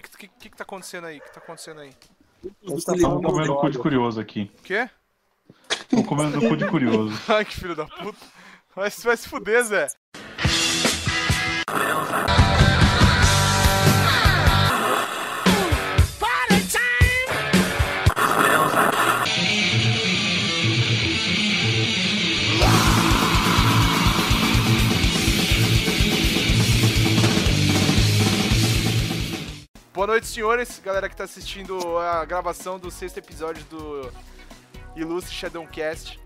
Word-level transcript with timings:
que, 0.00 0.10
que, 0.16 0.28
que, 0.28 0.50
que 0.50 0.56
tá 0.56 0.64
acontecendo 0.64 1.06
aí? 1.06 1.18
O 1.18 1.20
que 1.20 1.32
tá 1.32 1.40
acontecendo 1.40 1.80
aí? 1.80 1.92
Estamos 2.62 3.02
comendo 3.02 3.56
cu 3.56 3.70
de 3.70 3.78
curioso 3.78 4.20
aqui. 4.20 4.50
O 4.58 4.62
quê? 4.62 4.88
Estamos 5.70 6.06
comendo 6.06 6.40
cu 6.40 6.56
de 6.56 6.66
curioso. 6.66 7.14
Ai, 7.28 7.44
que 7.44 7.54
filho 7.54 7.74
da 7.74 7.86
puta. 7.86 8.18
Vai, 8.74 8.90
vai 8.90 9.16
se 9.16 9.28
fuder, 9.28 9.64
Zé. 9.64 9.86
Boa 30.04 30.12
noite, 30.12 30.26
senhores. 30.26 30.82
Galera 30.84 31.08
que 31.08 31.16
tá 31.16 31.24
assistindo 31.24 31.96
a 31.96 32.26
gravação 32.26 32.78
do 32.78 32.90
sexto 32.90 33.16
episódio 33.16 33.64
do 33.70 34.12
Ilustre 34.94 35.34
Shadowcast. 35.34 36.20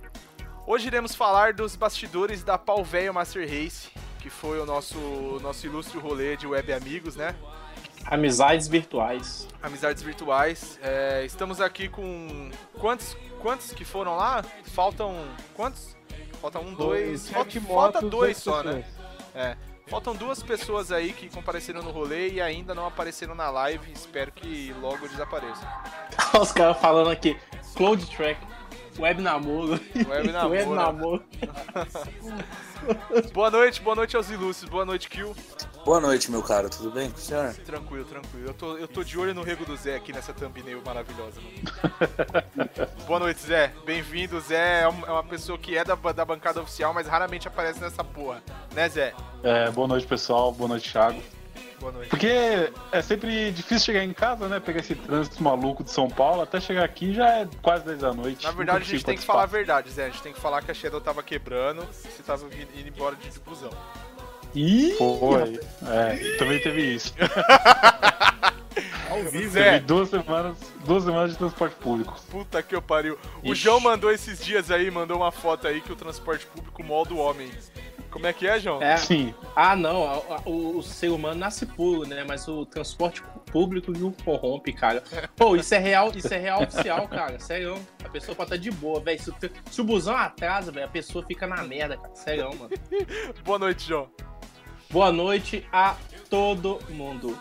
Hoje 0.66 0.88
iremos 0.88 1.14
falar 1.14 1.52
dos 1.52 1.76
bastidores 1.76 2.42
da 2.42 2.58
Pau 2.58 2.82
Velho 2.82 3.14
Master 3.14 3.48
Race, 3.48 3.88
que 4.18 4.28
foi 4.28 4.58
o 4.58 4.66
nosso, 4.66 4.98
nosso 5.42 5.64
ilustre 5.64 5.96
rolê 5.96 6.36
de 6.36 6.44
web 6.44 6.72
amigos, 6.72 7.14
né? 7.14 7.36
Amizades 8.04 8.66
virtuais. 8.66 9.46
Amizades 9.62 10.02
virtuais. 10.02 10.76
É, 10.82 11.24
estamos 11.24 11.60
aqui 11.60 11.88
com. 11.88 12.50
Quantos, 12.80 13.16
quantos 13.40 13.70
que 13.70 13.84
foram 13.84 14.16
lá? 14.16 14.42
Faltam. 14.74 15.14
Quantos? 15.54 15.96
Falta 16.40 16.58
um, 16.58 16.74
dois. 16.74 17.28
Falta, 17.28 17.52
Sete 17.52 17.64
falta 17.64 18.00
motos, 18.00 18.10
dois 18.10 18.36
oito 18.38 18.40
só, 18.40 18.60
né? 18.64 18.84
É. 19.36 19.56
Faltam 19.88 20.14
duas 20.14 20.42
pessoas 20.42 20.92
aí 20.92 21.14
que 21.14 21.30
compareceram 21.30 21.82
no 21.82 21.90
rolê 21.90 22.28
e 22.28 22.40
ainda 22.40 22.74
não 22.74 22.86
apareceram 22.86 23.34
na 23.34 23.48
live. 23.48 23.90
Espero 23.90 24.30
que 24.30 24.74
logo 24.82 25.08
desapareçam. 25.08 25.66
Os 26.38 26.52
caras 26.52 26.78
falando 26.78 27.10
aqui, 27.10 27.38
Cloud 27.74 28.04
Track, 28.14 28.38
Web 28.98 29.22
Namoro. 29.22 29.80
Web 30.08 30.32
namoro. 30.32 30.50
Web 30.50 30.70
Namoro. 30.70 31.22
Boa 33.32 33.50
noite, 33.50 33.80
boa 33.80 33.96
noite 33.96 34.16
aos 34.16 34.30
ilustres. 34.30 34.70
Boa 34.70 34.84
noite, 34.84 35.08
Kill. 35.08 35.34
Boa 35.84 36.00
noite, 36.00 36.30
meu 36.30 36.42
caro, 36.42 36.70
tudo 36.70 36.90
bem 36.90 37.10
com 37.10 37.16
o 37.16 37.20
senhor? 37.20 37.52
Tranquilo, 37.54 38.04
tranquilo. 38.04 38.48
Eu 38.48 38.54
tô, 38.54 38.76
eu 38.76 38.88
tô 38.88 39.02
de 39.02 39.18
olho 39.18 39.34
no 39.34 39.42
rego 39.42 39.64
do 39.64 39.76
Zé 39.76 39.96
aqui 39.96 40.12
nessa 40.12 40.32
thumbnail 40.32 40.82
maravilhosa. 40.84 41.40
Boa 43.06 43.18
noite, 43.18 43.40
Zé. 43.40 43.72
Bem-vindo, 43.84 44.40
Zé. 44.40 44.82
É 44.82 44.82
é 44.82 44.88
uma 44.88 45.24
pessoa 45.24 45.58
que 45.58 45.76
é 45.76 45.84
da, 45.84 45.94
da 45.94 46.24
bancada 46.24 46.60
oficial, 46.60 46.94
mas 46.94 47.06
raramente 47.06 47.48
aparece 47.48 47.80
nessa 47.80 48.04
porra. 48.04 48.42
Né, 48.74 48.88
Zé? 48.88 49.14
É, 49.42 49.70
boa 49.70 49.88
noite, 49.88 50.06
pessoal. 50.06 50.52
Boa 50.52 50.68
noite, 50.68 50.90
Thiago. 50.90 51.20
Boa 51.80 51.92
noite. 51.92 52.10
Porque 52.10 52.72
é 52.90 53.02
sempre 53.02 53.52
difícil 53.52 53.86
chegar 53.86 54.02
em 54.02 54.12
casa, 54.12 54.48
né? 54.48 54.58
Pegar 54.58 54.80
esse 54.80 54.94
trânsito 54.94 55.42
maluco 55.42 55.84
de 55.84 55.90
São 55.90 56.08
Paulo. 56.08 56.42
Até 56.42 56.60
chegar 56.60 56.84
aqui 56.84 57.14
já 57.14 57.28
é 57.28 57.48
quase 57.62 57.84
10 57.84 58.00
da 58.00 58.12
noite. 58.12 58.44
Na 58.44 58.50
verdade, 58.50 58.82
a 58.82 58.86
gente 58.86 59.04
tem 59.04 59.16
que 59.16 59.24
falar 59.24 59.44
a 59.44 59.46
verdade, 59.46 59.90
Zé. 59.90 60.06
A 60.06 60.10
gente 60.10 60.22
tem 60.22 60.32
que 60.32 60.40
falar 60.40 60.62
que 60.62 60.70
a 60.70 60.74
Shadow 60.74 61.00
tava 61.00 61.22
quebrando 61.22 61.82
e 61.82 62.08
você 62.08 62.22
tava 62.22 62.46
indo 62.46 62.88
embora 62.88 63.14
de, 63.16 63.30
de 63.30 63.38
busão. 63.40 63.70
Ih, 64.54 64.94
Foi. 64.96 65.60
É, 65.86 66.36
também 66.38 66.60
teve 66.60 66.94
isso. 66.94 67.14
Ao 69.10 69.22
vivo, 69.24 69.50
Zé. 69.50 69.80
Duas 69.80 70.08
semanas, 70.08 70.56
duas 70.84 71.04
semanas 71.04 71.32
de 71.32 71.38
transporte 71.38 71.76
público. 71.76 72.20
Puta 72.30 72.62
que 72.62 72.74
eu 72.74 72.82
pariu. 72.82 73.18
O 73.42 73.52
Ixi. 73.52 73.62
João 73.62 73.80
mandou 73.80 74.10
esses 74.10 74.44
dias 74.44 74.70
aí, 74.70 74.90
mandou 74.90 75.18
uma 75.18 75.32
foto 75.32 75.66
aí 75.66 75.80
que 75.80 75.92
o 75.92 75.96
transporte 75.96 76.46
público 76.46 76.82
molda 76.82 77.14
o 77.14 77.18
homem. 77.18 77.50
Como 78.10 78.26
é 78.26 78.32
que 78.32 78.46
é, 78.46 78.58
João? 78.58 78.82
é. 78.82 78.96
Sim. 78.96 79.34
Ah, 79.54 79.76
não, 79.76 80.22
o, 80.46 80.78
o 80.78 80.82
ser 80.82 81.10
humano 81.10 81.38
nasce 81.38 81.66
puro, 81.66 82.08
né? 82.08 82.24
Mas 82.26 82.48
o 82.48 82.64
transporte 82.64 83.22
público 83.52 83.92
não 83.92 84.12
corrompe, 84.12 84.72
cara. 84.72 85.02
Pô, 85.36 85.56
isso 85.56 85.74
é 85.74 85.78
real, 85.78 86.10
isso 86.14 86.32
é 86.32 86.38
real 86.38 86.62
oficial, 86.62 87.06
cara. 87.08 87.38
Sério. 87.38 87.76
A 88.02 88.08
pessoa 88.08 88.34
pode 88.34 88.54
estar 88.54 88.62
de 88.62 88.70
boa, 88.70 89.00
velho. 89.00 89.20
Se, 89.20 89.30
o 89.30 89.34
se 89.70 89.80
o 89.80 89.84
busão 89.84 90.16
atrasa, 90.16 90.72
velho, 90.72 90.86
a 90.86 90.90
pessoa 90.90 91.24
fica 91.26 91.46
na 91.46 91.62
merda, 91.64 91.96
cara. 91.96 92.14
Sério, 92.14 92.44
mano. 92.58 92.70
Boa 93.44 93.58
noite, 93.58 93.86
João. 93.86 94.08
Boa 94.90 95.12
noite 95.12 95.66
a 95.70 95.94
todo 96.30 96.78
mundo. 96.88 97.38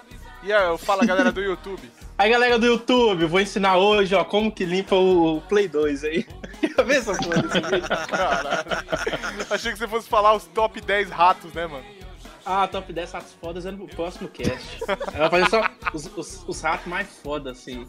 E 0.47 0.53
aí, 0.53 0.65
eu 0.65 0.77
falo 0.77 1.01
a 1.01 1.05
galera 1.05 1.29
do 1.29 1.41
YouTube. 1.41 1.91
Aí, 2.17 2.31
galera 2.31 2.57
do 2.57 2.65
YouTube, 2.65 3.25
vou 3.25 3.39
ensinar 3.39 3.77
hoje, 3.77 4.15
ó, 4.15 4.23
como 4.23 4.49
que 4.49 4.63
limpa 4.65 4.95
o 4.95 5.39
Play 5.41 5.67
2 5.67 6.03
aí. 6.03 6.25
Quer 6.59 6.83
ver 6.83 6.95
essa 6.95 7.13
porra 7.13 7.43
desse 7.43 7.59
vídeo? 7.59 7.87
Caralho. 8.07 8.47
Achei 9.51 9.71
que 9.71 9.77
você 9.77 9.87
fosse 9.87 10.09
falar 10.09 10.33
os 10.33 10.45
top 10.45 10.81
10 10.81 11.11
ratos, 11.11 11.53
né, 11.53 11.67
mano? 11.67 11.83
Ah, 12.49 12.65
top 12.65 12.93
10 12.93 13.11
ratos 13.11 13.33
fodas 13.41 13.65
é 13.65 13.71
no 13.71 13.85
próximo 13.89 14.29
cast. 14.29 14.79
Ela 15.13 15.27
vai 15.27 15.41
fazer 15.41 15.49
só 15.49 15.69
os, 15.93 16.05
os, 16.15 16.45
os 16.47 16.61
ratos 16.61 16.87
mais 16.87 17.05
fodas, 17.21 17.57
assim. 17.57 17.85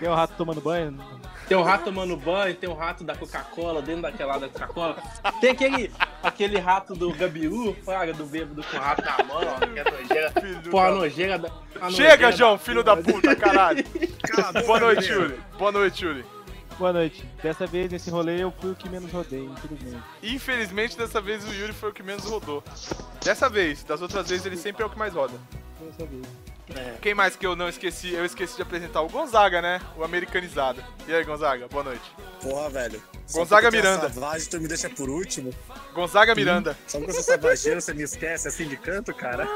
Tem 0.00 0.08
o 0.08 0.14
rato 0.14 0.32
tomando 0.38 0.62
banho? 0.62 0.98
Tem 1.46 1.54
o 1.54 1.62
rato 1.62 1.84
tomando 1.84 2.16
banho, 2.16 2.54
tem 2.54 2.70
o 2.70 2.72
rato 2.72 3.04
da 3.04 3.14
Coca-Cola, 3.14 3.82
dentro 3.82 4.00
daquela 4.00 4.38
da 4.38 4.48
Coca-Cola. 4.48 4.96
Tem 5.42 5.50
aquele, 5.50 5.92
aquele 6.22 6.58
rato 6.58 6.94
do 6.94 7.12
Gabiru, 7.12 7.76
fraga, 7.84 8.14
do 8.14 8.24
bêbado 8.24 8.62
com 8.62 8.76
o 8.78 8.80
rato 8.80 9.04
na 9.04 9.24
mão, 9.24 9.42
ó, 9.42 9.66
que 9.66 9.78
é 9.78 9.84
nojeira. 9.84 10.32
Filho 10.40 10.70
Pô, 10.70 10.80
a 10.80 10.90
nojeira 10.90 11.38
da. 11.38 11.48
a 11.78 11.90
Chega, 11.90 12.12
nojeira 12.12 12.32
João, 12.32 12.52
da 12.52 12.58
filho 12.58 12.82
da 12.82 12.96
puta, 12.96 13.36
caralho. 13.36 13.84
Boa 14.66 14.80
noite. 14.80 15.12
Yuri. 15.12 15.38
Boa 15.58 15.72
noite, 15.72 16.02
Yuri. 16.06 16.37
Boa 16.78 16.92
noite. 16.92 17.28
Dessa 17.42 17.66
vez, 17.66 17.90
nesse 17.90 18.08
rolê, 18.08 18.40
eu 18.40 18.52
fui 18.52 18.70
o 18.70 18.76
que 18.76 18.88
menos 18.88 19.10
rodei, 19.10 19.44
infelizmente. 19.44 20.04
Infelizmente, 20.22 20.96
dessa 20.96 21.20
vez 21.20 21.44
o 21.44 21.52
Yuri 21.52 21.72
foi 21.72 21.90
o 21.90 21.92
que 21.92 22.04
menos 22.04 22.24
rodou. 22.24 22.62
Dessa 23.24 23.48
vez, 23.48 23.82
das 23.82 24.00
outras 24.00 24.28
vezes 24.28 24.46
ele 24.46 24.56
sempre 24.56 24.84
é 24.84 24.86
o 24.86 24.90
que 24.90 24.96
mais 24.96 25.12
roda. 25.12 25.34
Dessa 25.80 26.06
vez. 26.06 26.24
Quem 27.00 27.14
mais 27.14 27.36
que 27.36 27.46
eu 27.46 27.56
não 27.56 27.68
esqueci? 27.68 28.12
Eu 28.12 28.24
esqueci 28.24 28.56
de 28.56 28.62
apresentar 28.62 29.00
o 29.02 29.08
Gonzaga, 29.08 29.62
né? 29.62 29.80
O 29.96 30.04
americanizado. 30.04 30.82
E 31.06 31.14
aí, 31.14 31.24
Gonzaga, 31.24 31.66
boa 31.68 31.84
noite. 31.84 32.02
Porra, 32.42 32.68
velho. 32.68 33.02
Gonzaga 33.32 33.68
é 33.68 33.70
Miranda. 33.70 34.08
Savagem, 34.10 34.48
tu 34.48 34.60
me 34.60 34.68
deixa 34.68 34.88
por 34.88 35.08
último. 35.10 35.52
Gonzaga 35.94 36.34
Miranda. 36.34 36.76
Só 36.86 36.98
porque 36.98 37.10
eu 37.10 37.14
sou 37.14 37.22
savageiro, 37.22 37.80
você 37.80 37.92
me 37.92 38.02
esquece 38.02 38.48
assim 38.48 38.66
de 38.68 38.76
canto, 38.76 39.12
cara. 39.14 39.46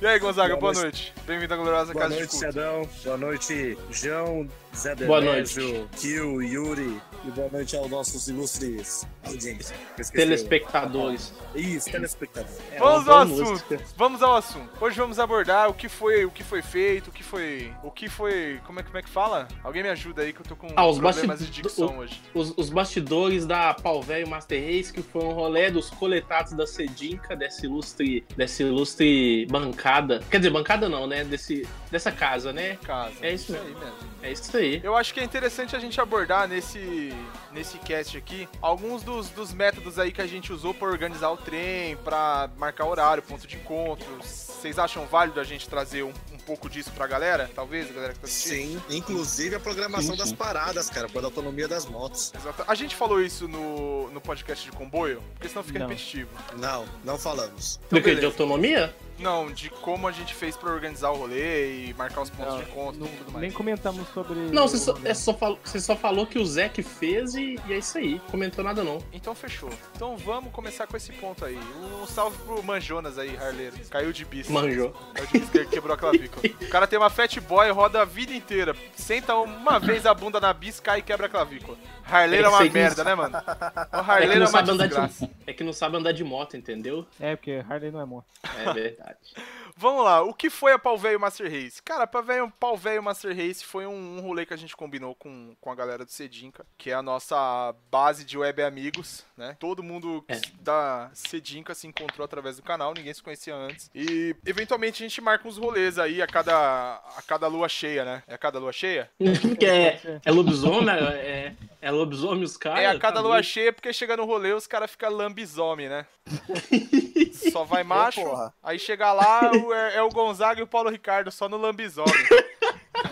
E 0.00 0.06
aí, 0.06 0.18
Gonzaga, 0.18 0.56
boa 0.56 0.72
Boa 0.72 0.84
noite. 0.84 1.12
Bem-vindo 1.26 1.54
à 1.54 1.56
gloriosa 1.56 1.92
Boa 1.92 2.04
casa 2.04 2.14
noite, 2.16 2.30
de 2.30 2.38
culto. 2.38 2.44
Xadão. 2.54 2.88
Boa 3.04 3.16
noite, 3.16 3.78
João, 3.90 4.48
Zé 4.76 4.94
Boa 4.94 5.20
Delésio, 5.20 5.88
Kill, 5.96 6.42
Yuri. 6.42 7.00
E 7.24 7.30
boa 7.32 7.48
noite 7.50 7.76
aos 7.76 7.90
nossos 7.90 8.28
ilustres 8.28 9.06
audiência. 9.26 9.74
Esqueci 9.98 10.12
Telespectadores. 10.12 11.32
o- 11.54 11.58
Isso, 11.58 11.90
telespectador. 11.90 12.50
É 12.72 12.78
Vamos 12.78 13.08
ao 13.08 13.18
assunto. 13.18 13.50
música. 13.50 13.80
Vamos 13.96 14.22
ao 14.22 14.36
assunto. 14.36 14.70
Hoje 14.80 14.96
vamos 14.96 15.18
abordar 15.18 15.68
o 15.68 15.74
que 15.74 15.88
foi, 15.88 16.24
o 16.24 16.30
que 16.30 16.42
foi 16.44 16.62
feito, 16.62 17.08
o 17.08 17.12
que 17.12 17.22
foi, 17.22 17.72
o 17.82 17.90
que 17.90 18.08
foi, 18.08 18.60
como 18.64 18.80
é, 18.80 18.82
como 18.82 18.96
é 18.98 19.02
que 19.02 19.10
fala? 19.10 19.46
Alguém 19.64 19.82
me 19.82 19.88
ajuda 19.90 20.22
aí 20.22 20.32
que 20.32 20.40
eu 20.40 20.46
tô 20.46 20.56
com 20.56 20.68
Ah, 20.76 20.86
os 20.86 20.98
problemas 20.98 21.40
de 21.40 21.50
dicção 21.50 21.98
hoje. 21.98 22.22
Os, 22.32 22.54
os 22.56 22.70
bastidores 22.70 23.44
da 23.44 23.74
Pau 23.74 24.00
Velho 24.00 24.28
Master 24.28 24.62
Race, 24.64 24.92
que 24.92 25.02
foi 25.02 25.22
um 25.24 25.32
rolê 25.32 25.70
dos 25.70 25.90
coletados 25.90 26.52
da 26.52 26.66
Sedinca, 26.66 27.34
dessa 27.36 27.66
ilustre, 27.66 28.24
dessa 28.36 28.62
ilustre 28.62 29.44
bancada. 29.50 30.20
Quer 30.30 30.38
dizer, 30.38 30.50
bancada 30.50 30.88
não, 30.88 31.06
né? 31.06 31.24
Desse, 31.24 31.66
dessa 31.90 32.12
casa, 32.12 32.52
né? 32.52 32.78
Casa. 32.84 33.14
É 33.20 33.32
isso 33.32 33.54
aí 33.54 33.74
mesmo. 33.74 34.08
É 34.22 34.32
isso 34.32 34.56
aí. 34.56 34.80
Eu 34.82 34.96
acho 34.96 35.14
que 35.14 35.20
é 35.20 35.24
interessante 35.24 35.76
a 35.76 35.78
gente 35.78 36.00
abordar 36.00 36.48
nesse, 36.48 37.12
nesse 37.52 37.78
cast 37.78 38.16
aqui 38.16 38.48
alguns 38.60 39.02
dos, 39.02 39.30
dos 39.30 39.52
métodos 39.52 39.98
aí 39.98 40.10
que 40.12 40.20
a 40.20 40.26
gente 40.26 40.52
usou 40.52 40.74
para 40.74 40.88
organizar 40.88 41.30
o 41.30 41.36
trem, 41.36 41.96
para 41.96 42.50
marcar 42.56 42.86
horário, 42.86 43.22
ponto 43.22 43.46
de 43.46 43.56
encontro. 43.56 44.06
Vocês 44.22 44.78
acham 44.78 45.06
válido 45.06 45.40
a 45.40 45.44
gente 45.44 45.68
trazer 45.68 46.02
um, 46.02 46.12
um 46.32 46.38
pouco 46.38 46.68
disso 46.68 46.90
pra 46.92 47.06
galera? 47.06 47.48
Talvez, 47.54 47.88
a 47.88 47.92
galera 47.92 48.12
que 48.12 48.18
tá 48.18 48.26
assistindo? 48.26 48.82
Sim, 48.88 48.96
inclusive 48.96 49.54
a 49.54 49.60
programação 49.60 50.12
Sim, 50.12 50.18
das 50.18 50.28
sim. 50.30 50.34
paradas, 50.36 50.90
cara, 50.90 51.08
para 51.08 51.20
a 51.20 51.24
autonomia 51.24 51.68
das 51.68 51.86
motos. 51.86 52.32
Exato. 52.34 52.64
A 52.66 52.74
gente 52.74 52.96
falou 52.96 53.20
isso 53.22 53.46
no, 53.46 54.10
no 54.10 54.20
podcast 54.20 54.64
de 54.68 54.76
comboio, 54.76 55.22
porque 55.34 55.48
senão 55.48 55.62
fica 55.62 55.78
Não. 55.78 55.86
repetitivo. 55.86 56.30
Não, 56.56 56.84
não 57.04 57.16
falamos. 57.16 57.78
Do 57.88 58.02
que? 58.02 58.14
De 58.16 58.26
autonomia? 58.26 58.94
Não, 59.18 59.50
de 59.50 59.68
como 59.70 60.06
a 60.06 60.12
gente 60.12 60.34
fez 60.34 60.56
pra 60.56 60.70
organizar 60.72 61.10
o 61.10 61.16
rolê 61.16 61.86
e 61.88 61.94
marcar 61.94 62.22
os 62.22 62.30
pontos 62.30 62.54
Não, 62.54 62.62
de 62.62 62.70
encontro 62.70 63.00
não- 63.00 63.06
e 63.06 63.10
tudo 63.16 63.32
mais. 63.32 63.42
nem 63.42 63.50
comentamos 63.50 64.06
sobre. 64.14 64.34
Não, 64.52 64.68
você 64.68 64.78
só, 64.78 64.96
é 65.04 65.14
só 65.14 65.34
fal- 65.34 65.58
você 65.64 65.80
só 65.80 65.96
falou 65.96 66.26
que 66.26 66.38
o 66.38 66.46
Zé 66.46 66.68
que 66.68 66.82
fez 66.82 67.34
e, 67.34 67.58
e 67.66 67.72
é 67.72 67.78
isso 67.78 67.98
aí. 67.98 68.20
Comentou 68.30 68.64
nada 68.64 68.82
não. 68.84 68.98
Então 69.12 69.34
fechou. 69.34 69.70
Então 69.94 70.16
vamos 70.16 70.52
começar 70.52 70.86
com 70.86 70.96
esse 70.96 71.12
ponto 71.12 71.44
aí. 71.44 71.58
Um 72.02 72.06
salve 72.06 72.36
pro 72.38 72.62
Manjonas 72.62 73.18
aí, 73.18 73.36
Harleiro. 73.36 73.76
Caiu 73.90 74.12
de 74.12 74.24
bis. 74.24 74.48
Manjou. 74.48 74.90
Caiu 75.14 75.26
de 75.26 75.38
bis, 75.40 75.50
que- 75.50 75.66
quebrou 75.66 75.94
a 75.94 75.98
clavícula. 75.98 76.42
O 76.62 76.68
cara 76.68 76.86
tem 76.86 76.98
uma 76.98 77.10
Fat 77.10 77.36
Boy, 77.40 77.70
roda 77.70 78.02
a 78.02 78.04
vida 78.04 78.32
inteira. 78.32 78.74
Senta 78.94 79.34
uma 79.36 79.78
vez 79.78 80.06
a 80.06 80.14
bunda 80.14 80.40
na 80.40 80.52
bis, 80.52 80.80
cai 80.80 81.00
e 81.00 81.02
quebra 81.02 81.26
a 81.26 81.28
clavícula. 81.30 81.76
Harleiro 82.10 82.44
é 82.44 82.46
É 82.46 82.50
uma 82.50 82.64
merda, 82.64 83.04
não 83.04 83.10
né, 83.10 83.14
mano? 83.14 83.36
O 83.36 84.12
É 84.12 84.20
que, 84.20 84.26
não 84.26 84.32
é 84.34 84.38
uma 84.38 84.46
sabe 84.46 84.70
andar 84.70 84.86
desgraça. 84.86 85.26
de, 85.26 85.32
é 85.46 85.52
que 85.52 85.64
não 85.64 85.72
sabe 85.72 85.96
andar 85.96 86.12
de 86.12 86.24
moto, 86.24 86.56
entendeu? 86.56 87.06
É, 87.20 87.36
porque 87.36 87.64
Harley 87.68 87.90
não 87.90 88.00
é 88.00 88.04
morto. 88.04 88.26
É 88.66 88.72
verdade. 88.72 89.18
Vamos 89.80 90.04
lá, 90.04 90.22
o 90.22 90.34
que 90.34 90.50
foi 90.50 90.72
a 90.72 90.78
Pau 90.78 90.98
Velho 90.98 91.20
Master 91.20 91.48
Race? 91.48 91.80
Cara, 91.84 92.02
a 92.02 92.06
Pau 92.08 92.76
Velho, 92.76 93.00
Master 93.00 93.30
Race 93.36 93.64
foi 93.64 93.86
um, 93.86 94.18
um 94.18 94.20
rolê 94.20 94.44
que 94.44 94.52
a 94.52 94.56
gente 94.56 94.74
combinou 94.76 95.14
com, 95.14 95.54
com 95.60 95.70
a 95.70 95.74
galera 95.76 96.04
do 96.04 96.10
Sedinca, 96.10 96.66
que 96.76 96.90
é 96.90 96.94
a 96.94 97.02
nossa 97.02 97.72
base 97.88 98.24
de 98.24 98.36
web 98.36 98.60
amigos, 98.60 99.24
né? 99.36 99.56
Todo 99.60 99.80
mundo 99.80 100.24
É. 100.26 100.40
da 100.60 101.08
Sedinca 101.14 101.76
se 101.76 101.86
encontrou 101.86 102.24
através 102.24 102.56
do 102.56 102.62
canal, 102.62 102.92
ninguém 102.92 103.14
se 103.14 103.22
conhecia 103.22 103.54
antes. 103.54 103.88
E 103.94 104.34
eventualmente 104.44 105.00
a 105.00 105.06
gente 105.08 105.20
marca 105.20 105.46
uns 105.46 105.56
rolês 105.58 105.96
aí 105.96 106.20
a 106.20 106.26
cada, 106.26 106.96
a 107.16 107.22
cada 107.24 107.46
lua 107.46 107.68
cheia, 107.68 108.04
né? 108.04 108.24
É 108.26 108.34
a 108.34 108.38
cada 108.38 108.58
lua 108.58 108.72
cheia? 108.72 109.08
é, 109.64 110.18
é 110.24 110.30
lobisomem? 110.32 110.88
É, 110.90 111.52
é 111.80 111.90
lobisomem 111.90 112.44
os 112.44 112.56
caras? 112.56 112.80
é 112.80 112.86
a 112.86 112.98
cada 112.98 113.16
Tá 113.16 113.20
lua 113.20 113.32
doido. 113.36 113.44
cheia 113.44 113.72
porque 113.72 113.92
chega 113.92 114.16
no 114.16 114.24
rolê 114.24 114.52
os 114.52 114.66
caras 114.66 114.90
ficam 114.90 115.10
lambisomem, 115.10 115.88
né? 115.88 116.06
Só 117.52 117.64
vai 117.64 117.82
macho, 117.84 118.22
porra. 118.22 118.52
aí 118.62 118.78
chega 118.78 119.12
lá 119.12 119.50
o- 119.52 119.72
é, 119.72 119.96
é 119.96 120.02
o 120.02 120.08
Gonzaga 120.08 120.60
e 120.60 120.62
o 120.62 120.66
Paulo 120.66 120.90
Ricardo 120.90 121.30
só 121.30 121.48
no 121.48 121.56
lambisomem. 121.56 122.12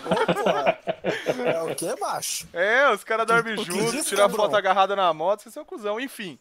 Ô, 0.05 0.33
porra. 0.33 0.79
É 1.45 1.61
o 1.63 1.73
que, 1.75 1.95
macho? 1.99 2.47
É, 2.53 2.89
os 2.91 3.03
caras 3.03 3.25
dormem 3.25 3.55
juntos, 3.63 4.05
tiram 4.05 4.29
foto 4.29 4.55
agarrada 4.55 4.95
na 4.95 5.13
moto, 5.13 5.41
vocês 5.43 5.53
são 5.53 5.63
cuzão. 5.63 5.99
Enfim, 5.99 6.37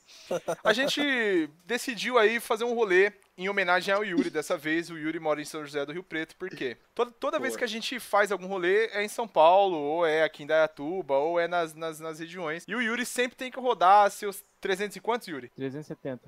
a 0.65 0.73
gente 0.73 1.49
decidiu 1.65 2.19
aí 2.19 2.41
fazer 2.41 2.65
um 2.65 2.75
rolê 2.75 3.13
em 3.37 3.49
homenagem 3.49 3.93
ao 3.93 4.05
Yuri. 4.05 4.31
Dessa 4.31 4.57
vez, 4.57 4.91
o 4.91 4.97
Yuri 4.97 5.19
mora 5.21 5.41
em 5.41 5.45
São 5.45 5.65
José 5.65 5.85
do 5.85 5.93
Rio 5.93 6.03
Preto, 6.03 6.37
por 6.37 6.49
quê? 6.51 6.77
Toda, 6.95 7.11
toda 7.11 7.39
vez 7.39 7.57
que 7.57 7.65
a 7.65 7.69
gente 7.69 8.01
faz 8.01 8.33
algum 8.33 8.47
rolê 8.47 8.87
é 8.87 9.05
em 9.05 9.09
São 9.09 9.29
Paulo, 9.29 9.77
ou 9.77 10.07
é 10.07 10.23
aqui 10.23 10.43
em 10.43 10.47
Dayatuba, 10.47 11.15
ou 11.15 11.39
é 11.39 11.47
nas, 11.47 11.75
nas, 11.75 12.01
nas 12.01 12.19
regiões. 12.19 12.65
E 12.67 12.75
o 12.75 12.81
Yuri 12.81 13.05
sempre 13.05 13.37
tem 13.37 13.51
que 13.51 13.61
rodar 13.61 14.11
seus 14.11 14.43
300 14.67 14.97
e 14.97 15.01
quantos, 15.01 15.29
Yuri? 15.29 15.49
370. 15.55 16.21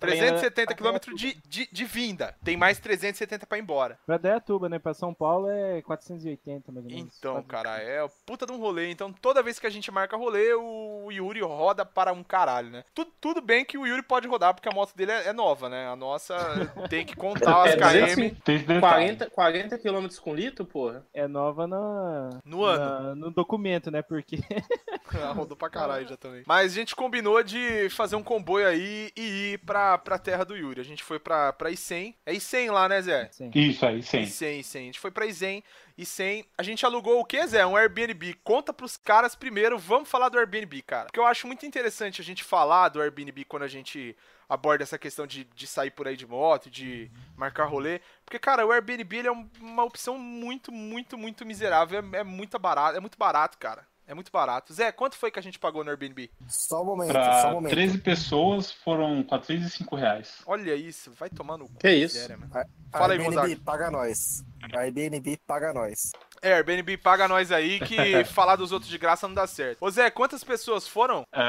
370 0.00 0.74
km 0.74 0.96
de, 1.14 1.34
de, 1.48 1.68
de 1.70 1.84
vinda. 1.84 2.34
Tem 2.44 2.56
mais 2.56 2.78
370 2.78 3.46
pra 3.46 3.58
ir 3.58 3.62
embora. 3.62 3.98
Pra 4.04 4.18
Dayatuba, 4.18 4.68
né? 4.68 4.78
Pra 4.78 4.92
São 4.92 5.14
Paulo 5.14 5.48
é 5.48 5.80
480, 5.82 6.72
mais 6.72 6.84
ou 6.84 6.90
menos. 6.90 7.16
Então, 7.18 7.42
cara, 7.44 7.78
é 7.78 8.06
puta 8.26 8.46
de 8.46 8.52
um 8.52 8.58
rolê. 8.58 8.90
Então, 8.90 9.12
toda 9.12 9.42
vez 9.42 9.58
que 9.58 9.66
a 9.66 9.70
gente 9.70 9.90
marca 9.90 10.16
rolê, 10.16 10.52
o 10.54 11.08
Yuri 11.10 11.40
roda 11.40 11.84
para 11.86 12.12
um 12.12 12.22
caralho, 12.24 12.70
né? 12.70 12.84
Tudo, 12.94 13.10
tudo 13.20 13.40
bem 13.40 13.64
que 13.64 13.78
o 13.78 13.86
Yuri 13.86 14.02
pode 14.02 14.26
rodar, 14.28 14.54
porque 14.54 14.68
a 14.68 14.72
moto 14.72 14.94
dele 14.96 15.12
é, 15.12 15.28
é 15.28 15.32
nova, 15.32 15.68
né? 15.68 15.86
A 15.88 15.96
nossa 15.96 16.34
tem 16.90 17.06
que 17.06 17.14
contar 17.16 17.62
as 17.64 17.70
É, 17.72 17.76
KM 17.76 17.80
250. 17.80 18.40
Tem 18.44 18.56
esse 18.56 18.64
detalhe. 18.66 18.80
40, 18.80 19.30
40 19.30 19.78
km 19.78 20.06
com 20.20 20.34
litro, 20.34 20.64
porra? 20.66 21.06
É 21.14 21.26
nova 21.28 21.66
na, 21.66 22.40
no 22.44 22.64
ano. 22.64 22.84
na- 23.08 23.14
no 23.14 23.30
documento, 23.30 23.90
né? 23.90 24.02
Porque 24.02 24.38
Ah, 25.22 25.32
rodou 25.32 25.56
pra 25.56 25.68
caralho 25.70 26.08
já 26.08 26.16
também. 26.16 26.42
Mas 26.46 26.72
a 26.72 26.74
gente 26.74 26.96
combinou 26.96 27.42
de 27.42 27.83
fazer 27.90 28.16
um 28.16 28.22
comboio 28.22 28.66
aí 28.66 29.10
e 29.16 29.52
ir 29.54 29.58
pra, 29.58 29.98
pra 29.98 30.18
terra 30.18 30.44
do 30.44 30.56
Yuri. 30.56 30.80
A 30.80 30.84
gente 30.84 31.02
foi 31.02 31.18
pra, 31.18 31.52
pra 31.52 31.70
Icem. 31.70 32.14
É 32.24 32.32
Icem 32.32 32.70
lá, 32.70 32.88
né, 32.88 33.00
Zé? 33.02 33.22
assim, 33.30 33.50
Isso 33.54 33.84
aí, 33.86 34.02
sim. 34.02 34.20
Icem, 34.22 34.60
Icem. 34.60 34.82
A 34.82 34.86
gente 34.86 35.00
foi 35.00 35.10
pra 35.10 35.26
Icem. 35.26 35.62
Icem. 35.96 36.44
A 36.58 36.62
gente 36.62 36.84
alugou 36.84 37.20
o 37.20 37.24
que, 37.24 37.46
Zé? 37.46 37.64
Um 37.66 37.76
Airbnb. 37.76 38.34
Conta 38.44 38.72
pros 38.72 38.96
caras 38.96 39.34
primeiro. 39.34 39.78
Vamos 39.78 40.08
falar 40.08 40.28
do 40.28 40.38
Airbnb, 40.38 40.82
cara. 40.82 41.04
Porque 41.06 41.20
eu 41.20 41.26
acho 41.26 41.46
muito 41.46 41.64
interessante 41.66 42.20
a 42.20 42.24
gente 42.24 42.42
falar 42.44 42.88
do 42.88 43.00
Airbnb 43.00 43.44
quando 43.44 43.62
a 43.62 43.68
gente 43.68 44.16
aborda 44.48 44.82
essa 44.82 44.98
questão 44.98 45.26
de, 45.26 45.44
de 45.44 45.66
sair 45.66 45.90
por 45.90 46.06
aí 46.06 46.16
de 46.16 46.26
moto, 46.26 46.70
de 46.70 47.10
marcar 47.36 47.64
rolê. 47.64 48.00
Porque, 48.24 48.38
cara, 48.38 48.66
o 48.66 48.70
Airbnb 48.72 49.16
ele 49.16 49.28
é 49.28 49.32
um- 49.32 49.48
uma 49.60 49.84
opção 49.84 50.18
muito, 50.18 50.70
muito, 50.70 51.16
muito 51.16 51.46
miserável. 51.46 52.04
É, 52.12 52.18
é 52.18 52.24
muito 52.24 52.58
barato. 52.58 52.96
É 52.96 53.00
muito 53.00 53.16
barato, 53.18 53.56
cara. 53.58 53.86
É 54.06 54.12
muito 54.12 54.30
barato. 54.30 54.72
Zé, 54.74 54.92
quanto 54.92 55.16
foi 55.16 55.30
que 55.30 55.38
a 55.38 55.42
gente 55.42 55.58
pagou 55.58 55.82
no 55.82 55.90
Airbnb? 55.90 56.30
Só 56.46 56.82
um 56.82 56.84
momento, 56.84 57.12
só 57.12 57.18
um 57.18 57.22
Pra 57.40 57.50
momento. 57.52 57.70
13 57.72 57.98
pessoas 57.98 58.70
foram 58.70 59.22
405 59.24 59.96
reais. 59.96 60.42
Olha 60.46 60.74
isso, 60.74 61.10
vai 61.18 61.30
tomar 61.30 61.56
no 61.56 61.66
cu. 61.68 61.78
Que 61.78 61.90
isso? 61.90 62.14
miséria, 62.16 62.36
mano. 62.36 62.50
A 62.54 62.98
Fala 62.98 63.14
aí, 63.14 63.18
Airbnb 63.18 63.36
Gonzaga. 63.40 63.60
paga 63.64 63.90
nós. 63.90 64.44
A 64.74 64.80
Airbnb 64.80 65.38
paga 65.46 65.72
nós. 65.72 66.12
É, 66.44 66.52
Airbnb 66.54 66.96
paga 66.98 67.26
nós 67.26 67.50
aí 67.50 67.80
que 67.80 67.96
falar 68.26 68.56
dos 68.56 68.70
outros 68.70 68.90
de 68.90 68.98
graça 68.98 69.26
não 69.26 69.34
dá 69.34 69.46
certo. 69.46 69.78
Ô 69.80 69.90
Zé, 69.90 70.10
quantas 70.10 70.44
pessoas 70.44 70.86
foram? 70.86 71.24
É, 71.32 71.40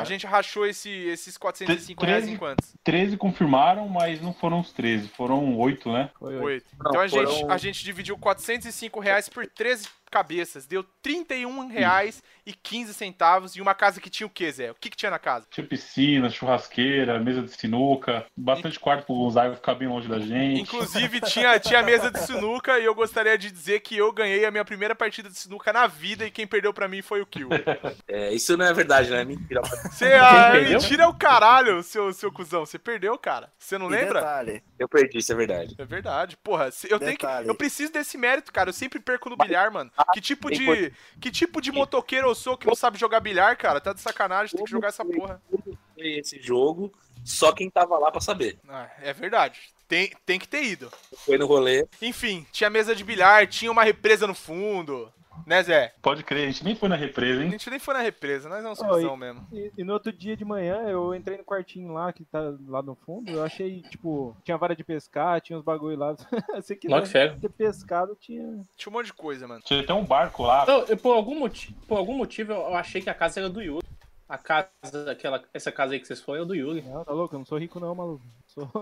A 0.00 0.04
gente 0.04 0.26
rachou 0.26 0.66
esse, 0.66 0.90
esses 0.90 1.38
405 1.38 2.04
reais 2.04 2.28
em 2.28 2.36
quantos? 2.36 2.74
13 2.84 3.16
confirmaram, 3.16 3.88
mas 3.88 4.20
não 4.20 4.34
foram 4.34 4.60
os 4.60 4.72
13, 4.72 5.08
foram 5.08 5.56
8, 5.58 5.90
né? 5.90 6.10
foi 6.18 6.34
oito. 6.34 6.44
Oito. 6.44 6.66
Não, 6.78 6.90
Então 6.90 7.00
a 7.00 7.06
gente, 7.06 7.24
foram- 7.40 7.50
a 7.50 7.56
gente 7.56 7.82
dividiu 7.84 8.18
405 8.18 9.00
reais 9.00 9.28
por 9.28 9.46
13 9.46 9.88
cabeças. 10.10 10.66
Deu 10.66 10.84
31 11.02 11.66
reais 11.66 12.22
e 12.46 12.52
15 12.52 12.94
centavos. 12.94 13.56
E 13.56 13.60
uma 13.60 13.74
casa 13.74 14.00
que 14.00 14.08
tinha 14.08 14.26
o 14.26 14.30
quê, 14.30 14.50
Zé? 14.52 14.70
O 14.70 14.74
que, 14.74 14.88
que 14.90 14.96
tinha 14.96 15.10
na 15.10 15.18
casa? 15.18 15.46
Tinha 15.50 15.66
piscina, 15.66 16.30
churrasqueira, 16.30 17.18
mesa 17.18 17.42
de 17.42 17.50
sinuca, 17.50 18.24
bastante 18.36 18.78
quarto 18.78 19.04
pro 19.04 19.14
Gonzaga 19.14 19.56
ficar 19.56 19.74
bem 19.74 19.88
longe 19.88 20.08
da 20.08 20.18
gente. 20.18 20.60
Inclusive, 20.62 21.20
tinha, 21.22 21.58
tinha 21.58 21.82
mesa 21.82 22.10
de 22.10 22.20
sinuca 22.20 22.78
e 22.78 22.84
eu 22.84 22.94
gostaria 22.94 23.36
de 23.36 23.50
dizer 23.50 23.80
que 23.80 23.96
eu 23.96 24.12
ganhei 24.12 24.25
a 24.44 24.50
minha 24.50 24.64
primeira 24.64 24.94
partida 24.94 25.28
de 25.28 25.36
sinuca 25.36 25.72
na 25.72 25.86
vida 25.86 26.26
e 26.26 26.30
quem 26.30 26.46
perdeu 26.46 26.72
pra 26.72 26.88
mim 26.88 27.02
foi 27.02 27.20
o 27.20 27.26
Kill. 27.26 27.48
É, 28.08 28.32
isso 28.32 28.56
não 28.56 28.64
é 28.64 28.72
verdade, 28.72 29.10
né? 29.10 29.20
É 29.22 29.24
mentira. 29.24 29.60
Você, 29.62 30.12
ah, 30.14 30.52
mentira 30.54 31.02
é 31.04 31.06
o 31.06 31.14
caralho, 31.14 31.82
seu, 31.82 32.12
seu 32.12 32.30
cuzão. 32.32 32.64
Você 32.64 32.78
perdeu, 32.78 33.18
cara. 33.18 33.52
Você 33.58 33.76
não 33.76 33.86
E 33.88 33.90
lembra? 33.90 34.20
detalhe, 34.20 34.62
Eu 34.78 34.88
perdi, 34.88 35.18
isso 35.18 35.32
é 35.32 35.34
verdade. 35.34 35.74
É 35.76 35.84
verdade. 35.84 36.36
Porra, 36.36 36.70
eu 36.88 36.98
tenho 36.98 37.16
que, 37.18 37.26
eu 37.44 37.54
preciso 37.54 37.92
desse 37.92 38.16
mérito, 38.16 38.52
cara. 38.52 38.70
Eu 38.70 38.74
sempre 38.74 39.00
perco 39.00 39.28
no 39.28 39.36
bilhar, 39.36 39.70
mano. 39.72 39.90
Que 40.12 40.20
tipo 40.20 40.50
de 40.50 40.92
que 41.20 41.30
tipo 41.30 41.60
de 41.60 41.72
motoqueiro 41.72 42.28
eu 42.28 42.34
sou 42.34 42.56
que 42.56 42.66
não 42.66 42.74
sabe 42.74 42.98
jogar 42.98 43.20
bilhar, 43.20 43.56
cara? 43.56 43.80
Tá 43.80 43.92
de 43.92 44.00
sacanagem, 44.00 44.54
tem 44.56 44.64
que 44.64 44.70
jogar 44.70 44.88
essa 44.88 45.04
porra. 45.04 45.42
Esse 45.96 46.40
jogo, 46.40 46.92
só 47.24 47.52
quem 47.52 47.68
tava 47.70 47.98
lá 47.98 48.10
pra 48.10 48.20
saber. 48.20 48.58
Ah, 48.68 48.88
é 49.00 49.12
verdade. 49.12 49.60
Tem, 49.88 50.10
tem 50.24 50.38
que 50.38 50.48
ter 50.48 50.64
ido. 50.64 50.90
Foi 51.24 51.38
no 51.38 51.46
rolê. 51.46 51.86
Enfim, 52.02 52.46
tinha 52.52 52.68
mesa 52.68 52.94
de 52.94 53.04
bilhar, 53.04 53.46
tinha 53.46 53.70
uma 53.70 53.84
represa 53.84 54.26
no 54.26 54.34
fundo. 54.34 55.12
Né, 55.46 55.62
Zé? 55.62 55.92
Pode 56.00 56.22
crer, 56.24 56.44
a 56.44 56.50
gente 56.50 56.64
nem 56.64 56.74
foi 56.74 56.88
na 56.88 56.96
represa, 56.96 57.40
A 57.40 57.44
hein? 57.44 57.50
gente 57.50 57.68
nem 57.68 57.78
foi 57.78 57.92
na 57.94 58.00
represa, 58.00 58.48
nós 58.48 58.64
é 58.64 58.68
uns 58.68 58.80
Oi. 58.80 58.88
cuzão 58.88 59.16
mesmo. 59.16 59.46
E, 59.52 59.70
e 59.76 59.84
no 59.84 59.92
outro 59.92 60.12
dia 60.12 60.36
de 60.36 60.44
manhã 60.44 60.82
eu 60.88 61.14
entrei 61.14 61.36
no 61.36 61.44
quartinho 61.44 61.92
lá, 61.92 62.12
que 62.12 62.24
tá 62.24 62.54
lá 62.66 62.82
no 62.82 62.94
fundo, 62.94 63.30
eu 63.30 63.44
achei, 63.44 63.82
tipo, 63.82 64.36
tinha 64.44 64.56
vara 64.56 64.74
de 64.74 64.82
pescar, 64.82 65.40
tinha 65.40 65.58
uns 65.58 65.64
bagulho 65.64 65.98
lá. 65.98 66.16
Se 66.62 66.78
Nó 66.84 67.00
que 67.02 67.08
fera. 67.08 67.36
ter 67.38 67.50
pescado, 67.50 68.16
tinha. 68.18 68.62
Tinha 68.76 68.90
um 68.90 68.92
monte 68.92 69.06
de 69.06 69.12
coisa, 69.12 69.46
mano. 69.46 69.60
Tinha 69.62 69.80
até 69.80 69.92
um 69.92 70.04
barco 70.04 70.42
lá. 70.42 70.64
Não, 70.66 70.84
eu, 70.84 70.96
por, 70.96 71.14
algum 71.14 71.38
motivo, 71.38 71.74
por 71.86 71.98
algum 71.98 72.14
motivo 72.16 72.52
eu 72.52 72.56
eu 72.56 72.74
achei 72.74 73.00
que 73.02 73.10
a 73.10 73.14
casa 73.14 73.40
era 73.40 73.48
do 73.50 73.60
Yuri. 73.60 73.86
A 74.28 74.36
casa, 74.38 74.70
aquela, 75.10 75.42
essa 75.54 75.70
casa 75.70 75.92
aí 75.94 76.00
que 76.00 76.06
vocês 76.06 76.20
foram 76.20 76.42
é 76.42 76.46
do 76.46 76.54
Yuri. 76.54 76.82
Não, 76.82 77.04
tá 77.04 77.12
louco? 77.12 77.34
Eu 77.34 77.38
não 77.38 77.46
sou 77.46 77.58
rico 77.58 77.78
não, 77.78 77.94
maluco. 77.94 78.24
Sou, 78.46 78.68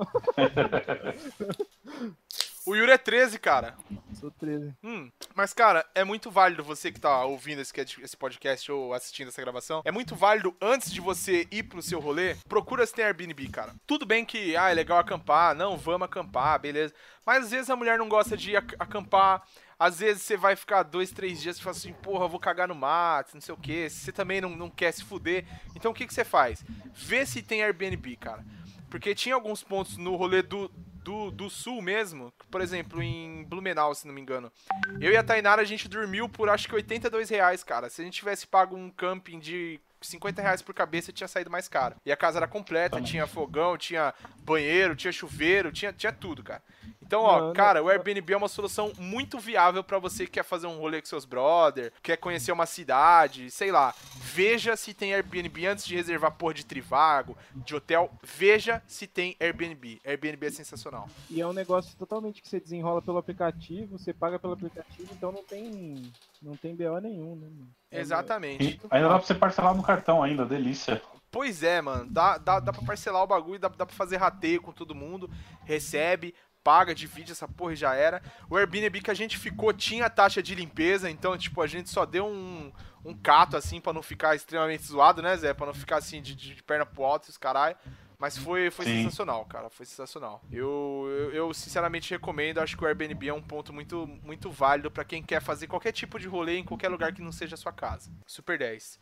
O 2.66 2.74
Yuri 2.74 2.92
é 2.92 2.96
13, 2.98 3.38
cara. 3.38 3.76
sou 4.18 4.30
13. 4.30 4.72
Hum, 4.82 5.10
mas 5.34 5.52
cara, 5.52 5.84
é 5.94 6.02
muito 6.02 6.30
válido 6.30 6.64
você 6.64 6.90
que 6.90 6.98
tá 6.98 7.22
ouvindo 7.26 7.60
esse, 7.60 7.74
esse 8.02 8.16
podcast 8.16 8.72
ou 8.72 8.94
assistindo 8.94 9.28
essa 9.28 9.42
gravação. 9.42 9.82
É 9.84 9.90
muito 9.92 10.16
válido 10.16 10.56
antes 10.62 10.90
de 10.90 10.98
você 10.98 11.46
ir 11.50 11.64
pro 11.64 11.82
seu 11.82 12.00
rolê, 12.00 12.36
procura 12.48 12.86
se 12.86 12.94
tem 12.94 13.04
Airbnb, 13.04 13.48
cara. 13.50 13.74
Tudo 13.86 14.06
bem 14.06 14.24
que, 14.24 14.56
ah, 14.56 14.70
é 14.70 14.74
legal 14.74 14.96
acampar, 14.98 15.54
não, 15.54 15.76
vamos 15.76 16.06
acampar, 16.06 16.58
beleza. 16.58 16.94
Mas 17.26 17.44
às 17.44 17.50
vezes 17.50 17.68
a 17.68 17.76
mulher 17.76 17.98
não 17.98 18.08
gosta 18.08 18.34
de 18.34 18.56
ac- 18.56 18.76
acampar. 18.78 19.42
Às 19.84 19.98
vezes 20.00 20.22
você 20.22 20.34
vai 20.34 20.56
ficar 20.56 20.82
dois, 20.82 21.10
três 21.10 21.42
dias 21.42 21.58
e 21.58 21.62
fala 21.62 21.76
assim, 21.76 21.92
porra, 21.92 22.26
vou 22.26 22.40
cagar 22.40 22.66
no 22.66 22.74
mato, 22.74 23.34
não 23.34 23.40
sei 23.42 23.52
o 23.52 23.58
que. 23.58 23.90
Você 23.90 24.10
também 24.10 24.40
não, 24.40 24.48
não 24.48 24.70
quer 24.70 24.90
se 24.92 25.04
fuder. 25.04 25.44
Então 25.76 25.90
o 25.90 25.94
que, 25.94 26.06
que 26.06 26.14
você 26.14 26.24
faz? 26.24 26.64
Vê 26.94 27.26
se 27.26 27.42
tem 27.42 27.62
Airbnb, 27.62 28.16
cara. 28.16 28.42
Porque 28.88 29.14
tinha 29.14 29.34
alguns 29.34 29.62
pontos 29.62 29.98
no 29.98 30.16
rolê 30.16 30.40
do, 30.40 30.70
do, 31.04 31.30
do 31.30 31.50
sul 31.50 31.82
mesmo, 31.82 32.32
por 32.50 32.62
exemplo, 32.62 33.02
em 33.02 33.44
Blumenau, 33.44 33.94
se 33.94 34.06
não 34.06 34.14
me 34.14 34.22
engano. 34.22 34.50
Eu 34.98 35.12
e 35.12 35.18
a 35.18 35.22
Tainara, 35.22 35.60
a 35.60 35.66
gente 35.66 35.86
dormiu 35.86 36.30
por 36.30 36.48
acho 36.48 36.66
que 36.66 36.74
82 36.74 37.28
reais, 37.28 37.62
cara. 37.62 37.90
Se 37.90 38.00
a 38.00 38.04
gente 38.06 38.14
tivesse 38.14 38.46
pago 38.46 38.74
um 38.74 38.88
camping 38.88 39.38
de 39.38 39.78
50 40.06 40.40
reais 40.42 40.62
por 40.62 40.74
cabeça, 40.74 41.12
tinha 41.12 41.28
saído 41.28 41.50
mais 41.50 41.68
caro. 41.68 41.96
E 42.04 42.12
a 42.12 42.16
casa 42.16 42.38
era 42.38 42.46
completa, 42.46 42.96
Também. 42.96 43.04
tinha 43.10 43.26
fogão, 43.26 43.76
tinha 43.76 44.12
banheiro, 44.42 44.94
tinha 44.96 45.12
chuveiro, 45.12 45.72
tinha, 45.72 45.92
tinha 45.92 46.12
tudo, 46.12 46.42
cara. 46.42 46.62
Então, 47.06 47.20
ó, 47.20 47.38
Não, 47.48 47.52
cara, 47.52 47.80
não- 47.80 47.86
o 47.86 47.90
Airbnb 47.90 48.32
é 48.32 48.36
uma 48.36 48.48
solução 48.48 48.90
muito 48.98 49.38
viável 49.38 49.84
pra 49.84 49.98
você 49.98 50.24
que 50.24 50.32
quer 50.32 50.42
fazer 50.42 50.66
um 50.66 50.78
rolê 50.78 51.02
com 51.02 51.06
seus 51.06 51.26
brother, 51.26 51.92
quer 52.02 52.16
conhecer 52.16 52.50
uma 52.50 52.64
cidade, 52.64 53.50
sei 53.50 53.70
lá. 53.70 53.94
Veja 54.16 54.74
se 54.74 54.94
tem 54.94 55.12
Airbnb 55.14 55.66
antes 55.66 55.84
de 55.84 55.94
reservar 55.94 56.32
porra 56.32 56.54
de 56.54 56.64
trivago, 56.64 57.36
de 57.54 57.74
hotel. 57.74 58.10
Veja 58.22 58.82
se 58.86 59.06
tem 59.06 59.36
Airbnb. 59.38 60.00
Airbnb 60.04 60.46
é 60.46 60.50
sensacional. 60.50 61.06
E 61.28 61.42
é 61.42 61.46
um 61.46 61.52
negócio 61.52 61.94
totalmente 61.98 62.40
que 62.40 62.48
você 62.48 62.58
desenrola 62.58 63.02
pelo 63.02 63.18
aplicativo, 63.18 63.98
você 63.98 64.14
paga 64.14 64.38
pelo 64.38 64.54
aplicativo, 64.54 65.08
então 65.12 65.30
não 65.30 65.44
tem. 65.44 66.10
Não 66.40 66.56
tem 66.56 66.74
BO 66.74 66.98
nenhum, 67.00 67.36
né? 67.36 67.48
É- 67.90 68.00
Exatamente. 68.00 68.64
E 68.64 68.80
ainda 68.90 69.08
dá 69.08 69.18
pra 69.18 69.26
você 69.26 69.34
parcelar 69.34 69.74
no 69.74 69.82
cartão 69.82 69.93
ainda, 70.22 70.44
delícia. 70.44 71.00
Pois 71.30 71.62
é, 71.62 71.80
mano. 71.80 72.06
Dá, 72.08 72.38
dá, 72.38 72.60
dá 72.60 72.72
pra 72.72 72.82
parcelar 72.82 73.22
o 73.22 73.26
bagulho, 73.26 73.58
dá, 73.58 73.68
dá 73.68 73.84
pra 73.84 73.94
fazer 73.94 74.16
rateio 74.18 74.62
com 74.62 74.70
todo 74.70 74.94
mundo. 74.94 75.28
Recebe, 75.64 76.34
paga, 76.62 76.94
divide 76.94 77.32
essa 77.32 77.46
porra 77.48 77.72
e 77.72 77.76
já 77.76 77.94
era. 77.94 78.22
O 78.48 78.56
Airbnb 78.56 79.00
que 79.00 79.10
a 79.10 79.14
gente 79.14 79.36
ficou 79.36 79.72
tinha 79.72 80.08
taxa 80.08 80.42
de 80.42 80.54
limpeza, 80.54 81.10
então, 81.10 81.36
tipo, 81.36 81.60
a 81.60 81.66
gente 81.66 81.90
só 81.90 82.06
deu 82.06 82.26
um, 82.26 82.72
um 83.04 83.14
cato, 83.14 83.56
assim, 83.56 83.80
pra 83.80 83.92
não 83.92 84.02
ficar 84.02 84.34
extremamente 84.34 84.84
zoado, 84.84 85.20
né, 85.20 85.36
Zé? 85.36 85.52
Pra 85.52 85.66
não 85.66 85.74
ficar, 85.74 85.96
assim, 85.96 86.22
de, 86.22 86.34
de 86.34 86.62
perna 86.62 86.86
pro 86.86 87.04
alto 87.04 87.28
os 87.28 87.36
caralho. 87.36 87.76
Mas 88.18 88.38
foi, 88.38 88.70
foi 88.70 88.84
Sim. 88.86 89.02
sensacional, 89.02 89.44
cara. 89.44 89.68
Foi 89.70 89.84
sensacional. 89.84 90.40
Eu, 90.50 91.06
eu, 91.08 91.30
eu, 91.32 91.54
sinceramente 91.54 92.10
recomendo. 92.10 92.58
Acho 92.58 92.76
que 92.76 92.84
o 92.84 92.86
Airbnb 92.86 93.28
é 93.28 93.34
um 93.34 93.42
ponto 93.42 93.72
muito, 93.72 94.06
muito 94.22 94.50
válido 94.50 94.90
pra 94.90 95.04
quem 95.04 95.22
quer 95.22 95.42
fazer 95.42 95.66
qualquer 95.66 95.92
tipo 95.92 96.18
de 96.18 96.26
rolê 96.28 96.58
em 96.58 96.64
qualquer 96.64 96.88
lugar 96.88 97.12
que 97.12 97.20
não 97.22 97.32
seja 97.32 97.54
a 97.54 97.58
sua 97.58 97.72
casa. 97.72 98.10
Super 98.26 98.58
10. 98.58 98.98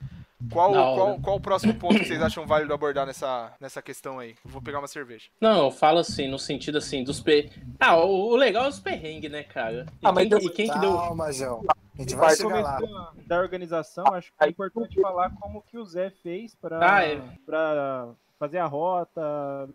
Qual, 0.51 0.73
qual, 0.73 1.21
qual 1.21 1.37
o 1.37 1.41
próximo 1.41 1.75
ponto 1.75 1.99
que 2.01 2.07
vocês 2.07 2.21
acham 2.21 2.47
válido 2.47 2.75
abordar 2.75 3.07
nessa, 3.07 3.53
nessa 3.61 3.81
questão 3.81 4.19
aí? 4.19 4.35
Eu 4.45 4.51
vou 4.51 4.61
pegar 4.61 4.81
uma 4.81 4.89
cerveja. 4.89 5.29
Não, 5.41 5.67
eu 5.67 5.71
falo 5.71 5.99
assim, 6.01 6.27
no 6.27 6.39
sentido 6.39 6.79
assim, 6.79 7.05
dos 7.05 7.21
per... 7.21 7.51
Ah, 7.79 7.97
o, 7.97 8.31
o 8.33 8.37
legal 8.37 8.65
é 8.65 8.69
os 8.69 8.81
perrengues, 8.81 9.31
né, 9.31 9.45
cara? 9.45 9.87
E, 10.03 10.07
Ah, 10.07 10.11
mas 10.11 10.23
quem, 10.23 10.29
deu- 10.29 10.39
e 10.41 10.51
quem 10.51 10.69
que 10.71 10.79
deu. 10.81 10.97
Calma, 10.97 11.33
João. 11.33 11.63
A 11.97 12.03
gente 12.03 12.17
vai 12.17 12.35
chegar 12.35 12.61
lá. 12.61 13.13
da 13.27 13.39
organização, 13.39 14.05
acho 14.15 14.33
que 14.33 14.45
é 14.45 14.49
importante 14.49 14.99
falar 15.01 15.31
como 15.39 15.63
que 15.63 15.77
o 15.79 15.85
Zé 15.85 16.11
fez 16.23 16.55
pra, 16.55 16.97
Ah, 16.97 17.05
é. 17.05 17.21
pra 17.47 18.09
fazer 18.43 18.59
a 18.59 18.67
rota, 18.67 19.23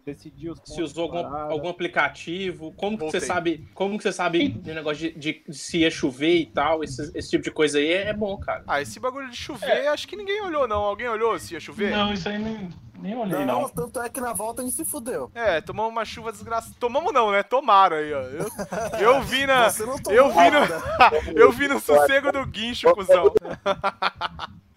decidir 0.06 0.50
os. 0.50 0.60
Se 0.66 0.82
usou 0.82 1.04
algum, 1.06 1.26
algum 1.26 1.70
aplicativo, 1.70 2.74
como 2.74 2.98
que 2.98 3.04
Voltei. 3.04 3.22
você 3.22 3.26
sabe, 3.26 3.66
como 3.74 3.96
que 3.98 4.04
você 4.04 4.12
sabe 4.12 4.62
o 4.66 4.74
negócio 4.74 5.14
de, 5.14 5.42
de- 5.42 5.54
se 5.54 5.78
ia 5.80 5.90
chover 5.90 6.36
e 6.36 6.46
tal, 6.48 6.84
esse, 6.84 7.10
esse 7.18 7.30
tipo 7.30 7.44
de 7.46 7.52
coisa 7.52 7.78
aí 7.78 7.88
é, 7.94 8.10
é 8.10 8.14
bom, 8.14 8.38
cara. 8.38 8.64
Ah, 8.68 8.82
esse 8.82 9.00
bagulho 9.00 9.30
de 9.30 9.38
chover, 9.38 9.88
acho 9.88 10.06
que 10.06 10.18
ninguém 10.18 10.42
olhou, 10.42 10.68
não. 10.68 10.82
Alguém 10.84 11.08
olhou 11.08 11.40
se 11.40 11.54
ia 11.54 11.60
chover? 11.62 11.92
Não, 11.92 12.12
isso 12.12 12.28
aí 12.28 12.38
nem, 12.38 12.68
nem 13.00 13.16
olhei, 13.16 13.46
Não, 13.46 13.62
não. 13.62 13.70
tanto 13.70 14.02
é 14.02 14.10
que 14.10 14.20
na 14.20 14.34
volta 14.34 14.62
a 14.62 14.66
gente 14.66 14.76
se 14.76 14.84
fudeu. 14.84 15.32
É, 15.34 15.62
tomamos 15.62 15.92
uma 15.92 16.04
chuva 16.04 16.32
desgraçada. 16.34 16.76
Tomamos 16.78 17.14
não, 17.14 17.32
né? 17.32 17.44
Tomaram 17.44 17.96
aí, 17.96 18.14
ó. 18.14 18.22
Eu, 18.22 18.48
eu 19.00 19.22
vi 19.22 19.48
na. 19.48 19.70
Você 19.70 19.86
não 19.86 19.98
tomou 19.98 20.18
Eu 20.20 20.30
vi 20.30 20.50
no, 20.52 20.60
eu 21.40 21.52
vi 21.54 21.68
no 21.70 21.80
sossego 21.80 22.34
do 22.34 22.46
guincho, 22.46 22.92
cuzão. 22.94 23.32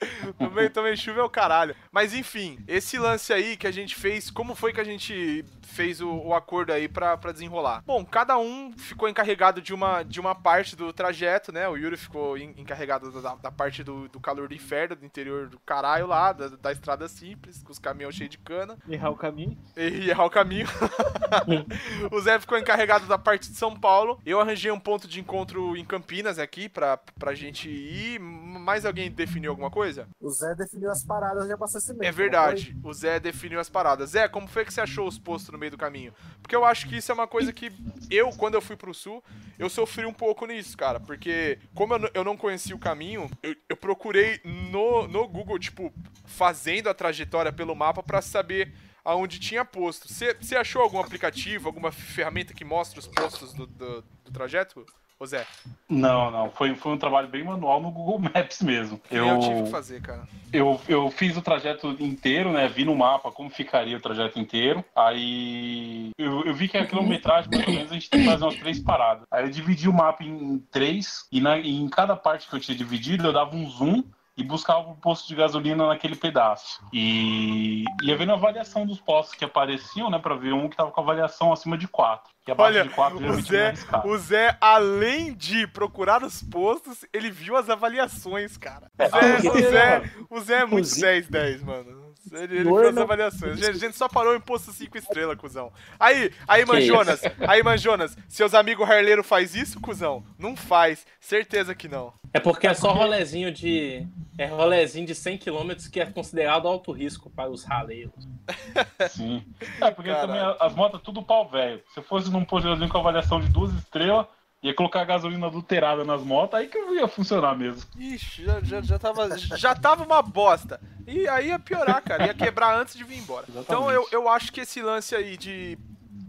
Também, 0.38 0.70
também 0.70 0.96
chuva 0.96 1.20
é 1.20 1.22
o 1.22 1.28
caralho. 1.28 1.74
Mas 1.92 2.14
enfim, 2.14 2.58
esse 2.66 2.98
lance 2.98 3.32
aí 3.32 3.56
que 3.56 3.66
a 3.66 3.70
gente 3.70 3.94
fez, 3.94 4.30
como 4.30 4.54
foi 4.54 4.72
que 4.72 4.80
a 4.80 4.84
gente 4.84 5.44
fez 5.62 6.00
o, 6.00 6.08
o 6.10 6.34
acordo 6.34 6.72
aí 6.72 6.88
pra, 6.88 7.16
pra 7.16 7.32
desenrolar? 7.32 7.82
Bom, 7.86 8.04
cada 8.04 8.38
um 8.38 8.72
ficou 8.76 9.08
encarregado 9.08 9.60
de 9.60 9.72
uma, 9.74 10.02
de 10.02 10.18
uma 10.18 10.34
parte 10.34 10.74
do 10.74 10.92
trajeto, 10.92 11.52
né? 11.52 11.68
O 11.68 11.76
Yuri 11.76 11.96
ficou 11.96 12.36
en- 12.38 12.54
encarregado 12.56 13.10
da, 13.20 13.34
da 13.36 13.50
parte 13.52 13.84
do, 13.84 14.08
do 14.08 14.18
calor 14.20 14.48
do 14.48 14.54
inferno, 14.54 14.96
do 14.96 15.04
interior 15.04 15.48
do 15.48 15.58
caralho 15.60 16.06
lá, 16.06 16.32
da, 16.32 16.48
da 16.48 16.72
estrada 16.72 17.06
simples, 17.08 17.62
com 17.62 17.70
os 17.72 17.78
caminhões 17.78 18.14
cheios 18.14 18.30
de 18.30 18.38
cana 18.38 18.78
Errar 18.88 19.10
o 19.10 19.16
caminho. 19.16 19.56
e 19.76 20.08
errar 20.10 20.24
o 20.24 20.30
caminho. 20.30 20.66
o 22.10 22.20
Zé 22.20 22.38
ficou 22.40 22.58
encarregado 22.58 23.06
da 23.06 23.18
parte 23.18 23.50
de 23.50 23.56
São 23.56 23.78
Paulo. 23.78 24.18
Eu 24.24 24.40
arranjei 24.40 24.70
um 24.70 24.80
ponto 24.80 25.06
de 25.06 25.20
encontro 25.20 25.76
em 25.76 25.84
Campinas 25.84 26.38
aqui 26.38 26.68
pra, 26.68 26.96
pra 27.18 27.34
gente 27.34 27.68
ir. 27.68 28.18
Mais 28.20 28.84
alguém 28.84 29.10
definiu 29.10 29.50
alguma 29.50 29.70
coisa? 29.70 29.89
O 30.20 30.30
Zé 30.30 30.54
definiu 30.54 30.90
as 30.90 31.04
paradas 31.04 31.46
de 31.46 31.52
abastecimento. 31.52 32.04
É 32.04 32.12
verdade, 32.12 32.76
o 32.82 32.92
Zé 32.92 33.18
definiu 33.20 33.60
as 33.60 33.68
paradas. 33.68 34.10
Zé, 34.10 34.28
como 34.28 34.46
foi 34.46 34.64
que 34.64 34.72
você 34.72 34.80
achou 34.80 35.06
os 35.06 35.18
postos 35.18 35.50
no 35.50 35.58
meio 35.58 35.70
do 35.70 35.78
caminho? 35.78 36.12
Porque 36.42 36.54
eu 36.54 36.64
acho 36.64 36.88
que 36.88 36.96
isso 36.96 37.10
é 37.10 37.14
uma 37.14 37.26
coisa 37.26 37.52
que 37.52 37.72
eu, 38.10 38.30
quando 38.30 38.54
eu 38.54 38.60
fui 38.60 38.76
pro 38.76 38.94
sul, 38.94 39.22
eu 39.58 39.68
sofri 39.68 40.06
um 40.06 40.12
pouco 40.12 40.46
nisso, 40.46 40.76
cara. 40.76 41.00
Porque, 41.00 41.58
como 41.74 41.94
eu, 42.14 42.24
não 42.24 42.36
conhecia 42.36 42.74
o 42.74 42.78
caminho, 42.78 43.30
eu, 43.42 43.54
eu 43.68 43.76
procurei 43.76 44.40
no, 44.44 45.06
no 45.08 45.26
Google, 45.28 45.58
tipo, 45.58 45.92
fazendo 46.24 46.88
a 46.88 46.94
trajetória 46.94 47.52
pelo 47.52 47.74
mapa 47.74 48.02
pra 48.02 48.22
saber 48.22 48.72
aonde 49.04 49.38
tinha 49.38 49.64
posto. 49.64 50.08
Você 50.08 50.34
você 50.34 50.56
achou 50.56 50.82
algum 50.82 50.98
aplicativo, 50.98 51.68
alguma 51.68 51.90
ferramenta 51.90 52.54
que 52.54 52.64
mostra 52.64 53.00
os 53.00 53.06
postos 53.06 53.52
do, 53.52 53.66
do, 53.66 54.02
do 54.02 54.32
trajeto, 54.32 54.84
ô 55.20 55.26
Zé? 55.26 55.46
Não, 55.86 56.30
não. 56.30 56.50
Foi, 56.50 56.74
foi 56.74 56.92
um 56.92 56.98
trabalho 56.98 57.28
bem 57.28 57.44
manual 57.44 57.80
no 57.80 57.90
Google 57.90 58.18
Maps 58.34 58.62
mesmo. 58.62 58.98
Eu, 59.10 59.26
eu 59.26 59.40
tive 59.40 59.62
que 59.64 59.70
fazer, 59.70 60.00
cara. 60.00 60.26
Eu, 60.50 60.80
eu 60.88 61.10
fiz 61.10 61.36
o 61.36 61.42
trajeto 61.42 61.94
inteiro, 62.00 62.50
né? 62.50 62.66
Vi 62.66 62.84
no 62.84 62.96
mapa 62.96 63.30
como 63.30 63.50
ficaria 63.50 63.96
o 63.96 64.00
trajeto 64.00 64.40
inteiro. 64.40 64.82
Aí 64.96 66.10
eu, 66.18 66.44
eu 66.44 66.54
vi 66.54 66.68
que 66.68 66.78
a 66.78 66.86
quilometragem, 66.86 67.50
mais 67.52 67.68
ou 67.68 67.74
menos, 67.74 67.90
a 67.90 67.94
gente 67.94 68.08
tem 68.08 68.20
que 68.20 68.26
fazer 68.26 68.44
umas 68.44 68.56
três 68.56 68.80
paradas. 68.80 69.24
Aí 69.30 69.44
eu 69.44 69.50
dividi 69.50 69.88
o 69.88 69.92
mapa 69.92 70.24
em 70.24 70.58
três, 70.70 71.26
e, 71.30 71.40
na, 71.40 71.58
e 71.58 71.70
em 71.70 71.88
cada 71.88 72.16
parte 72.16 72.48
que 72.48 72.56
eu 72.56 72.60
tinha 72.60 72.76
dividido, 72.76 73.26
eu 73.26 73.32
dava 73.32 73.54
um 73.54 73.68
zoom 73.68 74.02
e 74.40 74.44
buscava 74.44 74.88
o 74.90 74.96
posto 74.96 75.28
de 75.28 75.34
gasolina 75.34 75.86
naquele 75.86 76.16
pedaço. 76.16 76.80
E 76.92 77.84
ia 78.02 78.16
vendo 78.16 78.32
a 78.32 78.34
avaliação 78.36 78.86
dos 78.86 79.00
postos 79.00 79.34
que 79.34 79.44
apareciam, 79.44 80.08
né? 80.10 80.18
Pra 80.18 80.34
ver 80.34 80.52
um 80.54 80.68
que 80.68 80.76
tava 80.76 80.90
com 80.90 81.00
avaliação 81.00 81.52
acima 81.52 81.76
de 81.76 81.86
4. 81.86 82.30
Que 82.44 82.50
abaixo 82.52 82.78
Olha, 82.78 82.88
de 82.88 82.94
4 82.94 83.16
O 83.30 83.40
Zé, 83.42 83.74
o 84.04 84.16
Zé, 84.18 84.56
além 84.60 85.34
de 85.34 85.66
procurar 85.66 86.22
os 86.22 86.42
postos, 86.42 87.04
ele 87.12 87.30
viu 87.30 87.54
as 87.56 87.68
avaliações, 87.68 88.56
cara. 88.56 88.90
O 88.98 89.02
É, 89.02 89.38
Zé, 89.40 89.48
o 89.50 89.58
Zé, 89.70 90.02
o 90.30 90.40
Zé 90.40 90.54
é 90.54 90.64
muito 90.64 90.86
Inclusive- 90.86 91.06
10-10, 91.06 91.62
mano. 91.62 91.99
Ele, 92.32 92.56
ele 92.56 92.64
viu 92.64 92.88
as 92.88 92.96
avaliações. 92.96 93.62
A 93.62 93.72
gente 93.72 93.96
só 93.96 94.08
parou 94.08 94.34
em 94.34 94.40
posto 94.40 94.72
5 94.72 94.96
estrelas, 94.98 95.38
cuzão. 95.38 95.72
Aí, 95.98 96.32
aí, 96.46 96.64
Manjonas, 96.64 97.20
aí, 97.46 97.62
Manjonas, 97.62 98.16
seus 98.28 98.54
amigos 98.54 98.88
harleiros 98.88 99.26
faz 99.26 99.54
isso, 99.54 99.80
cuzão? 99.80 100.24
Não 100.38 100.56
faz. 100.56 101.06
Certeza 101.20 101.74
que 101.74 101.88
não. 101.88 102.12
É 102.32 102.38
porque 102.38 102.66
é 102.66 102.74
só 102.74 102.92
rolezinho 102.92 103.52
de. 103.52 104.06
É 104.38 104.46
rolezinho 104.46 105.06
de 105.06 105.14
100 105.14 105.38
km 105.38 105.72
que 105.90 106.00
é 106.00 106.06
considerado 106.06 106.68
alto 106.68 106.92
risco 106.92 107.28
para 107.30 107.50
os 107.50 107.64
raleiros. 107.64 108.28
Sim. 109.10 109.44
É, 109.80 109.90
porque 109.90 110.10
Caralho. 110.10 110.28
também 110.28 110.56
as 110.60 110.74
motos 110.74 111.00
tudo 111.02 111.22
pau 111.22 111.48
velho. 111.48 111.82
Se 111.92 112.00
fosse 112.02 112.30
num 112.30 112.44
posto 112.44 112.68
com 112.88 112.98
avaliação 112.98 113.40
de 113.40 113.48
duas 113.48 113.72
estrelas, 113.74 114.26
ia 114.62 114.74
colocar 114.74 115.04
gasolina 115.04 115.46
adulterada 115.46 116.04
nas 116.04 116.22
motos, 116.22 116.58
aí 116.58 116.68
que 116.68 116.78
não 116.78 116.94
ia 116.94 117.08
funcionar 117.08 117.56
mesmo. 117.56 117.82
Ixi, 117.98 118.44
já, 118.44 118.60
já, 118.60 118.82
já, 118.82 118.98
tava, 118.98 119.38
já 119.38 119.74
tava 119.74 120.04
uma 120.04 120.20
bosta. 120.20 120.80
E 121.06 121.26
aí 121.28 121.48
ia 121.48 121.58
piorar, 121.58 122.02
cara. 122.02 122.26
Ia 122.26 122.34
quebrar 122.34 122.78
antes 122.78 122.94
de 122.94 123.04
vir 123.04 123.18
embora. 123.18 123.46
Então 123.70 123.90
eu, 123.90 124.06
eu 124.10 124.28
acho 124.28 124.52
que 124.52 124.60
esse 124.60 124.82
lance 124.82 125.14
aí 125.14 125.36
de 125.36 125.78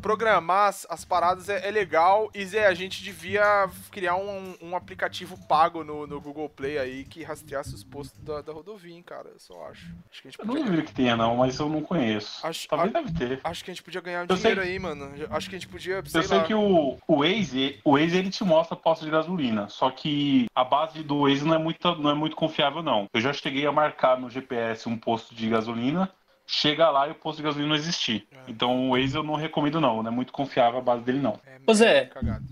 programar 0.01 0.67
as, 0.70 0.86
as 0.89 1.05
paradas 1.05 1.48
é, 1.50 1.67
é 1.67 1.72
legal. 1.72 2.29
E 2.34 2.46
Zé, 2.46 2.67
a 2.67 2.74
gente 2.74 3.03
devia 3.03 3.70
criar 3.91 4.15
um, 4.15 4.55
um 4.62 4.75
aplicativo 4.75 5.38
pago 5.48 5.84
no, 5.84 6.05
no 6.08 6.20
Google 6.20 6.50
Play 6.50 6.77
aí 6.77 7.03
que 7.05 7.24
rastreasse 7.24 7.74
os 7.74 7.84
postos 7.84 8.20
da, 8.22 8.41
da 8.41 8.51
rodovia, 8.51 8.96
hein, 8.96 9.03
cara. 9.03 9.29
Eu 9.34 9.39
só 9.39 9.53
acho. 9.67 9.86
Acho 10.12 10.22
que 10.22 10.27
a 10.27 10.31
gente 10.31 10.39
Eu 10.39 10.46
não 10.46 10.53
podia, 10.55 10.65
duvido 10.70 10.84
que 10.88 10.93
tenha, 10.93 11.15
não, 11.15 11.38
mas 11.38 11.58
eu 11.60 11.70
não 11.70 11.81
conheço. 11.81 12.46
Acho- 12.46 12.67
Talvez 12.67 12.91
deve 12.91 13.12
ter. 13.13 13.39
acho 13.43 13.63
que 13.63 13.72
a 13.72 13.74
gente 13.74 13.84
podia 13.84 14.01
ganhar 14.01 14.22
um 14.22 14.25
Eu 14.29 14.38
sei 14.38 14.51
dinheiro 14.55 14.62
aí, 14.62 14.79
mano. 14.79 15.12
Acho 15.29 15.50
que 15.50 15.55
a 15.55 15.60
gente 15.60 15.67
podia, 15.70 16.03
sei 16.05 16.20
Eu 16.22 16.24
sei 16.25 16.38
lá. 16.38 16.43
que 16.43 16.53
o, 16.53 16.98
o 17.08 17.15
Waze, 17.20 17.79
o 17.84 17.91
Waze 17.98 18.17
ele 18.17 18.29
te 18.29 18.43
mostra 18.43 18.75
posto 18.75 19.05
de 19.05 19.12
gasolina, 19.12 19.70
só 19.70 19.89
que 19.91 20.46
a 20.55 20.63
base 20.63 21.03
do 21.03 21.22
Waze 21.22 21.46
não 21.46 21.55
é 21.55 21.60
muito, 21.60 21.96
não 21.96 22.10
é 22.10 22.13
muito 22.15 22.36
confiável 22.36 22.81
não. 22.81 23.08
Eu 23.13 23.22
já 23.22 23.31
cheguei 23.34 23.65
a 23.65 23.72
marcar 23.72 24.20
no 24.20 24.29
GPS 24.29 24.88
um 24.89 24.98
posto 24.98 25.36
de 25.36 25.48
gasolina, 25.50 26.12
chega 26.51 26.89
lá 26.89 27.08
e 27.08 27.12
o 27.12 27.15
posto 27.15 27.38
de 27.38 27.43
gasolina 27.43 27.70
não 27.70 27.75
existir. 27.75 28.27
É. 28.31 28.38
Então 28.51 28.89
o 28.89 28.91
Waze 28.91 29.15
eu 29.15 29.24
não 29.24 29.36
recomendo 29.36 29.79
não, 29.79 30.03
não 30.03 30.12
é 30.12 30.13
muito 30.13 30.34
confiável 30.34 30.79
a 30.79 30.84
base 30.84 31.03
dele 31.03 31.20
não. 31.20 31.39
É, 31.46 31.74
Zé. 31.74 32.05
cagado. 32.05 32.46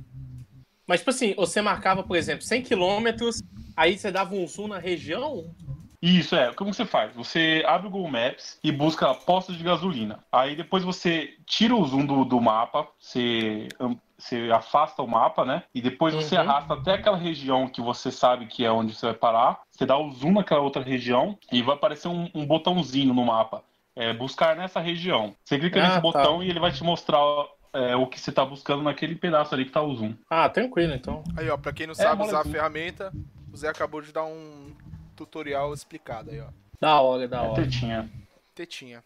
Mas, 0.88 1.01
tipo 1.01 1.12
assim, 1.12 1.36
você 1.36 1.62
marcava, 1.62 2.01
por 2.01 2.18
exemplo, 2.18 2.41
100 2.44 2.63
km, 2.63 3.06
aí 3.77 3.96
você 3.96 4.12
dava 4.12 4.34
um 4.34 4.48
zoom 4.48 4.68
na 4.70 4.79
região. 4.79 5.53
Isso, 6.01 6.36
é. 6.36 6.51
Como 6.53 6.74
você 6.74 6.84
faz? 6.86 7.13
Você 7.13 7.63
abre 7.68 7.88
o 7.88 7.91
Google 7.91 8.10
Maps 8.10 8.58
e 8.63 8.72
busca 8.72 9.13
postos 9.13 9.56
de 9.58 9.63
gasolina. 9.63 10.24
Aí 10.32 10.56
depois 10.56 10.84
você 10.84 11.36
tira 11.46 11.75
o 11.75 11.86
zoom 11.86 12.06
do, 12.06 12.25
do 12.25 12.41
mapa, 12.41 12.88
você, 13.00 13.68
você 14.18 14.50
afasta 14.51 15.03
o 15.03 15.08
mapa, 15.08 15.46
né? 15.46 15.62
E 15.75 15.82
depois 15.82 16.15
você 16.15 16.36
Uhum. 16.36 16.41
arrasta 16.41 16.74
até 16.74 16.94
aquela 16.94 17.18
região 17.18 17.68
que 17.68 17.82
você 17.82 18.10
sabe 18.12 18.48
que 18.48 18.65
é 18.65 18.72
onde 18.72 18.96
você 18.96 19.08
vai 19.08 19.15
parar. 19.15 19.60
Você 19.70 19.86
dá 19.86 19.96
o 19.98 20.10
zoom 20.12 20.32
naquela 20.32 20.62
outra 20.62 20.82
região 20.82 21.38
e 21.51 21.62
vai 21.62 21.75
aparecer 21.75 22.08
um, 22.08 22.29
um 22.34 22.46
botãozinho 22.48 23.13
no 23.13 23.25
mapa. 23.25 23.62
É, 24.00 24.13
buscar 24.13 24.56
nessa 24.56 24.79
região. 24.79 25.36
Você 25.44 25.60
clica 25.60 25.79
Ah, 25.79 25.84
nesse 25.84 25.96
tá. 25.96 26.01
botão 26.01 26.41
e 26.41 26.50
ele 26.50 26.60
vai 26.60 26.72
te 26.72 26.82
mostrar 26.84 27.20
é, 27.74 27.96
o 27.98 28.08
que 28.08 28.18
você 28.20 28.32
tá 28.32 28.46
buscando 28.46 28.82
naquele 28.82 29.13
pedaço 29.13 29.53
ali 29.53 29.65
que 29.65 29.72
tá 29.72 29.82
o 29.82 29.94
zoom. 29.94 30.15
Ah, 30.29 30.48
tranquilo, 30.50 30.94
então. 30.94 31.22
Aí, 31.36 31.50
ó, 31.50 31.58
pra 31.58 31.74
quem 31.74 31.86
não 31.86 31.91
É, 31.91 31.96
sabe 31.98 32.24
usar 32.24 32.39
a 32.41 32.46
ferramenta, 32.46 33.12
o 33.51 33.58
Zé 33.58 33.68
acabou 33.68 34.01
de 34.01 34.13
dar 34.13 34.24
um 34.24 34.74
tutorial 35.18 35.74
explicado 35.74 36.32
aí, 36.32 36.39
ó. 36.39 36.48
Da 36.79 37.01
hora, 37.01 37.27
da 37.27 37.44
É 37.44 37.48
hora. 37.50 37.62
tetinha. 37.62 38.10
Tetinha. 38.56 39.03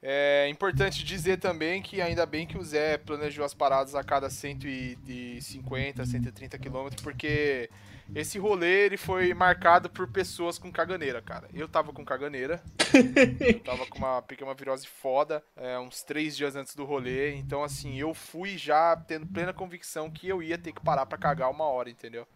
É 0.00 0.48
importante 0.48 1.02
dizer 1.04 1.38
também 1.38 1.82
que 1.82 2.00
ainda 2.00 2.24
bem 2.24 2.46
que 2.46 2.56
o 2.56 2.62
Zé 2.62 2.98
planejou 2.98 3.44
as 3.44 3.52
paradas 3.52 3.96
a 3.96 4.04
cada 4.04 4.30
150, 4.30 6.06
130 6.06 6.56
quilômetros, 6.56 7.02
porque 7.02 7.68
esse 8.14 8.38
rolê 8.38 8.86
ele 8.86 8.96
foi 8.96 9.32
marcado 9.34 9.88
por 9.90 10.08
pessoas 10.08 10.58
com 10.58 10.70
caganeira, 10.72 11.20
cara. 11.22 11.48
Eu 11.54 11.68
tava 11.68 11.92
com 11.92 12.04
caganeira, 12.04 12.62
eu 13.40 13.60
tava 13.60 13.86
com 13.86 13.98
uma 13.98 14.22
pequena 14.22 14.54
virose 14.54 14.86
foda, 14.86 15.42
é, 15.56 15.78
uns 15.78 16.02
três 16.02 16.36
dias 16.36 16.56
antes 16.56 16.74
do 16.74 16.84
rolê, 16.84 17.34
então 17.36 17.62
assim, 17.62 17.98
eu 17.98 18.14
fui 18.14 18.56
já 18.56 18.96
tendo 18.96 19.26
plena 19.26 19.52
convicção 19.52 20.10
que 20.10 20.28
eu 20.28 20.42
ia 20.42 20.56
ter 20.58 20.72
que 20.72 20.80
parar 20.80 21.06
pra 21.06 21.18
cagar 21.18 21.50
uma 21.50 21.64
hora, 21.64 21.90
entendeu? 21.90 22.26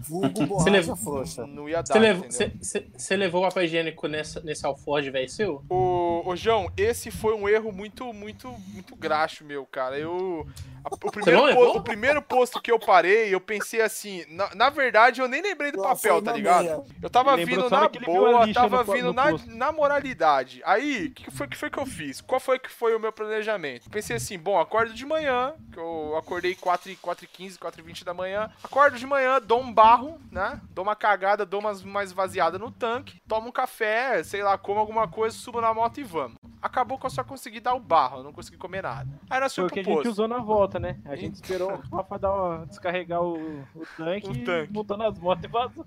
Vulgo 0.00 0.46
borracha 0.46 0.70
levou- 0.70 0.96
frouxa. 0.96 1.46
Não 1.46 1.68
ia 1.68 1.82
dar, 1.82 1.86
Você 1.94 1.98
levou, 1.98 2.24
você- 2.30 2.52
você- 2.60 2.86
você 2.96 3.16
o 3.40 3.42
papel 3.42 3.64
higiênico 3.64 4.06
nessa, 4.08 4.40
nesse 4.40 4.64
alforge, 4.66 5.10
velho, 5.10 5.28
seu? 5.28 5.62
Ô, 5.68 6.22
ô, 6.24 6.36
João, 6.36 6.70
esse 6.76 7.10
foi 7.10 7.34
um 7.34 7.48
erro 7.48 7.70
muito, 7.72 8.12
muito, 8.12 8.48
muito 8.72 8.96
graxo, 8.96 9.44
meu, 9.44 9.66
cara. 9.66 9.98
Eu. 9.98 10.46
a- 10.84 10.88
o, 10.94 11.10
primeiro 11.10 11.36
não 11.46 11.54
po- 11.54 11.60
levou? 11.60 11.76
o 11.76 11.82
primeiro 11.82 12.22
posto 12.22 12.60
que 12.62 12.70
eu 12.70 12.78
parei, 12.78 13.34
eu 13.34 13.40
pensei 13.40 13.80
assim. 13.80 14.24
Na, 14.28 14.54
na 14.54 14.70
verdade, 14.70 15.17
verdade, 15.18 15.22
eu 15.22 15.28
nem 15.28 15.42
lembrei 15.42 15.72
do 15.72 15.82
papel, 15.82 16.22
tá 16.22 16.32
ligado? 16.32 16.64
meia. 16.64 16.84
Eu 17.02 17.10
tava 17.10 17.34
lembrou 17.34 17.56
vindo 17.64 17.70
na 17.70 17.84
a 17.84 17.88
boa, 17.88 18.52
tava 18.54 18.84
no- 18.84 18.92
vindo 18.92 19.06
no 19.06 19.12
na, 19.12 19.30
posto. 19.30 19.50
na 19.50 19.72
moralidade. 19.72 20.62
Aí, 20.64 21.06
o 21.06 21.10
que, 21.12 21.30
foi, 21.30 21.46
que 21.48 21.56
foi 21.56 21.70
que 21.70 21.78
eu 21.78 21.86
fiz? 21.86 22.20
Qual 22.20 22.40
foi 22.40 22.58
que 22.58 22.70
foi 22.70 22.94
o 22.94 23.00
meu 23.00 23.12
planejamento? 23.12 23.88
Pensei 23.90 24.16
assim, 24.16 24.38
bom, 24.38 24.58
acordo 24.58 24.92
de 24.94 25.04
manhã, 25.04 25.54
que 25.72 25.78
eu 25.78 26.16
acordei 26.16 26.54
4 26.54 26.90
e 26.90 26.96
4 26.96 27.24
e 27.24 27.28
15, 27.28 27.58
4 27.58 27.80
e 27.80 27.84
20 27.84 28.04
da 28.04 28.14
manhã. 28.14 28.50
Acordo 28.62 28.96
de 28.98 29.06
manhã, 29.06 29.40
dou 29.40 29.60
um 29.60 29.72
barro, 29.72 30.18
né? 30.30 30.60
Dou 30.70 30.82
uma 30.84 30.96
cagada, 30.96 31.44
dou 31.44 31.60
umas 31.60 31.82
mais 31.82 32.12
vaziada 32.12 32.58
no 32.58 32.70
tanque, 32.70 33.20
tomo 33.28 33.48
um 33.48 33.52
café, 33.52 34.22
sei 34.22 34.42
lá, 34.42 34.56
como 34.56 34.78
alguma 34.80 35.08
coisa, 35.08 35.36
subo 35.36 35.60
na 35.60 35.72
moto 35.74 35.98
e 36.00 36.04
vamos. 36.04 36.36
Acabou 36.60 36.98
que 36.98 37.06
eu 37.06 37.10
só 37.10 37.22
consegui 37.22 37.60
dar 37.60 37.74
o 37.74 37.80
barro, 37.80 38.18
eu 38.18 38.24
não 38.24 38.32
consegui 38.32 38.56
comer 38.56 38.82
nada. 38.82 39.08
Aí 39.30 39.38
nós 39.40 39.54
Foi 39.54 39.64
o 39.64 39.68
que 39.70 39.78
a 39.78 39.82
pro 39.82 39.92
gente 39.92 40.02
posto. 40.02 40.10
usou 40.10 40.28
na 40.28 40.38
volta, 40.38 40.80
né? 40.80 40.98
A 41.04 41.14
gente 41.14 41.34
esperou 41.34 41.72
o 41.72 41.96
Rafa 41.96 42.18
dar 42.18 42.32
uma- 42.32 42.66
descarregar 42.66 43.22
o, 43.22 43.60
o 43.74 43.86
tanque, 43.96 44.28
O 44.28 44.44
tanque. 44.44 44.72
Nas 45.10 45.18
motos 45.18 45.44
e 45.44 45.48
vazou. 45.48 45.86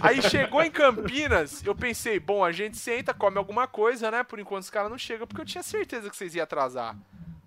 Aí 0.00 0.22
chegou 0.22 0.62
em 0.62 0.70
Campinas, 0.70 1.64
eu 1.64 1.74
pensei, 1.74 2.18
bom, 2.20 2.44
a 2.44 2.52
gente 2.52 2.76
senta, 2.76 3.12
come 3.12 3.38
alguma 3.38 3.66
coisa, 3.66 4.10
né? 4.10 4.22
Por 4.22 4.38
enquanto 4.38 4.62
os 4.62 4.70
caras 4.70 4.90
não 4.90 4.98
chegam, 4.98 5.26
porque 5.26 5.40
eu 5.40 5.46
tinha 5.46 5.62
certeza 5.62 6.08
que 6.08 6.16
vocês 6.16 6.34
iam 6.34 6.44
atrasar. 6.44 6.96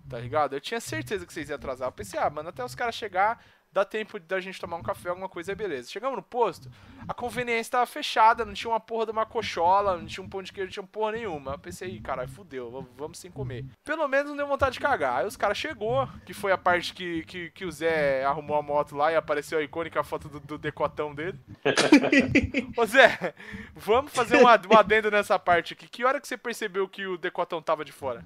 Tá 0.08 0.18
ligado? 0.18 0.54
Eu 0.54 0.60
tinha 0.60 0.80
certeza 0.80 1.26
que 1.26 1.32
vocês 1.32 1.48
iam 1.48 1.56
atrasar. 1.56 1.88
Eu 1.88 1.92
pensei, 1.92 2.18
ah, 2.18 2.30
mano, 2.30 2.48
até 2.48 2.64
os 2.64 2.74
caras 2.74 2.94
chegar, 2.94 3.42
dá 3.76 3.84
tempo 3.84 4.18
da 4.18 4.40
gente 4.40 4.58
tomar 4.58 4.76
um 4.76 4.82
café, 4.82 5.10
alguma 5.10 5.28
coisa, 5.28 5.54
beleza. 5.54 5.90
Chegamos 5.90 6.16
no 6.16 6.22
posto, 6.22 6.70
a 7.06 7.12
conveniência 7.12 7.72
tava 7.72 7.86
fechada, 7.86 8.44
não 8.44 8.54
tinha 8.54 8.70
uma 8.70 8.80
porra 8.80 9.04
de 9.04 9.12
uma 9.12 9.26
cochola, 9.26 9.98
não 9.98 10.06
tinha 10.06 10.24
um 10.24 10.28
pão 10.28 10.42
de 10.42 10.50
queijo, 10.50 10.68
não 10.68 10.72
tinha 10.72 10.82
porra 10.82 11.12
nenhuma. 11.12 11.52
Eu 11.52 11.58
pensei, 11.58 12.00
caralho, 12.00 12.28
fudeu, 12.28 12.88
vamos 12.96 13.18
sem 13.18 13.30
comer. 13.30 13.66
Pelo 13.84 14.08
menos 14.08 14.30
não 14.30 14.36
deu 14.36 14.46
vontade 14.46 14.72
de 14.72 14.80
cagar. 14.80 15.20
Aí 15.20 15.26
os 15.26 15.36
caras 15.36 15.58
chegou, 15.58 16.08
que 16.24 16.32
foi 16.32 16.52
a 16.52 16.58
parte 16.58 16.94
que, 16.94 17.22
que, 17.24 17.50
que 17.50 17.64
o 17.66 17.70
Zé 17.70 18.24
arrumou 18.24 18.56
a 18.56 18.62
moto 18.62 18.96
lá 18.96 19.12
e 19.12 19.16
apareceu 19.16 19.58
a 19.58 19.62
icônica 19.62 20.02
foto 20.02 20.28
do, 20.28 20.40
do 20.40 20.56
decotão 20.56 21.14
dele. 21.14 21.38
Ô 22.78 22.86
Zé, 22.86 23.34
vamos 23.74 24.12
fazer 24.12 24.36
um 24.38 24.46
um 24.46 24.78
adendo 24.78 25.10
nessa 25.10 25.38
parte 25.38 25.72
aqui. 25.72 25.88
Que 25.88 26.04
hora 26.04 26.20
que 26.20 26.26
você 26.28 26.36
percebeu 26.36 26.88
que 26.88 27.06
o 27.06 27.18
decotão 27.18 27.60
tava 27.60 27.84
de 27.84 27.92
fora? 27.92 28.24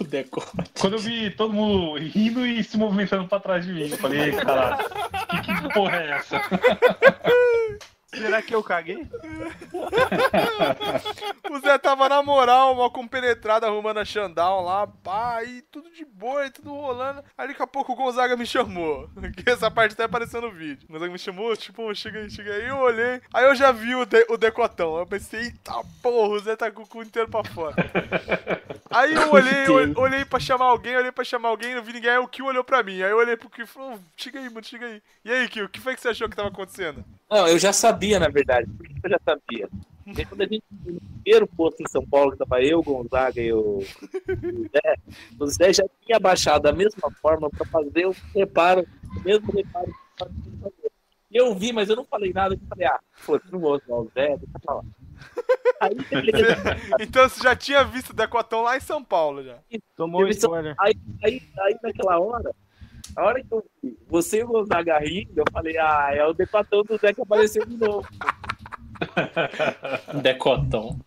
O 0.00 0.04
Deco. 0.04 0.42
Quando 0.78 0.94
eu 0.94 0.98
vi 0.98 1.30
todo 1.30 1.52
mundo 1.52 1.98
rindo 1.98 2.46
e 2.46 2.62
se 2.62 2.78
movimentando 2.78 3.26
pra 3.26 3.40
trás 3.40 3.64
de 3.66 3.72
mim, 3.72 3.88
eu 3.90 3.96
falei, 3.98 4.20
"Ei, 4.20 4.32
caralho, 4.32 4.85
que, 5.44 5.74
porra 5.74 5.96
é 5.96 6.10
essa? 6.10 6.40
Será 8.14 8.40
que 8.40 8.54
eu 8.54 8.62
caguei? 8.62 9.06
O 11.50 11.58
Zé 11.60 11.78
tava 11.78 12.08
na 12.08 12.22
moral, 12.22 12.74
mal 12.74 12.90
compenetrado, 12.90 13.66
arrumando 13.66 13.98
a 13.98 14.04
Xandão 14.04 14.60
lá, 14.62 14.86
pá, 14.86 15.42
e 15.44 15.62
tudo 15.62 15.90
de 15.90 16.04
boa, 16.04 16.46
e 16.46 16.50
tudo 16.50 16.72
rolando. 16.72 17.22
Aí 17.36 17.48
daqui 17.48 17.62
a 17.62 17.66
pouco 17.66 17.92
o 17.92 17.96
Gonzaga 17.96 18.36
me 18.36 18.46
chamou. 18.46 19.08
Que 19.36 19.50
essa 19.50 19.70
parte 19.70 19.92
até 19.92 20.04
apareceu 20.04 20.40
no 20.40 20.50
vídeo. 20.50 20.86
O 20.88 20.92
Gonzaga 20.92 21.12
me 21.12 21.18
chamou, 21.18 21.56
tipo, 21.56 21.94
chega 21.94 22.20
aí, 22.20 22.30
chega 22.30 22.52
aí. 22.52 22.68
Eu 22.68 22.78
olhei, 22.78 23.20
aí 23.32 23.44
eu 23.44 23.54
já 23.54 23.70
vi 23.72 23.94
o, 23.94 24.04
de- 24.04 24.26
o 24.28 24.36
decotão. 24.36 24.98
Eu 24.98 25.06
pensei, 25.06 25.40
eita 25.44 25.72
porra, 26.02 26.34
o 26.34 26.38
Zé 26.38 26.56
tá 26.56 26.70
com 26.70 26.82
o 26.82 26.86
cu 26.86 27.02
inteiro 27.02 27.28
pra 27.28 27.44
fora. 27.44 27.74
Aí 28.88 29.12
eu 29.12 29.30
olhei, 29.32 29.66
eu 29.66 29.98
olhei 30.00 30.24
pra 30.24 30.38
chamar 30.38 30.66
alguém, 30.66 30.96
olhei 30.96 31.10
pra 31.12 31.24
chamar 31.24 31.48
alguém, 31.48 31.74
não 31.74 31.82
vi 31.82 31.92
ninguém, 31.92 32.10
aí 32.12 32.18
o 32.18 32.28
Kio 32.28 32.46
olhou 32.46 32.62
pra 32.64 32.82
mim. 32.84 33.02
Aí 33.02 33.10
eu 33.10 33.18
olhei 33.18 33.36
pro 33.36 33.50
Kio 33.50 33.64
e 33.64 33.66
falou, 33.66 33.98
chega 34.16 34.38
aí, 34.38 34.48
mano, 34.48 34.64
chega 34.64 34.86
aí. 34.86 35.02
E 35.24 35.30
aí, 35.30 35.48
Kio, 35.48 35.66
o 35.66 35.68
que 35.68 35.80
foi 35.80 35.94
que 35.94 36.00
você 36.00 36.08
achou 36.08 36.28
que 36.30 36.36
tava 36.36 36.48
acontecendo? 36.48 37.04
Não, 37.30 37.48
eu 37.48 37.58
já 37.58 37.72
sabia, 37.72 38.18
na 38.20 38.28
verdade. 38.28 38.70
Por 38.70 38.86
que 38.86 38.94
eu 39.04 39.10
já 39.10 39.20
sabia? 39.24 39.68
Porque 40.04 40.24
quando 40.24 40.42
a 40.42 40.46
gente 40.46 40.64
foi 40.82 40.92
no 40.92 41.00
primeiro 41.00 41.46
posto 41.48 41.82
em 41.82 41.88
São 41.88 42.06
Paulo, 42.06 42.30
que 42.30 42.38
tava 42.38 42.62
eu, 42.62 42.78
o 42.78 42.82
Gonzaga 42.82 43.40
e 43.40 43.52
o, 43.52 43.78
o 43.78 44.68
Zé, 44.72 44.96
o 45.40 45.46
Zé 45.46 45.72
já 45.72 45.84
tinha 46.04 46.20
baixado 46.20 46.62
da 46.62 46.72
mesma 46.72 47.10
forma 47.20 47.50
para 47.50 47.66
fazer 47.66 48.06
o 48.06 48.14
reparo, 48.32 48.86
o 49.16 49.20
mesmo 49.20 49.52
reparo 49.52 49.86
que 49.86 50.48
eu 50.48 50.58
fazer. 50.60 50.92
E 51.28 51.36
eu 51.36 51.52
vi, 51.56 51.72
mas 51.72 51.88
eu 51.88 51.96
não 51.96 52.04
falei 52.04 52.32
nada, 52.32 52.54
eu 52.54 52.60
falei, 52.68 52.86
ah, 52.86 53.00
pô, 53.26 53.40
não 53.50 53.58
vou 53.58 53.74
usar 53.74 53.94
o 53.94 54.10
Zé, 54.14 54.36
deixa 54.36 54.58
pra 54.64 54.74
lá. 54.74 54.82
Aí, 55.80 55.94
beleza. 55.94 56.56
Então 57.00 57.28
você 57.28 57.42
já 57.42 57.56
tinha 57.56 57.82
visto 57.82 58.10
o 58.10 58.14
decotão 58.14 58.62
lá 58.62 58.76
em 58.76 58.80
São 58.80 59.02
Paulo 59.02 59.42
já. 59.42 59.58
Tomou 59.96 60.28
spoiler. 60.28 60.76
Aí, 60.78 60.94
aí, 61.24 61.42
aí 61.58 61.76
naquela 61.82 62.20
hora, 62.20 62.54
a 63.16 63.24
hora 63.24 63.42
que 63.42 63.52
eu 63.52 63.64
vi 63.82 63.96
você 64.08 64.40
e 64.40 64.44
o 64.44 64.48
Gonzaga 64.48 64.98
rindo, 64.98 65.32
eu 65.36 65.44
falei, 65.52 65.76
ah, 65.78 66.08
é 66.12 66.24
o 66.24 66.32
decotão 66.32 66.82
do 66.82 66.96
Zé 66.98 67.12
que 67.14 67.22
apareceu 67.22 67.64
de 67.66 67.76
novo. 67.76 68.06
Decotão. 70.22 70.98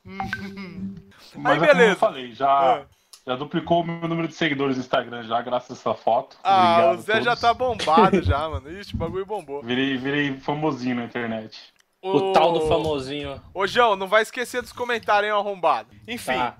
Mas 1.36 1.58
é 1.62 1.68
como 1.68 1.74
beleza. 1.74 1.92
eu 1.94 1.96
falei, 1.96 2.32
já, 2.34 2.50
Ah. 2.50 2.86
já 3.26 3.36
duplicou 3.36 3.82
o 3.82 3.86
meu 3.86 4.08
número 4.08 4.28
de 4.28 4.34
seguidores 4.36 4.76
no 4.78 4.82
Instagram 4.84 5.24
já, 5.24 5.42
graças 5.42 5.72
a 5.72 5.74
essa 5.92 5.94
foto. 5.94 6.38
Ah, 6.44 6.74
Obrigado 6.92 6.98
o 7.00 7.02
Zé 7.02 7.22
já 7.22 7.36
tá 7.36 7.54
bombado 7.54 8.22
já, 8.24 8.50
mano. 8.50 8.70
Ixi, 8.72 8.96
o 8.96 8.98
bagulho 8.98 9.26
bombou. 9.26 9.62
Virei, 9.62 9.98
virei 9.98 10.38
famosinho 10.38 10.96
na 10.96 11.06
internet. 11.06 11.58
O 12.02 12.32
tal 12.32 12.54
do 12.54 12.62
famosinho. 12.62 13.42
Ô, 13.54 13.68
João, 13.68 13.96
não 13.98 14.08
vai 14.08 14.22
esquecer 14.22 14.62
dos 14.62 14.72
comentários, 14.72 15.30
hein, 15.32 15.38
arrombado. 15.38 15.90
Enfim, 16.08 16.32
Tá. 16.34 16.58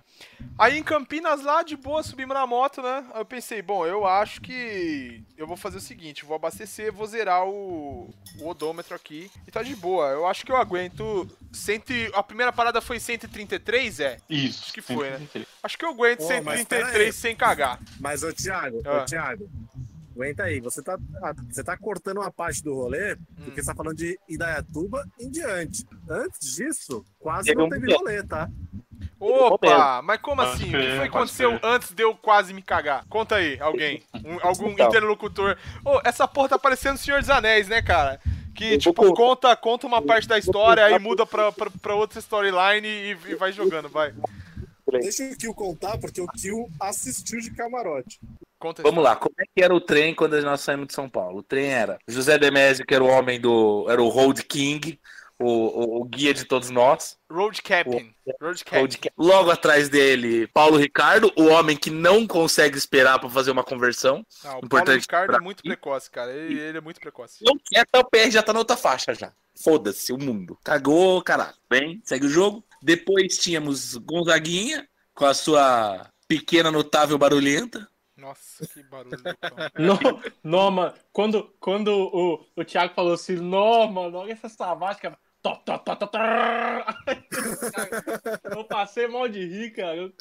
Aí 0.58 0.78
em 0.78 0.84
Campinas 0.84 1.44
lá, 1.44 1.64
de 1.64 1.76
boa, 1.76 2.02
subimos 2.04 2.34
na 2.34 2.46
moto, 2.48 2.82
né? 2.82 3.06
Aí 3.14 3.22
eu 3.22 3.26
pensei, 3.26 3.62
bom, 3.62 3.86
eu 3.86 4.06
acho 4.06 4.42
que 4.42 5.24
eu 5.38 5.48
vou 5.48 5.56
fazer 5.58 5.78
o 5.78 5.82
seguinte, 5.82 6.26
vou 6.26 6.36
abastecer, 6.36 6.92
vou 6.94 7.08
zerar 7.08 7.46
o, 7.48 8.10
o 8.40 8.48
odômetro 8.48 8.96
aqui 8.96 9.30
e 9.48 9.52
tá 9.52 9.62
de 9.64 9.76
boa. 9.76 10.08
Eu 10.10 10.28
acho 10.28 10.46
que 10.46 10.52
eu 10.52 10.58
aguento... 10.58 11.28
Cento... 11.52 11.92
A 12.14 12.22
primeira 12.22 12.52
parada 12.54 12.80
foi 12.82 13.00
133, 13.00 14.00
é? 14.02 14.18
Isso. 14.30 14.64
Acho 14.64 14.74
que 14.74 14.82
foi, 14.82 15.10
né? 15.10 15.18
133. 15.18 15.48
Acho 15.64 15.78
que 15.78 15.86
eu 15.86 15.90
aguento 15.90 16.22
Ô, 16.22 16.28
mas 16.44 16.64
pera 16.66 16.86
133 16.86 17.06
aí. 17.08 17.14
sem 17.14 17.36
cagar. 17.36 17.80
Mas, 18.00 18.24
ô 18.24 18.32
Thiago, 18.32 18.82
Ah. 18.86 19.02
ô 19.02 19.06
Thiago, 19.06 19.50
aguenta 20.16 20.44
aí. 20.44 20.60
Você 20.60 20.84
tá, 20.84 20.98
ah, 21.24 21.34
você 21.50 21.64
tá 21.64 21.76
cortando 21.78 22.18
uma 22.18 22.32
parte 22.32 22.62
do 22.64 22.76
rolê, 22.76 23.16
porque 23.44 23.62
você 23.64 23.68
tá 23.68 23.76
falando 23.76 23.98
de 23.98 24.20
Indaiatuba 24.30 25.04
em 25.20 25.30
diante. 25.30 25.86
Antes 26.08 26.56
disso, 26.56 27.04
quase 27.18 27.46
Teve 27.48 27.58
não 27.58 27.66
um 27.66 27.70
teve 27.70 27.88
dia. 27.88 27.98
rolê, 27.98 28.22
tá? 28.24 28.48
Opa, 29.20 30.02
mas 30.02 30.22
como 30.22 30.42
assim? 30.42 30.70
O 30.70 30.72
que 30.80 30.90
foi 30.98 31.00
que 31.02 31.08
aconteceu 31.18 31.60
antes 31.62 31.92
de 31.92 32.04
eu 32.04 32.16
quase 32.16 32.54
me 32.54 32.62
cagar? 32.62 33.06
Conta 33.10 33.36
aí, 33.36 33.60
alguém. 33.60 34.02
Um- 34.24 34.40
algum 34.46 34.70
Então. 34.70 34.88
interlocutor. 34.88 35.58
Ô, 35.84 36.00
essa 36.04 36.28
porra 36.28 36.50
tá 36.50 36.60
parecendo 36.60 36.98
Senhor 36.98 37.20
dos 37.20 37.30
Anéis, 37.30 37.68
né, 37.68 37.82
cara? 37.82 38.20
Que, 38.56 38.74
Eu 38.74 38.80
tipo, 38.80 39.04
vou 39.04 39.14
conta, 39.14 39.56
conta 39.56 39.88
uma 39.88 40.02
parte 40.02 40.28
da 40.28 40.38
história, 40.38 40.84
aí 40.86 41.00
muda 41.00 41.26
pra, 41.26 41.52
pra, 41.52 41.70
pra 41.82 41.96
outra 41.96 42.20
storyline 42.20 42.88
e, 42.88 43.18
e 43.28 43.36
vai 43.36 43.52
jogando, 43.52 43.88
vai. 43.90 44.14
Deixa 44.92 45.24
o 45.24 45.38
Kill 45.38 45.54
contar, 45.54 45.98
porque 45.98 46.20
o 46.20 46.28
Kill 46.28 46.70
assistiu 46.80 47.40
de 47.40 47.52
camarote. 47.52 48.20
Conta 48.58 48.82
Vamos 48.82 49.02
lá, 49.04 49.16
como 49.16 49.34
é 49.40 49.44
que 49.56 49.64
era 49.64 49.74
o 49.74 49.80
trem 49.80 50.14
quando 50.14 50.42
nós 50.42 50.60
saímos 50.62 50.88
de 50.88 50.94
São 50.94 51.08
Paulo? 51.10 51.38
O 51.40 51.44
trem 51.44 51.68
era 51.68 51.98
José 52.08 52.38
Demésio, 52.38 52.86
que 52.86 52.94
era 52.94 53.04
o 53.04 53.08
homem 53.08 53.40
do. 53.40 53.86
era 53.90 54.02
o 54.02 54.10
Road 54.10 54.44
King, 54.44 55.00
o, 55.40 55.46
o, 55.46 56.02
o 56.02 56.06
guia 56.06 56.34
de 56.34 56.44
todos 56.44 56.70
nós. 56.70 57.18
Road 57.32 57.62
Captain. 57.62 58.14
Road 58.42 58.64
Captain. 58.64 59.12
Logo 59.18 59.50
atrás 59.50 59.88
dele, 59.88 60.48
Paulo 60.48 60.78
Ricardo, 60.78 61.32
o 61.36 61.46
homem 61.46 61.78
que 61.78 61.90
não 61.90 62.28
consegue 62.28 62.78
esperar 62.78 63.20
para 63.20 63.30
fazer 63.30 63.52
uma 63.52 63.64
conversão. 63.64 64.26
Não, 64.44 64.60
o 64.60 64.70
Paulo 64.70 64.92
Ricardo 64.92 65.36
é 65.36 65.40
muito 65.40 65.64
precoce, 65.64 66.12
cara. 66.12 66.32
Ele, 66.34 66.60
ele 66.60 66.78
é 66.78 66.82
muito 66.82 67.00
precoce. 67.00 67.44
Não 67.44 67.58
quer, 67.66 67.82
até 67.82 68.00
o 68.00 68.04
PR 68.04 68.30
já 68.30 68.44
tá 68.44 68.52
na 68.52 68.60
outra 68.60 68.76
faixa 68.76 69.14
já. 69.14 69.32
Foda-se, 69.56 70.12
o 70.12 70.18
mundo. 70.18 70.58
Cagou, 70.64 71.22
caralho. 71.22 71.56
Bem, 71.70 72.02
segue 72.04 72.26
o 72.26 72.30
jogo. 72.30 72.64
Depois 72.82 73.38
tínhamos 73.38 73.96
Gonzaguinha, 73.96 74.88
com 75.14 75.26
a 75.26 75.34
sua 75.34 76.10
pequena, 76.28 76.72
notável 76.72 77.18
barulhenta. 77.18 77.88
Nossa, 78.16 78.68
que 78.68 78.84
barulho. 78.84 79.18
mano. 80.44 80.94
Quando, 81.12 81.56
quando 81.60 81.88
o, 81.90 82.46
o 82.56 82.66
Thiago 82.66 82.94
falou 82.94 83.14
assim, 83.14 83.36
não, 83.36 83.88
mano, 83.92 84.18
olha 84.18 84.34
essa 84.34 84.50
sabática. 84.50 85.18
Tó, 85.42 85.56
tó, 85.56 85.78
tó, 85.78 85.96
tó. 85.96 86.20
Eu 88.56 88.64
passei 88.66 89.08
mal 89.08 89.30
de 89.30 89.46
rir, 89.46 89.72
cara. 89.72 89.96
Eu, 89.96 90.14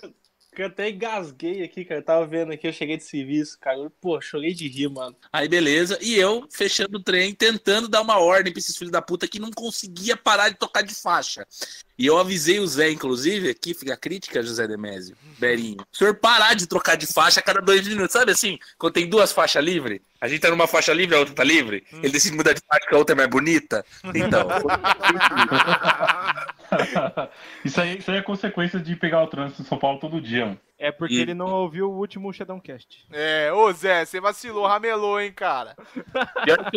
eu 0.56 0.66
até 0.66 0.90
engasguei 0.90 1.62
aqui, 1.62 1.84
cara. 1.84 2.00
Eu 2.00 2.04
tava 2.04 2.26
vendo 2.26 2.52
aqui, 2.52 2.66
eu 2.66 2.72
cheguei 2.72 2.96
de 2.96 3.04
serviço, 3.04 3.58
cara. 3.60 3.78
Eu, 3.78 3.90
pô, 3.90 4.20
chorei 4.20 4.54
de 4.54 4.68
rir, 4.68 4.88
mano. 4.88 5.16
Aí 5.32 5.48
beleza, 5.48 5.98
e 6.00 6.14
eu 6.14 6.46
fechando 6.52 6.98
o 6.98 7.02
trem, 7.02 7.34
tentando 7.34 7.88
dar 7.88 8.00
uma 8.00 8.18
ordem 8.18 8.52
pra 8.52 8.60
esses 8.60 8.76
filhos 8.76 8.92
da 8.92 9.02
puta 9.02 9.28
que 9.28 9.38
não 9.38 9.50
conseguia 9.50 10.16
parar 10.16 10.48
de 10.50 10.56
tocar 10.56 10.82
de 10.82 10.94
faixa. 10.94 11.46
E 11.98 12.06
eu 12.06 12.16
avisei 12.16 12.60
o 12.60 12.66
Zé, 12.66 12.90
inclusive, 12.90 13.50
aqui 13.50 13.74
fica 13.74 13.94
a 13.94 13.96
crítica, 13.96 14.42
José 14.42 14.68
Demésio, 14.68 15.16
Berinho. 15.36 15.84
O 15.92 15.96
senhor 15.96 16.14
parar 16.14 16.54
de 16.54 16.66
trocar 16.66 16.96
de 16.96 17.06
faixa 17.06 17.40
a 17.40 17.42
cada 17.42 17.60
dois 17.60 17.86
minutos, 17.86 18.12
sabe 18.12 18.30
assim? 18.30 18.56
Quando 18.78 18.94
tem 18.94 19.08
duas 19.08 19.32
faixas 19.32 19.64
livres, 19.64 20.00
a 20.20 20.28
gente 20.28 20.40
tá 20.40 20.50
numa 20.50 20.66
faixa 20.66 20.92
livre, 20.92 21.16
a 21.16 21.20
outra 21.20 21.34
tá 21.34 21.44
livre, 21.44 21.84
ele 21.92 22.12
decide 22.12 22.36
mudar 22.36 22.52
de 22.52 22.60
faixa 22.66 22.80
porque 22.82 22.94
a 22.94 22.98
outra 22.98 23.14
é 23.14 23.16
mais 23.16 23.28
bonita. 23.30 23.84
Então, 24.14 24.48
isso, 27.64 27.80
aí, 27.80 27.98
isso 27.98 28.10
aí 28.10 28.18
é 28.18 28.22
consequência 28.22 28.78
de 28.78 28.94
pegar 28.96 29.22
o 29.22 29.26
trânsito 29.26 29.62
em 29.62 29.64
São 29.64 29.78
Paulo 29.78 29.98
todo 29.98 30.20
dia, 30.20 30.46
mano. 30.46 30.60
É 30.80 30.92
porque 30.92 31.14
E- 31.14 31.20
ele 31.20 31.34
não 31.34 31.46
ouviu 31.48 31.90
o 31.90 31.96
último 31.98 32.32
Shadowcast. 32.32 33.04
É, 33.10 33.52
ô 33.52 33.72
Zé, 33.72 34.04
você 34.04 34.20
vacilou, 34.20 34.64
ramelou, 34.66 35.20
hein, 35.20 35.32
cara. 35.32 35.74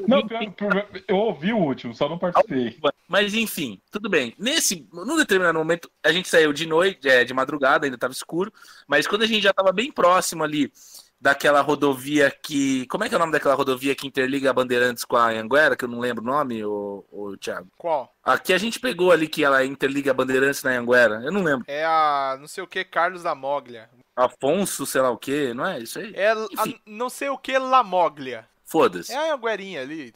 Não, 0.07 0.21
vi- 0.25 0.49
pior- 0.51 0.71
pior- 0.71 0.87
eu 1.07 1.17
ouvi 1.17 1.53
o 1.53 1.57
último, 1.57 1.93
só 1.93 2.09
não 2.09 2.17
participei. 2.17 2.77
Mas 3.07 3.33
enfim, 3.35 3.79
tudo 3.91 4.09
bem. 4.09 4.33
Nesse, 4.39 4.87
num 4.91 5.17
determinado 5.17 5.59
momento, 5.59 5.87
a 6.03 6.11
gente 6.11 6.27
saiu 6.29 6.51
de 6.51 6.65
noite, 6.65 7.07
é, 7.07 7.23
de 7.23 7.33
madrugada, 7.33 7.85
ainda 7.85 7.95
estava 7.95 8.11
escuro, 8.13 8.51
mas 8.87 9.05
quando 9.05 9.21
a 9.21 9.27
gente 9.27 9.43
já 9.43 9.51
estava 9.51 9.71
bem 9.71 9.91
próximo 9.91 10.43
ali 10.43 10.71
daquela 11.21 11.61
rodovia 11.61 12.31
que. 12.31 12.87
Como 12.87 13.03
é 13.03 13.09
que 13.09 13.13
é 13.13 13.17
o 13.17 13.19
nome 13.19 13.31
daquela 13.31 13.53
rodovia 13.53 13.93
que 13.93 14.07
interliga 14.07 14.49
a 14.49 14.53
Bandeirantes 14.53 15.05
com 15.05 15.15
a 15.15 15.29
Anguera, 15.29 15.77
que 15.77 15.85
eu 15.85 15.89
não 15.89 15.99
lembro 15.99 16.23
o 16.23 16.27
nome, 16.27 16.65
ô, 16.65 17.05
ô 17.11 17.37
Thiago? 17.37 17.67
Qual? 17.77 18.11
Aqui 18.23 18.51
a 18.51 18.57
gente 18.57 18.79
pegou 18.79 19.11
ali 19.11 19.27
que 19.27 19.43
ela 19.43 19.63
interliga 19.63 20.09
a 20.11 20.13
Bandeirantes 20.13 20.63
na 20.63 20.71
Anguera. 20.71 21.21
Eu 21.23 21.31
não 21.31 21.43
lembro. 21.43 21.65
É 21.67 21.85
a 21.85 22.35
não 22.39 22.47
sei 22.47 22.63
o 22.63 22.67
que 22.67 22.83
Carlos 22.83 23.21
da 23.21 23.35
Moglia. 23.35 23.87
Afonso, 24.15 24.85
sei 24.85 25.01
lá 25.01 25.09
o 25.09 25.17
que, 25.17 25.53
não 25.53 25.65
é 25.65 25.79
isso 25.79 25.99
aí? 25.99 26.11
É 26.15 26.31
a 26.31 26.35
não 26.85 27.09
sei 27.09 27.29
o 27.29 27.37
que 27.37 27.57
La 27.57 27.83
Moglia. 27.83 28.47
Foda-se. 28.65 29.11
É 29.11 29.31
a 29.31 29.35
Anguerinha 29.35 29.81
ali. 29.81 30.13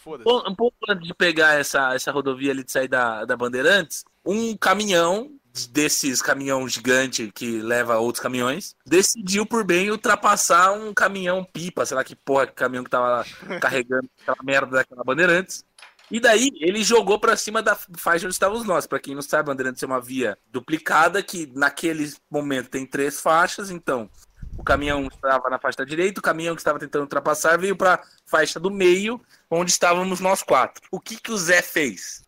Foda-se. 0.00 0.28
Um 0.48 0.54
pouco 0.54 0.76
antes 0.88 1.06
de 1.06 1.12
pegar 1.12 1.58
essa, 1.58 1.92
essa 1.94 2.12
rodovia 2.12 2.52
ali 2.52 2.62
de 2.62 2.70
sair 2.70 2.86
da, 2.86 3.24
da 3.24 3.36
Bandeirantes, 3.36 4.04
um 4.24 4.56
caminhão 4.56 5.32
desses 5.64 6.20
caminhão 6.20 6.68
gigante 6.68 7.30
que 7.34 7.60
leva 7.62 7.96
outros 7.98 8.22
caminhões, 8.22 8.74
decidiu 8.84 9.46
por 9.46 9.64
bem 9.64 9.90
ultrapassar 9.90 10.72
um 10.72 10.92
caminhão 10.92 11.44
pipa, 11.44 11.86
sei 11.86 11.96
lá 11.96 12.04
que 12.04 12.14
porra 12.14 12.46
que 12.46 12.52
caminhão 12.52 12.84
que 12.84 12.90
tava 12.90 13.24
carregando 13.60 14.10
aquela 14.20 14.42
merda 14.42 14.76
daquela 14.76 15.04
Bandeirantes. 15.04 15.64
E 16.10 16.20
daí 16.20 16.50
ele 16.60 16.84
jogou 16.84 17.18
pra 17.18 17.36
cima 17.36 17.62
da 17.62 17.74
faixa 17.74 18.26
onde 18.26 18.34
estávamos 18.34 18.64
nós. 18.64 18.86
Pra 18.86 19.00
quem 19.00 19.14
não 19.14 19.22
sabe, 19.22 19.46
Bandeirantes 19.46 19.82
é 19.82 19.86
uma 19.86 20.00
via 20.00 20.38
duplicada 20.52 21.22
que 21.22 21.50
naquele 21.54 22.12
momento 22.30 22.70
tem 22.70 22.86
três 22.86 23.20
faixas, 23.20 23.70
então 23.70 24.08
o 24.56 24.62
caminhão 24.62 25.06
estava 25.06 25.50
na 25.50 25.58
faixa 25.58 25.78
da 25.78 25.84
direita, 25.84 26.20
o 26.20 26.22
caminhão 26.22 26.54
que 26.54 26.60
estava 26.60 26.78
tentando 26.78 27.02
ultrapassar 27.02 27.58
veio 27.58 27.76
para 27.76 28.02
faixa 28.24 28.58
do 28.58 28.70
meio, 28.70 29.20
onde 29.50 29.70
estávamos 29.70 30.20
nós 30.20 30.42
quatro. 30.42 30.82
O 30.90 31.00
que, 31.00 31.16
que 31.16 31.30
o 31.30 31.36
Zé 31.36 31.60
fez? 31.60 32.22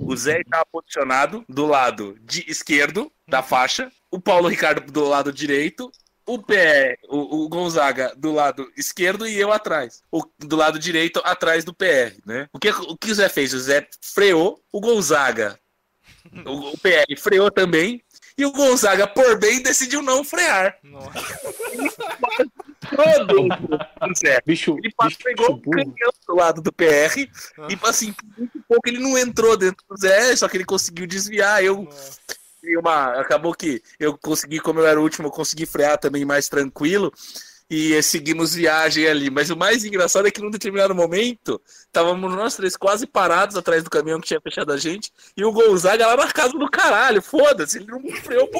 O 0.00 0.16
Zé 0.16 0.40
estava 0.40 0.64
posicionado 0.66 1.44
do 1.48 1.66
lado 1.66 2.16
de 2.22 2.44
esquerdo 2.50 3.10
da 3.28 3.42
faixa, 3.42 3.90
o 4.10 4.20
Paulo 4.20 4.48
Ricardo 4.48 4.90
do 4.90 5.04
lado 5.04 5.32
direito, 5.32 5.90
o 6.26 6.38
PR, 6.38 6.98
o, 7.08 7.44
o 7.44 7.48
Gonzaga 7.48 8.14
do 8.16 8.32
lado 8.32 8.70
esquerdo 8.76 9.26
e 9.26 9.38
eu 9.38 9.52
atrás. 9.52 10.02
O, 10.10 10.22
do 10.38 10.56
lado 10.56 10.78
direito, 10.78 11.20
atrás 11.24 11.64
do 11.64 11.74
PR, 11.74 12.14
né? 12.24 12.48
O 12.52 12.58
que, 12.58 12.70
o 12.70 12.96
que 12.96 13.10
o 13.10 13.14
Zé 13.14 13.28
fez? 13.28 13.52
O 13.52 13.60
Zé 13.60 13.88
freou, 14.00 14.62
o 14.70 14.80
Gonzaga, 14.80 15.58
o, 16.46 16.72
o 16.72 16.78
PR 16.78 17.18
freou 17.18 17.50
também, 17.50 18.02
e 18.36 18.44
o 18.44 18.52
Gonzaga, 18.52 19.06
por 19.06 19.38
bem, 19.38 19.62
decidiu 19.62 20.02
não 20.02 20.24
frear. 20.24 20.76
Nossa. 20.82 21.10
Todo 22.90 23.44
o 23.44 24.14
Zé. 24.18 24.40
Bicho, 24.44 24.76
Ele 24.78 24.92
passou, 24.94 25.10
bicho 25.10 25.24
pegou 25.24 25.54
o 25.54 25.70
canhão 25.70 26.12
do 26.26 26.34
lado 26.34 26.62
do 26.62 26.72
PR 26.72 27.16
e, 27.18 27.78
assim, 27.84 28.12
por 28.12 28.24
muito 28.38 28.62
pouco 28.68 28.88
ele 28.88 28.98
não 28.98 29.16
entrou 29.16 29.56
dentro 29.56 29.84
do 29.88 29.96
Zé, 29.96 30.34
só 30.36 30.48
que 30.48 30.56
ele 30.56 30.64
conseguiu 30.64 31.06
desviar. 31.06 31.62
Eu 31.62 31.84
Nossa. 31.84 32.18
uma. 32.78 33.20
Acabou 33.20 33.54
que 33.54 33.82
eu 33.98 34.16
consegui, 34.18 34.60
como 34.60 34.80
eu 34.80 34.86
era 34.86 35.00
o 35.00 35.02
último, 35.02 35.28
eu 35.28 35.32
consegui 35.32 35.66
frear 35.66 35.98
também 35.98 36.24
mais 36.24 36.48
tranquilo. 36.48 37.12
E 37.72 37.94
eh, 37.94 38.02
seguimos 38.02 38.54
viagem 38.54 39.08
ali. 39.08 39.30
Mas 39.30 39.48
o 39.48 39.56
mais 39.56 39.82
engraçado 39.82 40.28
é 40.28 40.30
que 40.30 40.42
num 40.42 40.50
determinado 40.50 40.94
momento, 40.94 41.58
estávamos 41.64 42.30
nós 42.34 42.54
três 42.54 42.76
quase 42.76 43.06
parados 43.06 43.56
atrás 43.56 43.82
do 43.82 43.88
caminhão 43.88 44.20
que 44.20 44.26
tinha 44.28 44.42
fechado 44.42 44.70
a 44.74 44.76
gente. 44.76 45.10
E 45.34 45.42
o 45.42 45.50
Gonzaga 45.50 46.06
lá 46.06 46.14
na 46.14 46.30
casa 46.30 46.52
do 46.52 46.68
caralho. 46.68 47.22
Foda-se, 47.22 47.78
ele 47.78 47.86
não 47.86 48.02
freou. 48.16 48.50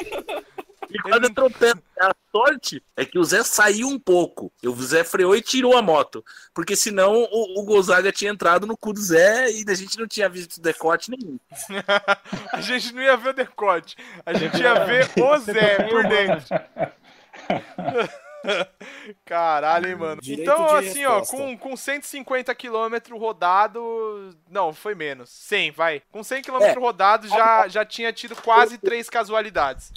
E 0.89 0.97
quase 0.97 1.27
entrou 1.27 1.47
perto. 1.51 1.83
A 2.01 2.11
sorte 2.31 2.81
é 2.97 3.05
que 3.05 3.19
o 3.19 3.23
Zé 3.23 3.43
saiu 3.43 3.87
um 3.87 3.99
pouco. 3.99 4.51
O 4.65 4.73
Zé 4.81 5.03
freou 5.03 5.35
e 5.35 5.43
tirou 5.43 5.77
a 5.77 5.81
moto. 5.83 6.25
Porque 6.51 6.75
senão 6.75 7.13
o, 7.31 7.59
o 7.59 7.65
Gonzaga 7.65 8.11
tinha 8.11 8.31
entrado 8.31 8.65
no 8.65 8.75
cu 8.75 8.93
do 8.93 8.99
Zé 8.99 9.51
e 9.51 9.63
a 9.67 9.75
gente 9.75 9.99
não 9.99 10.07
tinha 10.07 10.27
visto 10.27 10.59
decote 10.59 11.11
nenhum. 11.11 11.37
a 12.51 12.61
gente 12.61 12.91
não 12.91 13.03
ia 13.03 13.15
ver 13.15 13.29
o 13.29 13.33
decote. 13.33 13.95
A 14.25 14.33
gente 14.33 14.59
ia 14.59 14.85
ver 14.85 15.07
o 15.21 15.37
Zé 15.37 15.83
por 15.83 16.03
dentro. 16.07 16.47
Caralho, 19.25 19.89
hein, 19.89 19.95
mano. 19.95 20.21
Direito 20.21 20.49
então, 20.51 20.65
assim, 20.75 21.05
ó, 21.05 21.19
resposta. 21.19 21.37
com, 21.37 21.57
com 21.57 21.75
150 21.77 22.53
km 22.55 23.17
rodado. 23.17 24.35
Não, 24.49 24.73
foi 24.73 24.95
menos. 24.95 25.29
100, 25.29 25.71
vai. 25.71 26.01
Com 26.11 26.23
100 26.23 26.41
km 26.43 26.61
É. 26.61 26.73
rodado 26.73 27.27
já, 27.27 27.67
já 27.67 27.85
tinha 27.85 28.11
tido 28.13 28.35
quase 28.35 28.77
três 28.77 29.09
casualidades. 29.09 29.91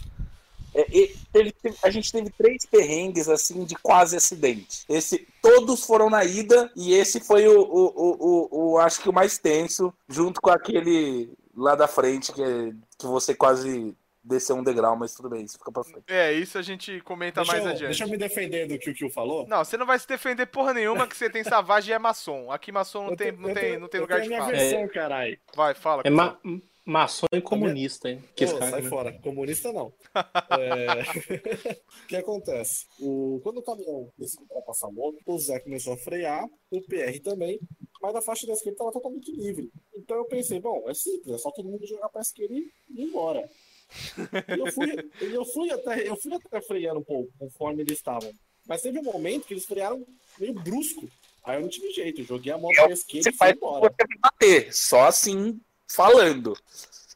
É, 0.74 0.86
e 0.90 1.16
teve- 1.32 1.54
a 1.82 1.88
gente 1.90 2.12
teve 2.12 2.28
três 2.30 2.66
perrengues 2.66 3.28
assim 3.28 3.64
de 3.64 3.74
quase 3.76 4.14
acidente. 4.16 4.84
Esse, 4.88 5.26
todos 5.40 5.84
foram 5.86 6.10
na 6.10 6.22
ida 6.24 6.70
e 6.76 6.92
esse 6.92 7.18
foi 7.18 7.48
o, 7.48 7.60
o, 7.62 7.92
o, 7.96 8.72
o- 8.72 8.78
acho 8.78 9.00
que 9.00 9.08
o 9.08 9.12
mais 9.12 9.38
tenso, 9.38 9.92
junto 10.08 10.38
com 10.40 10.50
aquele 10.50 11.32
lá 11.56 11.74
da 11.74 11.88
frente 11.88 12.30
que, 12.30 12.74
que 12.98 13.06
você 13.06 13.34
quase 13.34 13.96
desceu 14.26 14.56
um 14.56 14.62
degrau, 14.64 14.96
mas 14.96 15.14
tudo 15.14 15.28
bem, 15.30 15.44
isso 15.44 15.58
fica 15.58 15.70
pra 15.72 15.84
frente. 15.84 16.04
É, 16.08 16.32
isso 16.32 16.58
a 16.58 16.62
gente 16.62 17.00
comenta 17.02 17.40
Deixa 17.40 17.52
mais 17.52 17.64
eu, 17.64 17.70
adiante. 17.70 17.86
deixa 17.90 18.04
eu 18.04 18.08
me 18.08 18.16
defender 18.16 18.66
do 18.66 18.78
que 18.78 18.90
o 18.90 18.94
Kio 18.94 19.10
falou. 19.10 19.46
Não, 19.46 19.64
você 19.64 19.76
não 19.76 19.86
vai 19.86 19.98
se 19.98 20.08
defender 20.08 20.46
porra 20.46 20.74
nenhuma 20.74 21.06
que 21.06 21.16
você 21.16 21.30
tem 21.30 21.44
Savage 21.44 21.90
e 21.90 21.94
é 21.94 21.98
maçom. 21.98 22.50
Aqui 22.50 22.72
maçom 22.72 23.04
não 23.04 23.10
Eu 23.12 23.16
tem, 23.16 23.32
tenho- 23.32 23.40
não 23.48 23.54
tem, 23.54 23.78
não 23.78 23.88
tem 23.88 24.00
lugar 24.00 24.20
de 24.20 24.26
a 24.26 24.28
minha 24.28 24.40
fala. 24.40 24.52
versão, 24.52 24.88
caralho. 24.88 25.38
Vai, 25.54 25.74
fala. 25.74 26.02
É 26.04 26.10
ma 26.10 26.38
maçom 26.84 27.26
e 27.32 27.40
comunista, 27.40 28.08
hein? 28.08 28.22
Que 28.36 28.46
Pô, 28.46 28.58
cara, 28.58 28.70
sai 28.70 28.82
né? 28.82 28.88
fora. 28.88 29.12
Comunista 29.20 29.72
não. 29.72 29.92
É, 30.50 31.02
O 32.04 32.06
que 32.06 32.16
acontece? 32.16 32.86
O... 33.00 33.40
Quando 33.42 33.58
o 33.58 33.62
caminhão 33.62 34.08
decidiu 34.16 34.46
a 34.56 34.90
moto, 34.92 35.18
o 35.26 35.38
Zé 35.38 35.58
começou 35.60 35.92
a 35.94 35.96
frear, 35.96 36.44
o 36.70 36.80
PR 36.82 37.18
também, 37.22 37.58
mas 38.00 38.14
a 38.14 38.22
faixa 38.22 38.46
da 38.46 38.52
esquerda 38.52 38.74
estava 38.74 38.92
totalmente 38.92 39.32
livre. 39.32 39.70
Então 39.96 40.16
eu 40.16 40.24
pensei, 40.26 40.60
bom, 40.60 40.84
é 40.88 40.94
simples, 40.94 41.34
é 41.34 41.38
só 41.38 41.50
todo 41.50 41.68
mundo 41.68 41.84
jogar 41.86 42.08
pra 42.08 42.20
esquerda 42.20 42.54
e 42.54 42.70
ir 42.90 43.02
embora. 43.02 43.48
E 44.48 44.58
eu 44.58 44.72
fui, 44.72 45.10
eu 45.20 45.44
fui 45.44 45.70
até, 45.70 46.08
eu 46.08 46.16
fui 46.16 46.34
até 46.34 46.60
freando 46.60 47.00
um 47.00 47.04
pouco, 47.04 47.30
conforme 47.38 47.82
eles 47.82 47.98
estavam. 47.98 48.32
Mas 48.66 48.82
teve 48.82 48.98
um 48.98 49.02
momento 49.02 49.46
que 49.46 49.54
eles 49.54 49.64
frearam 49.64 50.04
meio 50.38 50.54
brusco. 50.54 51.08
Aí 51.44 51.56
eu 51.56 51.62
não 51.62 51.68
tive 51.68 51.92
jeito, 51.92 52.24
joguei 52.24 52.52
a 52.52 52.58
moto 52.58 52.74
pra 52.74 52.90
esquerda 52.90 53.30
e 53.30 53.32
fui 53.32 53.50
embora. 53.50 53.88
você 53.88 54.06
vai 54.08 54.18
bater, 54.20 54.74
só 54.74 55.06
assim, 55.06 55.60
falando. 55.88 56.56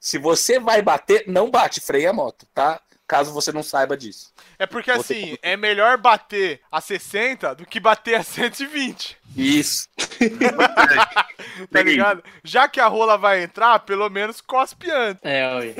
Se 0.01 0.17
você 0.19 0.61
vai 0.61 0.81
bater, 0.81 1.27
não 1.27 1.51
bate, 1.51 1.81
freia 1.81 2.11
a 2.11 2.13
moto, 2.13 2.47
tá? 2.55 2.81
Caso 3.11 3.33
você 3.33 3.51
não 3.51 3.65
saiba 3.65 3.97
disso. 3.97 4.33
É 4.57 4.67
porque 4.67 4.93
Você- 4.93 5.15
assim, 5.15 5.39
é 5.43 5.57
melhor 5.57 5.99
bater 5.99 6.61
a 6.71 6.81
60 6.81 7.57
do 7.57 7.67
que 7.67 7.81
bater 7.81 8.15
a 8.15 8.23
120. 8.23 9.17
Isso. 9.37 9.89
Tá 11.73 11.83
ligado? 11.83 12.23
Já 12.45 12.69
que 12.69 12.79
a 12.79 12.87
rola 12.87 13.19
vai 13.19 13.43
entrar, 13.43 13.81
pelo 13.81 14.09
menos 14.09 14.41
cospe 14.41 14.89
antes. 14.91 15.21
É, 15.25 15.45
ué. 15.57 15.75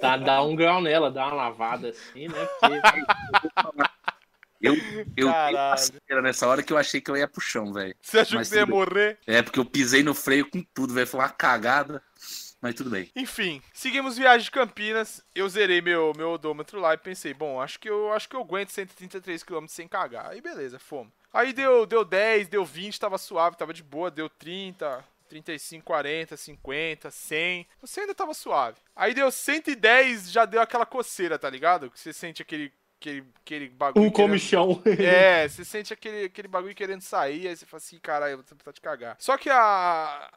Dá, 0.00 0.16
dá 0.16 0.42
um 0.42 0.56
grau 0.56 0.80
nela, 0.80 1.10
dá 1.10 1.26
uma 1.26 1.34
lavada 1.34 1.90
assim, 1.90 2.26
né? 2.26 2.48
Porque 2.60 2.80
Eu, 4.60 4.76
eu 5.16 5.28
uma 5.28 6.22
nessa 6.22 6.46
hora 6.48 6.62
que 6.62 6.72
eu 6.72 6.78
achei 6.78 7.00
que 7.00 7.10
eu 7.10 7.16
ia 7.16 7.28
pro 7.28 7.40
chão, 7.40 7.72
velho. 7.72 7.94
Você 8.00 8.20
achou 8.20 8.38
Mas 8.38 8.48
que 8.48 8.54
você 8.54 8.60
ia 8.60 8.66
morrer? 8.66 9.18
É, 9.26 9.42
porque 9.42 9.58
eu 9.58 9.64
pisei 9.64 10.02
no 10.02 10.14
freio 10.14 10.48
com 10.50 10.64
tudo, 10.74 10.94
velho. 10.94 11.06
Foi 11.06 11.20
uma 11.20 11.28
cagada. 11.28 12.02
Mas 12.62 12.76
tudo 12.76 12.90
bem. 12.90 13.10
Enfim, 13.16 13.60
seguimos 13.74 14.16
viagem 14.16 14.44
de 14.44 14.50
Campinas. 14.52 15.20
Eu 15.34 15.48
zerei 15.48 15.82
meu, 15.82 16.12
meu 16.16 16.30
odômetro 16.30 16.78
lá 16.80 16.94
e 16.94 16.96
pensei, 16.98 17.34
bom, 17.34 17.60
acho 17.60 17.78
que 17.80 17.90
eu 17.90 18.12
acho 18.12 18.28
que 18.28 18.36
eu 18.36 18.40
aguento 18.40 18.70
133 18.70 19.42
km 19.42 19.66
sem 19.66 19.88
cagar. 19.88 20.30
Aí 20.30 20.40
beleza, 20.40 20.78
fomos. 20.78 21.12
Aí 21.32 21.52
deu, 21.52 21.84
deu 21.84 22.04
10, 22.04 22.46
deu 22.46 22.64
20, 22.64 23.00
tava 23.00 23.18
suave, 23.18 23.56
tava 23.56 23.74
de 23.74 23.82
boa, 23.82 24.10
deu 24.12 24.28
30, 24.30 25.04
35, 25.28 25.84
40, 25.84 26.36
50, 26.36 27.10
100. 27.10 27.66
Você 27.80 28.00
ainda 28.00 28.14
tava 28.14 28.32
suave. 28.32 28.76
Aí 28.94 29.12
deu 29.12 29.30
110, 29.30 30.30
já 30.30 30.44
deu 30.44 30.60
aquela 30.60 30.86
coceira, 30.86 31.38
tá 31.38 31.50
ligado? 31.50 31.90
Que 31.90 31.98
você 31.98 32.12
sente 32.12 32.42
aquele 32.42 32.72
aquele, 33.00 33.24
aquele 33.44 33.68
bagulho 33.68 34.06
um 34.06 34.10
querendo- 34.10 34.28
comichão. 34.28 34.80
é, 34.86 35.48
você 35.48 35.64
sente 35.64 35.92
aquele, 35.92 36.26
aquele 36.26 36.46
bagulho 36.46 36.74
querendo 36.74 37.00
sair, 37.00 37.48
aí 37.48 37.56
você 37.56 37.66
fala 37.66 37.78
assim, 37.78 37.98
caralho, 37.98 38.32
eu 38.32 38.36
vou 38.36 38.44
precisar 38.44 38.72
te 38.72 38.80
cagar. 38.80 39.16
Só 39.18 39.36
que 39.36 39.50
a- 39.50 40.30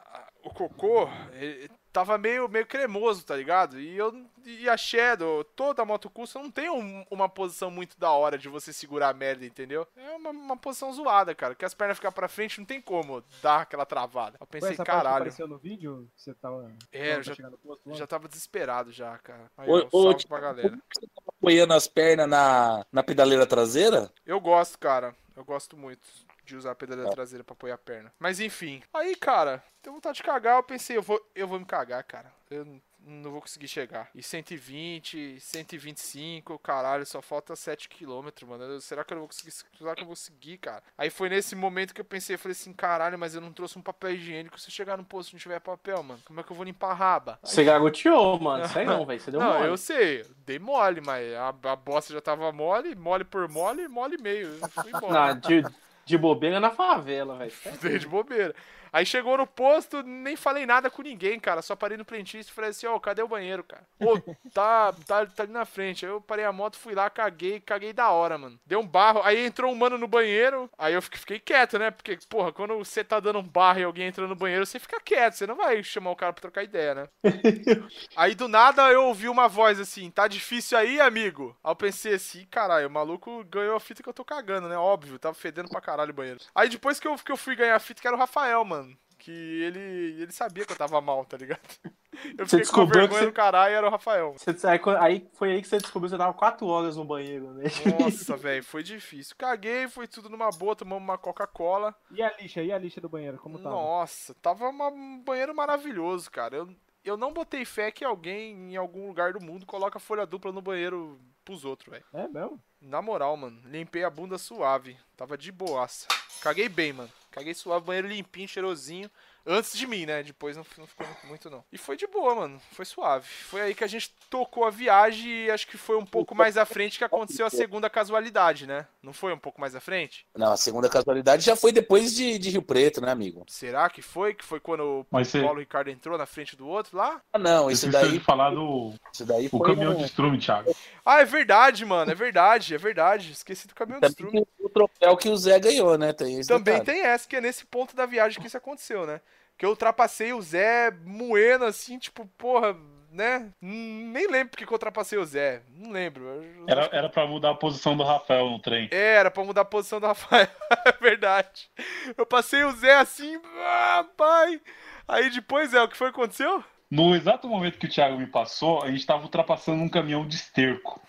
o 0.45 0.53
cocô 0.53 1.09
ele 1.33 1.69
tava 1.91 2.17
meio, 2.17 2.47
meio 2.49 2.65
cremoso, 2.65 3.25
tá 3.25 3.35
ligado? 3.37 3.79
E 3.79 3.95
eu 3.97 4.13
e 4.45 4.67
a 4.69 4.75
Shadow, 4.75 5.43
toda 5.45 5.81
a 5.81 5.85
moto 5.85 6.09
custom 6.09 6.43
não 6.43 6.51
tem 6.51 6.69
um- 6.69 7.05
uma 7.09 7.27
posição 7.29 7.71
muito 7.71 7.97
da 7.97 8.11
hora 8.11 8.37
de 8.37 8.49
você 8.49 8.73
segurar 8.73 9.09
a 9.09 9.13
merda, 9.13 9.45
entendeu? 9.45 9.87
É 9.95 10.11
uma, 10.11 10.29
uma 10.31 10.57
posição 10.57 10.91
zoada, 10.91 11.33
cara, 11.33 11.55
que 11.55 11.63
as 11.63 11.73
pernas 11.73 11.97
ficam 11.97 12.11
pra 12.11 12.27
frente, 12.27 12.59
não 12.59 12.65
tem 12.65 12.81
como 12.81 13.23
dar 13.41 13.61
aquela 13.61 13.85
travada. 13.85 14.37
Eu 14.39 14.45
pensei, 14.45 14.71
essa 14.73 14.83
parte 14.83 14.89
que 14.89 15.03
caralho, 15.03 15.15
apareceu 15.23 15.47
no 15.47 15.57
vídeo? 15.57 16.07
Você 16.17 16.33
tava. 16.33 16.69
É, 16.91 17.15
eu 17.15 17.23
já- 17.23 17.35
posto 17.63 17.93
já 17.95 18.05
tava 18.05 18.27
desesperado 18.27 18.91
já, 18.91 19.17
cara. 19.19 19.49
Aí, 19.57 19.69
Ô, 19.69 19.77
ó, 19.77 19.87
ô, 19.91 20.03
salve 20.11 20.27
pra 20.27 20.39
galera. 20.41 20.69
Você 20.93 21.07
tava 21.07 21.29
apoiando 21.39 21.73
as 21.73 21.87
pernas 21.87 22.27
na, 22.27 22.85
na 22.91 23.01
pedaleira 23.03 23.47
traseira? 23.47 24.11
Eu 24.25 24.39
gosto, 24.41 24.77
cara. 24.77 25.15
Eu 25.35 25.43
gosto 25.45 25.75
muito 25.77 26.07
de 26.45 26.55
usar 26.55 26.71
a 26.71 26.75
pedaleira 26.75 27.11
traseira 27.11 27.43
pra 27.43 27.53
apoiar 27.53 27.75
a 27.75 27.77
perna. 27.77 28.13
Mas 28.19 28.39
enfim. 28.39 28.81
Aí, 28.93 29.15
cara, 29.15 29.63
deu 29.83 29.93
vontade 29.93 30.17
de 30.17 30.23
cagar. 30.23 30.57
Eu 30.57 30.63
pensei, 30.63 30.97
eu 30.97 31.01
vou, 31.01 31.23
eu 31.35 31.47
vou 31.47 31.59
me 31.59 31.65
cagar, 31.65 32.03
cara. 32.03 32.31
Eu 32.49 32.65
não 33.05 33.31
vou 33.31 33.41
conseguir 33.41 33.67
chegar. 33.67 34.09
E 34.15 34.23
120, 34.23 35.39
125, 35.39 36.57
caralho, 36.59 37.05
só 37.05 37.21
falta 37.21 37.55
7 37.55 37.87
km, 37.87 38.29
mano. 38.47 38.81
Será 38.81 39.03
que 39.03 39.13
eu 39.13 39.15
não 39.15 39.21
vou 39.21 39.27
conseguir? 39.29 39.51
Será 39.51 39.95
que 39.95 40.01
eu 40.01 40.07
vou 40.07 40.15
conseguir, 40.15 40.57
cara? 40.57 40.83
Aí 40.97 41.09
foi 41.09 41.29
nesse 41.29 41.55
momento 41.55 41.93
que 41.93 42.01
eu 42.01 42.05
pensei, 42.05 42.35
eu 42.35 42.39
falei 42.39 42.53
assim, 42.53 42.73
caralho, 42.73 43.17
mas 43.17 43.35
eu 43.35 43.41
não 43.41 43.53
trouxe 43.53 43.77
um 43.77 43.81
papel 43.81 44.11
higiênico. 44.11 44.59
Se 44.59 44.69
eu 44.69 44.73
chegar 44.73 44.97
no 44.97 45.05
posto 45.05 45.31
e 45.31 45.33
não 45.33 45.39
tiver 45.39 45.59
papel, 45.59 46.01
mano, 46.01 46.19
como 46.25 46.39
é 46.39 46.43
que 46.43 46.51
eu 46.51 46.55
vou 46.55 46.65
limpar 46.65 46.91
a 46.91 46.95
raba? 46.95 47.39
Você 47.43 47.63
garoteou, 47.63 48.39
mano. 48.39 48.67
Sei 48.69 48.85
não, 48.85 49.05
velho. 49.05 49.19
Você 49.19 49.31
deu 49.31 49.39
não, 49.39 49.53
mole. 49.53 49.67
eu 49.67 49.77
sei, 49.77 50.25
dei 50.45 50.57
mole, 50.57 51.01
mas 51.01 51.33
a, 51.33 51.49
a 51.49 51.75
bosta 51.75 52.11
já 52.11 52.21
tava 52.21 52.51
mole, 52.51 52.95
mole 52.95 53.23
por 53.23 53.47
mole, 53.47 53.87
mole 53.87 54.15
e 54.15 54.21
meio. 54.21 54.57
Eu 54.61 54.69
fui 54.69 54.89
embora. 54.89 55.35
Não, 55.35 55.39
de, 55.39 55.63
de 56.05 56.17
bobeira 56.17 56.59
na 56.59 56.69
favela, 56.69 57.35
velho. 57.37 57.51
De 57.99 58.07
bobeira. 58.07 58.55
Aí 58.95 59.05
chegou 59.05 59.37
no 59.37 59.45
posto, 59.45 60.01
nem 60.03 60.37
falei 60.37 60.65
nada 60.65 60.89
com 60.89 61.01
ninguém, 61.01 61.37
cara. 61.37 61.61
Só 61.61 61.75
parei 61.75 61.97
no 61.97 62.05
frentista 62.05 62.49
e 62.49 62.55
falei 62.55 62.69
assim, 62.69 62.87
ó, 62.87 62.97
cadê 62.97 63.21
o 63.21 63.27
banheiro, 63.27 63.61
cara? 63.61 63.85
Ô, 63.99 64.17
tá, 64.53 64.93
tá, 65.05 65.25
tá 65.25 65.43
ali 65.43 65.51
na 65.51 65.65
frente. 65.65 66.05
Aí 66.05 66.11
eu 66.13 66.21
parei 66.21 66.45
a 66.45 66.53
moto, 66.53 66.77
fui 66.77 66.95
lá, 66.95 67.09
caguei, 67.09 67.59
caguei 67.59 67.91
da 67.91 68.09
hora, 68.11 68.37
mano. 68.37 68.57
Deu 68.65 68.79
um 68.79 68.87
barro, 68.87 69.19
aí 69.25 69.45
entrou 69.45 69.69
um 69.69 69.75
mano 69.75 69.97
no 69.97 70.07
banheiro, 70.07 70.69
aí 70.77 70.93
eu 70.93 71.01
fiquei, 71.01 71.19
fiquei 71.19 71.39
quieto, 71.39 71.77
né? 71.77 71.91
Porque, 71.91 72.17
porra, 72.29 72.53
quando 72.53 72.77
você 72.77 73.03
tá 73.03 73.19
dando 73.19 73.39
um 73.39 73.43
barro 73.43 73.81
e 73.81 73.83
alguém 73.83 74.07
entra 74.07 74.25
no 74.29 74.33
banheiro, 74.33 74.65
você 74.65 74.79
fica 74.79 74.97
quieto, 75.01 75.33
você 75.33 75.45
não 75.45 75.55
vai 75.57 75.83
chamar 75.83 76.11
o 76.11 76.15
cara 76.15 76.31
pra 76.31 76.43
trocar 76.43 76.63
ideia, 76.63 76.95
né? 76.95 77.09
aí 78.15 78.33
do 78.33 78.47
nada 78.47 78.89
eu 78.89 79.03
ouvi 79.03 79.27
uma 79.27 79.49
voz 79.49 79.77
assim, 79.77 80.09
tá 80.09 80.25
difícil 80.25 80.77
aí, 80.77 81.01
amigo? 81.01 81.53
Aí 81.61 81.69
eu 81.69 81.75
pensei 81.75 82.13
assim, 82.13 82.47
caralho, 82.49 82.87
o 82.87 82.91
maluco 82.91 83.43
ganhou 83.43 83.75
a 83.75 83.79
fita 83.81 84.01
que 84.01 84.07
eu 84.07 84.13
tô 84.13 84.23
cagando, 84.23 84.69
né? 84.69 84.77
Óbvio, 84.77 85.19
tava 85.19 85.35
fedendo 85.35 85.67
pra 85.67 85.81
caralho 85.81 86.11
o 86.11 86.15
banheiro. 86.15 86.39
Aí 86.55 86.69
depois 86.69 86.97
que 86.97 87.09
eu, 87.09 87.15
que 87.17 87.31
eu 87.33 87.35
fui 87.35 87.57
ganhar 87.57 87.75
a 87.75 87.79
fita, 87.79 88.01
que 88.01 88.07
era 88.07 88.15
o 88.15 88.19
Rafael, 88.19 88.63
mano. 88.63 88.84
Que 89.25 89.31
ele, 89.63 90.21
ele 90.21 90.31
sabia 90.31 90.63
que 90.65 90.71
eu 90.71 90.77
tava 90.77 91.01
mal, 91.01 91.25
tá 91.25 91.35
ligado? 91.35 91.59
Eu 92.37 92.47
Você 92.47 92.57
fiquei 92.57 92.59
com 92.59 92.59
descobriu 92.59 92.87
que 92.93 92.99
vergonha 92.99 93.19
você- 93.21 93.25
do 93.25 93.33
caralho 93.33 93.73
e 93.73 93.75
era 93.75 93.87
o 93.87 93.89
Rafael. 93.89 94.33
Você- 94.37 94.67
aí, 94.67 94.79
aí 94.99 95.27
foi 95.33 95.51
aí 95.51 95.61
que 95.61 95.67
você 95.67 95.77
descobriu 95.79 96.07
que 96.09 96.15
você 96.15 96.17
tava 96.17 96.33
4 96.33 96.65
horas 96.65 96.95
no 96.95 97.03
banheiro, 97.03 97.51
né? 97.53 97.63
Nossa, 97.99 98.37
velho, 98.37 98.63
foi 98.63 98.83
difícil. 98.83 99.35
Caguei, 99.37 99.87
foi 99.89 100.07
tudo 100.07 100.29
numa 100.29 100.49
boa, 100.51 100.75
tomamos 100.75 101.03
uma 101.03 101.17
Coca-Cola. 101.17 101.93
E 102.11 102.21
a 102.23 102.33
lixa? 102.39 102.61
E 102.63 102.71
a 102.71 102.77
lixa 102.77 103.01
do 103.01 103.09
banheiro? 103.09 103.37
Como 103.37 103.59
tá? 103.59 103.69
Nossa, 103.69 104.33
tava 104.35 104.69
uma- 104.69 104.87
um 104.89 105.21
banheiro 105.23 105.53
maravilhoso, 105.53 106.31
cara. 106.31 106.55
Eu, 106.55 106.69
eu 107.03 107.17
não 107.17 107.33
botei 107.33 107.65
fé 107.65 107.91
que 107.91 108.05
alguém 108.05 108.53
em 108.73 108.75
algum 108.77 109.07
lugar 109.07 109.33
do 109.33 109.41
mundo 109.43 109.65
coloca 109.65 109.99
folha 109.99 110.25
dupla 110.25 110.51
no 110.53 110.61
banheiro 110.61 111.19
pros 111.45 111.63
outros, 111.63 111.91
velho. 111.91 112.03
É 112.11 112.27
mesmo? 112.27 112.61
Na 112.81 113.01
moral, 113.01 113.37
mano, 113.37 113.61
limpei 113.65 114.03
a 114.03 114.09
bunda 114.09 114.37
suave. 114.37 114.97
Tava 115.15 115.37
de 115.37 115.51
boaça. 115.51 116.07
Caguei 116.41 116.67
bem, 116.67 116.91
mano. 116.91 117.11
Caguei 117.31 117.53
suave, 117.53 117.85
banheiro 117.85 118.07
limpinho, 118.07 118.47
cheirosinho. 118.47 119.09
Antes 119.47 119.77
de 119.77 119.85
mim, 119.85 120.05
né? 120.05 120.23
Depois 120.23 120.57
não, 120.57 120.65
não 120.77 120.87
ficou 120.87 121.05
muito, 121.27 121.49
não. 121.49 121.63
E 121.71 121.77
foi 121.77 121.95
de 121.95 122.07
boa, 122.07 122.33
mano. 122.33 122.59
Foi 122.71 122.83
suave. 122.83 123.27
Foi 123.27 123.61
aí 123.61 123.75
que 123.75 123.83
a 123.83 123.87
gente 123.87 124.11
tocou 124.29 124.65
a 124.65 124.71
viagem 124.71 125.45
e 125.45 125.51
acho 125.51 125.67
que 125.67 125.77
foi 125.77 125.95
um 125.97 126.05
pouco 126.05 126.33
mais 126.33 126.57
à 126.57 126.65
frente 126.65 126.97
que 126.97 127.03
aconteceu 127.03 127.45
a 127.45 127.49
segunda 127.49 127.89
casualidade, 127.89 128.65
né? 128.65 128.87
Não 129.03 129.13
foi 129.13 129.31
um 129.33 129.37
pouco 129.37 129.61
mais 129.61 129.75
à 129.75 129.79
frente? 129.79 130.25
Não, 130.35 130.51
a 130.51 130.57
segunda 130.57 130.89
casualidade 130.89 131.45
já 131.45 131.55
foi 131.55 131.71
depois 131.71 132.15
de, 132.15 132.39
de 132.39 132.49
Rio 132.49 132.63
Preto, 132.63 133.01
né, 133.01 133.11
amigo? 133.11 133.45
Será 133.47 133.87
que 133.89 134.01
foi? 134.01 134.33
Que 134.33 134.43
foi 134.43 134.59
quando 134.59 134.81
o 134.83 135.05
Mas 135.11 135.27
você, 135.27 135.41
Paulo 135.41 135.59
Ricardo 135.59 135.89
entrou 135.89 136.17
na 136.17 136.25
frente 136.25 136.55
do 136.55 136.67
outro 136.67 136.97
lá? 136.97 137.21
Ah, 137.31 137.37
não, 137.37 137.65
você 137.65 137.73
isso 137.73 137.89
daí, 137.91 138.11
de 138.13 138.19
falar 138.19 138.49
do 138.49 138.93
isso 139.13 139.25
daí 139.25 139.47
o 139.51 139.59
caminhão 139.59 139.93
um- 139.93 139.97
de 139.97 140.05
estrume, 140.05 140.39
Thiago. 140.39 140.75
Ah, 141.05 141.21
é 141.21 141.25
verdade, 141.25 141.85
mano. 141.85 142.11
É 142.11 142.15
verdade, 142.15 142.73
é 142.73 142.77
verdade. 142.79 143.31
Esqueci 143.31 143.67
do 143.67 143.75
caminhão 143.75 143.99
de 143.99 144.07
estrume. 144.07 144.31
tem 144.31 144.47
o 144.59 144.69
troféu 144.69 145.15
que 145.15 145.29
o 145.29 145.37
Zé 145.37 145.59
ganhou, 145.59 145.97
né? 145.99 146.11
Tem 146.13 146.39
esse 146.39 146.49
Também 146.49 146.79
detalhe. 146.79 146.99
tem 146.99 147.05
essa, 147.07 147.27
que 147.27 147.35
é 147.35 147.41
nesse 147.41 147.63
ponto 147.65 147.95
da 147.95 148.07
viagem 148.07 148.41
que 148.41 148.47
isso 148.47 148.57
aconteceu, 148.57 149.05
né? 149.05 149.21
Que 149.57 149.65
eu 149.65 149.69
ultrapassei 149.69 150.33
o 150.33 150.41
Zé 150.41 150.91
moendo 151.05 151.65
assim, 151.65 151.97
tipo, 151.97 152.25
porra, 152.37 152.75
né? 153.11 153.49
Hum, 153.61 154.11
Nem 154.13 154.27
lembro 154.27 154.49
porque 154.49 154.65
que 154.65 154.71
eu 154.71 154.75
ultrapassei 154.75 155.17
o 155.17 155.25
Zé. 155.25 155.61
Não 155.73 155.91
lembro. 155.91 156.43
Era, 156.67 156.89
era 156.91 157.09
pra 157.09 157.25
mudar 157.25 157.51
a 157.51 157.55
posição 157.55 157.95
do 157.95 158.03
Rafael 158.03 158.49
no 158.49 158.59
trem. 158.59 158.89
Era 158.91 159.31
pra 159.31 159.43
mudar 159.43 159.61
a 159.61 159.65
posição 159.65 159.99
do 159.99 160.07
Rafael. 160.07 160.47
é 160.85 160.91
verdade. 161.01 161.69
Eu 162.17 162.25
passei 162.25 162.63
o 162.63 162.71
Zé 162.71 162.97
assim, 162.97 163.39
ah, 163.59 164.05
pai. 164.17 164.61
Aí 165.07 165.29
depois, 165.29 165.73
é, 165.73 165.81
o 165.81 165.87
que 165.87 165.95
foi 165.95 166.11
que 166.11 166.19
aconteceu? 166.19 166.63
No 166.91 167.15
exato 167.15 167.47
momento 167.47 167.79
que 167.79 167.87
o 167.87 167.89
Thiago 167.89 168.17
me 168.17 168.27
passou, 168.27 168.83
a 168.83 168.91
gente 168.91 169.05
tava 169.05 169.23
ultrapassando 169.23 169.81
um 169.81 169.89
caminhão 169.89 170.27
de 170.27 170.35
esterco. 170.35 171.01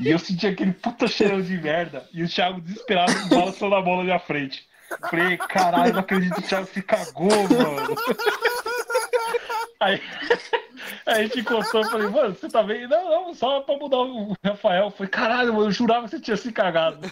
E 0.00 0.08
eu 0.08 0.18
senti 0.18 0.46
aquele 0.46 0.72
puta 0.72 1.08
cheirão 1.08 1.40
de 1.40 1.56
merda. 1.56 2.08
E 2.12 2.22
o 2.22 2.28
Thiago 2.28 2.60
desesperado 2.60 3.12
balançando 3.28 3.74
a 3.74 3.82
bola 3.82 3.98
na 3.98 4.04
minha 4.04 4.18
frente. 4.18 4.68
Falei, 5.10 5.36
caralho, 5.36 5.92
não 5.92 6.00
acredito 6.00 6.34
que 6.34 6.40
o 6.40 6.48
Thiago 6.48 6.66
se 6.66 6.82
cagou, 6.82 7.28
mano. 7.28 7.96
Aí, 9.80 10.02
aí 11.06 11.20
a 11.20 11.22
gente 11.22 11.40
encostou 11.40 11.82
e 11.82 11.90
falei, 11.90 12.08
mano, 12.08 12.34
você 12.34 12.48
tá 12.48 12.62
bem? 12.62 12.88
Não, 12.88 13.04
não, 13.10 13.34
só 13.34 13.60
pra 13.60 13.76
mudar 13.76 13.98
o 13.98 14.34
Rafael. 14.44 14.90
Falei, 14.90 15.10
caralho, 15.10 15.52
mano, 15.54 15.66
eu 15.66 15.72
jurava 15.72 16.04
que 16.04 16.10
você 16.10 16.20
tinha 16.20 16.36
se 16.36 16.52
cagado. 16.52 16.98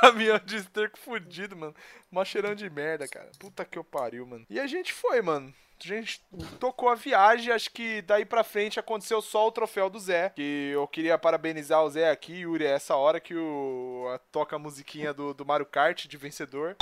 Caminhão 0.00 0.40
de 0.44 0.56
esterco 0.56 0.98
fudido, 0.98 1.56
mano. 1.56 1.74
Mó 2.10 2.24
cheirão 2.24 2.54
de 2.54 2.70
merda, 2.70 3.06
cara. 3.06 3.30
Puta 3.38 3.64
que 3.64 3.78
eu 3.78 3.84
pariu, 3.84 4.26
mano. 4.26 4.46
E 4.48 4.58
a 4.58 4.66
gente 4.66 4.92
foi, 4.92 5.20
mano. 5.20 5.52
A 5.84 5.86
gente 5.86 6.20
tocou 6.58 6.88
a 6.88 6.96
viagem, 6.96 7.52
acho 7.52 7.70
que 7.70 8.02
daí 8.02 8.24
pra 8.24 8.42
frente 8.42 8.80
aconteceu 8.80 9.22
só 9.22 9.46
o 9.46 9.52
troféu 9.52 9.88
do 9.88 9.98
Zé. 10.00 10.30
Que 10.30 10.70
eu 10.74 10.86
queria 10.88 11.16
parabenizar 11.16 11.82
o 11.84 11.88
Zé 11.90 12.10
aqui, 12.10 12.40
Yuri, 12.40 12.64
é 12.66 12.72
essa 12.72 12.96
hora 12.96 13.20
que 13.20 13.34
o 13.34 14.06
a- 14.12 14.18
toca 14.32 14.56
a 14.56 14.58
musiquinha 14.58 15.14
do, 15.14 15.32
do 15.32 15.46
Mario 15.46 15.66
Kart 15.66 16.06
de 16.06 16.16
vencedor. 16.16 16.76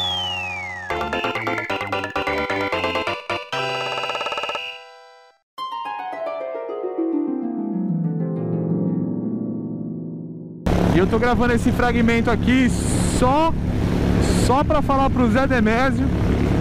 E 10.95 10.99
eu 10.99 11.07
tô 11.07 11.19
gravando 11.19 11.53
esse 11.53 11.71
fragmento 11.73 12.31
aqui 12.31 12.69
só 13.19 13.53
só 14.47 14.63
pra 14.65 14.81
falar 14.81 15.11
pro 15.11 15.29
Zé 15.31 15.47
Demésio 15.47 16.07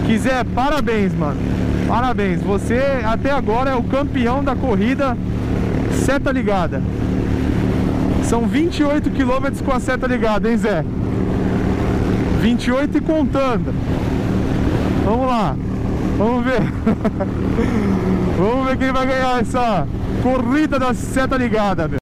que 0.06 0.18
Zé, 0.18 0.44
parabéns, 0.44 1.12
mano. 1.14 1.40
Parabéns. 1.86 2.42
Você 2.42 2.80
até 3.04 3.30
agora 3.30 3.70
é 3.70 3.74
o 3.74 3.82
campeão 3.82 4.42
da 4.42 4.56
corrida 4.56 5.16
seta 6.04 6.32
ligada. 6.32 6.82
São 8.24 8.46
28 8.46 9.10
quilômetros 9.10 9.60
com 9.60 9.72
a 9.72 9.78
seta 9.78 10.06
ligada, 10.06 10.50
hein, 10.50 10.56
Zé? 10.56 10.84
28 12.40 12.98
e 12.98 13.00
contando. 13.00 13.72
Vamos 15.04 15.26
lá. 15.28 15.56
Vamos 16.18 16.44
ver. 16.44 16.60
Vamos 18.36 18.68
ver 18.68 18.78
quem 18.78 18.92
vai 18.92 19.06
ganhar 19.06 19.40
essa 19.40 19.86
corrida 20.22 20.78
da 20.78 20.92
seta 20.92 21.36
ligada, 21.36 21.86
meu. 21.86 21.98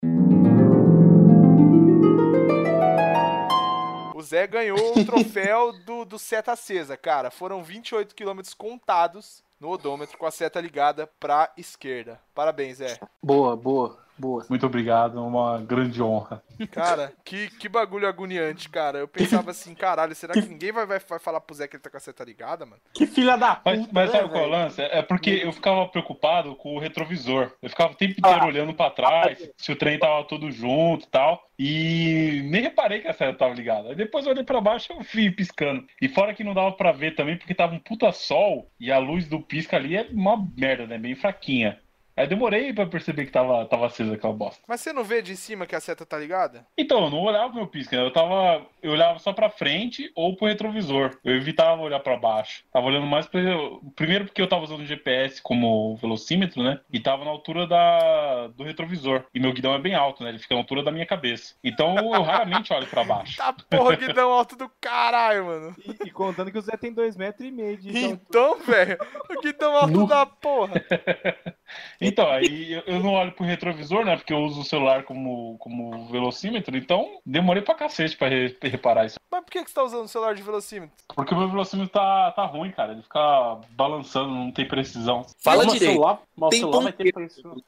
O 4.14 4.22
Zé 4.22 4.46
ganhou 4.46 4.98
o 4.98 5.04
troféu 5.04 5.72
do, 5.84 6.04
do 6.04 6.18
seta 6.18 6.52
acesa, 6.52 6.96
cara. 6.96 7.30
Foram 7.30 7.62
28 7.62 8.14
quilômetros 8.14 8.54
contados 8.54 9.42
no 9.64 9.70
odômetro 9.70 10.18
com 10.18 10.26
a 10.26 10.30
seta 10.30 10.60
ligada 10.60 11.06
pra 11.18 11.50
esquerda. 11.56 12.20
Parabéns, 12.34 12.76
Zé. 12.76 12.98
Boa, 13.22 13.56
boa, 13.56 13.98
boa. 14.18 14.44
Muito 14.48 14.66
obrigado, 14.66 15.24
uma 15.24 15.60
grande 15.60 16.02
honra. 16.02 16.42
Cara, 16.70 17.12
que, 17.24 17.48
que 17.50 17.68
bagulho 17.68 18.06
agoniante, 18.06 18.68
cara. 18.68 18.98
Eu 18.98 19.08
pensava 19.08 19.50
assim, 19.50 19.74
caralho, 19.74 20.14
será 20.14 20.34
que 20.34 20.48
ninguém 20.48 20.72
vai, 20.72 20.86
vai, 20.86 20.98
vai 20.98 21.18
falar 21.18 21.40
pro 21.40 21.54
Zé 21.54 21.66
que 21.66 21.76
ele 21.76 21.82
tá 21.82 21.90
com 21.90 21.96
a 21.96 22.00
seta 22.00 22.24
ligada, 22.24 22.64
mano? 22.64 22.80
Que 22.92 23.06
filha 23.06 23.36
da 23.36 23.56
puta, 23.56 23.76
Mas, 23.76 23.92
mas 23.92 24.12
né, 24.12 24.18
sabe 24.18 24.30
qual 24.30 24.44
é 24.44 24.46
o 24.46 24.50
lance? 24.50 24.82
É 24.82 25.02
porque 25.02 25.30
eu 25.30 25.52
ficava 25.52 25.86
preocupado 25.88 26.54
com 26.56 26.76
o 26.76 26.78
retrovisor. 26.78 27.52
Eu 27.60 27.70
ficava 27.70 27.92
o 27.92 27.96
tempo 27.96 28.14
inteiro 28.18 28.46
olhando 28.46 28.74
pra 28.74 28.90
trás, 28.90 29.50
se 29.56 29.72
o 29.72 29.76
trem 29.76 29.98
tava 29.98 30.24
todo 30.24 30.50
junto 30.50 31.06
e 31.06 31.08
tal. 31.08 31.42
E 31.58 32.42
nem 32.50 32.62
reparei 32.62 33.00
que 33.00 33.08
a 33.08 33.12
seta 33.12 33.38
tava 33.38 33.54
ligada. 33.54 33.90
Aí 33.90 33.94
depois 33.94 34.26
eu 34.26 34.32
olhei 34.32 34.44
pra 34.44 34.60
baixo 34.60 34.92
e 34.92 34.96
eu 34.96 35.00
vi 35.02 35.30
piscando. 35.30 35.86
E 36.00 36.08
fora 36.08 36.34
que 36.34 36.44
não 36.44 36.54
dava 36.54 36.72
pra 36.72 36.92
ver 36.92 37.14
também, 37.14 37.36
porque 37.36 37.54
tava 37.54 37.74
um 37.74 37.78
puta 37.78 38.10
sol 38.12 38.70
e 38.78 38.90
a 38.90 38.98
luz 38.98 39.26
do 39.26 39.40
pisca 39.40 39.76
ali 39.76 39.96
é 39.96 40.08
uma 40.10 40.36
merda, 40.56 40.86
né? 40.86 40.98
Bem 40.98 41.14
fraquinha. 41.14 41.80
Aí 42.16 42.26
demorei 42.26 42.72
pra 42.72 42.86
perceber 42.86 43.26
que 43.26 43.32
tava, 43.32 43.64
tava 43.66 43.86
acesa 43.86 44.14
aquela 44.14 44.32
bosta. 44.32 44.62
Mas 44.68 44.80
você 44.80 44.92
não 44.92 45.02
vê 45.02 45.20
de 45.20 45.36
cima 45.36 45.66
que 45.66 45.74
a 45.74 45.80
seta 45.80 46.06
tá 46.06 46.16
ligada? 46.18 46.66
Então, 46.78 47.04
eu 47.04 47.10
não 47.10 47.20
olhava 47.20 47.48
pro 47.48 47.56
meu 47.56 47.66
pisca, 47.66 47.96
né? 47.96 48.04
Eu 48.04 48.12
tava. 48.12 48.64
Eu 48.82 48.92
olhava 48.92 49.18
só 49.18 49.32
pra 49.32 49.50
frente 49.50 50.12
ou 50.14 50.36
pro 50.36 50.46
retrovisor. 50.46 51.18
Eu 51.24 51.34
evitava 51.34 51.82
olhar 51.82 52.00
pra 52.00 52.16
baixo. 52.16 52.64
Tava 52.72 52.86
olhando 52.86 53.06
mais 53.06 53.26
pra. 53.26 53.40
Primeiro 53.96 54.26
porque 54.26 54.40
eu 54.40 54.48
tava 54.48 54.64
usando 54.64 54.80
o 54.80 54.86
GPS 54.86 55.42
como 55.42 55.96
velocímetro, 55.96 56.62
né? 56.62 56.80
E 56.92 57.00
tava 57.00 57.24
na 57.24 57.30
altura 57.30 57.66
da... 57.66 58.48
do 58.48 58.62
retrovisor. 58.62 59.24
E 59.34 59.40
meu 59.40 59.52
guidão 59.52 59.74
é 59.74 59.78
bem 59.78 59.94
alto, 59.94 60.22
né? 60.22 60.28
Ele 60.28 60.38
fica 60.38 60.54
na 60.54 60.60
altura 60.60 60.82
da 60.82 60.92
minha 60.92 61.06
cabeça. 61.06 61.54
Então 61.64 61.96
eu 61.96 62.22
raramente 62.22 62.72
olho 62.72 62.86
pra 62.86 63.04
baixo. 63.04 63.34
Tá 63.44 63.52
porra, 63.52 63.96
guidão 63.96 64.30
alto 64.30 64.56
do 64.56 64.70
caralho, 64.80 65.46
mano. 65.46 65.76
E, 65.84 66.08
e 66.08 66.10
contando 66.10 66.50
que 66.50 66.58
o 66.58 66.62
Zé 66.62 66.76
tem 66.76 66.92
dois 66.92 67.16
metros 67.16 67.46
e 67.46 67.50
meio 67.50 67.76
de. 67.76 67.96
Então, 67.96 68.58
velho, 68.60 68.96
o 69.28 69.40
guidão 69.40 69.76
alto 69.76 70.06
da 70.06 70.24
porra. 70.24 70.74
Então, 72.00 72.28
aí 72.30 72.72
eu- 72.72 72.82
eu 72.86 73.00
não 73.00 73.12
olho 73.14 73.32
pro 73.32 73.44
retrovisor, 73.44 74.04
né? 74.04 74.16
Porque 74.16 74.32
eu 74.32 74.38
uso 74.38 74.60
o 74.60 74.64
celular 74.64 75.04
como, 75.04 75.56
como 75.58 76.06
velocímetro, 76.08 76.76
então 76.76 77.20
demorei 77.24 77.62
pra 77.62 77.74
cacete 77.74 78.16
pra 78.16 78.28
re- 78.28 78.56
reparar 78.62 79.06
isso. 79.06 79.16
Mas 79.30 79.44
por 79.44 79.50
que, 79.50 79.62
que 79.64 79.70
você 79.70 79.74
tá 79.74 79.82
usando 79.84 80.04
o 80.04 80.08
celular 80.08 80.34
de 80.34 80.42
velocímetro? 80.42 80.94
Porque 81.14 81.34
o 81.34 81.38
meu 81.38 81.48
velocímetro 81.48 81.92
tá, 81.92 82.30
tá 82.32 82.44
ruim, 82.44 82.70
cara. 82.70 82.92
Ele 82.92 83.02
fica 83.02 83.58
balançando, 83.70 84.30
não 84.34 84.50
tem 84.50 84.66
precisão. 84.66 85.24
Fala 85.42 85.64
direito. 85.66 85.92
celular, 85.92 86.20
Tem 86.50 86.60
celular 86.60 86.82
vai 86.82 86.92
ter 86.92 87.12
preço. 87.12 87.64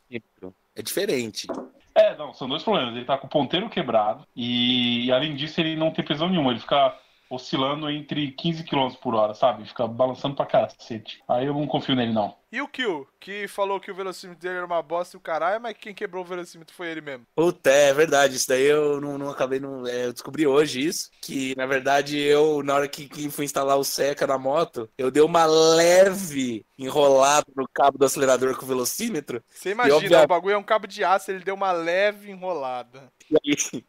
É 0.74 0.82
diferente. 0.82 1.46
É, 1.94 2.14
não, 2.16 2.34
são 2.34 2.46
dois 2.48 2.62
problemas. 2.62 2.94
Ele 2.94 3.04
tá 3.06 3.16
com 3.16 3.26
o 3.26 3.30
ponteiro 3.30 3.70
quebrado 3.70 4.26
e, 4.36 5.10
além 5.10 5.34
disso, 5.34 5.58
ele 5.60 5.74
não 5.76 5.90
tem 5.90 6.04
precisão 6.04 6.28
nenhuma. 6.28 6.50
Ele 6.50 6.60
fica 6.60 6.94
oscilando 7.30 7.88
entre 7.90 8.30
15 8.32 8.64
km 8.64 8.88
por 9.00 9.14
hora, 9.14 9.34
sabe? 9.34 9.66
Fica 9.66 9.86
balançando 9.86 10.36
pra 10.36 10.46
cacete. 10.46 11.22
Aí 11.28 11.46
eu 11.46 11.54
não 11.54 11.66
confio 11.66 11.94
nele, 11.94 12.12
não. 12.12 12.34
E 12.50 12.60
o 12.60 12.68
Kill, 12.68 13.06
que 13.20 13.48
falou 13.48 13.80
que 13.80 13.90
o 13.90 13.94
velocímetro 13.94 14.40
dele 14.40 14.56
era 14.56 14.66
uma 14.66 14.80
bosta 14.80 15.16
e 15.16 15.18
o 15.18 15.20
caralho, 15.20 15.60
mas 15.60 15.76
quem 15.76 15.92
quebrou 15.92 16.24
o 16.24 16.26
velocímetro 16.26 16.74
foi 16.74 16.88
ele 16.88 17.00
mesmo. 17.00 17.26
Puta, 17.34 17.68
é 17.70 17.92
verdade. 17.92 18.36
Isso 18.36 18.48
daí 18.48 18.64
eu 18.64 19.00
não, 19.00 19.18
não 19.18 19.30
acabei. 19.30 19.58
Não, 19.58 19.86
é, 19.86 20.06
eu 20.06 20.12
descobri 20.12 20.46
hoje 20.46 20.80
isso. 20.80 21.10
Que 21.20 21.54
na 21.56 21.66
verdade 21.66 22.18
eu, 22.18 22.62
na 22.62 22.74
hora 22.74 22.88
que, 22.88 23.08
que 23.08 23.28
fui 23.28 23.44
instalar 23.44 23.76
o 23.76 23.84
Seca 23.84 24.26
na 24.26 24.38
moto, 24.38 24.88
eu 24.96 25.10
dei 25.10 25.22
uma 25.22 25.44
leve 25.44 26.64
enrolada 26.78 27.46
no 27.54 27.68
cabo 27.68 27.98
do 27.98 28.04
acelerador 28.04 28.56
com 28.56 28.64
o 28.64 28.68
velocímetro. 28.68 29.42
Você 29.50 29.72
imagina, 29.72 30.22
o 30.22 30.26
bagulho 30.26 30.54
é 30.54 30.58
um 30.58 30.62
cabo 30.62 30.86
de 30.86 31.02
aço, 31.02 31.30
ele 31.30 31.44
deu 31.44 31.54
uma 31.54 31.72
leve 31.72 32.30
enrolada. 32.30 33.12
E 33.28 33.36
aí 33.44 33.84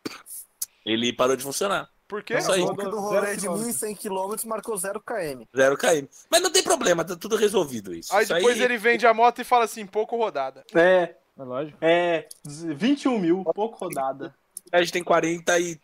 ele 0.84 1.13
parou 1.13 1.36
de 1.36 1.43
funcionar. 1.43 1.89
Por 2.08 2.24
quê? 2.24 2.36
É 2.36 2.39
isso 2.39 2.52
aí. 2.52 2.65
Porque 2.65 2.84
do 2.84 3.00
rolê 3.00 3.36
de 3.36 3.41
Zero 3.41 3.54
1.100 3.56 3.98
km 3.98 4.48
marcou 4.48 4.78
0 4.78 5.02
km. 5.02 5.43
Zero 5.56 5.78
km. 5.78 6.08
Mas 6.30 6.41
não 6.41 6.52
tem 6.52 6.63
problema, 6.63 7.04
tá 7.04 7.15
tudo 7.15 7.36
resolvido 7.36 7.93
isso. 7.93 8.15
Aí 8.15 8.24
Isso 8.24 8.34
depois 8.34 8.60
ele 8.62 8.78
vende 8.78 9.06
a 9.06 9.13
moto 9.13 9.39
e 9.41 9.43
fala 9.43 9.65
assim, 9.65 9.86
pouco 9.86 10.15
rodada. 10.15 10.63
É, 10.74 11.15
É 11.38 11.43
lógico. 11.43 11.78
é 11.82 12.28
21 12.46 13.20
mil, 13.20 13.43
pouco 13.54 13.78
rodada. 13.78 14.34
A 14.72 14.80
gente 14.82 14.91
tem 14.93 15.04
40 15.04 15.60
e 15.60 15.80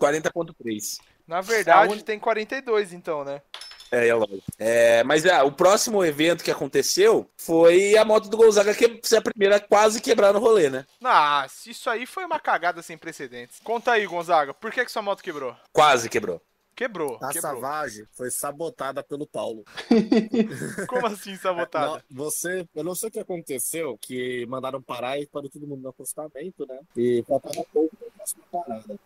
40.3. 0.00 0.98
Na 1.26 1.40
verdade, 1.40 1.90
Aonde- 1.92 2.04
tem 2.04 2.18
42 2.18 2.92
então, 2.92 3.24
né? 3.24 3.42
É, 3.90 4.08
é 4.08 4.14
lógico. 4.14 4.42
É, 4.58 5.02
mas 5.04 5.24
ah, 5.26 5.44
o 5.44 5.52
próximo 5.52 6.04
evento 6.04 6.44
que 6.44 6.50
aconteceu 6.50 7.28
foi 7.36 7.96
a 7.96 8.04
moto 8.04 8.28
do 8.28 8.36
Gonzaga 8.36 8.74
que 8.74 9.00
ser 9.02 9.16
a 9.16 9.22
primeira 9.22 9.56
a 9.56 9.60
quase 9.60 10.00
quebrar 10.00 10.32
no 10.32 10.38
rolê, 10.38 10.70
né? 10.70 10.86
Ah, 11.02 11.46
isso 11.66 11.88
aí 11.88 12.06
foi 12.06 12.24
uma 12.24 12.38
cagada 12.38 12.82
sem 12.82 12.98
precedentes. 12.98 13.60
Conta 13.62 13.92
aí, 13.92 14.06
Gonzaga, 14.06 14.52
por 14.54 14.70
que, 14.70 14.84
que 14.84 14.90
sua 14.90 15.02
moto 15.02 15.22
quebrou? 15.22 15.56
Quase 15.72 16.08
quebrou. 16.08 16.40
Quebrou, 16.78 17.18
A 17.20 17.30
quebrou. 17.30 17.60
Savage 17.60 18.06
foi 18.12 18.30
sabotada 18.30 19.02
pelo 19.02 19.26
Paulo. 19.26 19.64
Como 20.88 21.08
assim 21.08 21.34
sabotada? 21.34 22.04
Não, 22.08 22.24
você, 22.24 22.68
eu 22.72 22.84
não 22.84 22.94
sei 22.94 23.08
o 23.08 23.12
que 23.12 23.18
aconteceu, 23.18 23.98
que 24.00 24.46
mandaram 24.46 24.80
parar 24.80 25.18
e 25.18 25.26
parou 25.26 25.50
todo 25.50 25.66
mundo 25.66 25.82
no 25.82 25.88
acostamento, 25.88 26.64
né? 26.68 26.78
E 26.96 27.24
faltava 27.26 27.66
pouco 27.72 27.96
pra 27.96 28.08
próxima 28.16 28.44
parada. 28.52 28.96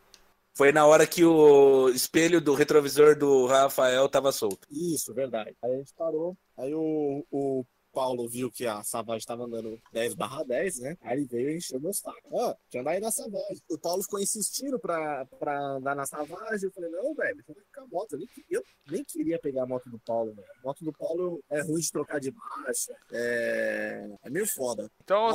Foi 0.54 0.70
na 0.70 0.86
hora 0.86 1.06
que 1.06 1.24
o 1.24 1.88
espelho 1.88 2.40
do 2.40 2.54
retrovisor 2.54 3.16
do 3.16 3.46
Rafael 3.46 4.08
tava 4.08 4.30
solto. 4.32 4.66
Isso, 4.70 5.14
verdade. 5.14 5.56
Aí 5.62 5.72
a 5.72 5.76
gente 5.78 5.94
parou, 5.94 6.36
aí 6.58 6.74
o, 6.74 7.24
o 7.30 7.64
Paulo 7.92 8.28
viu 8.28 8.50
que 8.50 8.66
a 8.66 8.82
Savage 8.82 9.24
tava 9.26 9.44
andando 9.44 9.80
10 9.92 10.14
barra 10.14 10.42
10, 10.44 10.78
né? 10.80 10.96
Aí 11.02 11.18
ele 11.18 11.26
veio 11.26 11.50
e 11.50 11.56
encheu 11.56 11.78
meu 11.80 11.92
saco. 11.92 12.18
Ó, 12.30 12.54
tinha 12.70 12.80
andar 12.80 12.92
aí 12.92 13.00
na 13.00 13.10
Savage. 13.10 13.62
O 13.70 13.78
Paulo 13.78 14.02
ficou 14.02 14.20
insistindo 14.20 14.78
pra, 14.78 15.26
pra 15.38 15.58
andar 15.58 15.94
na 15.94 16.06
Savage. 16.06 16.64
Eu 16.66 16.72
falei, 16.72 16.90
não, 16.90 17.14
velho, 17.14 17.44
eu 17.46 17.54
ficar 17.54 17.82
a 17.82 17.86
moto. 17.86 18.12
Eu 18.14 18.18
nem, 18.18 18.28
eu 18.50 18.62
nem 18.90 19.04
queria 19.04 19.38
pegar 19.38 19.64
a 19.64 19.66
moto 19.66 19.88
do 19.90 19.98
Paulo, 20.00 20.34
velho. 20.34 20.48
A 20.62 20.66
moto 20.66 20.84
do 20.84 20.92
Paulo 20.92 21.40
é 21.50 21.60
ruim 21.62 21.80
de 21.80 21.90
trocar 21.92 22.18
de 22.20 22.32
marcha. 22.32 22.94
É, 23.12 24.10
é 24.24 24.30
meio 24.30 24.46
foda. 24.46 24.90
Então, 25.02 25.28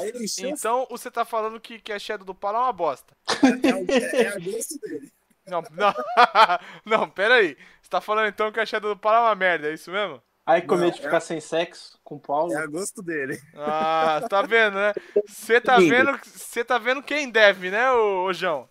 então 0.50 0.88
você 0.89 1.12
tá 1.12 1.24
falando 1.26 1.60
que, 1.62 1.80
que 1.80 1.91
a 1.91 2.00
Shadow 2.00 2.26
do 2.26 2.36
Paulo 2.36 2.58
é 2.58 2.62
uma 2.62 2.74
bosta. 2.74 3.15
é, 3.63 3.76
o- 3.76 3.91
é, 3.91 4.24
é 4.24 4.28
a 4.30 4.39
gosto 4.39 4.80
dele. 4.80 5.12
Não, 5.46 5.62
não, 5.72 5.93
não, 6.86 7.10
pera 7.10 7.36
aí. 7.36 7.56
Você 7.82 7.89
tá 7.89 8.02
falando 8.02 8.28
então 8.28 8.52
que 8.52 8.60
a 8.60 8.65
Shadow 8.65 8.93
do 8.93 9.00
Paulo 9.00 9.17
é 9.20 9.22
uma 9.22 9.36
merda, 9.36 9.70
é 9.70 9.74
isso 9.74 9.89
mesmo? 9.91 10.22
Aí 10.47 10.62
com 10.62 10.75
Não, 10.75 10.86
medo 10.86 10.93
de 10.93 11.01
é- 11.01 11.03
ficar 11.03 11.19
sem 11.19 11.41
sexo 11.41 11.99
com 12.05 12.15
o 12.15 12.19
Paulo. 12.19 12.53
É 12.53 12.55
a 12.55 12.65
gosto 12.65 13.03
dele. 13.03 13.38
Ah, 13.53 14.21
tá 14.29 14.41
vendo, 14.41 14.75
né? 14.75 14.93
Você 15.27 15.60
tá 15.60 15.77
vendo, 15.77 16.17
você 16.23 16.63
tá 16.63 16.77
vendo 16.77 17.03
quem 17.03 17.29
deve, 17.29 17.69
né, 17.69 17.91
ô, 17.91 18.23
ô 18.23 18.33
João? 18.33 18.69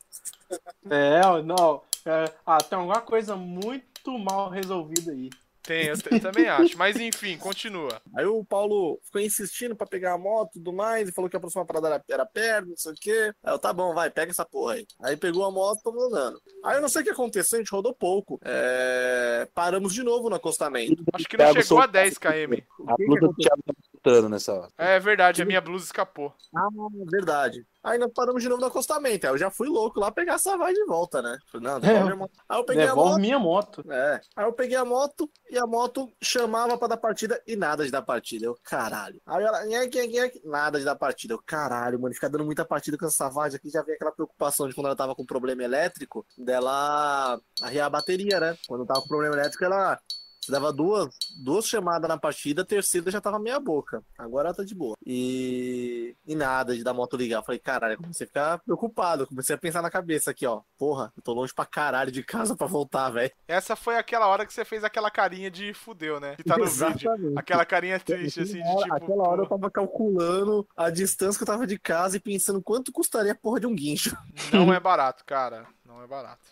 É, 0.90 1.42
não. 1.42 1.82
É, 2.06 2.32
ah, 2.46 2.58
tem 2.58 2.78
alguma 2.78 3.02
coisa 3.02 3.36
muito 3.36 4.18
mal 4.18 4.48
resolvida 4.48 5.12
aí. 5.12 5.28
Tem, 5.66 5.86
eu, 5.86 5.94
eu 6.10 6.20
também 6.20 6.48
acho. 6.48 6.78
Mas 6.78 6.96
enfim, 6.96 7.36
continua. 7.36 8.00
Aí 8.16 8.24
o 8.24 8.44
Paulo 8.44 9.00
ficou 9.04 9.20
insistindo 9.20 9.74
pra 9.74 9.86
pegar 9.86 10.12
a 10.14 10.18
moto 10.18 10.50
e 10.50 10.58
tudo 10.58 10.72
mais, 10.72 11.08
e 11.08 11.12
falou 11.12 11.28
que 11.28 11.36
a 11.36 11.40
próxima 11.40 11.66
parada 11.66 11.88
era, 11.88 12.04
era 12.08 12.26
perto, 12.26 12.68
não 12.68 12.76
sei 12.76 12.92
o 12.92 12.94
quê. 12.94 13.32
Aí 13.42 13.52
eu, 13.52 13.58
tá 13.58 13.72
bom, 13.72 13.92
vai, 13.92 14.10
pega 14.10 14.30
essa 14.30 14.44
porra 14.44 14.74
aí. 14.74 14.86
Aí 15.02 15.16
pegou 15.16 15.44
a 15.44 15.50
moto 15.50 15.80
e 15.80 15.82
tamo 15.82 16.00
andando. 16.00 16.40
Aí 16.64 16.76
eu 16.76 16.80
não 16.80 16.88
sei 16.88 17.02
o 17.02 17.04
que 17.04 17.10
aconteceu, 17.10 17.58
a 17.58 17.60
gente 17.60 17.72
rodou 17.72 17.94
pouco. 17.94 18.38
É, 18.44 19.48
Paramos 19.54 19.92
de 19.92 20.02
novo 20.02 20.28
no 20.30 20.36
acostamento. 20.36 21.02
Acho 21.12 21.28
que 21.28 21.36
não 21.36 21.46
chegou 21.46 21.60
a 21.60 21.64
soltou. 21.64 21.88
10 21.88 22.18
km. 22.18 22.54
A 22.86 22.94
blusa 22.96 23.20
do 23.20 23.34
Thiago 23.34 23.62
escutando 24.06 24.28
nessa 24.28 24.52
hora. 24.52 24.68
É 24.78 24.98
verdade, 25.00 25.42
a 25.42 25.44
minha 25.44 25.60
blusa 25.60 25.84
escapou. 25.84 26.32
Ah, 26.54 26.68
verdade. 27.10 27.66
Aí 27.82 27.98
nós 27.98 28.10
paramos 28.12 28.42
de 28.42 28.48
novo 28.48 28.60
no 28.60 28.66
acostamento. 28.66 29.26
Aí 29.26 29.32
eu 29.32 29.38
já 29.38 29.48
fui 29.50 29.68
louco 29.68 30.00
lá 30.00 30.10
pegar 30.10 30.34
essa 30.34 30.56
vai 30.56 30.72
de 30.72 30.84
volta, 30.86 31.22
né? 31.22 31.38
Falei, 31.50 31.68
não, 31.68 31.78
devolve 31.80 32.08
É. 32.08 32.12
a 32.12 32.16
moto. 32.16 32.32
Aí 32.48 32.58
eu 32.58 32.64
peguei 32.64 32.82
a 32.82 32.86
Devolve 32.86 33.10
moto. 33.10 33.20
minha 33.20 33.38
moto. 33.38 33.92
É. 33.92 34.20
Aí 34.36 34.44
eu 34.44 34.52
peguei 34.52 34.76
a 34.76 34.84
moto 34.84 35.30
e 35.50 35.56
a 35.58 35.66
moto 35.66 36.12
chamava 36.20 36.76
pra 36.76 36.88
dar 36.88 36.96
partida 36.96 37.40
e 37.46 37.54
nada 37.54 37.84
de 37.84 37.90
dar 37.92 38.02
partida. 38.02 38.44
Eu, 38.46 38.56
caralho. 38.64 39.20
Aí 39.24 39.44
ela, 39.44 39.64
nheque, 39.66 40.04
nheque, 40.06 40.40
nada 40.44 40.78
de 40.80 40.84
dar 40.84 40.96
partida. 40.96 41.34
Eu, 41.34 41.40
caralho, 41.46 42.00
mano, 42.00 42.12
ficar 42.14 42.28
dando 42.28 42.44
muita 42.44 42.64
partida 42.64 42.98
com 42.98 43.06
essa 43.06 43.16
Savage 43.16 43.56
aqui. 43.56 43.70
Já 43.70 43.82
veio 43.82 43.94
aquela 43.96 44.12
preocupação 44.12 44.68
de 44.68 44.74
quando 44.74 44.86
ela 44.86 44.96
tava 44.96 45.14
com 45.14 45.24
problema 45.24 45.62
elétrico, 45.62 46.26
dela 46.36 47.40
arriar 47.62 47.86
a 47.86 47.90
bateria, 47.90 48.40
né? 48.40 48.56
Quando 48.66 48.84
tava 48.84 49.00
com 49.00 49.08
problema 49.08 49.36
elétrico, 49.36 49.64
ela. 49.64 49.98
Você 50.46 50.52
dava 50.52 50.72
duas, 50.72 51.08
duas 51.42 51.66
chamadas 51.66 52.08
na 52.08 52.16
partida, 52.16 52.62
a 52.62 52.64
terceira 52.64 53.10
já 53.10 53.20
tava 53.20 53.36
meia 53.36 53.58
boca. 53.58 54.00
Agora 54.16 54.46
ela 54.48 54.56
tá 54.56 54.62
de 54.62 54.76
boa. 54.76 54.94
E, 55.04 56.14
e 56.24 56.36
nada 56.36 56.76
de 56.76 56.84
dar 56.84 56.94
moto 56.94 57.16
ligar. 57.16 57.38
Eu 57.38 57.42
falei, 57.42 57.58
caralho, 57.58 57.94
eu 57.94 57.98
comecei 57.98 58.24
a 58.24 58.28
ficar 58.28 58.58
preocupado. 58.60 59.26
Comecei 59.26 59.56
a 59.56 59.58
pensar 59.58 59.82
na 59.82 59.90
cabeça 59.90 60.30
aqui, 60.30 60.46
ó. 60.46 60.60
Porra, 60.78 61.12
eu 61.16 61.22
tô 61.22 61.32
longe 61.32 61.52
pra 61.52 61.66
caralho 61.66 62.12
de 62.12 62.22
casa 62.22 62.54
pra 62.56 62.68
voltar, 62.68 63.10
velho. 63.10 63.32
Essa 63.48 63.74
foi 63.74 63.96
aquela 63.96 64.28
hora 64.28 64.46
que 64.46 64.52
você 64.54 64.64
fez 64.64 64.84
aquela 64.84 65.10
carinha 65.10 65.50
de 65.50 65.74
fudeu, 65.74 66.20
né? 66.20 66.36
Que 66.36 66.44
tá 66.44 66.56
no 66.56 66.64
vídeo. 66.64 66.86
Exatamente. 66.86 67.38
Aquela 67.38 67.64
carinha 67.64 67.98
triste, 67.98 68.40
assim, 68.42 68.52
de 68.52 68.60
Aquela 68.60 68.76
hora- 68.76 68.84
tipo. 69.00 69.04
Aquela 69.04 69.28
hora 69.28 69.42
eu 69.42 69.48
tava 69.48 69.68
calculando 69.68 70.68
a 70.76 70.90
distância 70.90 71.38
que 71.38 71.42
eu 71.42 71.46
tava 71.52 71.66
de 71.66 71.76
casa 71.76 72.18
e 72.18 72.20
pensando 72.20 72.62
quanto 72.62 72.92
custaria 72.92 73.32
a 73.32 73.36
porra 73.36 73.58
de 73.58 73.66
um 73.66 73.74
guincho. 73.74 74.16
Não 74.52 74.72
é 74.72 74.78
barato, 74.78 75.24
cara. 75.24 75.66
Não 75.84 76.00
é 76.00 76.06
barato. 76.06 76.46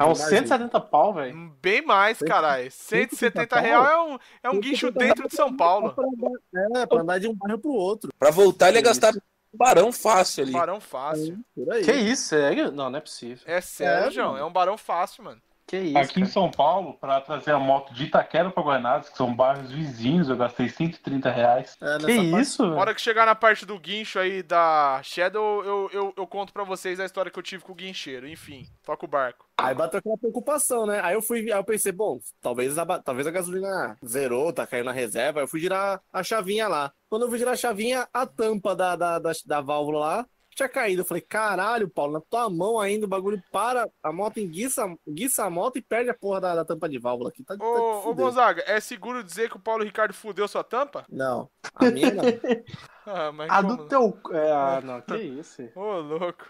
É 0.00 0.04
uns 0.04 0.18
Imagina. 0.20 0.46
170 0.46 0.80
pau, 0.80 1.12
velho. 1.14 1.52
Bem 1.60 1.82
mais, 1.84 2.18
caralho. 2.18 2.70
170 2.70 3.60
real 3.60 3.84
é 3.86 4.02
um, 4.02 4.18
é 4.42 4.50
um 4.50 4.60
guincho 4.60 4.90
dentro 4.90 5.28
de 5.28 5.34
São 5.36 5.54
Paulo. 5.54 5.92
Pra 5.94 6.04
É, 6.80 6.86
pra 6.86 7.00
andar 7.02 7.18
de 7.18 7.28
um 7.28 7.34
bairro 7.34 7.58
pro 7.58 7.72
outro. 7.72 8.10
Pra 8.18 8.30
voltar, 8.30 8.68
ele 8.68 8.78
ia 8.78 8.82
gastar 8.82 9.12
um 9.14 9.20
barão 9.56 9.92
fácil 9.92 10.44
ali. 10.44 10.52
Barão 10.52 10.80
fácil. 10.80 11.38
Aí. 11.70 11.84
Que 11.84 11.92
isso, 11.92 12.24
sério? 12.28 12.72
Não, 12.72 12.88
não 12.88 12.98
é 12.98 13.02
possível. 13.02 13.42
É 13.46 13.60
sério, 13.60 14.08
É, 14.08 14.10
João. 14.10 14.36
É 14.36 14.44
um 14.44 14.52
barão 14.52 14.78
fácil, 14.78 15.24
mano. 15.24 15.40
Que 15.64 15.78
isso, 15.78 15.96
Aqui 15.96 16.20
em 16.20 16.22
cara. 16.24 16.32
São 16.32 16.50
Paulo, 16.50 16.94
para 16.94 17.20
trazer 17.20 17.52
a 17.52 17.58
moto 17.58 17.94
de 17.94 18.04
Itaquera 18.04 18.50
para 18.50 18.62
Guaianazes, 18.62 19.08
que 19.10 19.16
são 19.16 19.32
bairros 19.32 19.70
vizinhos, 19.70 20.28
eu 20.28 20.36
gastei 20.36 20.68
130 20.68 21.30
reais. 21.30 21.78
É, 21.80 21.98
Que 21.98 22.06
nessa 22.06 22.30
parte- 22.30 22.40
isso, 22.42 22.66
Na 22.66 22.76
hora 22.80 22.94
que 22.94 23.00
chegar 23.00 23.24
na 23.24 23.34
parte 23.34 23.64
do 23.64 23.78
guincho 23.78 24.18
aí 24.18 24.42
da 24.42 25.00
Shadow, 25.04 25.64
eu, 25.64 25.90
eu, 25.92 26.14
eu 26.16 26.26
conto 26.26 26.52
pra 26.52 26.64
vocês 26.64 26.98
a 26.98 27.04
história 27.06 27.30
que 27.30 27.38
eu 27.38 27.42
tive 27.42 27.62
com 27.62 27.72
o 27.72 27.76
guincheiro. 27.76 28.28
Enfim, 28.28 28.66
toca 28.84 29.06
o 29.06 29.08
barco. 29.08 29.46
Aí 29.66 29.74
bateu 29.74 29.98
aquela 29.98 30.18
preocupação, 30.18 30.86
né? 30.86 31.00
Aí 31.02 31.14
eu 31.14 31.22
fui, 31.22 31.40
aí 31.40 31.58
eu 31.58 31.64
pensei, 31.64 31.92
bom, 31.92 32.18
talvez 32.40 32.76
a, 32.78 32.84
talvez 33.00 33.26
a 33.26 33.30
gasolina 33.30 33.98
zerou, 34.04 34.52
tá 34.52 34.66
caindo 34.66 34.86
na 34.86 34.92
reserva. 34.92 35.40
Aí 35.40 35.44
eu 35.44 35.48
fui 35.48 35.60
girar 35.60 36.00
a 36.12 36.22
chavinha 36.22 36.68
lá. 36.68 36.92
Quando 37.08 37.22
eu 37.22 37.28
fui 37.28 37.38
girar 37.38 37.54
a 37.54 37.56
chavinha, 37.56 38.08
a 38.12 38.26
tampa 38.26 38.74
da, 38.74 38.96
da, 38.96 39.18
da, 39.18 39.32
da 39.46 39.60
válvula 39.60 40.00
lá 40.00 40.26
tinha 40.54 40.68
caído. 40.68 41.02
Eu 41.02 41.06
falei, 41.06 41.22
caralho, 41.22 41.88
Paulo, 41.88 42.12
na 42.12 42.20
tua 42.20 42.48
mão 42.48 42.78
ainda 42.78 43.06
o 43.06 43.08
bagulho 43.08 43.42
para, 43.50 43.88
a 44.02 44.12
moto 44.12 44.38
enguiça, 44.38 44.84
enguiça 45.06 45.44
a 45.44 45.50
moto 45.50 45.76
e 45.76 45.82
perde 45.82 46.10
a 46.10 46.14
porra 46.14 46.40
da, 46.40 46.54
da 46.56 46.64
tampa 46.64 46.88
de 46.88 46.98
válvula 46.98 47.30
aqui. 47.30 47.42
Tá, 47.44 47.56
tá 47.56 47.64
Ô, 47.64 47.98
ô 47.98 48.02
fuder. 48.02 48.26
Gonzaga, 48.26 48.62
é 48.66 48.80
seguro 48.80 49.24
dizer 49.24 49.50
que 49.50 49.56
o 49.56 49.60
Paulo 49.60 49.84
Ricardo 49.84 50.14
fudeu 50.14 50.46
sua 50.46 50.64
tampa? 50.64 51.04
Não, 51.08 51.50
a 51.74 51.90
minha 51.90 52.12
não. 52.12 52.22
Ah, 53.04 53.32
mas 53.32 53.50
A 53.50 53.62
como? 53.62 53.76
do 53.76 53.88
teu. 53.88 54.16
É, 54.30 54.52
ah, 54.52 54.80
não, 54.80 55.00
que 55.00 55.16
isso. 55.16 55.68
Ô, 55.74 55.98
louco. 55.98 56.46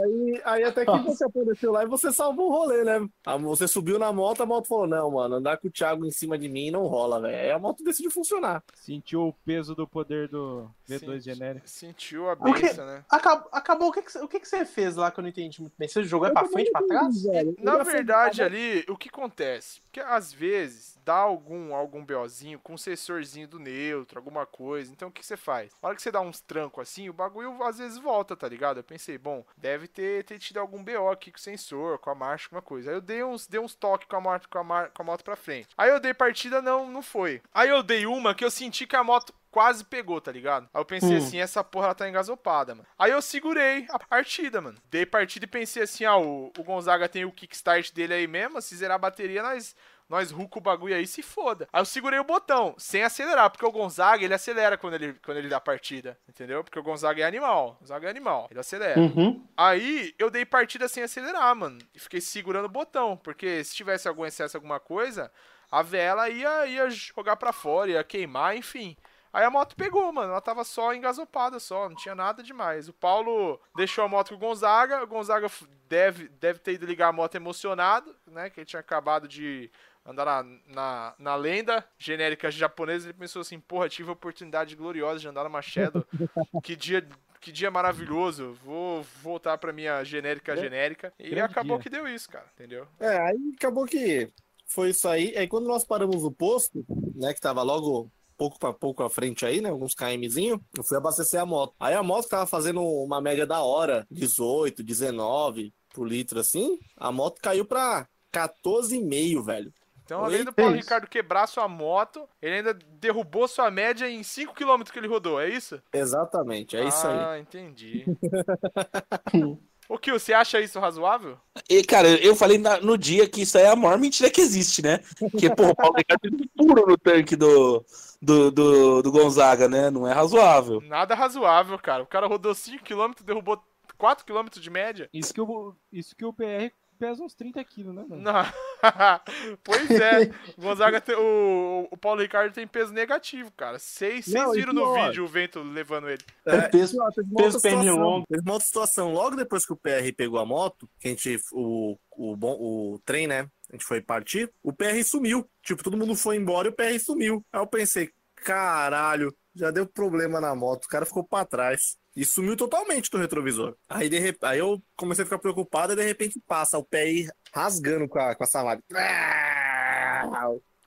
Aí, 0.00 0.42
aí 0.44 0.64
até 0.64 0.84
que 0.84 0.98
você 1.02 1.24
apareceu 1.24 1.72
lá 1.72 1.84
e 1.84 1.86
você 1.86 2.12
salvou 2.12 2.48
o 2.48 2.52
rolê, 2.52 2.84
né? 2.84 3.08
Ah, 3.24 3.36
Você 3.36 3.66
subiu 3.68 3.98
na 3.98 4.12
moto, 4.12 4.42
a 4.42 4.46
moto 4.46 4.66
falou: 4.68 4.86
Não, 4.86 5.10
mano, 5.10 5.36
andar 5.36 5.58
com 5.58 5.68
o 5.68 5.70
Thiago 5.70 6.04
em 6.06 6.10
cima 6.10 6.38
de 6.38 6.48
mim 6.48 6.70
não 6.70 6.86
rola, 6.86 7.20
velho. 7.20 7.36
Aí 7.36 7.50
a 7.50 7.58
moto 7.58 7.82
decidiu 7.84 8.10
funcionar. 8.10 8.62
Sentiu 8.74 9.28
o 9.28 9.32
peso 9.44 9.74
do 9.74 9.86
poder 9.86 10.28
do 10.28 10.68
V2 10.88 10.98
Senti- 11.00 11.20
genérico. 11.20 11.68
Sentiu 11.68 12.30
a 12.30 12.34
benção, 12.34 12.86
né? 12.86 13.04
Acabou, 13.10 13.48
acabou. 13.52 13.88
O, 13.88 13.92
que 13.92 14.02
que, 14.02 14.12
você- 14.12 14.20
o 14.22 14.28
que 14.28 14.40
que 14.40 14.48
você 14.48 14.64
fez 14.64 14.96
lá 14.96 15.10
que 15.10 15.18
eu 15.20 15.22
não 15.22 15.28
entendi 15.28 15.60
muito 15.60 15.74
bem? 15.78 15.88
Você 15.88 16.02
jogou 16.04 16.28
é 16.28 16.32
pra 16.32 16.46
frente, 16.46 16.70
pra 16.70 16.82
trás? 16.86 17.24
Na 17.58 17.82
verdade, 17.82 18.42
ali, 18.42 18.84
o 18.88 18.96
que 18.96 19.08
acontece? 19.08 19.80
Porque 19.82 20.00
às 20.00 20.32
vezes 20.32 20.98
dá 21.04 21.14
algum, 21.16 21.74
algum 21.74 22.04
BOzinho 22.04 22.58
com 22.62 22.74
um 22.74 22.78
sensorzinho 22.78 23.46
do 23.46 23.58
neutro, 23.58 24.18
alguma 24.18 24.46
coisa. 24.46 24.90
Então 24.92 25.08
o 25.08 25.12
que 25.12 25.24
você 25.24 25.36
faz? 25.36 25.70
Na 25.82 25.88
hora 25.88 25.96
que 25.96 26.02
você 26.02 26.10
dá 26.10 26.20
uns 26.20 26.40
trancos 26.40 26.82
assim, 26.82 27.08
o 27.08 27.12
bagulho 27.12 27.62
às 27.62 27.78
vezes 27.78 27.98
volta, 27.98 28.34
tá 28.36 28.48
ligado? 28.48 28.78
Eu 28.78 28.84
pensei, 28.84 29.18
bom, 29.18 29.44
deve 29.56 29.73
ter, 29.88 30.24
ter 30.24 30.38
tido 30.38 30.58
algum 30.58 30.82
BO 30.82 31.10
aqui 31.10 31.30
com 31.30 31.38
o 31.38 31.40
sensor, 31.40 31.98
com 31.98 32.10
a 32.10 32.14
marcha, 32.14 32.46
alguma 32.46 32.62
coisa. 32.62 32.90
Aí 32.90 32.96
eu 32.96 33.00
dei 33.00 33.22
uns, 33.24 33.46
dei 33.46 33.60
uns 33.60 33.74
toques 33.74 34.06
com 34.08 34.16
a, 34.16 34.20
moto, 34.20 34.48
com, 34.48 34.58
a 34.58 34.64
mar- 34.64 34.90
com 34.90 35.02
a 35.02 35.04
moto 35.04 35.22
pra 35.24 35.36
frente. 35.36 35.68
Aí 35.76 35.90
eu 35.90 36.00
dei 36.00 36.14
partida, 36.14 36.60
não, 36.62 36.90
não 36.90 37.02
foi. 37.02 37.40
Aí 37.52 37.68
eu 37.68 37.82
dei 37.82 38.06
uma 38.06 38.34
que 38.34 38.44
eu 38.44 38.50
senti 38.50 38.86
que 38.86 38.96
a 38.96 39.04
moto 39.04 39.32
quase 39.50 39.84
pegou, 39.84 40.20
tá 40.20 40.32
ligado? 40.32 40.68
Aí 40.74 40.80
eu 40.80 40.84
pensei 40.84 41.14
Hum. 41.14 41.18
assim, 41.18 41.38
essa 41.40 41.62
porra 41.62 41.86
ela 41.86 41.94
tá 41.94 42.08
engasopada, 42.08 42.74
mano. 42.74 42.86
Aí 42.98 43.12
eu 43.12 43.22
segurei 43.22 43.86
a 43.88 43.98
partida, 44.00 44.60
mano. 44.60 44.76
Dei 44.90 45.06
partida 45.06 45.44
e 45.44 45.48
pensei 45.48 45.82
assim, 45.84 46.04
ah, 46.04 46.16
o, 46.16 46.52
o 46.58 46.64
Gonzaga 46.64 47.08
tem 47.08 47.24
o 47.24 47.30
kickstart 47.30 47.92
dele 47.92 48.14
aí 48.14 48.26
mesmo, 48.26 48.60
se 48.60 48.74
zerar 48.74 48.96
a 48.96 48.98
bateria, 48.98 49.42
nós 49.44 49.76
nós 50.08 50.30
ruca 50.30 50.58
o 50.58 50.62
bagulho 50.62 50.94
aí, 50.94 51.06
se 51.06 51.22
foda. 51.22 51.68
Aí 51.72 51.80
eu 51.80 51.84
segurei 51.84 52.18
o 52.18 52.24
botão, 52.24 52.74
sem 52.78 53.02
acelerar, 53.02 53.50
porque 53.50 53.64
o 53.64 53.72
Gonzaga, 53.72 54.24
ele 54.24 54.34
acelera 54.34 54.76
quando 54.76 54.94
ele, 54.94 55.14
quando 55.24 55.38
ele 55.38 55.48
dá 55.48 55.60
partida, 55.60 56.18
entendeu? 56.28 56.62
Porque 56.62 56.78
o 56.78 56.82
Gonzaga 56.82 57.22
é 57.22 57.24
animal, 57.24 57.76
o 57.76 57.80
Gonzaga 57.80 58.06
é 58.06 58.10
animal, 58.10 58.48
ele 58.50 58.60
acelera. 58.60 59.00
Uhum. 59.00 59.46
Aí 59.56 60.14
eu 60.18 60.30
dei 60.30 60.44
partida 60.44 60.88
sem 60.88 61.02
acelerar, 61.02 61.54
mano. 61.54 61.78
E 61.94 61.98
fiquei 61.98 62.20
segurando 62.20 62.66
o 62.66 62.68
botão. 62.68 63.16
Porque 63.16 63.64
se 63.64 63.74
tivesse 63.74 64.06
algum 64.06 64.26
excesso, 64.26 64.56
alguma 64.56 64.78
coisa, 64.78 65.30
a 65.70 65.82
vela 65.82 66.28
ia, 66.28 66.66
ia 66.66 66.90
jogar 66.90 67.36
pra 67.36 67.52
fora, 67.52 67.90
ia 67.90 68.04
queimar, 68.04 68.56
enfim. 68.56 68.96
Aí 69.32 69.44
a 69.44 69.50
moto 69.50 69.74
pegou, 69.74 70.12
mano. 70.12 70.30
Ela 70.30 70.40
tava 70.40 70.62
só 70.62 70.94
engasopada, 70.94 71.58
só. 71.58 71.88
Não 71.88 71.96
tinha 71.96 72.14
nada 72.14 72.40
demais. 72.40 72.88
O 72.88 72.92
Paulo 72.92 73.60
deixou 73.74 74.04
a 74.04 74.08
moto 74.08 74.28
com 74.28 74.34
o 74.36 74.38
Gonzaga. 74.38 75.02
O 75.02 75.06
Gonzaga 75.08 75.50
deve, 75.88 76.28
deve 76.28 76.60
ter 76.60 76.74
ido 76.74 76.86
ligar 76.86 77.08
a 77.08 77.12
moto 77.12 77.34
emocionado, 77.34 78.14
né? 78.28 78.48
Que 78.48 78.60
ele 78.60 78.66
tinha 78.66 78.78
acabado 78.78 79.26
de 79.26 79.72
andar 80.04 80.24
na, 80.24 80.42
na, 80.66 81.14
na 81.18 81.36
lenda 81.36 81.84
genérica 81.98 82.50
japonesa. 82.50 83.06
Ele 83.08 83.18
pensou 83.18 83.40
assim, 83.42 83.58
porra, 83.58 83.88
tive 83.88 84.10
a 84.10 84.12
oportunidade 84.12 84.76
gloriosa 84.76 85.20
de 85.20 85.28
andar 85.28 85.44
numa 85.44 85.62
Shadow. 85.62 86.04
que 86.62 86.76
dia... 86.76 87.06
Que 87.40 87.52
dia 87.52 87.70
maravilhoso, 87.70 88.56
vou 88.64 89.02
voltar 89.22 89.58
pra 89.58 89.70
minha 89.70 90.02
genérica 90.02 90.54
Grande- 90.54 90.62
genérica. 90.70 91.12
E 91.18 91.28
grande 91.28 91.52
acabou 91.52 91.76
dia. 91.76 91.82
que 91.82 91.90
deu 91.90 92.08
isso, 92.08 92.26
cara, 92.26 92.46
entendeu? 92.54 92.88
É, 92.98 93.18
aí 93.18 93.52
acabou 93.54 93.84
que 93.84 94.30
foi 94.66 94.88
isso 94.88 95.06
aí. 95.06 95.36
Aí 95.36 95.46
quando 95.46 95.66
nós 95.66 95.84
paramos 95.84 96.22
no 96.22 96.32
posto, 96.32 96.82
né, 97.14 97.34
que 97.34 97.40
tava 97.42 97.62
logo 97.62 98.10
pouco 98.34 98.58
pra 98.58 98.72
pouco 98.72 99.02
à 99.02 99.10
frente 99.10 99.44
aí, 99.44 99.60
né, 99.60 99.68
alguns 99.68 99.94
kmzinho, 99.94 100.58
eu 100.74 100.82
fui 100.82 100.96
abastecer 100.96 101.38
a 101.38 101.44
moto. 101.44 101.74
Aí 101.78 101.92
a 101.92 102.02
moto 102.02 102.30
tava 102.30 102.46
fazendo 102.46 102.80
uma 102.82 103.20
média 103.20 103.46
da 103.46 103.62
hora, 103.62 104.06
18, 104.10 104.82
19 104.82 105.70
por 105.90 106.08
litro 106.08 106.40
assim, 106.40 106.78
a 106.96 107.12
moto 107.12 107.42
caiu 107.42 107.66
pra 107.66 108.08
14,5, 108.32 109.44
velho. 109.44 109.70
Então, 110.04 110.22
além 110.22 110.44
do 110.44 110.52
Paulo 110.52 110.72
Que 110.72 110.78
isso? 110.78 110.84
Ricardo 110.86 111.08
quebrar 111.08 111.46
sua 111.46 111.66
moto, 111.66 112.28
ele 112.42 112.56
ainda 112.56 112.74
derrubou 112.74 113.48
sua 113.48 113.70
média 113.70 114.08
em 114.08 114.20
5km 114.20 114.90
que 114.90 114.98
ele 114.98 115.08
rodou, 115.08 115.40
é 115.40 115.48
isso? 115.48 115.80
Exatamente, 115.92 116.76
é 116.76 116.84
isso 116.84 117.06
aí. 117.06 117.18
Ah, 117.18 117.38
entendi. 117.38 118.04
Ô, 119.88 119.98
Kio, 119.98 120.18
você 120.18 120.32
acha 120.32 120.60
isso 120.60 120.80
razoável? 120.80 121.38
E, 121.68 121.82
cara, 121.84 122.08
eu 122.08 122.34
falei 122.34 122.56
na- 122.56 122.80
no 122.80 122.96
dia 122.96 123.28
que 123.28 123.42
isso 123.42 123.58
aí 123.58 123.64
é 123.64 123.68
a 123.68 123.76
maior 123.76 123.98
mentira 123.98 124.30
que 124.30 124.40
existe, 124.40 124.82
né? 124.82 125.00
Porque, 125.18 125.54
pô, 125.54 125.68
o 125.68 125.74
Paulo 125.76 125.96
Ricardo 125.96 126.20
tem 126.22 126.48
puro 126.56 126.86
no 126.86 126.96
tanque 126.96 127.36
do, 127.36 127.84
do, 128.20 128.50
do, 128.50 129.02
do 129.02 129.12
Gonzaga, 129.12 129.68
né? 129.68 129.90
Não 129.90 130.08
é 130.08 130.12
razoável. 130.12 130.80
Nada 130.80 131.14
razoável, 131.14 131.78
cara. 131.78 132.02
O 132.02 132.06
cara 132.06 132.26
rodou 132.26 132.52
5km, 132.54 133.22
derrubou 133.22 133.62
4km 134.00 134.58
de 134.58 134.70
média. 134.70 135.08
Isso 135.12 135.34
que 135.34 135.40
o, 135.40 135.74
isso 135.92 136.16
que 136.16 136.24
o 136.24 136.32
PR 136.32 136.72
pesa 136.98 137.22
uns 137.22 137.34
30 137.34 137.62
quilos, 137.64 137.94
né, 137.94 138.04
mano? 138.08 138.22
Não. 138.22 138.32
pois 139.62 139.90
é, 139.90 140.30
o 140.56 140.60
Gonzaga 140.62 141.00
tem, 141.00 141.14
o, 141.16 141.88
o 141.90 141.96
Paulo 141.96 142.20
Ricardo 142.20 142.52
tem 142.52 142.66
peso 142.66 142.92
negativo, 142.92 143.50
cara. 143.52 143.78
Vocês 143.78 144.24
vocês 144.26 144.52
viram 144.52 144.72
no 144.72 144.80
pior. 144.92 145.08
vídeo 145.08 145.24
o 145.24 145.28
vento 145.28 145.62
levando 145.62 146.08
ele. 146.08 146.22
É, 146.46 146.68
peso- 146.68 146.96
teve 147.14 147.28
uma 147.28 147.36
peso 147.42 147.56
outra 147.56 147.70
pernilongo. 147.70 148.26
Teve 148.28 148.42
uma 148.42 148.52
outra 148.52 148.66
situação. 148.66 149.12
Logo 149.12 149.36
depois 149.36 149.66
que 149.66 149.72
o 149.72 149.76
PR 149.76 150.12
pegou 150.16 150.38
a 150.38 150.46
moto, 150.46 150.88
que 150.98 151.08
a 151.08 151.10
gente, 151.10 151.38
o, 151.52 151.96
o, 152.12 152.36
bom, 152.36 152.56
o 152.58 153.00
trem, 153.04 153.26
né? 153.26 153.48
A 153.70 153.76
gente 153.76 153.84
foi 153.84 154.00
partir, 154.00 154.52
o 154.62 154.72
PR 154.72 155.02
sumiu. 155.04 155.48
Tipo, 155.62 155.82
todo 155.82 155.96
mundo 155.96 156.14
foi 156.14 156.36
embora 156.36 156.68
e 156.68 156.70
o 156.70 156.74
PR 156.74 156.98
sumiu. 156.98 157.44
Aí 157.52 157.60
eu 157.60 157.66
pensei, 157.66 158.10
caralho, 158.36 159.34
já 159.54 159.70
deu 159.70 159.86
problema 159.86 160.40
na 160.40 160.54
moto, 160.54 160.84
o 160.84 160.88
cara 160.88 161.06
ficou 161.06 161.24
pra 161.24 161.44
trás. 161.44 161.96
E 162.16 162.24
sumiu 162.24 162.56
totalmente 162.56 163.10
do 163.10 163.18
retrovisor. 163.18 163.76
Aí, 163.88 164.08
de 164.08 164.18
rep... 164.18 164.38
Aí 164.42 164.58
eu 164.58 164.82
comecei 164.96 165.22
a 165.22 165.26
ficar 165.26 165.38
preocupado 165.38 165.92
e 165.92 165.96
de 165.96 166.04
repente 166.04 166.40
passa 166.46 166.78
o 166.78 166.84
PR 166.84 167.30
rasgando 167.52 168.08
com 168.08 168.18
a, 168.18 168.34
com 168.34 168.44
a 168.44 168.46
salada. 168.46 168.82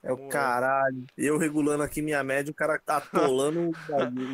É 0.02 0.12
o 0.12 0.28
caralho. 0.28 1.04
Eu 1.16 1.36
regulando 1.38 1.82
aqui 1.82 2.00
minha 2.00 2.22
média, 2.22 2.50
o 2.50 2.54
cara 2.54 2.78
tá 2.78 2.98
atolando. 3.02 3.70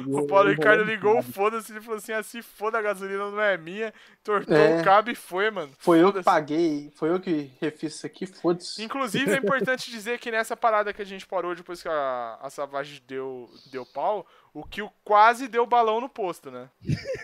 O 0.08 0.26
Paulo 0.26 0.50
Ricardo 0.50 0.84
ligou 0.84 1.18
o 1.18 1.22
foda-se 1.22 1.76
e 1.76 1.80
falou 1.80 1.96
assim: 1.98 2.12
ah, 2.12 2.22
se 2.22 2.42
foda, 2.42 2.78
a 2.78 2.82
gasolina 2.82 3.30
não 3.30 3.40
é 3.40 3.56
minha. 3.56 3.92
Tortou 4.22 4.54
É. 4.56 4.80
o 4.80 4.84
cabo 4.84 5.10
e 5.10 5.14
foi, 5.14 5.50
mano. 5.50 5.72
Foi 5.78 6.02
eu 6.02 6.12
que 6.12 6.22
paguei, 6.22 6.92
foi 6.96 7.10
eu 7.10 7.18
que 7.20 7.50
refiz 7.60 7.94
isso 7.94 8.06
aqui, 8.06 8.26
foda-se. 8.26 8.82
Inclusive, 8.82 9.32
é 9.32 9.36
importante 9.38 9.90
dizer 9.90 10.18
que 10.18 10.30
nessa 10.30 10.56
parada 10.56 10.92
que 10.92 11.00
a 11.02 11.06
gente 11.06 11.26
parou 11.26 11.54
depois 11.54 11.82
que 11.82 11.88
a, 11.88 12.38
a 12.42 12.50
Savage 12.50 13.02
deu, 13.06 13.48
deu 13.72 13.86
pau, 13.86 14.26
o 14.52 14.62
Kill 14.64 14.90
quase 15.02 15.48
deu 15.48 15.66
balão 15.66 16.00
no 16.00 16.08
posto, 16.08 16.50
né? 16.50 16.68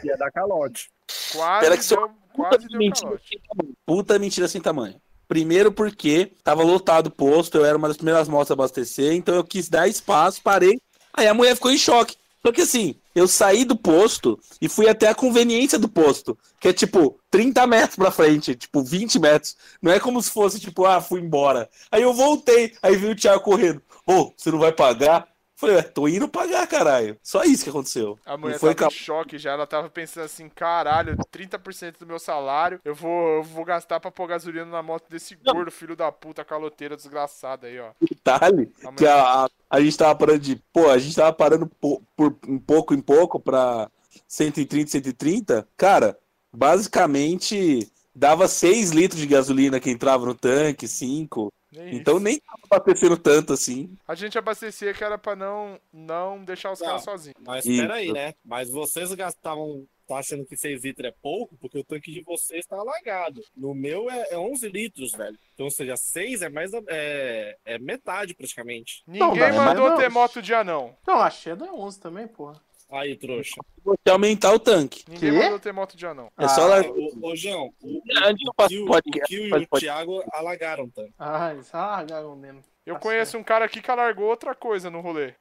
Ia 0.02 0.16
dar 0.16 0.30
calote. 0.32 0.90
Quase 1.32 1.60
Pera 1.64 1.76
que 1.76 1.84
seu- 1.84 1.96
deu, 1.98 2.10
quase 2.32 2.66
deu 2.68 2.78
mentira 2.78 3.06
calote. 3.08 3.38
Puta 3.84 4.18
mentira 4.18 4.48
sem 4.48 4.60
tamanho. 4.60 5.00
Primeiro 5.30 5.70
porque 5.70 6.32
tava 6.42 6.64
lotado 6.64 7.06
o 7.06 7.10
posto, 7.10 7.56
eu 7.56 7.64
era 7.64 7.78
uma 7.78 7.86
das 7.86 7.96
primeiras 7.96 8.26
motos 8.26 8.50
a 8.50 8.54
abastecer, 8.54 9.12
então 9.12 9.32
eu 9.32 9.44
quis 9.44 9.68
dar 9.68 9.86
espaço, 9.86 10.42
parei. 10.42 10.76
Aí 11.14 11.28
a 11.28 11.32
mulher 11.32 11.54
ficou 11.54 11.70
em 11.70 11.78
choque. 11.78 12.16
Só 12.44 12.50
que 12.50 12.62
assim, 12.62 12.96
eu 13.14 13.28
saí 13.28 13.64
do 13.64 13.76
posto 13.76 14.40
e 14.60 14.68
fui 14.68 14.88
até 14.88 15.06
a 15.06 15.14
conveniência 15.14 15.78
do 15.78 15.88
posto, 15.88 16.36
que 16.58 16.66
é 16.66 16.72
tipo 16.72 17.16
30 17.30 17.64
metros 17.68 17.94
pra 17.94 18.10
frente, 18.10 18.56
tipo 18.56 18.82
20 18.82 19.20
metros. 19.20 19.56
Não 19.80 19.92
é 19.92 20.00
como 20.00 20.20
se 20.20 20.30
fosse 20.30 20.58
tipo, 20.58 20.84
ah, 20.84 21.00
fui 21.00 21.20
embora. 21.20 21.70
Aí 21.92 22.02
eu 22.02 22.12
voltei, 22.12 22.72
aí 22.82 22.96
veio 22.96 23.12
o 23.12 23.16
Thiago 23.16 23.44
correndo. 23.44 23.80
Ô, 24.04 24.32
você 24.36 24.50
não 24.50 24.58
vai 24.58 24.72
pagar? 24.72 25.28
Falei, 25.60 25.76
ué, 25.76 25.82
tô 25.82 26.08
indo 26.08 26.26
pagar, 26.26 26.66
caralho. 26.66 27.18
Só 27.22 27.44
isso 27.44 27.64
que 27.64 27.70
aconteceu. 27.70 28.18
A 28.24 28.36
mulher 28.36 28.54
Não 28.54 28.58
foi 28.60 28.74
tava 28.74 28.86
em 28.86 28.90
cap- 28.90 28.94
choque 28.94 29.38
já, 29.38 29.52
ela 29.52 29.66
tava 29.66 29.90
pensando 29.90 30.24
assim, 30.24 30.48
caralho, 30.48 31.16
30% 31.30 31.98
do 31.98 32.06
meu 32.06 32.18
salário, 32.18 32.80
eu 32.84 32.94
vou, 32.94 33.36
eu 33.36 33.42
vou 33.42 33.64
gastar 33.64 34.00
pra 34.00 34.10
pôr 34.10 34.26
gasolina 34.26 34.64
na 34.64 34.82
moto 34.82 35.08
desse 35.10 35.34
gordo, 35.36 35.70
filho 35.70 35.94
da 35.94 36.10
puta, 36.10 36.42
caloteiro, 36.44 36.96
desgraçado 36.96 37.66
aí, 37.66 37.78
ó. 37.78 37.90
detalhe 38.00 38.72
A 38.84 38.92
que 38.92 39.06
a, 39.06 39.44
a, 39.44 39.48
a 39.68 39.80
gente 39.80 39.98
tava 39.98 40.14
parando 40.14 40.38
de. 40.38 40.56
Pô, 40.72 40.88
a 40.88 40.98
gente 40.98 41.14
tava 41.14 41.32
parando 41.32 41.66
po- 41.66 42.02
por, 42.16 42.34
um 42.48 42.58
pouco 42.58 42.94
em 42.94 43.00
pouco 43.00 43.38
pra 43.38 43.90
130, 44.26 44.90
130. 44.90 45.68
Cara, 45.76 46.16
basicamente 46.52 47.90
dava 48.14 48.48
6 48.48 48.90
litros 48.90 49.20
de 49.20 49.26
gasolina 49.26 49.78
que 49.80 49.90
entrava 49.90 50.24
no 50.26 50.34
tanque, 50.34 50.88
5. 50.88 51.52
Nem 51.72 51.96
Então 51.96 52.14
isso. 52.16 52.24
nem 52.24 52.38
tava 52.40 52.58
abastecendo 52.70 53.16
tanto 53.16 53.52
assim. 53.52 53.96
A 54.06 54.14
gente 54.14 54.36
abastecia 54.38 54.92
que 54.92 55.04
era 55.04 55.16
pra 55.16 55.36
não, 55.36 55.78
não 55.92 56.44
deixar 56.44 56.72
os 56.72 56.80
Não. 56.80 56.86
caras 56.88 57.04
sozinhos. 57.04 57.36
Mas 57.46 57.64
Isso. 57.64 57.74
espera 57.74 57.94
aí, 57.94 58.12
né? 58.12 58.34
Mas 58.44 58.70
vocês 58.70 59.12
gastavam. 59.14 59.86
Tá 60.08 60.16
achando 60.18 60.44
que 60.44 60.56
6 60.56 60.82
litros 60.82 61.06
é 61.06 61.14
pouco? 61.22 61.56
Porque 61.60 61.78
o 61.78 61.84
tanque 61.84 62.10
de 62.10 62.20
vocês 62.22 62.66
tá 62.66 62.74
alagado. 62.76 63.44
No 63.56 63.72
meu 63.72 64.10
é, 64.10 64.30
é 64.32 64.36
11 64.36 64.68
litros, 64.68 65.12
velho. 65.12 65.38
Então, 65.54 65.66
ou 65.66 65.70
seja, 65.70 65.96
6 65.96 66.42
é 66.42 66.48
mais 66.48 66.72
da- 66.72 66.82
é, 66.88 67.56
é 67.64 67.78
metade 67.78 68.34
praticamente. 68.34 69.04
Ninguém 69.06 69.52
mandou 69.52 69.84
mas 69.84 69.90
não. 69.92 69.96
ter 69.96 70.10
moto 70.10 70.42
de 70.42 70.52
anão. 70.52 70.96
Não, 71.06 71.20
a 71.20 71.30
Shadow 71.30 71.68
é 71.68 71.72
11 71.72 72.00
também, 72.00 72.26
porra. 72.26 72.60
Aí, 72.90 73.14
trouxa. 73.16 73.54
Você 73.84 74.10
aumentar 74.10 74.52
o 74.52 74.58
tanque. 74.58 75.04
Ninguém 75.08 75.30
Quê? 75.32 75.38
mandou 75.38 75.58
ter 75.60 75.72
moto 75.72 75.96
de 75.96 76.06
anão. 76.06 76.30
É 76.36 76.48
só 76.48 76.62
Ah, 76.64 76.66
lá. 76.66 76.80
Ô, 76.82 77.28
ô 77.28 77.36
João, 77.36 77.72
o, 77.82 78.02
Antes 78.24 78.44
eu 78.46 78.52
o, 78.84 79.02
Kio 79.26 79.46
e 79.56 79.68
o. 79.70 79.78
Thiago 79.78 80.22
alagaram 80.32 80.84
o 80.84 80.90
tanque. 80.90 81.14
Ah, 81.18 81.52
eles 81.52 81.70
largaram 81.72 82.34
mesmo. 82.34 82.62
Eu 82.84 82.94
Tá 82.94 83.00
conheço 83.00 83.38
um 83.38 83.44
cara 83.44 83.64
aqui 83.64 83.80
que 83.80 83.90
largou 83.94 84.26
outra 84.28 84.54
coisa 84.54 84.90
no 84.90 85.00
rolê. 85.00 85.34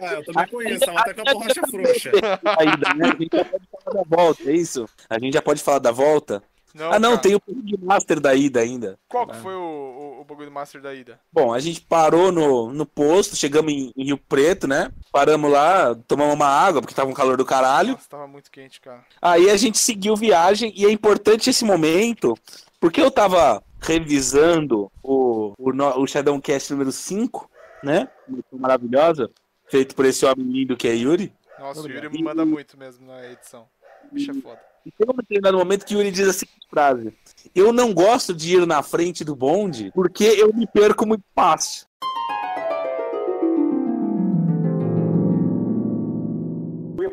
Ah, 0.00 0.14
eu 0.14 0.24
também 0.24 0.48
conheço, 0.48 0.80
tava 0.84 1.00
até 1.00 1.14
com 1.14 1.20
a 1.28 1.32
borracha 1.32 1.66
frouxa. 1.68 2.10
Ainda, 2.58 2.94
né? 2.94 3.12
A 3.12 3.16
gente 3.16 3.36
já 3.36 3.44
pode 3.44 3.68
falar 3.70 3.94
da 4.02 4.16
volta, 4.16 4.50
é 4.50 4.54
isso? 4.54 4.88
A 5.10 5.18
gente 5.18 5.34
já 5.34 5.42
pode 5.42 5.62
falar 5.62 5.78
da 5.78 5.92
volta? 5.92 6.42
Não, 6.74 6.92
ah, 6.92 6.98
não, 6.98 7.10
cara. 7.10 7.22
tem 7.22 7.34
o 7.34 7.42
de 7.46 7.76
master 7.78 8.18
da 8.18 8.34
ida 8.34 8.60
ainda. 8.60 8.98
Qual 9.08 9.26
que 9.26 9.36
foi 9.36 9.54
o, 9.54 9.60
o, 9.60 10.20
o 10.20 10.24
bagulho 10.24 10.48
do 10.48 10.52
Master 10.52 10.80
da 10.80 10.94
ida? 10.94 11.20
Bom, 11.30 11.52
a 11.52 11.60
gente 11.60 11.80
parou 11.80 12.32
no, 12.32 12.72
no 12.72 12.86
posto, 12.86 13.36
chegamos 13.36 13.72
em, 13.72 13.92
em 13.96 14.04
Rio 14.06 14.16
Preto, 14.16 14.66
né? 14.66 14.90
Paramos 15.10 15.50
lá, 15.50 15.94
tomamos 16.06 16.34
uma 16.34 16.46
água, 16.46 16.80
porque 16.80 16.94
tava 16.94 17.10
um 17.10 17.14
calor 17.14 17.36
do 17.36 17.44
caralho. 17.44 17.92
Nossa, 17.92 18.08
tava 18.08 18.26
muito 18.26 18.50
quente, 18.50 18.80
cara. 18.80 19.04
Aí 19.20 19.50
a 19.50 19.56
gente 19.56 19.78
seguiu 19.78 20.16
viagem 20.16 20.72
e 20.74 20.86
é 20.86 20.90
importante 20.90 21.50
esse 21.50 21.64
momento, 21.64 22.36
porque 22.80 23.00
eu 23.00 23.10
tava 23.10 23.62
revisando 23.80 24.90
o, 25.02 25.54
o, 25.58 25.70
o 26.00 26.06
Shadowcast 26.06 26.72
número 26.72 26.92
5, 26.92 27.50
né? 27.82 28.08
Uma 28.26 28.38
edição 28.38 28.58
Maravilhosa, 28.58 29.30
feito 29.68 29.94
por 29.94 30.04
esse 30.04 30.24
homem 30.24 30.46
lindo 30.46 30.76
que 30.76 30.88
é 30.88 30.94
Yuri. 30.94 31.32
Nossa, 31.58 31.80
o. 31.82 31.90
Yuri 31.90 32.08
me 32.08 32.22
manda 32.22 32.44
muito 32.44 32.78
mesmo 32.78 33.06
na 33.06 33.30
edição. 33.30 33.68
Bicho 34.10 34.30
é 34.30 34.34
foda. 34.34 34.71
E 34.84 34.90
tem 34.90 35.06
um 35.08 35.16
determinado 35.16 35.58
momento 35.58 35.86
que 35.86 35.94
Yuri 35.94 36.10
diz 36.10 36.28
a 36.28 36.32
seguinte 36.32 36.66
frase: 36.68 37.14
Eu 37.54 37.72
não 37.72 37.94
gosto 37.94 38.34
de 38.34 38.56
ir 38.56 38.66
na 38.66 38.82
frente 38.82 39.24
do 39.24 39.36
bonde 39.36 39.90
porque 39.94 40.24
eu 40.24 40.52
me 40.52 40.66
perco 40.66 41.06
muito 41.06 41.24
fácil. 41.34 41.86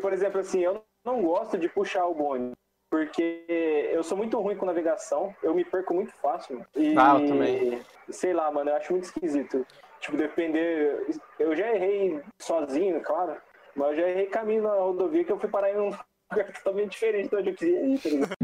Por 0.00 0.14
exemplo, 0.14 0.40
assim, 0.40 0.60
eu 0.60 0.82
não 1.04 1.22
gosto 1.22 1.56
de 1.56 1.68
puxar 1.68 2.04
o 2.06 2.14
bonde. 2.14 2.52
Porque 2.90 3.44
eu 3.92 4.02
sou 4.02 4.18
muito 4.18 4.40
ruim 4.40 4.56
com 4.56 4.66
navegação, 4.66 5.32
eu 5.40 5.54
me 5.54 5.64
perco 5.64 5.94
muito 5.94 6.12
fácil. 6.14 6.66
E, 6.74 6.96
Ah, 6.98 7.16
eu 7.20 7.28
também. 7.28 7.80
Sei 8.08 8.32
lá, 8.32 8.50
mano, 8.50 8.70
eu 8.70 8.76
acho 8.76 8.92
muito 8.92 9.04
esquisito. 9.04 9.64
Tipo, 10.00 10.16
depender. 10.16 11.06
Eu 11.38 11.54
já 11.54 11.72
errei 11.72 12.20
sozinho, 12.40 13.00
claro, 13.02 13.36
mas 13.76 13.90
eu 13.90 13.96
já 13.98 14.08
errei 14.08 14.26
caminho 14.26 14.64
na 14.64 14.74
rodovia 14.74 15.22
que 15.22 15.30
eu 15.30 15.38
fui 15.38 15.48
parar 15.48 15.70
em 15.70 15.78
um 15.78 15.92
lugar 16.30 16.52
totalmente 16.52 16.92
diferente 16.92 17.28
de 17.30 17.36
onde 17.36 17.48
eu 17.50 17.54
queria 17.54 17.86
ir, 17.86 17.98
tá 17.98 18.08
ligado? 18.08 18.34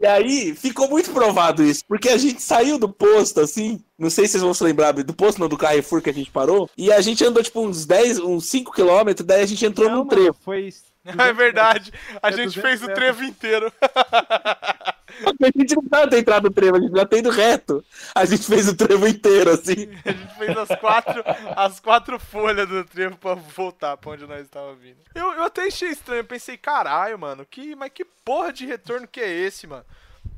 E 0.00 0.06
aí 0.06 0.54
ficou 0.54 0.88
muito 0.88 1.10
provado 1.10 1.62
isso, 1.64 1.84
porque 1.86 2.08
a 2.08 2.16
gente 2.16 2.40
saiu 2.40 2.78
do 2.78 2.88
posto, 2.88 3.40
assim, 3.40 3.82
não 3.98 4.08
sei 4.08 4.26
se 4.26 4.32
vocês 4.32 4.42
vão 4.42 4.54
se 4.54 4.62
lembrar 4.62 4.92
do 4.92 5.14
posto, 5.14 5.40
não, 5.40 5.48
do 5.48 5.58
Carrefour 5.58 6.00
que 6.00 6.10
a 6.10 6.14
gente 6.14 6.30
parou, 6.30 6.70
e 6.78 6.92
a 6.92 7.00
gente 7.00 7.24
andou 7.24 7.42
tipo 7.42 7.60
uns 7.60 7.84
10, 7.84 8.20
uns 8.20 8.46
5 8.46 8.72
quilômetros, 8.72 9.26
daí 9.26 9.42
a 9.42 9.46
gente 9.46 9.66
entrou 9.66 9.88
Não, 9.88 9.96
num 9.98 10.04
mano, 10.04 10.10
trevo. 10.10 10.36
Foi. 10.40 10.68
É 11.04 11.32
verdade. 11.32 11.92
A 12.22 12.28
É 12.28 12.32
gente 12.32 12.54
200 12.54 12.62
fez 12.62 12.82
o 12.84 12.94
trevo 12.94 13.24
inteiro. 13.24 13.72
A 15.24 15.58
gente 15.58 15.74
não 15.74 15.84
tava 15.84 16.18
entrado 16.18 16.44
no 16.44 16.50
trevo, 16.50 16.76
a 16.76 16.80
gente 16.80 16.96
já 16.96 17.06
tá 17.06 17.18
indo 17.18 17.30
reto. 17.30 17.84
A 18.14 18.24
gente 18.24 18.46
fez 18.46 18.68
o 18.68 18.76
trevo 18.76 19.06
inteiro, 19.06 19.50
assim. 19.50 19.88
A 20.04 20.12
gente 20.12 20.34
fez 20.36 20.56
as 20.56 20.80
quatro, 20.80 21.22
as 21.56 21.80
quatro 21.80 22.18
folhas 22.18 22.68
do 22.68 22.84
trevo 22.84 23.16
pra 23.16 23.34
voltar 23.34 23.96
pra 23.96 24.12
onde 24.12 24.26
nós 24.26 24.42
estávamos 24.42 24.80
vindo. 24.80 24.96
Eu, 25.14 25.32
eu 25.32 25.44
até 25.44 25.64
achei 25.64 25.90
estranho, 25.90 26.20
eu 26.20 26.24
pensei, 26.24 26.56
caralho, 26.56 27.18
mano, 27.18 27.46
que, 27.48 27.74
mas 27.76 27.90
que 27.92 28.04
porra 28.24 28.52
de 28.52 28.66
retorno 28.66 29.06
que 29.06 29.20
é 29.20 29.30
esse, 29.30 29.66
mano? 29.66 29.84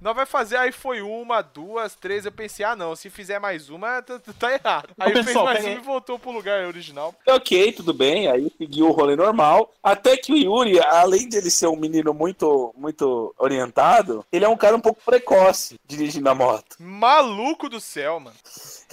Nós 0.05 0.15
vai 0.15 0.27
fazer, 0.27 0.59
aí 0.59 0.71
foi 0.71 1.01
uma, 1.01 1.41
duas, 1.41 1.95
três, 1.95 2.27
eu 2.27 2.31
pensei, 2.31 2.63
ah 2.63 2.77
não, 2.77 2.95
se 2.95 3.09
fizer 3.09 3.39
mais 3.39 3.71
uma, 3.71 4.03
tá, 4.05 4.21
tá 4.39 4.53
errado. 4.53 4.91
Aí 4.99 5.13
Ô, 5.13 5.15
fez 5.15 5.27
pessoal, 5.29 5.47
mais 5.47 5.61
pera 5.61 5.71
uma 5.71 5.81
e 5.81 5.83
voltou 5.83 6.19
pro 6.19 6.31
lugar 6.31 6.67
original. 6.67 7.15
Ok, 7.27 7.73
tudo 7.73 7.95
bem, 7.95 8.29
aí 8.29 8.53
seguiu 8.59 8.87
o 8.87 8.93
rolê 8.93 9.17
normal. 9.17 9.73
Até 9.83 10.15
que 10.19 10.31
o 10.31 10.37
Yuri, 10.37 10.79
além 10.79 11.27
de 11.27 11.39
ele 11.39 11.51
ser 11.51 11.69
um 11.69 11.77
menino 11.77 12.13
muito, 12.13 12.75
muito 12.77 13.35
orientado, 13.39 14.27
ele 14.31 14.45
é 14.45 14.49
um 14.49 14.59
cara 14.59 14.77
um 14.77 14.81
pouco 14.81 15.01
precoce 15.03 15.81
dirigindo 15.87 16.29
a 16.29 16.35
moto. 16.35 16.77
Maluco 16.79 17.71
do 17.71 17.81
céu, 17.81 18.21
mano. 18.21 18.37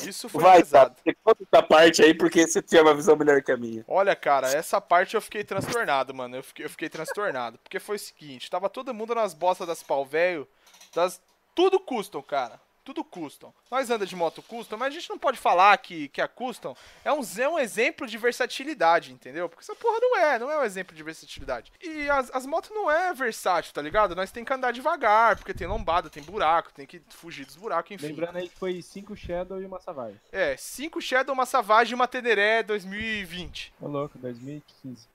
Isso 0.07 0.29
foi 0.29 0.41
Vai, 0.41 0.59
pesado. 0.59 0.91
tá? 0.91 1.01
Você 1.03 1.17
conta 1.21 1.43
essa 1.43 1.61
parte 1.61 2.01
aí 2.01 2.13
porque 2.13 2.47
você 2.47 2.61
tinha 2.61 2.81
uma 2.81 2.93
visão 2.93 3.17
melhor 3.17 3.41
que 3.41 3.51
a 3.51 3.57
minha. 3.57 3.83
Olha, 3.85 4.15
cara, 4.15 4.47
essa 4.47 4.79
parte 4.79 5.15
eu 5.15 5.21
fiquei 5.21 5.43
transtornado, 5.43 6.13
mano. 6.13 6.37
Eu 6.37 6.43
fiquei, 6.43 6.65
eu 6.65 6.69
fiquei 6.69 6.87
transtornado. 6.87 7.59
Porque 7.61 7.81
foi 7.81 7.97
o 7.97 7.99
seguinte, 7.99 8.49
tava 8.49 8.69
todo 8.69 8.93
mundo 8.93 9.13
nas 9.13 9.33
bostas 9.33 9.67
das 9.67 9.83
pau 9.83 10.05
velho, 10.05 10.47
das. 10.93 11.21
Tudo 11.53 11.79
custom, 11.79 12.21
cara. 12.21 12.59
Tudo 12.83 13.03
custom. 13.03 13.53
Nós 13.69 13.91
anda 13.91 14.07
de 14.07 14.15
moto 14.15 14.41
custom, 14.41 14.75
mas 14.75 14.87
a 14.87 14.99
gente 14.99 15.09
não 15.09 15.19
pode 15.19 15.37
falar 15.37 15.77
que, 15.77 16.07
que 16.09 16.19
a 16.19 16.27
custom 16.27 16.75
é 17.05 17.13
um, 17.13 17.21
é 17.37 17.47
um 17.47 17.59
exemplo 17.59 18.07
de 18.07 18.17
versatilidade, 18.17 19.13
entendeu? 19.13 19.47
Porque 19.47 19.61
essa 19.61 19.75
porra 19.75 19.99
não 20.01 20.17
é, 20.17 20.39
não 20.39 20.49
é 20.49 20.57
um 20.57 20.63
exemplo 20.63 20.95
de 20.95 21.03
versatilidade. 21.03 21.71
E 21.79 22.09
as, 22.09 22.33
as 22.33 22.43
motos 22.45 22.71
não 22.71 22.89
é 22.89 23.13
versátil, 23.13 23.71
tá 23.71 23.83
ligado? 23.83 24.15
Nós 24.15 24.31
tem 24.31 24.43
que 24.43 24.51
andar 24.51 24.71
devagar, 24.71 25.35
porque 25.35 25.53
tem 25.53 25.67
lombada, 25.67 26.09
tem 26.09 26.23
buraco, 26.23 26.73
tem 26.73 26.87
que 26.87 26.99
fugir 27.09 27.45
dos 27.45 27.55
buracos, 27.55 27.91
enfim. 27.91 28.07
Lembrando 28.07 28.37
aí 28.37 28.49
que 28.49 28.57
foi 28.57 28.81
5 28.81 29.15
Shadow 29.15 29.61
e 29.61 29.65
uma 29.65 29.79
Savage. 29.79 30.17
É, 30.31 30.57
5 30.57 30.99
Shadow, 30.99 31.35
uma 31.35 31.45
Savage 31.45 31.91
e 31.91 31.95
uma 31.95 32.07
Teneré 32.07 32.63
2020. 32.63 33.75
Ô 33.79 33.87
louco, 33.87 34.17
2015. 34.17 35.07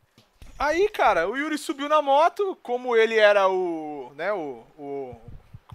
Aí, 0.57 0.89
cara, 0.89 1.29
o 1.29 1.37
Yuri 1.37 1.59
subiu 1.59 1.89
na 1.89 2.01
moto, 2.01 2.57
como 2.62 2.97
ele 2.97 3.16
era 3.16 3.49
o, 3.49 4.12
né, 4.14 4.33
o, 4.33 4.64
o 4.79 5.20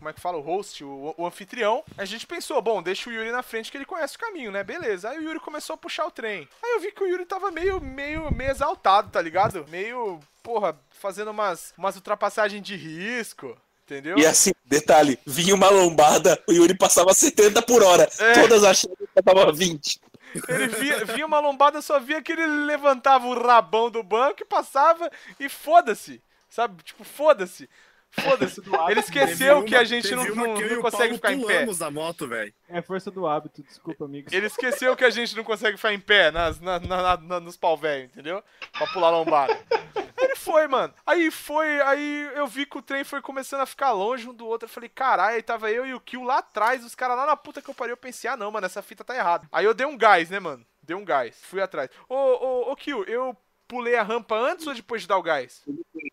como 0.02 0.10
é 0.10 0.14
que 0.14 0.20
fala, 0.20 0.40
o 0.40 0.42
host, 0.42 0.84
o, 0.84 1.14
o 1.16 1.28
anfitrião, 1.28 1.84
a 1.96 2.06
gente 2.06 2.26
pensou, 2.26 2.60
bom, 2.60 2.82
deixa 2.82 3.08
o 3.08 3.14
Yuri 3.14 3.32
na 3.32 3.44
frente 3.44 3.70
que 3.70 3.78
ele 3.78 3.86
conhece 3.86 4.16
o 4.16 4.20
caminho, 4.20 4.52
né, 4.52 4.64
beleza. 4.64 5.10
Aí 5.10 5.20
o 5.20 5.22
Yuri 5.22 5.40
começou 5.40 5.76
a 5.76 5.78
puxar 5.78 6.08
o 6.08 6.12
trem. 6.12 6.50
Aí 6.64 6.72
eu 6.72 6.80
vi 6.80 6.92
que 6.92 7.04
o 7.04 7.08
Yuri 7.08 7.24
tava 7.24 7.52
meio, 7.52 7.80
meio, 7.80 8.34
meio 8.34 8.50
exaltado, 8.50 9.12
tá 9.12 9.22
ligado? 9.22 9.64
Meio, 9.70 10.20
porra, 10.42 10.76
fazendo 10.90 11.30
umas, 11.30 11.72
umas 11.78 11.96
ultrapassagens 11.96 12.64
de 12.64 12.76
risco, 12.76 13.56
entendeu? 13.84 14.18
E 14.18 14.26
assim, 14.26 14.54
detalhe, 14.66 15.20
vinha 15.24 15.54
uma 15.54 15.70
lombada, 15.70 16.42
o 16.48 16.52
Yuri 16.52 16.76
passava 16.76 17.14
70 17.14 17.62
por 17.62 17.84
hora. 17.84 18.10
É. 18.18 18.34
Todas 18.34 18.64
achando 18.64 18.98
que 18.98 19.22
tava 19.22 19.54
20. 19.54 20.02
Ele 20.50 20.68
via, 20.68 21.06
via 21.06 21.26
uma 21.28 21.40
lombada, 21.40 21.80
só 21.80 22.00
via 22.00 22.24
que 22.24 22.32
ele 22.32 22.48
levantava 22.66 23.28
o 23.28 23.40
rabão 23.40 23.92
do 23.92 24.02
banco 24.02 24.42
e 24.42 24.46
passava 24.46 25.12
e 25.40 25.48
foda-se. 25.48 26.24
Sabe? 26.50 26.82
Tipo, 26.82 27.04
foda-se. 27.04 27.70
Foda-se. 28.12 28.62
Ele 28.90 29.00
esqueceu 29.00 29.56
Teve 29.56 29.68
que 29.68 29.76
a 29.76 29.80
uma- 29.80 29.86
gente 29.86 30.16
não, 30.16 30.24
uma 30.24 30.48
não- 30.48 30.54
não 30.62 30.82
consegue 30.82 31.16
ficar 31.16 31.34
em 31.34 31.46
pé. 31.46 31.66
da 31.66 31.90
moto, 31.90 32.28
velho. 32.28 32.54
É 32.68 32.82
força 32.82 33.10
do 33.10 33.26
hábito, 33.26 33.64
desculpa, 33.64 34.04
amigos. 34.06 34.34
Ele 34.34 34.48
esqueceu 34.48 34.96
que 34.96 35.06
a 35.06 35.10
gente 35.10 35.36
não 35.36 35.44
consegue 35.44 35.78
ficar 35.78 35.94
em 35.94 36.00
pé 36.00 36.30
nas, 36.30 36.60
na, 36.60 36.80
na- 36.80 37.02
na- 37.02 37.18
na- 37.18 37.40
nos 37.40 37.56
pau 37.56 37.78
velho, 37.78 38.06
entendeu? 38.06 38.44
Pra 38.74 38.88
pular 38.88 39.10
lombada. 39.12 39.58
Ele 40.22 40.36
foi, 40.36 40.68
mano. 40.68 40.94
Aí 41.06 41.32
foi, 41.32 41.82
aí 41.82 42.30
eu 42.36 42.46
vi 42.48 42.66
que 42.66 42.78
o 42.78 42.82
trem 42.82 43.04
foi 43.04 43.22
começando 43.22 43.62
a 43.62 43.66
ficar 43.66 43.92
longe 43.92 44.30
um 44.30 44.34
do 44.34 44.46
outro. 44.46 44.66
Eu 44.66 44.70
falei, 44.72 44.88
caralho, 44.90 45.36
aí 45.36 45.42
tava 45.42 45.72
eu 45.72 45.86
e 45.86 45.94
o 45.96 46.00
Kill 46.00 46.24
lá 46.24 46.38
atrás, 46.40 46.86
os 46.86 46.94
caras 46.94 47.18
lá 47.18 47.26
na 47.26 47.36
puta 47.36 47.60
que 47.62 47.70
eu 47.70 47.74
parei. 47.74 47.92
Eu 47.94 47.98
pensei, 47.98 48.30
ah 48.30 48.38
não, 48.38 48.52
mano, 48.52 48.66
essa 48.66 48.82
fita 48.84 49.04
tá 49.04 49.16
errada. 49.16 49.48
Aí 49.52 49.66
eu 49.66 49.74
dei 49.74 49.86
um 49.88 49.98
gás, 49.98 50.30
né, 50.30 50.40
mano? 50.40 50.64
Dei 50.84 50.96
um 50.96 51.04
gás. 51.04 51.38
Fui 51.44 51.60
atrás. 51.62 51.90
Ô, 52.08 52.16
ô, 52.16 52.72
ô, 52.72 52.76
Kill, 52.76 53.04
eu 53.06 53.36
pulei 53.72 53.96
a 53.96 54.04
rampa 54.04 54.36
antes 54.36 54.68
ou 54.68 54.74
depois 54.74 55.02
de 55.04 55.08
dar 55.08 55.18
o 55.18 55.24
gás? 55.24 55.64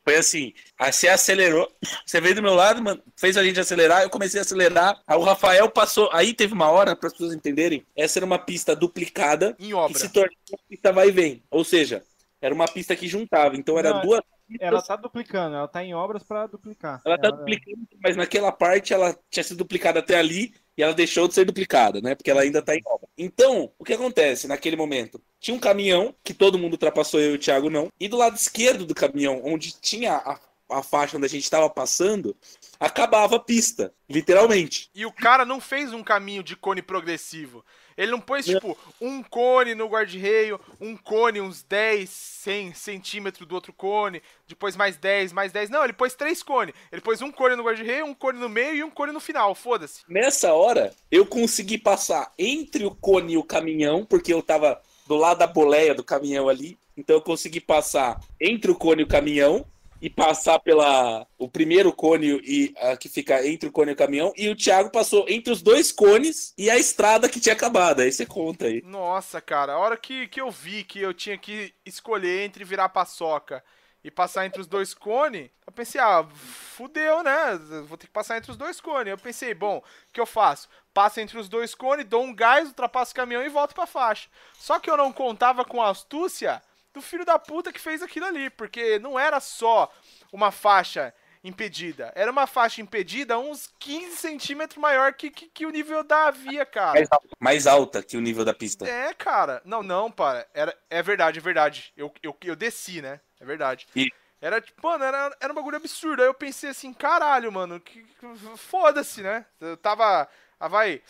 Foi 0.04 0.14
assim, 0.16 0.54
aí 0.78 0.92
você 0.92 1.08
acelerou, 1.08 1.70
você 2.06 2.20
veio 2.20 2.36
do 2.36 2.42
meu 2.42 2.54
lado, 2.54 2.80
mano, 2.80 3.02
fez 3.16 3.36
a 3.36 3.42
gente 3.42 3.58
acelerar, 3.58 4.02
eu 4.02 4.08
comecei 4.08 4.38
a 4.38 4.42
acelerar, 4.42 5.02
aí 5.06 5.18
o 5.18 5.22
Rafael 5.22 5.68
passou, 5.68 6.08
aí 6.12 6.32
teve 6.32 6.54
uma 6.54 6.70
hora, 6.70 6.94
para 6.94 7.08
as 7.08 7.12
pessoas 7.12 7.34
entenderem, 7.34 7.84
essa 7.96 8.20
era 8.20 8.24
uma 8.24 8.38
pista 8.38 8.76
duplicada, 8.76 9.56
Em 9.58 9.66
que 9.68 9.74
obra. 9.74 9.98
se 9.98 10.08
tornou 10.10 10.30
uma 10.50 10.58
pista 10.68 10.92
vai 10.92 11.08
e 11.08 11.10
vem, 11.10 11.42
ou 11.50 11.64
seja, 11.64 12.02
era 12.40 12.54
uma 12.54 12.66
pista 12.68 12.94
que 12.94 13.08
juntava, 13.08 13.56
então 13.56 13.76
era 13.78 13.92
Não, 13.92 14.00
duas 14.02 14.20
Ela 14.60 14.82
tá 14.82 14.96
duplicando, 14.96 15.56
ela 15.56 15.68
tá 15.68 15.84
em 15.84 15.94
obras 15.94 16.22
pra 16.22 16.46
duplicar. 16.46 17.00
ela 17.04 17.18
tá 17.18 17.30
duplicando, 17.30 17.86
mas 18.02 18.16
naquela 18.16 18.50
parte 18.50 18.94
ela 18.94 19.16
tinha 19.30 19.44
sido 19.44 19.58
duplicada 19.58 20.00
até 20.00 20.16
ali, 20.18 20.54
e 20.76 20.82
ela 20.82 20.94
deixou 20.94 21.26
de 21.26 21.34
ser 21.34 21.44
duplicada, 21.44 22.00
né, 22.00 22.14
porque 22.14 22.30
ela 22.30 22.42
ainda 22.42 22.62
tá 22.62 22.74
em 22.74 22.82
obra. 22.86 23.08
Então, 23.18 23.72
o 23.76 23.84
que 23.84 23.92
acontece 23.92 24.46
naquele 24.46 24.76
momento? 24.76 25.20
Tinha 25.40 25.56
um 25.56 25.60
caminhão, 25.60 26.14
que 26.22 26.32
todo 26.32 26.58
mundo 26.58 26.72
ultrapassou, 26.74 27.20
eu 27.20 27.32
e 27.32 27.34
o 27.34 27.38
Thiago 27.38 27.68
não, 27.68 27.90
e 27.98 28.06
do 28.06 28.16
lado 28.16 28.36
esquerdo 28.36 28.86
do 28.86 28.94
caminhão, 28.94 29.40
onde 29.44 29.72
tinha 29.72 30.14
a, 30.14 30.38
a 30.70 30.82
faixa 30.82 31.16
onde 31.16 31.26
a 31.26 31.28
gente 31.28 31.50
tava 31.50 31.68
passando, 31.68 32.36
acabava 32.78 33.36
a 33.36 33.40
pista, 33.40 33.92
literalmente. 34.08 34.88
E 34.94 35.04
o 35.04 35.12
cara 35.12 35.44
não 35.44 35.60
fez 35.60 35.92
um 35.92 36.02
caminho 36.02 36.44
de 36.44 36.54
cone 36.54 36.80
progressivo. 36.80 37.64
Ele 37.98 38.12
não 38.12 38.20
pôs, 38.20 38.46
tipo, 38.46 38.78
um 39.00 39.24
cone 39.24 39.74
no 39.74 39.88
guarda-reio, 39.88 40.60
um 40.80 40.96
cone 40.96 41.40
uns 41.40 41.64
10, 41.64 42.08
100 42.08 42.74
centímetros 42.74 43.46
do 43.46 43.56
outro 43.56 43.72
cone, 43.72 44.22
depois 44.46 44.76
mais 44.76 44.96
10, 44.96 45.32
mais 45.32 45.50
10. 45.50 45.68
Não, 45.68 45.82
ele 45.82 45.92
pôs 45.92 46.14
três 46.14 46.40
cones. 46.40 46.72
Ele 46.92 47.00
pôs 47.00 47.20
um 47.20 47.32
cone 47.32 47.56
no 47.56 47.64
guarda-reio, 47.64 48.06
um 48.06 48.14
cone 48.14 48.38
no 48.38 48.48
meio 48.48 48.76
e 48.76 48.84
um 48.84 48.90
cone 48.90 49.10
no 49.10 49.18
final. 49.18 49.52
Foda-se. 49.52 50.02
Nessa 50.08 50.52
hora, 50.54 50.94
eu 51.10 51.26
consegui 51.26 51.76
passar 51.76 52.32
entre 52.38 52.84
o 52.86 52.94
cone 52.94 53.32
e 53.32 53.36
o 53.36 53.42
caminhão, 53.42 54.04
porque 54.04 54.32
eu 54.32 54.42
tava 54.42 54.80
do 55.08 55.16
lado 55.16 55.38
da 55.38 55.46
boleia 55.48 55.92
do 55.92 56.04
caminhão 56.04 56.48
ali. 56.48 56.78
Então 56.96 57.16
eu 57.16 57.22
consegui 57.22 57.60
passar 57.60 58.20
entre 58.40 58.70
o 58.70 58.76
cone 58.76 59.02
e 59.02 59.04
o 59.04 59.08
caminhão 59.08 59.66
e 60.00 60.08
passar 60.08 60.58
pela 60.60 61.26
o 61.36 61.48
primeiro 61.48 61.92
cone 61.92 62.40
e 62.44 62.74
ah, 62.78 62.96
que 62.96 63.08
fica 63.08 63.46
entre 63.46 63.68
o 63.68 63.72
cone 63.72 63.90
e 63.90 63.94
o 63.94 63.96
caminhão 63.96 64.32
e 64.36 64.48
o 64.48 64.56
Thiago 64.56 64.90
passou 64.90 65.24
entre 65.28 65.52
os 65.52 65.62
dois 65.62 65.90
cones 65.90 66.54
e 66.56 66.70
a 66.70 66.76
estrada 66.76 67.28
que 67.28 67.40
tinha 67.40 67.54
acabado. 67.54 68.00
Aí 68.00 68.12
você 68.12 68.24
conta 68.24 68.66
aí. 68.66 68.82
Nossa, 68.82 69.40
cara, 69.40 69.74
a 69.74 69.78
hora 69.78 69.96
que, 69.96 70.28
que 70.28 70.40
eu 70.40 70.50
vi 70.50 70.84
que 70.84 71.00
eu 71.00 71.12
tinha 71.12 71.36
que 71.36 71.74
escolher 71.84 72.44
entre 72.44 72.64
virar 72.64 72.88
paçoca 72.88 73.62
e 74.02 74.10
passar 74.10 74.46
entre 74.46 74.60
os 74.60 74.66
dois 74.66 74.94
cones, 74.94 75.50
eu 75.66 75.72
pensei, 75.72 76.00
ah, 76.00 76.26
fudeu, 76.32 77.22
né? 77.22 77.58
Vou 77.86 77.98
ter 77.98 78.06
que 78.06 78.12
passar 78.12 78.38
entre 78.38 78.50
os 78.50 78.56
dois 78.56 78.80
cones. 78.80 79.10
Eu 79.10 79.18
pensei, 79.18 79.52
bom, 79.52 79.78
o 79.78 80.12
que 80.12 80.20
eu 80.20 80.26
faço? 80.26 80.68
Passo 80.94 81.20
entre 81.20 81.38
os 81.38 81.48
dois 81.48 81.74
cones, 81.74 82.06
dou 82.06 82.22
um 82.22 82.34
gás, 82.34 82.68
ultrapasso 82.68 83.12
o 83.12 83.14
caminhão 83.14 83.44
e 83.44 83.48
volto 83.48 83.74
pra 83.74 83.86
faixa. 83.86 84.28
Só 84.58 84.78
que 84.78 84.88
eu 84.88 84.96
não 84.96 85.12
contava 85.12 85.64
com 85.64 85.82
a 85.82 85.90
astúcia 85.90 86.62
do 86.92 87.00
filho 87.00 87.24
da 87.24 87.38
puta 87.38 87.72
que 87.72 87.80
fez 87.80 88.02
aquilo 88.02 88.26
ali, 88.26 88.50
porque 88.50 88.98
não 88.98 89.18
era 89.18 89.40
só 89.40 89.92
uma 90.32 90.50
faixa 90.50 91.14
impedida. 91.44 92.12
Era 92.14 92.30
uma 92.30 92.46
faixa 92.46 92.80
impedida 92.82 93.38
uns 93.38 93.72
15 93.78 94.16
centímetros 94.16 94.78
maior 94.78 95.12
que, 95.14 95.30
que, 95.30 95.48
que 95.48 95.66
o 95.66 95.70
nível 95.70 96.02
da 96.02 96.30
via, 96.30 96.66
cara. 96.66 96.94
Mais 96.94 97.08
alta, 97.10 97.28
mais 97.38 97.66
alta 97.66 98.02
que 98.02 98.16
o 98.16 98.20
nível 98.20 98.44
da 98.44 98.52
pista. 98.54 98.86
É, 98.88 99.12
cara. 99.14 99.62
Não, 99.64 99.82
não, 99.82 100.10
para. 100.10 100.46
Era, 100.52 100.76
é 100.90 101.02
verdade, 101.02 101.38
é 101.38 101.42
verdade. 101.42 101.92
Eu, 101.96 102.12
eu, 102.22 102.36
eu 102.44 102.56
desci, 102.56 103.00
né? 103.00 103.20
É 103.40 103.44
verdade. 103.44 103.86
E- 103.94 104.10
Era, 104.40 104.60
tipo, 104.60 104.80
mano, 104.86 105.02
era, 105.04 105.36
era 105.40 105.52
um 105.52 105.56
bagulho 105.56 105.76
absurdo. 105.76 106.22
Aí 106.22 106.28
eu 106.28 106.34
pensei 106.34 106.70
assim, 106.70 106.92
caralho, 106.92 107.50
mano, 107.52 107.80
que, 107.80 108.02
que- 108.02 108.56
foda-se, 108.56 109.20
né? 109.22 109.44
Eu 109.60 109.76
tava, 109.76 110.28
ah, 110.60 110.68
vai, 110.68 111.02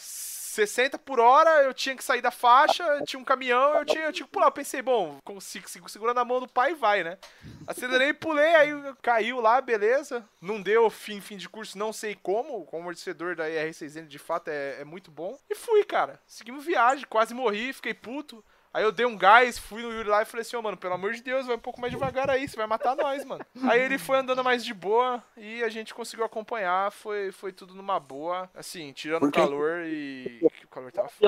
60 0.49 0.99
por 0.99 1.21
hora, 1.21 1.63
eu 1.63 1.75
tinha 1.75 1.95
que 1.95 2.03
sair 2.03 2.21
da 2.21 2.31
faixa, 2.31 3.03
tinha 3.05 3.21
um 3.21 3.25
caminhão, 3.25 3.75
eu 3.75 3.85
tinha, 3.85 4.05
eu 4.05 4.13
tinha 4.13 4.27
que 4.27 4.33
pular. 4.33 4.47
Eu 4.47 4.53
pensei, 4.53 4.83
bom, 4.83 5.19
consigo, 5.25 5.69
sigo 5.69 5.89
segurando 5.89 6.19
a 6.19 6.25
mão 6.25 6.41
do 6.41 6.49
pai 6.49 6.75
vai, 6.75 7.05
né? 7.05 7.19
Acelerei 7.67 8.13
pulei, 8.13 8.55
aí 8.55 8.71
caiu 9.03 9.41
lá, 9.41 9.61
beleza. 9.61 10.25
Não 10.41 10.61
deu 10.61 10.89
fim, 10.91 11.21
fim 11.21 11.37
de 11.37 11.49
curso, 11.49 11.79
não 11.79 11.93
sei 11.93 12.15
como. 12.15 12.67
O 12.71 12.77
amortecedor 12.77 13.37
da 13.37 13.45
R6N 13.49 14.07
de 14.07 14.19
fato 14.19 14.49
é, 14.49 14.81
é 14.81 14.85
muito 14.85 15.11
bom. 15.11 15.39
E 15.49 15.55
fui, 15.55 15.85
cara. 15.85 16.21
Seguimos 16.27 16.65
viagem, 16.65 17.07
quase 17.09 17.35
morri, 17.35 17.73
fiquei 17.73 17.95
puto. 17.95 18.45
Aí 18.79 18.85
eu 18.85 18.93
dei 18.93 19.05
um 19.05 19.17
gás, 19.17 19.59
fui 19.59 19.83
no 19.83 19.93
Yuri 19.93 20.09
lá 20.09 20.23
e 20.23 20.25
falei 20.25 20.43
assim, 20.43 20.55
ô 20.55 20.63
mano, 20.63 20.77
pelo 20.77 20.95
amor 20.95 21.13
de 21.13 21.21
Deus, 21.21 21.49
vai 21.49 21.57
um 21.57 21.59
pouco 21.59 21.81
mais 21.81 21.93
devagar 21.93 22.31
aí, 22.31 22.47
você 22.47 22.55
vai 22.55 22.69
matar 22.69 22.95
nós, 22.95 23.25
mano. 23.25 23.45
Aí 23.69 23.81
ele 23.81 23.99
foi 23.99 24.19
andando 24.19 24.45
mais 24.45 24.65
de 24.65 24.73
boa 24.73 25.21
e 25.37 25.65
a 25.65 25.69
gente 25.69 25.93
conseguiu 25.93 26.25
acompanhar, 26.25 26.93
foi, 26.93 27.33
foi 27.33 27.53
tudo 27.53 27.75
numa 27.75 27.99
boa, 27.99 28.49
assim, 28.55 28.93
tirando 28.93 29.27
o 29.27 29.33
calor 29.33 29.81
e. 29.85 30.39
o 30.65 30.69
calor 30.69 30.93
tava 30.93 31.09
foda. 31.09 31.27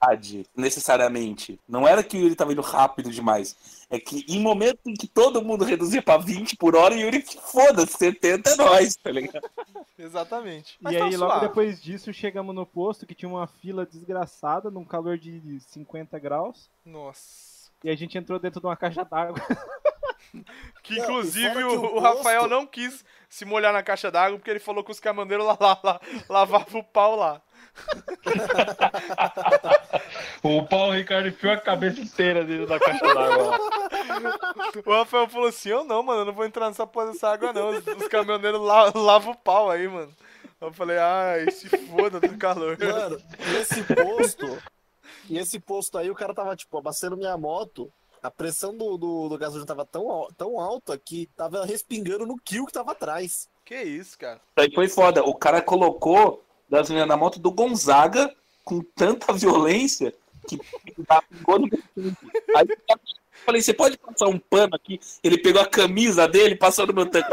Velocidade, 0.00 0.46
necessariamente. 0.56 1.60
Não 1.68 1.86
era 1.86 2.02
que 2.04 2.16
o 2.16 2.20
Yuri 2.20 2.34
tava 2.36 2.52
indo 2.52 2.62
rápido 2.62 3.10
demais. 3.10 3.56
É 3.90 3.98
que 3.98 4.24
em 4.28 4.40
momento 4.40 4.80
em 4.86 4.94
que 4.94 5.06
todo 5.08 5.42
mundo 5.42 5.64
reduzia 5.64 6.00
pra 6.02 6.16
20 6.18 6.56
por 6.56 6.76
hora, 6.76 6.94
o 6.94 6.98
Yuri, 6.98 7.22
foda-se, 7.22 7.96
70 7.98 8.50
é 8.50 8.56
nós, 8.56 8.96
tá 8.96 9.10
ligado? 9.10 9.40
Exatamente. 9.98 10.76
Mas 10.80 10.94
E 10.94 10.98
tava 10.98 11.10
aí, 11.10 11.16
logo 11.16 11.32
suave. 11.32 11.48
depois 11.48 11.82
disso, 11.82 12.12
chegamos 12.12 12.54
no 12.54 12.64
posto 12.66 13.06
que 13.06 13.14
tinha 13.14 13.28
uma 13.28 13.46
fila 13.46 13.84
desgraçada, 13.84 14.70
num 14.70 14.84
calor 14.84 15.18
de 15.18 15.58
50 15.60 16.18
graus. 16.18 16.70
Nossa. 16.84 17.68
E 17.82 17.90
a 17.90 17.96
gente 17.96 18.16
entrou 18.18 18.38
dentro 18.38 18.60
de 18.60 18.66
uma 18.66 18.76
caixa 18.76 19.04
d'água. 19.04 19.34
Que 20.82 20.96
Não, 20.96 21.04
inclusive 21.04 21.48
fora 21.54 21.66
o, 21.66 21.70
que 21.70 21.76
o 21.76 21.80
o 21.84 21.88
posto- 21.90 22.00
Rafael 22.18 22.46
não 22.48 22.66
quis 22.66 23.02
se 23.30 23.46
molhar 23.46 23.72
na 23.72 23.82
caixa 23.82 24.10
d'água 24.10 24.36
porque 24.38 24.50
ele 24.50 24.58
falou 24.60 24.84
que 24.84 24.90
os 24.90 25.00
camandeiros 25.00 25.46
lá, 25.46 25.56
lá, 25.58 25.80
lá, 25.82 26.00
lavavam 26.28 26.80
o 26.80 26.84
pau 26.84 27.16
lá. 27.16 27.40
O 30.42 30.64
Paulo 30.66 30.94
Ricardo 30.94 31.28
enfiou 31.28 31.52
a 31.52 31.56
cabeça 31.56 32.00
inteira 32.00 32.44
dentro 32.44 32.66
da 32.66 32.78
caixa 32.78 33.04
d'água. 33.04 33.58
O 34.86 34.92
Rafael 34.92 35.28
falou 35.28 35.48
assim: 35.48 35.70
Eu 35.70 35.84
não, 35.84 36.02
mano, 36.02 36.20
eu 36.20 36.24
não 36.26 36.32
vou 36.32 36.44
entrar 36.44 36.68
nessa 36.68 36.86
porra 36.86 37.12
dessa 37.12 37.28
água, 37.30 37.52
não. 37.52 37.70
Os, 37.70 37.86
os 37.86 38.08
caminhoneiros 38.08 38.60
la, 38.60 38.92
lavam 38.94 39.32
o 39.32 39.36
pau 39.36 39.70
aí, 39.70 39.88
mano. 39.88 40.12
Eu 40.60 40.72
falei, 40.72 40.98
ai, 40.98 41.50
se 41.50 41.68
foda 41.68 42.18
do 42.18 42.36
calor. 42.36 42.76
Mano, 42.78 43.20
esse 43.60 43.82
posto. 43.82 44.60
e 45.30 45.38
esse 45.38 45.60
posto 45.60 45.96
aí, 45.96 46.10
o 46.10 46.14
cara 46.14 46.34
tava, 46.34 46.56
tipo, 46.56 46.76
abastecendo 46.76 47.16
minha 47.16 47.36
moto. 47.36 47.92
A 48.20 48.30
pressão 48.30 48.76
do, 48.76 48.96
do, 48.96 49.28
do 49.28 49.38
gasolina 49.38 49.66
tava 49.66 49.86
tão, 49.86 50.26
tão 50.36 50.58
alta 50.58 50.98
que 50.98 51.28
tava 51.36 51.64
respingando 51.64 52.26
no 52.26 52.36
kill 52.36 52.66
que 52.66 52.72
tava 52.72 52.90
atrás. 52.90 53.48
Que 53.64 53.80
isso, 53.80 54.18
cara. 54.18 54.40
Isso 54.56 54.66
aí 54.66 54.74
foi 54.74 54.88
foda. 54.88 55.22
O 55.22 55.34
cara 55.34 55.62
colocou 55.62 56.42
gasolina 56.70 57.06
na 57.06 57.16
moto 57.16 57.38
do 57.38 57.50
Gonzaga 57.50 58.34
com 58.64 58.80
tanta 58.80 59.32
violência 59.32 60.14
que 60.46 60.58
pingou 60.58 61.58
no 61.58 61.68
meu 61.68 61.82
tanque. 61.94 62.30
Aí 62.56 62.66
eu 62.68 62.98
falei, 63.44 63.62
você 63.62 63.72
pode 63.72 63.96
passar 63.98 64.26
um 64.26 64.38
pano 64.38 64.74
aqui? 64.74 65.00
Ele 65.22 65.38
pegou 65.38 65.60
a 65.60 65.66
camisa 65.66 66.28
dele 66.28 66.54
e 66.54 66.58
passou 66.58 66.86
no 66.86 66.92
meu 66.92 67.06
tanque. 67.06 67.28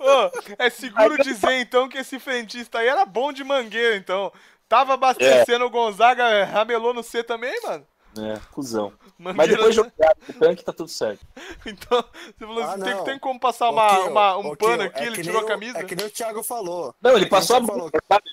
Ô, 0.00 0.30
é 0.58 0.70
seguro 0.70 1.22
dizer 1.22 1.60
então 1.60 1.88
que 1.88 1.98
esse 1.98 2.18
frentista 2.18 2.78
aí 2.78 2.88
era 2.88 3.04
bom 3.04 3.32
de 3.32 3.44
mangueira, 3.44 3.96
então. 3.96 4.32
Tava 4.68 4.94
abastecendo 4.94 5.64
o 5.64 5.70
Gonzaga, 5.70 6.44
ramelou 6.44 6.92
no 6.92 7.02
C 7.02 7.22
também, 7.22 7.58
mano? 7.62 7.86
É, 8.18 8.40
cuzão. 8.52 8.92
Mas 9.18 9.36
Mangueira, 9.36 9.56
depois 9.56 9.74
jogar 9.74 10.16
o 10.28 10.32
tanque 10.34 10.64
tá 10.64 10.72
tudo 10.72 10.88
certo. 10.88 11.24
Então, 11.66 12.02
você 12.38 12.46
falou 12.46 12.62
Ah, 12.62 12.72
assim, 12.72 12.82
tem, 12.84 12.94
não. 12.94 13.04
tem 13.04 13.18
como 13.18 13.38
passar 13.40 13.70
uma, 13.70 13.98
uma- 14.04 14.36
um 14.38 14.56
pano 14.56 14.82
é 14.82 14.86
aqui, 14.86 15.02
ele 15.04 15.16
que 15.16 15.22
tirou 15.22 15.40
a 15.40 15.46
camisa? 15.46 15.78
É 15.78 15.84
que 15.84 15.94
nem 15.96 16.06
o 16.06 16.10
Thiago 16.10 16.42
falou. 16.42 16.94
Não, 17.00 17.16
ele 17.16 17.26
É 17.26 17.28
passou 17.28 17.56
a 17.56 17.64
falou. 17.66 17.90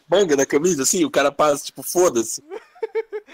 manga 0.09 0.35
da 0.37 0.45
camisa, 0.45 0.83
assim, 0.83 1.03
o 1.05 1.11
cara 1.11 1.31
passa, 1.31 1.65
tipo, 1.65 1.83
foda-se. 1.83 2.43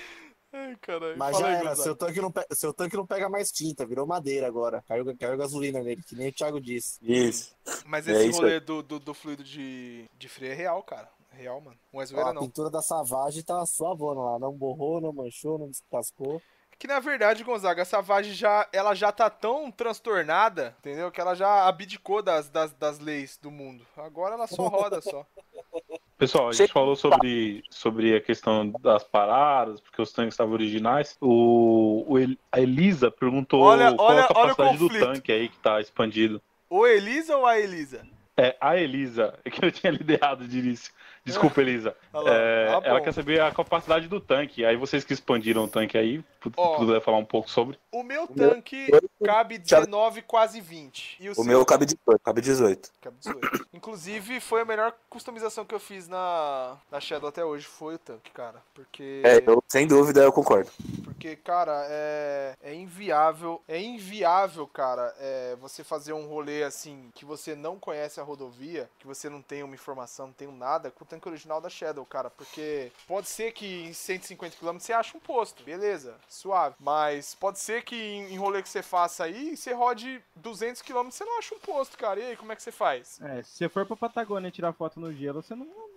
Ai, 0.53 0.75
caralho. 0.81 1.17
Mas 1.17 1.31
Fala 1.37 1.47
já 1.51 1.59
aí, 1.59 1.65
era, 1.65 1.75
seu 1.77 1.95
tanque, 1.95 2.19
não 2.19 2.29
pe- 2.31 2.45
seu 2.51 2.73
tanque 2.73 2.97
não 2.97 3.07
pega 3.07 3.29
mais 3.29 3.51
tinta, 3.51 3.85
virou 3.85 4.05
madeira 4.05 4.45
agora. 4.47 4.83
Caiu, 4.85 5.05
caiu 5.17 5.37
gasolina 5.37 5.81
nele, 5.81 6.03
que 6.03 6.13
nem 6.13 6.27
o 6.27 6.33
Thiago 6.33 6.59
disse. 6.59 6.97
Isso. 7.01 7.55
Mas 7.85 8.05
É 8.07 8.11
esse 8.13 8.27
isso 8.29 8.39
rolê 8.41 8.59
do, 8.59 8.83
do, 8.83 8.99
do 8.99 9.13
fluido 9.13 9.43
de, 9.45 10.09
de 10.17 10.27
freio 10.27 10.51
é 10.51 10.55
real, 10.55 10.83
cara. 10.83 11.09
Real, 11.31 11.59
mano. 11.61 11.77
Não 11.93 12.01
é 12.01 12.03
Ó, 12.03 12.05
zoeira, 12.05 12.29
a 12.29 12.33
não. 12.33 12.41
pintura 12.43 12.69
da 12.69 12.81
Savage 12.81 13.43
tá 13.43 13.65
suavona 13.65 14.19
lá, 14.21 14.39
não 14.39 14.51
borrou, 14.53 14.99
não 15.01 15.13
manchou, 15.13 15.57
não 15.57 15.69
descascou. 15.69 16.41
Que 16.77 16.87
na 16.87 16.99
verdade, 16.99 17.43
Gonzaga, 17.43 17.83
a 17.83 17.85
Savage 17.85 18.33
já, 18.33 18.67
ela 18.73 18.95
já 18.95 19.11
tá 19.11 19.29
tão 19.29 19.71
transtornada, 19.71 20.75
entendeu? 20.79 21.11
Que 21.11 21.21
ela 21.21 21.35
já 21.35 21.67
abdicou 21.67 22.23
das, 22.23 22.49
das, 22.49 22.73
das 22.73 22.97
leis 22.99 23.37
do 23.37 23.51
mundo. 23.51 23.85
Agora 23.95 24.33
ela 24.33 24.47
só 24.47 24.67
roda 24.67 24.99
só. 24.99 25.25
Pessoal, 26.17 26.49
a 26.49 26.53
gente 26.53 26.71
falou 26.71 26.95
sobre, 26.95 27.63
sobre 27.69 28.15
a 28.15 28.21
questão 28.21 28.67
das 28.81 29.03
paradas, 29.03 29.79
porque 29.81 30.01
os 30.01 30.11
tanques 30.11 30.33
estavam 30.33 30.53
originais. 30.53 31.17
O, 31.19 32.03
o 32.07 32.19
El- 32.19 32.37
a 32.51 32.59
Elisa 32.59 33.09
perguntou 33.09 33.61
Olha- 33.61 33.95
qual 33.95 34.09
olha- 34.09 34.21
a 34.23 34.39
olha 34.39 34.53
o 34.53 34.55
capacidade 34.55 34.77
do 34.77 34.89
tanque 34.89 35.31
aí 35.31 35.49
que 35.49 35.57
tá 35.59 35.79
expandido. 35.81 36.41
Ou 36.69 36.87
Elisa 36.87 37.37
ou 37.37 37.45
a 37.45 37.59
Elisa? 37.59 38.05
É, 38.37 38.55
a 38.61 38.77
Elisa, 38.77 39.37
é 39.43 39.49
que 39.51 39.63
eu 39.65 39.71
tinha 39.71 39.91
lido 39.91 40.09
errado 40.11 40.47
de 40.47 40.59
início. 40.59 40.91
Desculpa, 41.23 41.61
Elisa. 41.61 41.95
É, 42.13 42.67
Ah, 42.67 42.81
ela 42.83 43.01
quer 43.01 43.13
saber 43.13 43.39
a 43.39 43.51
capacidade 43.51 44.07
do 44.09 44.19
tanque. 44.19 44.65
Aí 44.65 44.75
vocês 44.75 45.03
que 45.05 45.13
expandiram 45.13 45.63
o 45.63 45.67
tanque 45.67 45.97
aí, 45.97 46.21
Ó. 46.57 46.77
puder 46.77 47.01
falar 47.01 47.17
um 47.17 47.25
pouco 47.25 47.49
sobre. 47.49 47.79
O 47.89 48.03
meu 48.03 48.27
tanque 48.27 48.87
cabe 49.23 49.57
19, 49.57 50.21
quase 50.23 50.59
20. 50.59 51.17
E 51.21 51.29
o, 51.29 51.31
O 51.31 51.35
seu 51.35 51.43
meu 51.45 51.65
cabe 51.65 51.85
18, 51.85 52.19
cabe 52.21 52.41
18. 52.41 52.91
cabe 53.01 53.15
18. 53.17 53.67
Inclusive, 53.73 54.41
foi 54.41 54.61
a 54.61 54.65
melhor 54.65 54.93
customização 55.09 55.63
que 55.63 55.73
eu 55.73 55.79
fiz 55.79 56.07
na, 56.09 56.77
na 56.91 56.99
Shadow 56.99 57.29
até 57.29 57.45
hoje, 57.45 57.65
foi 57.65 57.95
o 57.95 57.99
tanque, 57.99 58.31
cara. 58.31 58.61
Porque... 58.73 59.21
É, 59.23 59.41
eu, 59.45 59.63
sem 59.69 59.87
dúvida, 59.87 60.21
eu 60.21 60.33
concordo. 60.33 60.69
Porque, 61.05 61.37
cara, 61.37 61.85
é, 61.89 62.55
é 62.61 62.73
inviável, 62.73 63.61
é 63.67 63.79
inviável, 63.79 64.67
cara, 64.67 65.15
é, 65.17 65.55
você 65.61 65.83
fazer 65.83 66.11
um 66.13 66.27
rolê 66.27 66.63
assim, 66.63 67.09
que 67.15 67.23
você 67.23 67.55
não 67.55 67.79
conhece 67.79 68.19
a 68.19 68.23
rodovia, 68.23 68.89
que 68.99 69.07
você 69.07 69.29
não 69.29 69.41
tem 69.41 69.63
uma 69.63 69.75
informação, 69.75 70.27
não 70.27 70.33
tem 70.33 70.51
nada, 70.51 70.91
com 70.91 71.05
tanque 71.11 71.27
original 71.27 71.59
da 71.59 71.69
Shadow, 71.69 72.05
cara. 72.05 72.29
Porque 72.29 72.91
pode 73.07 73.27
ser 73.27 73.51
que 73.51 73.83
em 73.83 73.93
150 73.93 74.55
km 74.57 74.79
você 74.79 74.93
ache 74.93 75.15
um 75.15 75.19
posto, 75.19 75.63
beleza, 75.63 76.15
suave. 76.27 76.75
Mas 76.79 77.35
pode 77.35 77.59
ser 77.59 77.83
que 77.83 77.95
em, 77.95 78.33
em 78.33 78.37
rolê 78.37 78.61
que 78.61 78.69
você 78.69 78.81
faça 78.81 79.25
aí, 79.25 79.55
você 79.55 79.73
rode 79.73 80.23
200 80.35 80.81
km 80.81 81.09
você 81.09 81.25
não 81.25 81.37
acha 81.37 81.53
um 81.53 81.59
posto, 81.59 81.97
cara. 81.97 82.19
E 82.19 82.23
aí, 82.23 82.37
como 82.37 82.51
é 82.51 82.55
que 82.55 82.63
você 82.63 82.71
faz? 82.71 83.19
É, 83.21 83.43
se 83.43 83.57
você 83.57 83.69
for 83.69 83.85
pra 83.85 83.95
Patagônia 83.95 84.51
tirar 84.51 84.73
foto 84.73 84.99
no 84.99 85.13
gelo, 85.13 85.41
você 85.41 85.55
não. 85.55 85.90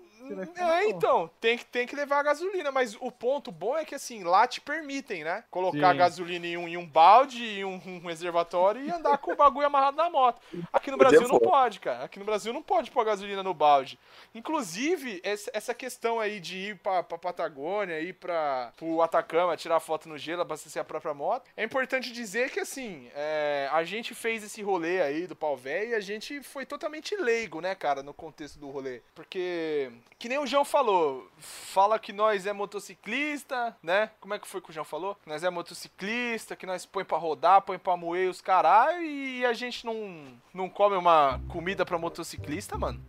É, 0.56 0.88
então, 0.88 1.30
tem 1.40 1.58
que, 1.58 1.64
tem 1.64 1.86
que 1.86 1.96
levar 1.96 2.20
a 2.20 2.22
gasolina, 2.22 2.70
mas 2.70 2.96
o 3.00 3.10
ponto 3.10 3.50
bom 3.50 3.76
é 3.76 3.84
que 3.84 3.94
assim, 3.94 4.24
lá 4.24 4.46
te 4.46 4.60
permitem, 4.60 5.24
né? 5.24 5.44
Colocar 5.50 5.92
Sim. 5.92 5.98
gasolina 5.98 6.46
em 6.46 6.56
um, 6.56 6.68
em 6.68 6.76
um 6.76 6.86
balde, 6.86 7.44
em 7.44 7.64
um, 7.64 7.80
um 7.86 8.06
reservatório 8.06 8.82
e 8.82 8.90
andar 8.90 9.18
com 9.18 9.32
o 9.32 9.36
bagulho 9.36 9.66
amarrado 9.66 9.96
na 9.96 10.08
moto. 10.08 10.40
Aqui 10.72 10.90
no 10.90 10.96
Brasil 10.96 11.26
não 11.28 11.38
pode, 11.38 11.80
cara. 11.80 12.04
Aqui 12.04 12.18
no 12.18 12.24
Brasil 12.24 12.52
não 12.52 12.62
pode 12.62 12.90
pôr 12.90 13.04
gasolina 13.04 13.42
no 13.42 13.54
balde. 13.54 13.98
Inclusive, 14.34 15.20
essa, 15.22 15.50
essa 15.52 15.74
questão 15.74 16.20
aí 16.20 16.40
de 16.40 16.56
ir 16.56 16.76
pra, 16.78 17.02
pra 17.02 17.18
Patagônia, 17.18 18.00
ir 18.00 18.14
pra, 18.14 18.72
pro 18.76 19.02
Atacama, 19.02 19.56
tirar 19.56 19.80
foto 19.80 20.08
no 20.08 20.18
gelo, 20.18 20.42
abastecer 20.42 20.80
a 20.80 20.84
própria 20.84 21.14
moto, 21.14 21.50
é 21.56 21.64
importante 21.64 22.12
dizer 22.12 22.50
que 22.50 22.60
assim, 22.60 23.08
é, 23.14 23.68
a 23.72 23.84
gente 23.84 24.14
fez 24.14 24.42
esse 24.42 24.62
rolê 24.62 25.00
aí 25.00 25.26
do 25.26 25.36
pau 25.36 25.56
velho 25.56 25.90
e 25.90 25.94
a 25.94 26.00
gente 26.00 26.42
foi 26.42 26.64
totalmente 26.64 27.16
leigo, 27.16 27.60
né, 27.60 27.74
cara, 27.74 28.02
no 28.02 28.14
contexto 28.14 28.58
do 28.58 28.70
rolê. 28.70 29.02
Porque, 29.14 29.90
que 30.24 30.28
nem 30.30 30.38
o 30.38 30.46
João 30.46 30.64
falou, 30.64 31.28
fala 31.36 31.98
que 31.98 32.10
nós 32.10 32.46
é 32.46 32.52
motociclista, 32.54 33.76
né? 33.82 34.10
Como 34.22 34.32
é 34.32 34.38
que 34.38 34.48
foi 34.48 34.58
que 34.62 34.70
o 34.70 34.72
João 34.72 34.82
falou? 34.82 35.16
Que 35.16 35.28
nós 35.28 35.44
é 35.44 35.50
motociclista, 35.50 36.56
que 36.56 36.64
nós 36.64 36.86
põe 36.86 37.04
pra 37.04 37.18
rodar, 37.18 37.60
põe 37.60 37.78
pra 37.78 37.94
moer 37.94 38.30
os 38.30 38.40
caralho 38.40 39.02
e 39.04 39.44
a 39.44 39.52
gente 39.52 39.84
não, 39.84 40.24
não 40.54 40.70
come 40.70 40.96
uma 40.96 41.38
comida 41.52 41.84
pra 41.84 41.98
motociclista, 41.98 42.78
mano. 42.78 43.04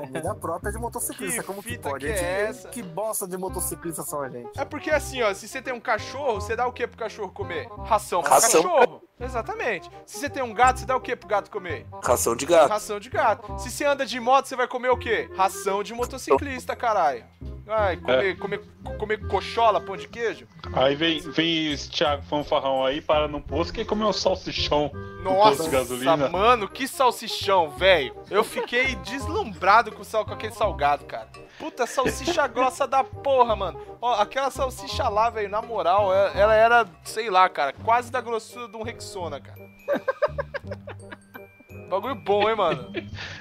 Comida 0.00 0.32
própria 0.36 0.70
de 0.70 0.78
motociclista, 0.78 1.40
Que 1.40 1.46
como 1.48 1.60
que 1.60 1.70
fita 1.70 1.90
pode? 1.90 2.06
que 2.06 2.12
é 2.12 2.16
Gente, 2.16 2.24
essa? 2.50 2.68
Que 2.68 2.84
bosta 2.84 3.26
de 3.26 3.36
motociclista 3.36 4.04
são 4.04 4.22
a 4.22 4.28
gente. 4.28 4.56
É 4.56 4.64
porque 4.64 4.92
assim, 4.92 5.20
ó, 5.22 5.34
se 5.34 5.48
você 5.48 5.60
tem 5.60 5.74
um 5.74 5.80
cachorro, 5.80 6.40
você 6.40 6.54
dá 6.54 6.68
o 6.68 6.72
que 6.72 6.86
pro 6.86 6.98
cachorro 6.98 7.32
comer? 7.32 7.66
Ração 7.84 8.22
pro 8.22 8.30
Ração. 8.30 8.62
cachorro. 8.62 9.02
Exatamente. 9.20 9.90
Se 10.06 10.18
você 10.18 10.30
tem 10.30 10.42
um 10.42 10.54
gato, 10.54 10.80
você 10.80 10.86
dá 10.86 10.96
o 10.96 11.00
que 11.00 11.14
pro 11.14 11.28
gato 11.28 11.50
comer? 11.50 11.86
Ração 12.02 12.34
de 12.34 12.46
gato. 12.46 12.68
Ração 12.70 12.98
de 12.98 13.10
gato. 13.10 13.58
Se 13.58 13.70
você 13.70 13.84
anda 13.84 14.06
de 14.06 14.18
moto, 14.18 14.46
você 14.46 14.56
vai 14.56 14.66
comer 14.66 14.88
o 14.88 14.96
quê? 14.96 15.28
Ração 15.36 15.82
de 15.82 15.92
motociclista, 15.92 16.74
caralho. 16.74 17.24
Ai, 17.72 17.96
comer, 17.98 18.36
comer, 18.36 18.60
comer 18.98 19.28
cochola, 19.28 19.80
pão 19.80 19.96
de 19.96 20.08
queijo? 20.08 20.46
Aí 20.72 20.96
vem, 20.96 21.20
vem 21.20 21.72
esse 21.72 21.88
Thiago 21.88 22.20
Fanfarrão 22.24 22.84
aí, 22.84 23.00
para 23.00 23.28
no 23.28 23.40
posto, 23.40 23.72
quer 23.72 23.86
comer 23.86 24.04
um 24.04 24.12
salsichão 24.12 24.90
no 25.22 25.30
posto 25.34 25.58
Nossa, 25.58 25.64
de 25.64 25.70
gasolina. 25.70 26.28
mano, 26.28 26.68
que 26.68 26.88
salsichão, 26.88 27.70
velho. 27.70 28.12
Eu 28.28 28.42
fiquei 28.42 28.96
deslumbrado 28.96 29.92
com, 29.92 30.02
o 30.02 30.04
sal, 30.04 30.24
com 30.24 30.34
aquele 30.34 30.52
salgado, 30.52 31.04
cara. 31.04 31.28
Puta, 31.60 31.86
salsicha 31.86 32.44
grossa 32.48 32.88
da 32.88 33.04
porra, 33.04 33.54
mano. 33.54 33.80
Ó, 34.02 34.14
aquela 34.14 34.50
salsicha 34.50 35.08
lá, 35.08 35.30
velho, 35.30 35.48
na 35.48 35.62
moral, 35.62 36.12
ela, 36.12 36.30
ela 36.36 36.54
era, 36.54 36.86
sei 37.04 37.30
lá, 37.30 37.48
cara, 37.48 37.72
quase 37.72 38.10
da 38.10 38.20
grossura 38.20 38.66
de 38.66 38.76
um 38.76 38.82
Rexona, 38.82 39.40
cara. 39.40 39.60
Bagulho 41.88 42.14
bom, 42.16 42.48
hein, 42.48 42.56
mano? 42.56 42.92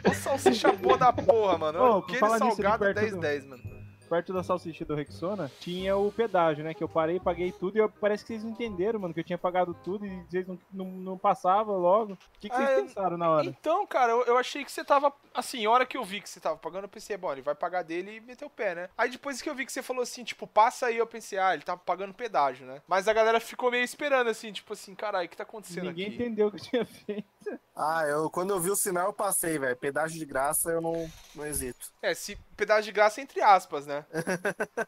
Ô, 0.08 0.14
salsicha 0.14 0.72
boa 0.72 0.98
da 0.98 1.14
porra, 1.14 1.58
mano. 1.58 1.84
Ô, 1.84 1.98
Aquele 2.00 2.22
nisso 2.22 2.38
salgado 2.38 2.86
perto 2.86 3.18
10-10, 3.18 3.48
mano. 3.48 3.79
Perto 4.10 4.34
da 4.34 4.42
salsicha 4.44 4.84
do 4.84 4.96
Rexona, 4.96 5.52
tinha 5.60 5.96
o 5.96 6.12
pedágio, 6.12 6.64
né? 6.64 6.74
Que 6.74 6.84
eu 6.84 6.90
parei, 6.90 7.20
paguei 7.20 7.52
tudo 7.52 7.78
e 7.78 7.80
eu- 7.80 7.90
parece 7.90 8.24
que 8.24 8.30
vocês 8.34 8.44
não 8.44 8.52
entenderam, 8.52 9.00
mano, 9.00 9.14
que 9.14 9.20
eu 9.20 9.24
tinha 9.24 9.38
pagado 9.38 9.74
tudo 9.84 10.06
e 10.06 10.24
vocês 10.24 10.48
não, 10.48 10.60
não, 10.74 10.86
não 10.86 11.18
passavam 11.18 11.78
logo. 11.78 12.14
O 12.14 12.18
que, 12.40 12.50
que 12.50 12.56
vocês 12.56 12.68
Ah, 12.70 12.72
eu- 12.74 12.86
pensaram 12.86 13.18
na 13.18 13.30
hora? 13.30 13.46
Então, 13.46 13.86
cara, 13.86 14.12
eu, 14.12 14.24
eu 14.26 14.38
achei 14.38 14.66
que 14.66 14.72
você 14.72 14.84
tava. 14.84 15.14
Assim, 15.34 15.64
a 15.66 15.70
hora 15.70 15.86
que 15.86 15.96
eu 15.96 16.04
vi 16.04 16.22
que 16.22 16.30
você 16.30 16.40
tava 16.40 16.58
pagando, 16.58 16.86
eu 16.86 16.90
pensei, 16.90 17.16
bom, 17.18 17.32
ele 17.32 17.42
vai 17.44 17.54
pagar 17.54 17.84
dele 17.84 18.16
e 18.18 18.20
meter 18.20 18.46
o 18.46 18.50
pé, 18.50 18.74
né? 18.74 18.90
Aí 18.98 19.10
depois 19.12 19.42
que 19.42 19.50
eu 19.50 19.54
vi 19.56 19.66
que 19.66 19.72
você 19.72 19.84
falou 19.84 20.02
assim, 20.02 20.24
tipo, 20.24 20.48
passa 20.48 20.88
aí, 20.88 20.98
eu 20.98 21.06
pensei, 21.08 21.38
ah, 21.38 21.54
ele 21.54 21.64
tava 21.64 21.80
pagando 21.80 22.14
pedágio, 22.14 22.66
né? 22.66 22.82
Mas 22.88 23.08
a 23.08 23.14
galera 23.14 23.40
ficou 23.40 23.70
meio 23.70 23.84
esperando, 23.84 24.28
assim, 24.30 24.52
tipo 24.52 24.74
assim, 24.74 24.96
caralho, 24.96 25.28
o 25.28 25.30
que 25.30 25.38
tá 25.38 25.44
acontecendo 25.44 25.86
Ninguém 25.86 26.08
aqui? 26.08 26.16
entendeu 26.16 26.48
o 26.48 26.52
que 26.52 26.58
eu 26.58 26.62
tinha 26.70 26.86
feito. 26.86 27.60
Ah, 27.76 28.04
eu, 28.08 28.30
quando 28.30 28.50
eu 28.50 28.60
vi 28.60 28.70
o 28.72 28.76
sinal, 28.76 29.08
eu 29.08 29.14
passei, 29.14 29.58
velho. 29.58 29.76
Pedágio 29.78 30.18
de 30.20 30.26
graça, 30.26 30.70
eu 30.72 30.82
não, 30.82 31.10
não 31.36 31.46
hesito. 31.46 31.92
É, 32.02 32.14
se 32.14 32.36
pedágio 32.58 32.86
de 32.86 32.92
graça, 32.92 33.22
entre 33.22 33.42
aspas, 33.42 33.86
né? 33.88 33.99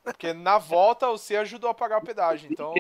Porque 0.03 0.33
na 0.33 0.57
volta 0.57 1.07
você 1.07 1.35
ajudou 1.37 1.69
a 1.69 1.73
pagar 1.73 1.99
o 1.99 2.05
pedágio, 2.05 2.49
então 2.51 2.73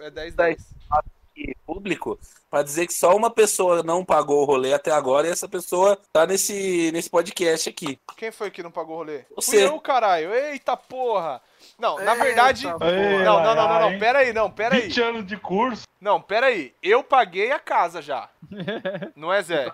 é 0.00 0.10
10-10. 0.10 0.58
aqui 0.90 1.54
público 1.66 2.18
pra 2.50 2.62
dizer 2.62 2.86
que 2.86 2.94
só 2.94 3.14
uma 3.14 3.30
pessoa 3.30 3.82
não 3.82 4.04
pagou 4.04 4.42
o 4.42 4.44
rolê 4.44 4.72
até 4.72 4.90
agora 4.90 5.26
e 5.26 5.30
essa 5.30 5.48
pessoa 5.48 5.98
tá 6.12 6.26
nesse, 6.26 6.90
nesse 6.92 7.10
podcast 7.10 7.68
aqui. 7.68 7.98
Quem 8.16 8.30
foi 8.30 8.50
que 8.50 8.62
não 8.62 8.70
pagou 8.70 8.94
o 8.94 8.98
rolê? 8.98 9.24
Você. 9.34 9.66
Fui 9.66 9.76
eu, 9.76 9.80
caralho. 9.80 10.32
Eita 10.32 10.76
porra! 10.76 11.42
Não, 11.78 11.96
na 11.96 12.12
Eita 12.12 12.24
verdade. 12.24 12.62
porra. 12.62 12.90
Ei, 12.90 13.18
Não, 13.24 13.42
não, 13.42 13.54
não, 13.54 13.68
não, 13.68 13.90
não, 13.90 13.98
pera 13.98 14.20
aí, 14.20 14.32
não, 14.32 14.50
pera 14.50 14.76
aí. 14.76 14.82
20 14.82 15.02
anos 15.02 15.26
de 15.26 15.36
curso. 15.36 15.82
Não, 16.00 16.20
pera 16.20 16.46
aí. 16.46 16.74
Eu 16.82 17.02
paguei 17.02 17.52
a 17.52 17.58
casa 17.58 18.00
já. 18.00 18.28
Não 19.16 19.32
é, 19.32 19.42
Zé? 19.42 19.72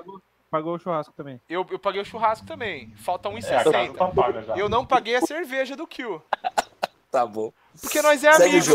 Pagou 0.53 0.75
o 0.75 0.79
churrasco 0.79 1.15
também. 1.17 1.41
Eu, 1.49 1.67
eu 1.71 1.79
paguei 1.79 2.03
o 2.03 2.05
churrasco 2.05 2.47
também. 2.47 2.93
Falta 2.97 3.31
É, 3.31 3.33
a 3.33 3.65
casa 3.65 3.71
1,60. 3.71 3.97
tá 3.97 4.09
paga 4.09 4.43
já. 4.43 4.55
Eu 4.55 4.69
não 4.69 4.85
paguei 4.85 5.17
a 5.17 5.23
cerveja 5.23 5.75
do 5.75 5.87
Kill. 5.87 6.23
Tá 7.11 7.27
bom. 7.27 7.53
Porque 7.79 8.01
nós 8.01 8.25
é 8.25 8.31
amigo. 8.31 8.75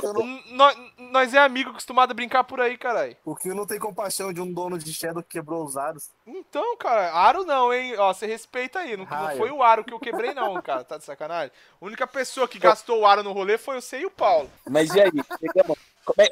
Nós, 0.51 0.77
nós 1.11 1.33
é 1.33 1.39
amigo 1.39 1.71
acostumado 1.71 2.11
a 2.11 2.13
brincar 2.13 2.43
por 2.43 2.61
aí, 2.61 2.77
caralho. 2.77 3.17
O 3.25 3.35
que 3.35 3.47
não 3.49 3.65
tem 3.65 3.79
compaixão 3.79 4.31
de 4.31 4.39
um 4.39 4.53
dono 4.53 4.77
de 4.77 4.93
Shadow 4.93 5.23
que 5.23 5.29
quebrou 5.29 5.65
os 5.65 5.75
aros. 5.75 6.11
Então, 6.27 6.77
cara, 6.77 7.11
aro 7.13 7.43
não, 7.45 7.73
hein? 7.73 7.97
Ó, 7.97 8.13
você 8.13 8.27
respeita 8.27 8.77
aí. 8.77 8.95
Não, 8.95 9.05
não 9.05 9.11
Raio. 9.11 9.39
foi 9.39 9.49
o 9.49 9.63
aro 9.63 9.83
que 9.83 9.91
eu 9.91 9.99
quebrei, 9.99 10.35
não, 10.35 10.61
cara. 10.61 10.83
Tá 10.83 10.99
de 10.99 11.03
sacanagem? 11.03 11.51
A 11.81 11.83
única 11.83 12.05
pessoa 12.05 12.47
que 12.47 12.59
gastou 12.59 12.99
o 12.99 13.07
aro 13.07 13.23
no 13.23 13.31
rolê 13.31 13.57
foi 13.57 13.81
você 13.81 14.01
e 14.01 14.05
o 14.05 14.11
Paulo. 14.11 14.47
Mas 14.69 14.93
e 14.93 15.01
aí? 15.01 15.11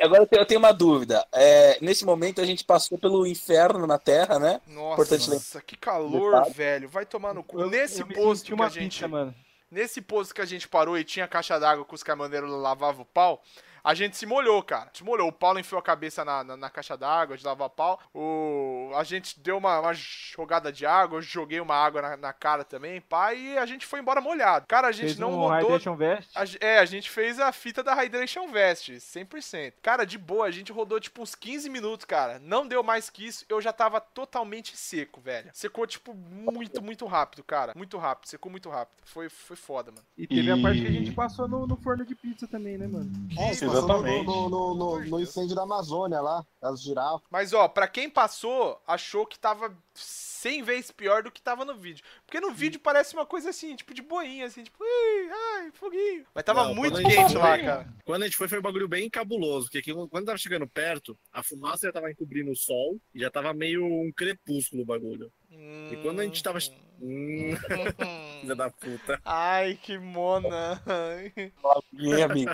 Agora 0.01 0.21
eu 0.23 0.27
tenho, 0.27 0.41
eu 0.41 0.45
tenho 0.45 0.59
uma 0.59 0.71
dúvida. 0.71 1.25
É, 1.33 1.77
nesse 1.81 2.05
momento 2.05 2.41
a 2.41 2.45
gente 2.45 2.63
passou 2.63 2.97
pelo 2.97 3.25
inferno 3.25 3.85
na 3.85 3.97
Terra, 3.97 4.39
né? 4.39 4.61
Importante 4.67 5.29
Nossa, 5.29 5.61
que 5.61 5.75
calor, 5.75 6.49
velho. 6.51 6.87
Vai 6.89 7.05
tomar 7.05 7.33
no 7.33 7.43
cu. 7.43 7.59
Eu- 7.59 7.69
Nesse 7.69 8.01
eu 8.01 8.07
posto 8.07 8.45
que 8.45 8.53
uma 8.53 8.67
a 8.67 8.69
gente. 8.69 8.93
pizza, 8.95 9.07
mano. 9.07 9.33
Nesse 9.69 10.01
posto 10.01 10.33
que 10.33 10.41
a 10.41 10.45
gente 10.45 10.67
parou 10.67 10.97
e 10.97 11.03
tinha 11.03 11.27
caixa 11.27 11.59
d'água 11.59 11.83
que 11.85 11.93
os 11.93 12.03
caminhoneiros 12.03 12.49
lavavam 12.49 13.01
o 13.01 13.05
pau, 13.05 13.41
a 13.85 13.93
gente 13.93 14.17
se 14.17 14.25
molhou, 14.25 14.61
cara. 14.63 14.89
Se 14.93 15.03
molhou. 15.03 15.27
O 15.29 15.31
Paulo 15.31 15.59
enfiou 15.59 15.79
a 15.79 15.83
cabeça 15.83 16.25
na, 16.25 16.43
na, 16.43 16.57
na 16.57 16.69
caixa 16.69 16.97
d'água 16.97 17.37
de 17.37 17.45
lavar 17.45 17.69
pau. 17.69 17.99
O, 18.13 18.91
a 18.95 19.03
gente 19.03 19.39
deu 19.39 19.57
uma, 19.57 19.79
uma 19.79 19.93
jogada 19.93 20.71
de 20.71 20.85
água, 20.85 21.17
eu 21.17 21.21
joguei 21.21 21.59
uma 21.59 21.75
água 21.75 22.01
na, 22.01 22.17
na 22.17 22.33
cara 22.33 22.63
também, 22.63 22.99
pá, 23.01 23.33
e 23.33 23.57
a 23.57 23.65
gente 23.65 23.85
foi 23.85 23.99
embora 23.99 24.19
molhado. 24.19 24.65
Cara, 24.67 24.87
a 24.87 24.91
gente 24.91 25.05
Fez 25.05 25.19
não 25.19 25.31
um 25.33 25.35
rodou. 25.37 25.69
Hydration 25.69 25.95
Vest. 25.95 26.29
A 26.35 26.43
é, 26.59 26.79
a 26.79 26.85
gente 26.85 27.09
fez 27.09 27.39
a 27.39 27.51
fita 27.51 27.83
da 27.83 27.93
Hydration 27.93 28.47
Vest, 28.47 28.89
100%. 28.89 29.73
Cara, 29.81 30.05
de 30.05 30.17
boa, 30.17 30.45
a 30.47 30.51
gente 30.51 30.71
rodou 30.71 30.99
tipo 30.99 31.21
uns 31.21 31.35
15 31.35 31.69
minutos, 31.69 32.05
cara. 32.05 32.39
Não 32.39 32.67
deu 32.67 32.81
mais 32.81 33.09
que 33.09 33.25
isso, 33.27 33.45
eu 33.47 33.61
já 33.61 33.71
tava 33.71 33.99
totalmente 34.01 34.75
seco, 34.75 35.21
velho. 35.21 35.49
Secou, 35.53 35.85
tipo, 35.85 36.13
muito, 36.13 36.81
muito 36.81 37.05
rápido, 37.05 37.43
cara. 37.43 37.73
Muito 37.75 37.97
rápido, 37.97 38.27
secou 38.29 38.51
muito 38.51 38.69
rápido. 38.69 38.95
Foi, 39.05 39.29
foi 39.29 39.55
foda, 39.55 39.91
mano. 39.91 40.03
E 40.17 40.25
teve 40.27 40.49
a 40.51 40.57
parte 40.57 40.81
que 40.81 40.87
a 40.87 40.89
E- 40.89 40.93
gente 40.93 41.11
passou 41.11 41.47
no, 41.47 41.67
no 41.67 41.75
forno 41.77 42.05
de 42.05 42.15
pizza 42.15 42.47
também, 42.47 42.77
né, 42.77 42.87
mano? 42.87 43.11
É, 43.37 43.51
isso, 43.51 43.65
passou 43.65 43.67
no, 43.67 43.74
exatamente. 43.79 44.25
no, 44.25 44.49
no, 44.49 44.75
no, 44.75 44.99
no 45.05 45.19
incêndio 45.19 45.55
da 45.55 45.63
Amazônia 45.63 46.21
lá, 46.21 46.45
das 46.61 46.81
girafas. 46.81 47.27
Mas, 47.29 47.53
ó, 47.53 47.67
pra 47.67 47.87
quem 47.87 48.09
passou, 48.09 48.81
achou 48.87 49.25
que 49.25 49.37
tava 49.39 49.75
100 49.93 50.61
vezes 50.63 50.91
pior 50.91 51.23
do 51.23 51.31
que 51.31 51.41
tava 51.41 51.65
no 51.65 51.75
vídeo. 51.75 52.03
Porque 52.25 52.39
no 52.39 52.51
vídeo 52.51 52.79
parece 52.79 53.13
uma 53.15 53.25
coisa 53.25 53.49
assim, 53.49 53.75
tipo, 53.75 53.93
de 53.93 54.01
boinha, 54.01 54.45
assim, 54.45 54.63
tipo, 54.63 54.77
"Ih, 54.83 55.29
ai, 55.31 55.71
foguinho. 55.71 56.25
Mas 56.33 56.43
tava 56.43 56.65
Não, 56.65 56.75
muito 56.75 57.01
quente 57.01 57.35
lá, 57.35 57.57
cara. 57.57 57.93
Quando 58.03 58.23
a 58.23 58.25
gente 58.25 58.37
foi, 58.37 58.47
foi 58.47 58.59
um 58.59 58.61
bagulho 58.61 58.87
bem 58.87 59.09
cabuloso, 59.09 59.65
porque 59.65 59.79
aqui, 59.79 59.93
quando 60.09 60.25
tava 60.25 60.37
chegando 60.37 60.67
perto, 60.67 61.17
a 61.31 61.41
fumaça 61.41 61.87
já 61.87 61.93
tava 61.93 62.11
encobrindo 62.11 62.51
o 62.51 62.55
sol 62.55 62.99
e 63.13 63.19
já 63.19 63.31
tava 63.31 63.53
meio 63.53 63.83
um 63.83 64.11
crepúsculo 64.15 64.83
o 64.83 64.85
bagulho. 64.85 65.31
E 65.91 65.97
quando 66.01 66.19
a 66.19 66.23
gente 66.23 66.41
tava. 66.41 66.59
Hum, 67.01 67.55
filha 68.41 68.55
da 68.55 68.69
puta. 68.69 69.19
Ai, 69.23 69.77
que 69.81 69.97
mona. 69.97 70.81
E 71.93 72.21
amigo. 72.21 72.51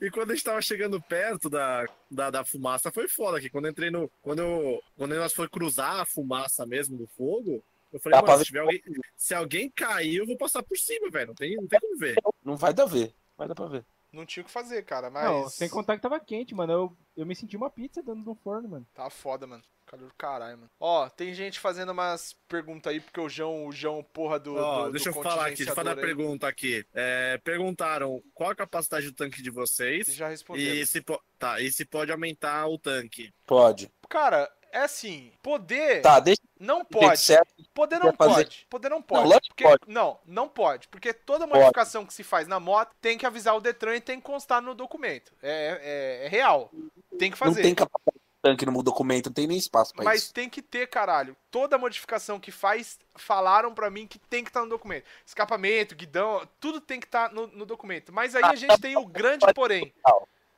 E 0.00 0.10
quando 0.10 0.30
a 0.30 0.34
gente 0.34 0.44
tava 0.44 0.60
chegando 0.60 1.00
perto 1.00 1.48
da, 1.48 1.86
da, 2.10 2.30
da 2.30 2.44
fumaça, 2.44 2.90
foi 2.90 3.08
foda. 3.08 3.40
Que 3.40 3.50
quando 3.50 3.66
eu 3.66 3.70
entrei 3.70 3.90
no. 3.90 4.10
Quando, 4.22 4.40
eu, 4.40 4.82
quando 4.96 5.14
nós 5.14 5.32
foi 5.32 5.48
cruzar 5.48 6.00
a 6.00 6.06
fumaça 6.06 6.66
mesmo 6.66 6.96
do 6.96 7.06
fogo, 7.06 7.62
eu 7.92 8.00
falei, 8.00 8.20
mano, 8.20 8.38
se, 8.38 8.44
tiver 8.44 8.60
alguém, 8.60 8.82
se 9.16 9.34
alguém 9.34 9.70
cair, 9.70 10.16
eu 10.16 10.26
vou 10.26 10.36
passar 10.36 10.62
por 10.62 10.76
cima, 10.76 11.08
velho. 11.10 11.28
Não 11.28 11.34
tem, 11.34 11.56
não 11.56 11.66
tem 11.66 11.78
como 11.78 11.96
ver. 11.96 12.16
Não 12.44 12.56
vai 12.56 12.74
dar 12.74 12.86
ver. 12.86 13.14
Vai 13.36 13.46
dar 13.46 13.54
pra 13.54 13.66
ver. 13.66 13.84
Não 14.14 14.24
tinha 14.26 14.42
o 14.42 14.46
que 14.46 14.50
fazer, 14.52 14.82
cara, 14.84 15.10
mas. 15.10 15.24
Não, 15.24 15.48
sem 15.48 15.68
contar 15.68 15.96
que 15.96 16.02
tava 16.02 16.18
quente, 16.20 16.54
mano. 16.54 16.72
Eu, 16.72 16.96
eu 17.16 17.26
me 17.26 17.34
senti 17.34 17.56
uma 17.56 17.68
pizza 17.70 18.02
dentro 18.02 18.22
do 18.22 18.34
forno, 18.34 18.68
mano. 18.68 18.86
Tá 18.94 19.10
foda, 19.10 19.46
mano. 19.46 19.62
Calor 19.86 20.08
do 20.08 20.14
caralho, 20.14 20.56
mano. 20.56 20.70
Ó, 20.80 21.08
tem 21.10 21.34
gente 21.34 21.60
fazendo 21.60 21.92
umas 21.92 22.34
perguntas 22.48 22.90
aí, 22.90 23.00
porque 23.00 23.20
o 23.20 23.28
João, 23.28 23.66
o 23.66 23.72
João, 23.72 24.02
porra 24.02 24.38
do. 24.40 24.56
Ó, 24.56 24.86
do- 24.86 24.92
deixa 24.92 25.10
do 25.12 25.18
eu 25.18 25.22
falar 25.22 25.46
aqui, 25.48 25.56
deixa 25.56 25.72
eu 25.72 25.74
fazer 25.76 25.90
a 25.90 25.96
pergunta 25.96 26.48
aqui. 26.48 26.86
É, 26.94 27.38
perguntaram 27.44 28.22
qual 28.32 28.50
a 28.50 28.54
capacidade 28.54 29.06
do 29.06 29.12
tanque 29.12 29.42
de 29.42 29.50
vocês 29.50 30.06
Já 30.06 30.28
respondeu. 30.28 30.62
e 30.74 30.86
se, 30.86 31.00
po- 31.02 31.22
tá, 31.38 31.60
e 31.60 31.70
se 31.70 31.84
pode 31.84 32.10
aumentar 32.10 32.66
o 32.66 32.78
tanque. 32.78 33.32
Pode. 33.46 33.90
Cara, 34.08 34.50
é 34.72 34.78
assim, 34.80 35.32
poder 35.42 36.00
Tá, 36.00 36.18
deixa 36.18 36.40
não 36.64 36.76
o 36.76 36.78
jeito 36.78 36.88
pode. 36.88 37.68
Poder 37.74 37.98
não 37.98 38.12
pode. 38.12 38.66
Poder 38.70 38.88
não 38.88 39.02
pode. 39.02 39.40
que 39.40 39.48
porque, 39.48 39.64
pode. 39.64 39.80
Não, 39.86 40.18
não 40.26 40.48
pode. 40.48 40.88
Porque 40.88 41.12
toda 41.12 41.46
Pode. 41.46 41.58
modificação 41.58 42.04
que 42.06 42.14
se 42.14 42.22
faz 42.24 42.48
na 42.48 42.58
moto 42.58 42.94
tem 43.00 43.18
que 43.18 43.26
avisar 43.26 43.56
o 43.56 43.60
Detran 43.60 43.96
e 43.96 44.00
tem 44.00 44.18
que 44.18 44.24
constar 44.24 44.62
no 44.62 44.74
documento. 44.74 45.32
É, 45.42 46.22
é, 46.22 46.26
é 46.26 46.28
real. 46.28 46.70
Tem 47.18 47.30
que 47.30 47.40
Não 47.40 47.48
fazer. 47.48 47.62
tem 47.62 47.74
capacidade 47.74 48.16
de 48.18 48.42
tanque 48.42 48.66
no 48.66 48.82
documento, 48.82 49.26
não 49.26 49.32
tem 49.32 49.46
nem 49.46 49.56
espaço 49.56 49.94
pra 49.94 50.04
Mas 50.04 50.24
isso. 50.24 50.34
tem 50.34 50.48
que 50.48 50.62
ter, 50.62 50.86
caralho. 50.88 51.36
Toda 51.50 51.78
modificação 51.78 52.38
que 52.40 52.50
faz, 52.50 52.98
falaram 53.16 53.74
pra 53.74 53.90
mim 53.90 54.06
que 54.06 54.18
tem 54.18 54.42
que 54.42 54.50
estar 54.50 54.62
no 54.62 54.68
documento. 54.68 55.04
Escapamento, 55.24 55.94
guidão, 55.94 56.46
tudo 56.60 56.80
tem 56.80 57.00
que 57.00 57.06
estar 57.06 57.32
no, 57.32 57.46
no 57.48 57.66
documento. 57.66 58.12
Mas 58.12 58.34
aí 58.34 58.44
a 58.44 58.54
gente 58.54 58.80
tem 58.80 58.96
o 58.96 59.06
grande 59.06 59.46
porém. 59.54 59.92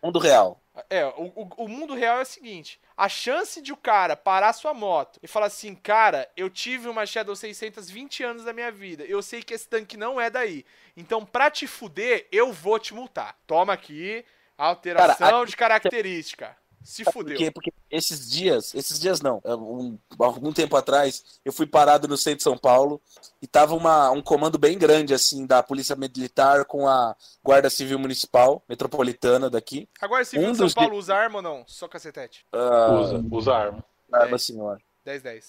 Mundo 0.02 0.18
real. 0.18 0.60
É, 0.90 1.06
o, 1.06 1.32
o, 1.34 1.64
o 1.64 1.68
mundo 1.68 1.94
real 1.94 2.18
é 2.18 2.22
o 2.22 2.26
seguinte: 2.26 2.80
a 2.96 3.08
chance 3.08 3.60
de 3.62 3.72
o 3.72 3.76
cara 3.76 4.16
parar 4.16 4.52
sua 4.52 4.74
moto 4.74 5.18
e 5.22 5.26
falar 5.26 5.46
assim, 5.46 5.74
cara, 5.74 6.28
eu 6.36 6.50
tive 6.50 6.88
uma 6.88 7.06
Shadow 7.06 7.34
600 7.34 7.90
20 7.90 8.22
anos 8.22 8.44
da 8.44 8.52
minha 8.52 8.70
vida, 8.70 9.04
eu 9.04 9.22
sei 9.22 9.42
que 9.42 9.54
esse 9.54 9.68
tanque 9.68 9.96
não 9.96 10.20
é 10.20 10.28
daí. 10.28 10.64
Então, 10.96 11.24
pra 11.24 11.50
te 11.50 11.66
fuder, 11.66 12.26
eu 12.30 12.52
vou 12.52 12.78
te 12.78 12.94
multar. 12.94 13.36
Toma 13.46 13.72
aqui, 13.72 14.24
alteração 14.56 15.16
Cara, 15.16 15.46
de 15.46 15.56
característica. 15.56 16.56
Se 16.86 17.04
fudeu. 17.04 17.34
Por 17.36 17.38
quê? 17.44 17.50
Porque 17.50 17.72
esses 17.90 18.30
dias, 18.30 18.74
esses 18.74 18.98
dias 19.00 19.20
não, 19.20 19.40
é, 19.44 19.54
um, 19.54 19.98
algum 20.18 20.52
tempo 20.52 20.76
atrás, 20.76 21.22
eu 21.44 21.52
fui 21.52 21.66
parado 21.66 22.06
no 22.08 22.16
centro 22.16 22.38
de 22.38 22.42
São 22.44 22.56
Paulo 22.56 23.00
e 23.42 23.46
tava 23.46 23.74
uma, 23.74 24.10
um 24.10 24.22
comando 24.22 24.56
bem 24.58 24.78
grande, 24.78 25.12
assim, 25.12 25.44
da 25.46 25.62
Polícia 25.62 25.96
Militar 25.96 26.64
com 26.64 26.86
a 26.88 27.14
Guarda 27.44 27.68
Civil 27.68 27.98
Municipal 27.98 28.62
Metropolitana 28.68 29.50
daqui. 29.50 29.88
Agora, 30.00 30.24
civil 30.24 30.48
um 30.48 30.52
de 30.52 30.58
São 30.58 30.70
Paulo 30.70 30.96
usa 30.96 31.14
arma 31.14 31.36
ou 31.36 31.42
não? 31.42 31.64
Só 31.66 31.86
cacetete. 31.88 32.46
Ah, 32.52 32.98
Usa, 33.00 33.24
usa 33.30 33.52
arma. 33.54 33.84
arma, 34.12 34.38
senhora. 34.38 34.80
10-10. 35.04 35.44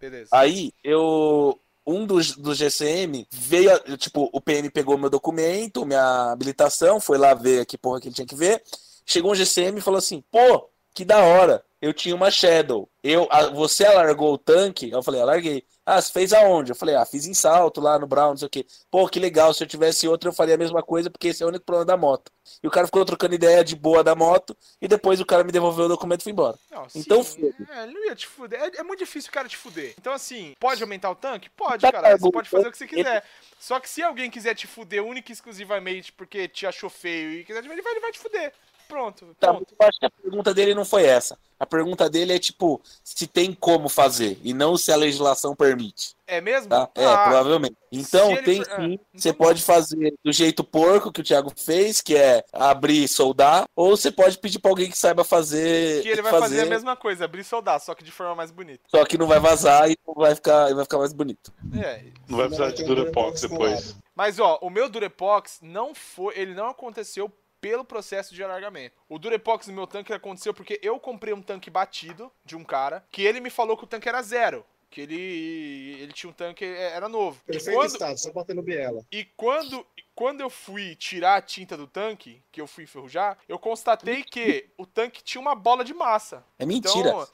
Beleza. 0.00 0.28
Aí, 0.32 0.72
eu. 0.84 1.58
Um 1.86 2.06
dos, 2.06 2.36
dos 2.36 2.56
GCM 2.58 3.26
veio, 3.32 3.74
a- 3.74 3.96
tipo, 3.96 4.28
o 4.32 4.40
PM 4.40 4.70
pegou 4.70 4.96
meu 4.98 5.10
documento, 5.10 5.84
minha 5.86 6.30
habilitação, 6.30 7.00
foi 7.00 7.16
lá 7.18 7.32
ver 7.34 7.64
que 7.66 7.76
porra 7.78 8.00
que 8.00 8.06
ele 8.08 8.14
tinha 8.14 8.26
que 8.26 8.34
ver. 8.34 8.62
Chegou 9.04 9.32
um 9.32 9.34
GCM 9.34 9.78
e 9.78 9.82
falou 9.82 9.98
assim: 9.98 10.22
pô, 10.30 10.69
que 10.94 11.04
da 11.04 11.18
hora, 11.22 11.64
eu 11.80 11.92
tinha 11.94 12.14
uma 12.14 12.30
Shadow. 12.30 12.88
Eu, 13.02 13.26
a- 13.30 13.48
você 13.48 13.84
alargou 13.86 14.34
o 14.34 14.38
tanque? 14.38 14.90
Eu 14.90 15.02
falei: 15.02 15.20
alarguei. 15.20 15.64
Ah, 15.86 16.00
você 16.00 16.12
fez 16.12 16.32
aonde? 16.32 16.70
Eu 16.70 16.76
falei, 16.76 16.94
ah, 16.94 17.04
fiz 17.04 17.26
em 17.26 17.34
salto 17.34 17.80
lá 17.80 17.98
no 17.98 18.06
Brown, 18.06 18.30
não 18.30 18.36
sei 18.36 18.46
o 18.46 18.50
quê. 18.50 18.64
Pô, 18.90 19.08
que 19.08 19.18
legal, 19.18 19.52
se 19.52 19.64
eu 19.64 19.66
tivesse 19.66 20.06
outro 20.06 20.28
eu 20.28 20.32
faria 20.32 20.54
a 20.54 20.58
mesma 20.58 20.82
coisa, 20.84 21.10
porque 21.10 21.28
esse 21.28 21.42
é 21.42 21.46
o 21.46 21.48
único 21.48 21.64
problema 21.64 21.84
da 21.86 21.96
moto. 21.96 22.30
E 22.62 22.66
o 22.68 22.70
cara 22.70 22.86
ficou 22.86 23.04
trocando 23.04 23.34
ideia 23.34 23.64
de 23.64 23.74
boa 23.74 24.04
da 24.04 24.14
moto, 24.14 24.56
e 24.80 24.86
depois 24.86 25.20
o 25.20 25.26
cara 25.26 25.42
me 25.42 25.50
devolveu 25.50 25.86
o 25.86 25.88
documento 25.88 26.20
e 26.20 26.24
foi 26.24 26.32
embora. 26.32 26.56
Não, 26.70 26.86
Então, 26.94 27.24
sim, 27.24 27.52
é, 27.70 27.82
ele 27.84 27.94
não 27.94 28.04
ia 28.06 28.14
te 28.14 28.26
fuder. 28.26 28.60
É, 28.60 28.80
é 28.80 28.82
muito 28.84 29.00
difícil 29.00 29.30
o 29.30 29.32
cara 29.32 29.48
te 29.48 29.56
fuder. 29.56 29.94
Então, 29.98 30.12
assim, 30.12 30.54
pode 30.60 30.80
aumentar 30.82 31.10
o 31.10 31.14
tanque? 31.16 31.48
Pode, 31.50 31.80
Tá 31.80 31.90
cara. 31.90 32.16
Você 32.16 32.30
pode 32.30 32.48
fazer 32.48 32.68
o 32.68 32.70
que 32.70 32.78
você 32.78 32.86
quiser. 32.86 33.24
Só 33.58 33.80
que 33.80 33.88
se 33.88 34.02
alguém 34.02 34.30
quiser 34.30 34.54
te 34.54 34.66
fuder 34.66 35.02
única 35.04 35.32
e 35.32 35.34
exclusivamente 35.34 36.12
porque 36.12 36.46
te 36.46 36.66
achou 36.66 36.88
feio 36.90 37.32
e 37.32 37.44
quiser 37.44 37.62
te 37.62 37.68
ele 37.68 37.82
vai, 37.82 37.92
ele 37.92 38.00
vai 38.00 38.12
te 38.12 38.18
fuder. 38.18 38.52
Pronto, 38.90 39.34
Tá, 39.38 39.54
pronto. 39.54 39.74
eu 39.80 39.86
acho 39.88 39.98
que 39.98 40.06
a 40.06 40.10
pergunta 40.10 40.52
dele 40.52 40.74
não 40.74 40.84
foi 40.84 41.04
essa. 41.06 41.38
A 41.58 41.64
pergunta 41.66 42.08
dele 42.08 42.32
é 42.32 42.38
tipo, 42.38 42.80
se 43.04 43.26
tem 43.26 43.52
como 43.54 43.88
fazer, 43.88 44.38
e 44.42 44.52
não 44.54 44.76
se 44.76 44.90
a 44.90 44.96
legislação 44.96 45.54
permite. 45.54 46.14
É 46.26 46.40
mesmo? 46.40 46.68
Tá? 46.68 46.88
É, 46.94 47.04
Ah, 47.04 47.24
provavelmente. 47.24 47.76
Então, 47.92 48.34
tem 48.42 48.62
for- 48.64 48.72
ah, 48.72 48.76
sim. 48.76 48.92
então 48.94 49.06
Você 49.14 49.32
tá. 49.32 49.38
pode 49.38 49.62
fazer 49.62 50.14
do 50.24 50.32
jeito 50.32 50.62
porco 50.64 51.12
que 51.12 51.20
o 51.20 51.24
Thiago 51.24 51.52
fez, 51.56 52.00
que 52.00 52.16
é 52.16 52.44
abrir 52.52 53.04
e 53.04 53.08
soldar, 53.08 53.64
ou 53.76 53.96
você 53.96 54.10
pode 54.10 54.38
pedir 54.38 54.58
pra 54.58 54.70
alguém 54.70 54.90
que 54.90 54.96
saiba 54.96 55.22
fazer. 55.24 56.02
Que 56.02 56.08
ele 56.08 56.22
vai 56.22 56.32
fazer 56.32 56.62
a 56.62 56.66
mesma 56.66 56.96
coisa, 56.96 57.24
abrir 57.26 57.40
e 57.40 57.44
soldar, 57.44 57.78
só 57.80 57.94
que 57.94 58.04
de 58.04 58.10
forma 58.12 58.34
mais 58.34 58.50
bonita. 58.50 58.80
Só 58.88 59.04
que 59.04 59.18
não 59.18 59.26
vai 59.26 59.38
vazar 59.40 59.90
e 59.90 59.96
vai 60.16 60.34
ficar, 60.34 60.70
e 60.70 60.74
vai 60.74 60.84
ficar 60.84 60.98
mais 60.98 61.12
bonito. 61.12 61.52
É. 61.78 62.04
Não 62.28 62.38
vai 62.38 62.46
precisar 62.46 62.70
de 62.72 62.84
Durepox 62.84 63.42
depois. 63.42 63.96
Mas 64.14 64.38
ó, 64.38 64.58
o 64.62 64.70
meu 64.70 64.88
Durepox 64.88 65.58
não 65.62 65.94
foi, 65.94 66.38
ele 66.38 66.54
não 66.54 66.68
aconteceu 66.68 67.30
pelo 67.60 67.84
processo 67.84 68.34
de 68.34 68.42
alargamento. 68.42 68.96
O 69.08 69.18
Durepox 69.18 69.66
no 69.66 69.74
meu 69.74 69.86
tanque 69.86 70.12
aconteceu 70.12 70.54
porque 70.54 70.80
eu 70.82 70.98
comprei 70.98 71.34
um 71.34 71.42
tanque 71.42 71.70
batido 71.70 72.30
de 72.44 72.56
um 72.56 72.64
cara, 72.64 73.04
que 73.10 73.22
ele 73.22 73.40
me 73.40 73.50
falou 73.50 73.76
que 73.76 73.84
o 73.84 73.86
tanque 73.86 74.08
era 74.08 74.22
zero, 74.22 74.64
que 74.90 75.00
ele 75.02 76.00
ele 76.00 76.12
tinha 76.12 76.30
um 76.30 76.34
tanque 76.34 76.64
é, 76.64 76.92
era 76.92 77.08
novo. 77.08 77.40
E 77.48 77.52
Perfeito 77.52 77.76
quando, 77.76 77.92
estado, 77.92 78.18
só 78.18 78.32
batendo 78.32 78.62
biela. 78.62 79.04
e 79.12 79.24
quando 79.36 79.86
quando 80.14 80.40
eu 80.40 80.50
fui 80.50 80.94
tirar 80.96 81.36
a 81.36 81.42
tinta 81.42 81.76
do 81.76 81.86
tanque, 81.86 82.42
que 82.52 82.60
eu 82.60 82.66
fui 82.66 82.84
enferrujar, 82.84 83.38
eu 83.48 83.58
constatei 83.58 84.22
que 84.22 84.68
o 84.76 84.84
tanque 84.84 85.22
tinha 85.22 85.40
uma 85.40 85.54
bola 85.54 85.82
de 85.82 85.94
massa. 85.94 86.44
É 86.58 86.66
mentira. 86.66 87.08
Então, 87.08 87.26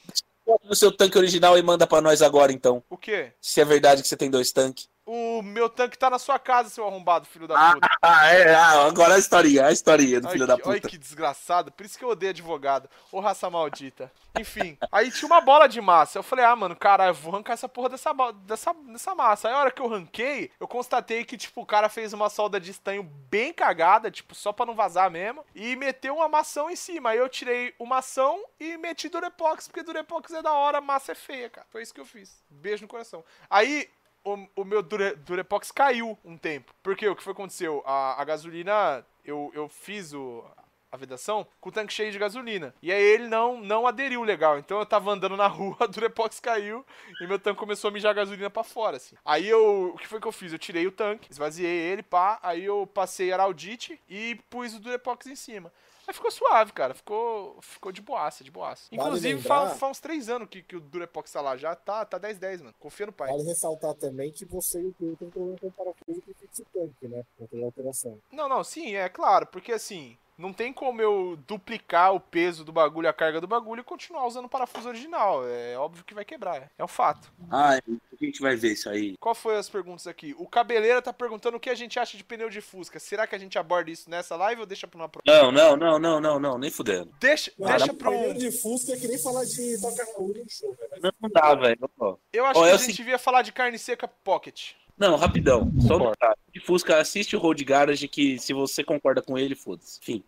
no 0.63 0.77
seu 0.77 0.93
tanque 0.93 1.19
original 1.19 1.59
e 1.59 1.63
manda 1.63 1.87
pra 1.87 2.01
nós 2.01 2.23
agora, 2.23 2.53
então. 2.53 2.85
o 2.89 2.97
quê? 2.97 3.33
Se 3.41 3.61
é 3.61 3.65
verdade 3.65 4.03
que 4.03 4.09
você 4.09 4.17
tem 4.17 4.31
dois 4.31 4.53
tanques. 4.53 4.89
O 5.07 5.41
meu 5.41 5.69
tanque 5.69 5.97
tá 5.97 6.11
na 6.11 6.19
sua 6.19 6.37
casa, 6.37 6.69
seu 6.69 6.85
arrombado, 6.85 7.27
filho 7.27 7.47
da 7.47 7.75
puta. 7.75 7.89
Ah, 8.03 8.27
é. 8.33 8.55
Ah, 8.55 8.87
agora 8.87 9.15
a 9.15 9.19
historinha, 9.19 9.67
a 9.67 9.73
historinha 9.73 10.21
do 10.21 10.29
filho 10.29 10.45
que, 10.45 10.47
da 10.47 10.57
puta. 10.57 10.71
Olha 10.71 10.81
que 10.81 10.99
desgraçado. 10.99 11.73
Por 11.73 11.87
isso 11.87 11.99
que 11.99 12.05
eu 12.05 12.09
odeio 12.09 12.31
advogado. 12.31 12.89
Ô 13.11 13.21
raça 13.21 13.49
maldita. 13.49 14.13
Enfim, 14.39 14.77
aí 14.93 15.11
tinha 15.11 15.27
uma 15.27 15.41
bola 15.41 15.69
de 15.69 15.81
massa. 15.81 16.19
Eu 16.19 16.23
falei, 16.23 16.45
ah, 16.45 16.55
mano, 16.55 16.77
cara, 16.77 17.07
eu 17.07 17.15
vou 17.15 17.33
arrancar 17.33 17.55
essa 17.55 17.69
porra 17.69 17.89
dessa, 17.91 18.13
dessa, 18.45 18.73
dessa 18.75 19.15
massa. 19.15 19.49
Aí 19.49 19.55
a 19.55 19.59
hora 19.59 19.71
que 19.71 19.81
eu 19.81 19.89
ranquei, 19.89 20.51
eu 20.61 20.69
constatei 20.69 21.25
que, 21.25 21.37
tipo, 21.37 21.63
o 21.63 21.67
cara 21.67 21.89
fez 21.89 22.13
uma 22.13 22.29
solda 22.29 22.61
de 22.61 22.71
estanho 22.71 23.03
bem 23.03 23.53
cagada, 23.53 24.11
tipo, 24.11 24.35
só 24.35 24.53
pra 24.53 24.67
não 24.67 24.75
vazar 24.75 25.11
mesmo. 25.11 25.45
E 25.55 25.75
meteu 25.77 26.17
uma 26.17 26.29
mação 26.29 26.71
em 26.71 26.77
cima. 26.77 27.11
Aí 27.11 27.19
eu 27.19 27.29
tirei 27.29 27.75
uma 27.79 27.97
mação 27.97 28.45
e 28.61 28.77
meti 28.77 29.09
Durepox, 29.09 29.69
porque 29.69 29.83
Durepox 29.83 30.33
é 30.33 30.43
da 30.43 30.53
hora, 30.53 30.81
massa 30.81 31.13
é 31.13 31.15
feia, 31.15 31.49
cara. 31.49 31.67
Foi 31.71 31.83
isso 31.83 31.95
que 31.95 32.01
eu 32.01 32.07
fiz. 32.07 32.43
Beijo 32.51 32.83
no 32.83 32.89
coração. 32.89 33.25
Aí 33.49 33.89
o, 34.27 34.63
o 34.63 34.65
meu 34.65 34.83
Dure, 34.83 35.15
Durepox 35.15 35.71
caiu 35.71 36.19
um 36.25 36.37
tempo. 36.37 36.75
Porque 36.83 37.09
o 37.09 37.15
que 37.15 37.23
foi 37.23 37.33
que 37.33 37.41
aconteceu? 37.41 37.83
A, 37.87 38.21
a 38.21 38.25
gasolina, 38.25 39.07
eu, 39.25 39.53
eu 39.55 39.69
fiz 39.69 40.13
o, 40.13 40.45
a 40.91 40.97
vedação 40.97 41.47
com 41.61 41.69
o 41.69 41.73
tanque 41.73 41.93
cheio 41.93 42.11
de 42.11 42.19
gasolina. 42.19 42.75
E 42.83 42.91
aí 42.91 43.03
ele 43.03 43.29
não, 43.29 43.61
não 43.61 43.87
aderiu 43.87 44.25
legal. 44.25 44.59
Então 44.59 44.81
eu 44.81 44.87
tava 44.87 45.13
andando 45.13 45.37
na 45.37 45.47
rua, 45.49 45.77
a 45.81 45.87
Durepox 45.87 46.41
caiu 46.41 46.85
e 47.21 47.27
meu 47.27 47.39
tanque 47.39 47.61
começou 47.61 47.89
a 47.89 47.93
mijar 47.93 48.15
gasolina 48.15 48.51
pra 48.51 48.65
fora, 48.65 48.97
assim. 48.97 49.15
Aí 49.25 49.47
eu, 49.47 49.93
o 49.95 49.99
que 49.99 50.09
foi 50.09 50.21
que 50.21 50.27
eu 50.27 50.33
fiz? 50.33 50.53
Eu 50.53 50.59
tirei 50.59 50.87
o 50.87 50.93
tanque, 50.93 51.31
esvaziei 51.31 51.93
ele, 51.93 52.03
pá, 52.03 52.41
aí 52.43 52.65
eu 52.65 52.87
passei 52.87 53.33
araldite 53.33 54.01
e 54.09 54.41
pus 54.51 54.75
o 54.75 54.81
Durepox 54.81 55.27
em 55.27 55.37
cima. 55.37 55.73
Aí 56.07 56.15
ficou 56.15 56.31
suave, 56.31 56.73
cara. 56.73 56.95
Ficou, 56.95 57.61
ficou 57.61 57.91
de 57.91 58.01
boaça, 58.01 58.45
de 58.45 58.51
boaça. 58.51 58.89
Vale 58.93 59.03
Inclusive, 59.09 59.35
lembrar- 59.35 59.67
faz, 59.67 59.79
faz 59.79 59.91
uns 59.91 60.01
três 60.01 60.29
anos 60.29 60.49
que, 60.49 60.63
que 60.63 60.77
o 60.77 60.81
Durepox 60.81 61.33
tá 61.33 61.41
lá 61.41 61.57
já. 61.57 61.75
Tá, 61.75 62.05
tá 62.05 62.19
10-10, 62.19 62.61
mano. 62.63 62.75
Confia 62.79 63.07
no 63.07 63.13
pai. 63.13 63.29
Vale 63.31 63.43
ressaltar 63.43 63.95
também 63.95 64.31
que 64.31 64.45
você 64.45 64.81
e 64.81 64.87
o 64.87 64.93
Pedro 64.93 65.17
tem 65.17 65.31
problema 65.31 65.59
com 65.59 65.67
o 65.67 65.73
parafuso 65.73 66.23
que 66.23 66.35
fixa 66.35 66.63
o 66.63 66.67
tanque, 66.73 67.09
né? 67.09 67.25
Não 67.41 67.47
tem 67.49 67.65
alteração. 67.65 68.19
Não, 68.31 68.49
não, 68.49 68.63
sim, 68.63 68.95
é 68.95 69.09
claro, 69.09 69.47
porque 69.47 69.73
assim, 69.73 70.17
não 70.39 70.53
tem 70.53 70.73
como 70.73 71.01
eu 71.01 71.39
duplicar 71.47 72.15
o 72.15 72.21
peso 72.21 72.65
do 72.65 72.73
bagulho, 72.73 73.09
a 73.09 73.13
carga 73.13 73.41
do 73.41 73.47
bagulho 73.47 73.81
e 73.81 73.85
continuar 73.85 74.27
usando 74.27 74.45
o 74.47 74.49
parafuso 74.49 74.89
original. 74.89 75.47
É 75.49 75.77
óbvio 75.79 76.05
que 76.05 76.15
vai 76.15 76.25
quebrar, 76.25 76.71
é 76.79 76.85
um 76.85 76.89
fato. 76.89 77.33
Ah, 77.51 77.75
a 77.77 78.25
gente 78.25 78.41
vai 78.41 78.57
ver 78.57 78.73
isso 78.73 78.89
aí. 78.89 79.17
Qual 79.19 79.35
foi 79.35 79.57
as 79.57 79.69
perguntas 79.69 80.07
aqui? 80.07 80.35
O 80.39 80.47
Cabeleira 80.47 81.01
tá 81.03 81.13
perguntando 81.13 81.57
o 81.57 81.61
que 81.61 81.71
a 81.71 81.75
gente 81.75 81.99
acha 81.99 82.17
de 82.17 82.25
pneu 82.25 82.51
de 82.51 82.61
Fusca. 82.61 82.99
Será 82.99 83.27
que 83.27 83.35
a 83.35 83.39
gente 83.39 83.59
aborda 83.59 83.91
isso 83.91 84.09
nessa 84.11 84.37
live 84.37 84.61
ou 84.61 84.67
deixa 84.67 84.87
pra 84.87 84.99
uma 84.99 85.09
próxima? 85.09 85.35
Não, 85.43 85.51
não, 85.53 85.77
não, 85.77 85.99
não, 85.99 86.21
não, 86.21 86.39
não, 86.41 86.59
nem 86.59 86.71
fudendo. 86.71 87.11
Deixa, 87.21 87.51
deixa 87.59 87.93
pro. 87.95 88.11
Pneu 88.11 88.35
de 88.35 88.51
Fusca 88.53 88.93
é 88.93 88.97
que 88.97 89.09
nem 89.09 89.19
falar 89.19 89.45
de 89.45 89.81
toca 89.81 90.05
Raul 90.15 90.35
em 90.37 90.49
show, 90.49 90.75
velho. 90.75 91.15
Não, 91.21 91.31
dá, 91.31 91.55
velho. 91.55 91.91
Eu 92.33 92.45
acho 92.47 92.61
Ó, 92.61 92.63
que 92.65 92.69
é 92.69 92.73
a 92.73 92.77
gente 92.77 92.87
se- 92.91 92.97
devia 92.97 93.19
falar 93.19 93.43
de 93.43 93.53
carne 93.53 93.79
seca 93.79 94.07
pocket. 94.09 94.73
Não, 94.99 95.17
rapidão. 95.17 95.73
Só 95.81 95.97
um 95.97 96.11
detalhe. 96.11 96.37
De 96.53 96.61
Fusca, 96.61 96.99
assiste 96.99 97.37
o 97.37 97.39
Road 97.39 97.63
Garage 97.65 98.09
que 98.09 98.39
se 98.39 98.53
você 98.53 98.83
concorda 98.83 99.21
com 99.21 99.37
ele, 99.37 99.55
foda-se. 99.55 99.99
Enfim. 100.01 100.25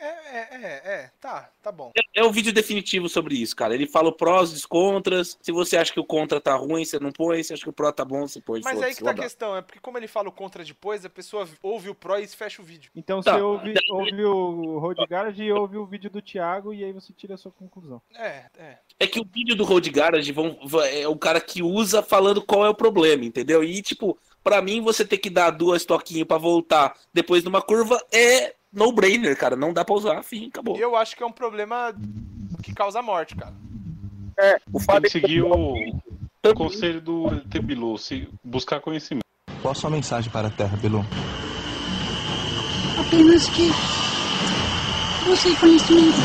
É, 0.00 0.06
é, 0.06 0.48
é, 0.52 0.82
é, 0.84 1.10
tá, 1.20 1.50
tá 1.62 1.72
bom. 1.72 1.92
É 2.14 2.22
o 2.24 2.30
vídeo 2.32 2.52
definitivo 2.52 3.08
sobre 3.08 3.34
isso, 3.36 3.54
cara. 3.54 3.74
Ele 3.74 3.86
fala 3.86 4.08
o 4.08 4.12
prós 4.12 4.50
e 4.50 4.54
os 4.54 4.66
contras. 4.66 5.38
Se 5.40 5.52
você 5.52 5.76
acha 5.76 5.92
que 5.92 6.00
o 6.00 6.04
contra 6.04 6.40
tá 6.40 6.54
ruim, 6.54 6.84
você 6.84 6.98
não 6.98 7.12
põe. 7.12 7.42
Se 7.42 7.52
acha 7.52 7.62
que 7.62 7.68
o 7.70 7.72
pró 7.72 7.90
tá 7.92 8.04
bom, 8.04 8.26
você 8.26 8.40
põe. 8.40 8.60
Mas 8.64 8.80
aí 8.82 8.94
que 8.94 9.02
tá 9.02 9.10
a 9.10 9.14
questão, 9.14 9.56
é 9.56 9.62
porque 9.62 9.80
como 9.80 9.98
ele 9.98 10.08
fala 10.08 10.28
o 10.28 10.32
contra 10.32 10.64
depois, 10.64 11.04
a 11.04 11.10
pessoa 11.10 11.48
ouve 11.62 11.88
o 11.90 11.94
pro 11.94 12.18
e 12.18 12.26
fecha 12.26 12.62
o 12.62 12.64
vídeo. 12.64 12.90
Então 12.94 13.22
Tá. 13.22 13.34
você 13.36 13.42
ouve, 13.42 13.74
ouve 13.90 14.24
o 14.24 14.78
Road 14.78 15.06
Garage 15.08 15.42
e 15.42 15.52
ouve 15.52 15.76
o 15.76 15.86
vídeo 15.86 16.10
do 16.10 16.22
Thiago 16.22 16.72
e 16.72 16.84
aí 16.84 16.92
você 16.92 17.12
tira 17.12 17.34
a 17.34 17.38
sua 17.38 17.52
conclusão. 17.52 18.00
É, 18.14 18.44
é. 18.58 18.78
É 18.98 19.06
que 19.06 19.20
o 19.20 19.24
vídeo 19.24 19.54
do 19.54 19.64
Road 19.64 19.88
Garage 19.90 20.30
vão, 20.32 20.58
é 20.90 21.06
o 21.06 21.16
cara 21.16 21.40
que 21.40 21.62
usa 21.62 22.02
falando 22.02 22.42
qual 22.42 22.64
é 22.64 22.68
o 22.68 22.74
problema, 22.74 23.24
entendeu? 23.24 23.62
E, 23.62 23.82
tipo, 23.82 24.18
pra 24.42 24.62
mim, 24.62 24.80
você 24.80 25.04
ter 25.04 25.18
que 25.18 25.28
dar 25.28 25.50
duas 25.50 25.84
toquinhas 25.84 26.26
pra 26.26 26.38
voltar 26.38 26.96
depois 27.12 27.42
numa 27.44 27.60
curva 27.60 28.02
é 28.12 28.54
no-brainer, 28.76 29.36
cara. 29.36 29.56
Não 29.56 29.72
dá 29.72 29.84
pra 29.84 29.94
usar, 29.94 30.22
fim, 30.22 30.48
acabou. 30.48 30.76
Eu 30.76 30.94
acho 30.94 31.16
que 31.16 31.22
é 31.22 31.26
um 31.26 31.32
problema 31.32 31.94
que 32.62 32.74
causa 32.74 33.00
morte, 33.00 33.34
cara. 33.34 33.54
O 34.70 34.78
Tem 34.78 34.86
Fábio 34.86 35.10
que 35.10 35.20
seguir 35.20 35.42
o 35.42 35.74
conselho 36.54 37.00
do 37.00 37.40
Tebilu, 37.48 37.96
se 37.96 38.28
buscar 38.44 38.80
conhecimento. 38.80 39.24
Qual 39.62 39.72
a 39.72 39.74
sua 39.74 39.88
mensagem 39.88 40.30
para 40.30 40.48
a 40.48 40.50
Terra, 40.50 40.76
Bilu? 40.76 41.02
Apenas 43.00 43.48
que 43.48 43.70
você 45.26 45.56
conhecimento. 45.56 46.18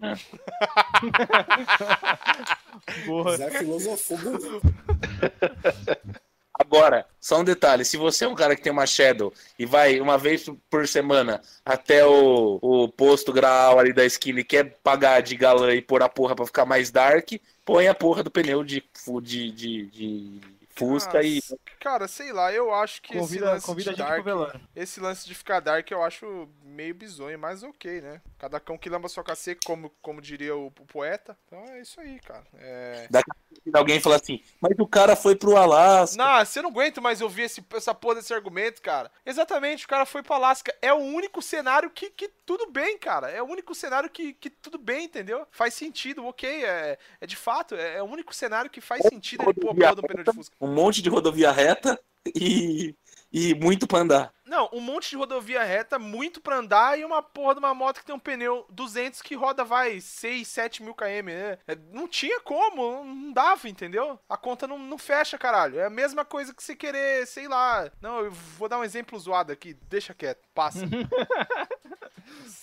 Boa. 3.06 3.36
Zé 3.36 3.50
filosofou. 3.50 4.18
Agora, 6.66 7.06
só 7.20 7.40
um 7.40 7.44
detalhe: 7.44 7.84
se 7.84 7.96
você 7.96 8.24
é 8.24 8.28
um 8.28 8.34
cara 8.34 8.56
que 8.56 8.62
tem 8.62 8.72
uma 8.72 8.86
Shadow 8.86 9.32
e 9.58 9.64
vai 9.64 10.00
uma 10.00 10.18
vez 10.18 10.50
por 10.68 10.86
semana 10.88 11.40
até 11.64 12.04
o, 12.04 12.58
o 12.60 12.88
posto 12.88 13.32
graal 13.32 13.78
ali 13.78 13.92
da 13.92 14.04
esquina 14.04 14.40
e 14.40 14.44
quer 14.44 14.76
pagar 14.82 15.22
de 15.22 15.36
galã 15.36 15.72
e 15.72 15.80
pôr 15.80 16.02
a 16.02 16.08
porra 16.08 16.34
pra 16.34 16.44
ficar 16.44 16.66
mais 16.66 16.90
dark, 16.90 17.30
põe 17.64 17.86
a 17.86 17.94
porra 17.94 18.22
do 18.24 18.30
pneu 18.30 18.64
de, 18.64 18.82
de, 19.22 19.50
de, 19.52 19.86
de 19.86 20.40
Fusca 20.76 21.22
e. 21.22 21.40
Cara, 21.80 22.06
sei 22.06 22.32
lá, 22.32 22.52
eu 22.52 22.72
acho 22.74 23.00
que 23.00 23.16
esse 23.16 23.20
Convida, 23.20 23.52
lance 23.52 23.66
convida 23.66 23.90
a 23.90 23.94
de 23.94 23.98
dark, 23.98 24.22
pro 24.22 24.60
esse 24.74 25.00
lance 25.00 25.26
de 25.26 25.34
ficar 25.34 25.60
dark 25.60 25.90
eu 25.90 26.02
acho 26.02 26.48
meio 26.62 26.94
bizonho, 26.94 27.38
mas 27.38 27.62
ok, 27.62 28.00
né? 28.00 28.20
Cada 28.38 28.60
cão 28.60 28.76
que 28.76 28.90
lamba 28.90 29.08
sua 29.08 29.24
caceca, 29.24 29.60
como, 29.64 29.90
como 30.02 30.20
diria 30.20 30.54
o, 30.54 30.66
o 30.66 30.70
poeta. 30.70 31.36
Então 31.46 31.64
é 31.72 31.80
isso 31.80 31.98
aí, 32.00 32.20
cara. 32.20 32.44
É... 32.58 33.06
Daqui 33.10 33.30
a 33.30 33.34
pouco 33.34 33.78
alguém 33.78 34.00
fala 34.00 34.16
assim, 34.16 34.42
mas 34.60 34.72
o 34.78 34.86
cara 34.86 35.16
foi 35.16 35.34
pro 35.34 35.56
Alasca. 35.56 36.16
Não, 36.22 36.44
você 36.44 36.60
não 36.60 36.70
aguenta 36.70 37.00
mais 37.00 37.20
ouvir 37.20 37.42
esse, 37.42 37.64
essa 37.72 37.94
porra 37.94 38.16
desse 38.16 38.34
argumento, 38.34 38.82
cara. 38.82 39.10
Exatamente, 39.24 39.86
o 39.86 39.88
cara 39.88 40.04
foi 40.04 40.22
pra 40.22 40.36
Alasca. 40.36 40.74
É 40.82 40.92
o 40.92 40.98
único 40.98 41.40
cenário 41.40 41.88
que, 41.90 42.10
que 42.10 42.28
tudo 42.28 42.70
bem, 42.70 42.98
cara. 42.98 43.30
É 43.30 43.42
o 43.42 43.46
único 43.46 43.74
cenário 43.74 44.10
que, 44.10 44.34
que 44.34 44.50
tudo 44.50 44.78
bem, 44.78 45.06
entendeu? 45.06 45.46
Faz 45.50 45.72
sentido, 45.72 46.26
ok. 46.26 46.64
É, 46.64 46.98
é 47.20 47.26
de 47.26 47.36
fato, 47.36 47.74
é, 47.74 47.96
é 47.96 48.02
o 48.02 48.06
único 48.06 48.34
cenário 48.34 48.70
que 48.70 48.80
faz 48.80 49.02
sentido 49.02 49.42
ele 49.44 49.54
pôr 49.54 49.70
a 49.70 49.74
porra 49.74 49.94
do 49.94 50.02
pneu 50.02 50.24
de 50.24 50.32
Fusca. 50.32 50.56
Um 50.66 50.74
monte 50.74 51.00
de 51.02 51.08
rodovia 51.08 51.50
reta 51.52 51.98
e, 52.34 52.94
e 53.32 53.54
muito 53.54 53.86
pra 53.86 54.00
andar. 54.00 54.32
Não, 54.44 54.70
um 54.72 54.80
monte 54.80 55.10
de 55.10 55.16
rodovia 55.16 55.64
reta, 55.64 55.98
muito 55.98 56.40
pra 56.40 56.58
andar 56.58 56.98
e 56.98 57.04
uma 57.04 57.20
porra 57.20 57.54
de 57.54 57.58
uma 57.58 57.74
moto 57.74 57.98
que 57.98 58.06
tem 58.06 58.14
um 58.14 58.18
pneu 58.18 58.64
200 58.70 59.20
que 59.20 59.34
roda, 59.34 59.64
vai, 59.64 60.00
6, 60.00 60.46
7 60.46 60.82
mil 60.84 60.94
km, 60.94 61.26
né? 61.26 61.58
É, 61.66 61.76
Não 61.92 62.06
tinha 62.06 62.40
como, 62.40 63.04
não 63.04 63.32
dava, 63.32 63.68
entendeu? 63.68 64.18
A 64.28 64.36
conta 64.36 64.66
não, 64.68 64.78
não 64.78 64.96
fecha, 64.96 65.36
caralho. 65.36 65.80
É 65.80 65.86
a 65.86 65.90
mesma 65.90 66.24
coisa 66.24 66.54
que 66.54 66.62
você 66.62 66.76
querer, 66.76 67.26
sei 67.26 67.48
lá. 67.48 67.90
Não, 68.00 68.20
eu 68.20 68.30
vou 68.30 68.68
dar 68.68 68.78
um 68.78 68.84
exemplo 68.84 69.18
zoado 69.18 69.52
aqui, 69.52 69.74
deixa 69.88 70.14
quieto, 70.14 70.46
passa. 70.54 70.80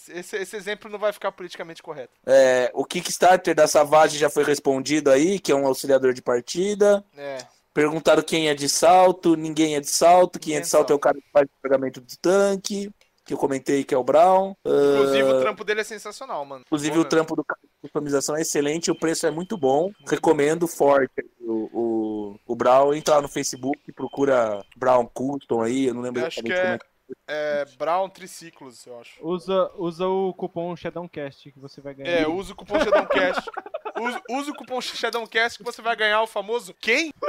Esse, 0.10 0.36
esse 0.36 0.56
exemplo 0.58 0.92
não 0.92 1.00
vai 1.00 1.14
ficar 1.14 1.32
politicamente 1.32 1.82
correto. 1.82 2.14
É, 2.26 2.70
o 2.74 2.84
Kickstarter 2.84 3.56
da 3.56 3.68
Savage 3.68 4.18
já 4.18 4.30
foi 4.30 4.44
respondido 4.44 5.10
aí, 5.10 5.40
que 5.40 5.52
é 5.52 5.56
um 5.56 5.66
auxiliador 5.66 6.14
de 6.14 6.22
partida. 6.22 7.04
É. 7.16 7.38
Perguntaram 7.74 8.22
quem 8.22 8.50
é 8.50 8.54
de 8.54 8.70
salto, 8.70 9.36
ninguém 9.36 9.76
é 9.76 9.80
de 9.80 9.90
salto. 9.90 10.40
Quem 10.40 10.56
é 10.56 10.60
de 10.60 10.68
salto 10.68 10.92
é 10.92 10.96
o 10.96 11.00
cara 11.00 11.18
que 11.18 11.30
faz 11.32 11.48
o 11.48 11.62
pagamento 11.62 12.00
do 12.00 12.18
tanque, 12.22 12.92
que 13.26 13.34
eu 13.34 13.38
comentei 13.38 13.84
que 13.84 13.96
é 13.96 13.98
o 13.98 14.04
Brown. 14.04 14.54
Inclusive, 14.64 15.30
Ah, 15.30 15.36
o 15.36 15.42
trampo 15.42 15.64
dele 15.64 15.82
é 15.82 15.84
sensacional, 15.84 16.46
mano. 16.46 16.64
Inclusive, 16.68 16.92
Bom 16.92 16.96
o 16.96 17.00
mesmo. 17.00 17.10
trampo 17.10 17.36
do 17.36 17.44
cara 17.44 17.60
de 17.64 17.82
customização 17.82 18.36
é 18.36 18.42
excelente, 18.42 18.92
o 18.92 18.96
preço 18.96 19.26
é 19.26 19.32
muito 19.32 19.58
bom. 19.58 19.92
Recomendo 20.08 20.68
forte 20.68 21.26
o, 21.42 21.70
o, 21.74 22.40
o 22.46 22.56
Brown. 22.56 22.94
Entra 22.94 23.16
lá 23.16 23.22
no 23.22 23.30
Facebook, 23.30 23.92
procura 23.94 24.64
Brown 24.76 25.08
Custom 25.08 25.62
aí, 25.64 25.88
eu 25.88 25.94
não 25.94 26.02
lembro 26.02 26.22
Eu 26.22 26.28
acho 26.28 26.44
que 26.44 26.52
exatamente 26.52 26.86
como 26.86 26.94
é, 27.28 27.34
é. 27.34 27.62
é 27.62 27.66
Brown 27.78 28.10
Triciclos, 28.10 28.86
eu 28.86 29.00
acho. 29.00 29.26
Usa, 29.26 29.72
usa 29.78 30.08
o 30.08 30.34
cupom 30.34 30.76
Shadowcast 30.76 31.52
que 31.52 31.60
você 31.60 31.82
vai 31.82 31.94
ganhar. 31.96 32.10
É, 32.10 32.28
usa 32.28 32.54
o 32.54 32.56
cupom 32.56 32.80
Shadowcast. 32.80 33.50
usa, 34.00 34.22
usa 34.30 34.52
o 34.52 34.56
cupom 34.56 34.80
Shadowcast 34.82 35.58
que 35.58 35.64
você 35.64 35.82
vai 35.82 35.96
ganhar 35.96 36.22
o 36.22 36.28
famoso 36.28 36.74
quem? 36.80 37.12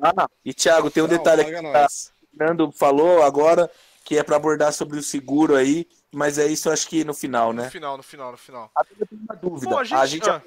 Ah, 0.00 0.26
e 0.44 0.52
Thiago, 0.52 0.90
tem 0.90 1.02
um 1.02 1.06
Não, 1.06 1.16
detalhe 1.16 1.42
aqui 1.42 1.50
que 1.54 1.62
tá- 1.72 1.86
o 1.86 2.36
Fernando 2.36 2.72
falou 2.72 3.22
agora, 3.22 3.70
que 4.04 4.18
é 4.18 4.22
para 4.22 4.36
abordar 4.36 4.72
sobre 4.72 4.98
o 4.98 5.02
seguro 5.02 5.54
aí, 5.54 5.86
mas 6.12 6.38
é 6.38 6.46
isso 6.46 6.68
acho 6.70 6.88
que 6.88 7.04
no 7.04 7.14
final, 7.14 7.52
No 7.52 7.62
né? 7.62 7.70
final, 7.70 7.96
no 7.96 8.02
final, 8.02 8.32
no 8.32 8.36
final. 8.38 8.70
Eu 8.98 9.06
tenho 9.06 9.20
uma 9.22 9.36
dúvida. 9.36 9.70
Bom, 9.70 9.78
a 9.78 9.80
a 9.80 9.84
gente- 10.06 10.24
gente, 10.24 10.28
ah. 10.28 10.42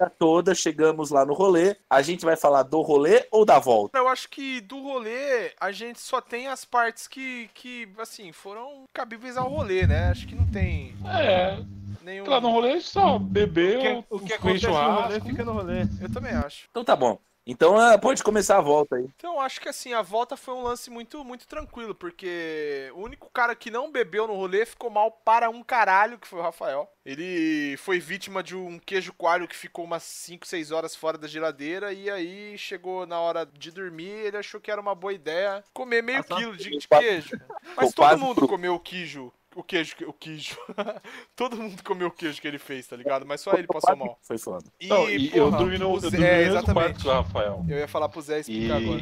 a 0.00 0.08
toda, 0.10 0.54
chegamos 0.54 1.10
lá 1.10 1.24
no 1.26 1.34
rolê. 1.34 1.76
A 1.90 2.00
gente 2.00 2.24
vai 2.24 2.36
falar 2.36 2.62
do 2.62 2.80
rolê 2.80 3.26
ou 3.30 3.44
da 3.44 3.58
volta? 3.58 3.98
Eu 3.98 4.08
acho 4.08 4.28
que 4.30 4.60
do 4.62 4.80
rolê 4.82 5.52
a 5.60 5.70
gente 5.70 6.00
só 6.00 6.20
tem 6.20 6.48
as 6.48 6.64
partes 6.64 7.06
que, 7.06 7.50
que 7.54 7.86
assim, 7.98 8.32
foram 8.32 8.84
cabíveis 8.94 9.36
ao 9.36 9.48
rolê, 9.48 9.86
né? 9.86 10.10
Acho 10.10 10.26
que 10.26 10.34
não 10.34 10.46
tem 10.50 10.96
É, 11.06 11.58
nenhum. 12.06 12.26
lá 12.26 12.40
no 12.40 12.50
rolê 12.50 12.80
só 12.80 13.18
bebeu, 13.18 13.78
O 13.78 13.82
que, 13.82 14.14
o 14.14 14.20
que 14.20 14.32
acontece 14.32 14.66
no 14.66 14.72
rolê 14.72 15.20
fica 15.20 15.44
no 15.44 15.52
rolê. 15.52 15.82
Eu 16.00 16.12
também 16.12 16.32
acho. 16.32 16.66
Então 16.70 16.84
tá 16.84 16.94
bom. 16.94 17.18
Então 17.48 17.78
ah, 17.78 17.96
pode 17.96 18.24
começar 18.24 18.58
a 18.58 18.60
volta 18.60 18.96
aí. 18.96 19.06
Então, 19.14 19.40
acho 19.40 19.60
que 19.60 19.68
assim, 19.68 19.92
a 19.92 20.02
volta 20.02 20.36
foi 20.36 20.52
um 20.52 20.64
lance 20.64 20.90
muito, 20.90 21.24
muito 21.24 21.46
tranquilo, 21.46 21.94
porque 21.94 22.90
o 22.92 23.02
único 23.02 23.30
cara 23.30 23.54
que 23.54 23.70
não 23.70 23.92
bebeu 23.92 24.26
no 24.26 24.34
rolê 24.34 24.66
ficou 24.66 24.90
mal 24.90 25.12
para 25.12 25.48
um 25.48 25.62
caralho, 25.62 26.18
que 26.18 26.26
foi 26.26 26.40
o 26.40 26.42
Rafael. 26.42 26.90
Ele 27.04 27.76
foi 27.76 28.00
vítima 28.00 28.42
de 28.42 28.56
um 28.56 28.80
queijo 28.80 29.12
coalho 29.12 29.46
que 29.46 29.54
ficou 29.54 29.84
umas 29.84 30.02
5, 30.02 30.44
6 30.44 30.72
horas 30.72 30.96
fora 30.96 31.16
da 31.16 31.28
geladeira, 31.28 31.92
e 31.92 32.10
aí 32.10 32.58
chegou 32.58 33.06
na 33.06 33.20
hora 33.20 33.46
de 33.46 33.70
dormir, 33.70 34.10
ele 34.10 34.36
achou 34.36 34.60
que 34.60 34.70
era 34.70 34.80
uma 34.80 34.96
boa 34.96 35.12
ideia 35.12 35.62
comer 35.72 36.02
meio 36.02 36.24
quilo 36.24 36.56
de, 36.56 36.76
de 36.76 36.88
queijo. 36.88 37.38
Mas 37.76 37.92
todo 37.94 38.18
mundo 38.18 38.48
comeu 38.48 38.74
o 38.74 38.80
queijo. 38.80 39.32
O 39.56 39.62
queijo, 39.62 39.96
o 40.06 40.12
queijo. 40.12 40.56
todo 41.34 41.56
mundo 41.56 41.82
comeu 41.82 42.08
o 42.08 42.10
queijo 42.10 42.40
que 42.42 42.46
ele 42.46 42.58
fez, 42.58 42.86
tá 42.86 42.94
ligado? 42.94 43.24
Mas 43.24 43.40
só 43.40 43.54
ele 43.54 43.66
passou 43.66 43.96
mal. 43.96 44.18
Foi 44.22 44.36
foda. 44.36 44.64
E, 44.78 44.86
Não, 44.86 45.08
e 45.08 45.34
eu 45.34 45.46
porra, 45.46 45.58
dormi 45.58 45.78
no, 45.78 45.90
o 45.92 45.96
eu 45.96 46.00
Zé- 46.00 46.10
dormi 46.10 46.26
é, 46.26 46.30
no 46.30 46.36
mesmo 46.36 46.52
quarto 46.52 46.68
exatamente. 46.68 47.02
que 47.02 47.08
o 47.08 47.12
Rafael. 47.12 47.64
Eu 47.68 47.78
ia 47.78 47.88
falar 47.88 48.08
pro 48.10 48.20
Zé 48.20 48.36
E 48.36 48.40
explicar 48.40 48.76
agora. 48.76 49.00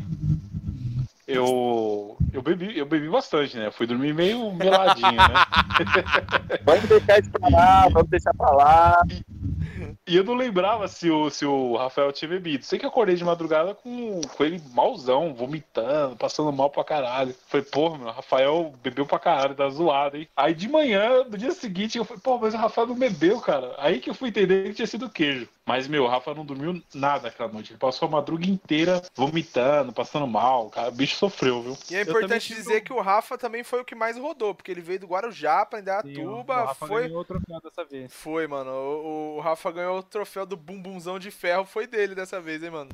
eu, 1.26 2.16
eu, 2.32 2.42
bebi, 2.42 2.78
eu 2.78 2.86
bebi 2.86 3.08
bastante, 3.08 3.56
né? 3.56 3.70
Fui 3.72 3.86
dormir 3.86 4.14
meio 4.14 4.52
meladinho, 4.52 5.10
né? 5.12 5.34
Vamos 6.64 6.88
deixar 6.88 7.18
isso 7.20 7.30
pra 7.32 7.48
lá, 7.48 7.88
vamos 7.88 8.10
deixar 8.10 8.34
pra 8.34 8.50
lá. 8.52 8.96
E 9.10 9.24
eu 10.06 10.24
não 10.24 10.34
lembrava 10.34 10.86
se 10.86 11.10
o, 11.10 11.30
se 11.30 11.46
o 11.46 11.76
Rafael 11.76 12.12
tinha 12.12 12.28
bebido. 12.28 12.64
Sei 12.64 12.78
que 12.78 12.84
eu 12.84 12.90
acordei 12.90 13.14
de 13.14 13.24
madrugada 13.24 13.74
com, 13.74 14.20
com 14.20 14.44
ele 14.44 14.60
malzão, 14.72 15.34
vomitando, 15.34 16.16
passando 16.16 16.52
mal 16.52 16.68
pra 16.68 16.84
caralho. 16.84 17.34
Falei, 17.46 17.64
porra, 17.64 17.98
meu, 17.98 18.10
Rafael 18.10 18.74
bebeu 18.82 19.06
pra 19.06 19.18
caralho, 19.18 19.54
tá 19.54 19.68
zoado, 19.70 20.18
hein? 20.18 20.28
Aí 20.36 20.54
de 20.54 20.68
manhã, 20.68 21.24
no 21.24 21.38
dia 21.38 21.52
seguinte, 21.52 21.96
eu 21.96 22.04
falei, 22.04 22.20
pô, 22.22 22.38
mas 22.38 22.52
o 22.52 22.58
Rafael 22.58 22.86
não 22.86 22.94
bebeu, 22.94 23.40
cara. 23.40 23.74
Aí 23.78 23.98
que 23.98 24.10
eu 24.10 24.14
fui 24.14 24.28
entender 24.28 24.68
que 24.68 24.74
tinha 24.74 24.86
sido 24.86 25.08
queijo. 25.08 25.48
Mas, 25.66 25.88
meu, 25.88 26.04
o 26.04 26.06
Rafa 26.06 26.34
não 26.34 26.44
dormiu 26.44 26.82
nada 26.94 27.28
aquela 27.28 27.50
noite. 27.50 27.72
Ele 27.72 27.78
passou 27.78 28.06
a 28.06 28.10
madruga 28.10 28.46
inteira 28.46 29.00
vomitando, 29.14 29.92
passando 29.92 30.26
mal. 30.26 30.68
Cara, 30.68 30.88
o 30.88 30.92
bicho 30.92 31.16
sofreu, 31.16 31.62
viu? 31.62 31.76
E 31.90 31.96
é 31.96 32.02
importante 32.02 32.46
tive 32.48 32.60
dizer 32.60 32.80
que 32.82 32.92
o 32.92 33.00
Rafa 33.00 33.38
também 33.38 33.64
foi 33.64 33.80
o 33.80 33.84
que 33.84 33.94
mais 33.94 34.18
rodou, 34.18 34.54
porque 34.54 34.70
ele 34.70 34.82
veio 34.82 35.00
do 35.00 35.06
Guarujá 35.06 35.64
pra 35.64 35.80
Indaiatuba. 35.80 36.62
o 36.62 36.66
Rafa 36.66 36.86
Foi, 36.86 37.02
ganhou 37.08 37.20
o 37.20 37.24
troféu 37.24 37.60
dessa 37.62 37.84
vez. 37.84 38.12
foi, 38.12 38.46
mano. 38.46 38.70
O, 38.70 39.36
o 39.36 39.40
Rafa 39.40 39.72
ganhou 39.72 39.98
o 39.98 40.02
troféu 40.02 40.44
do 40.44 40.56
bumbumzão 40.56 41.18
de 41.18 41.30
ferro, 41.30 41.64
foi 41.64 41.86
dele 41.86 42.14
dessa 42.14 42.40
vez, 42.40 42.62
hein, 42.62 42.70
mano. 42.70 42.90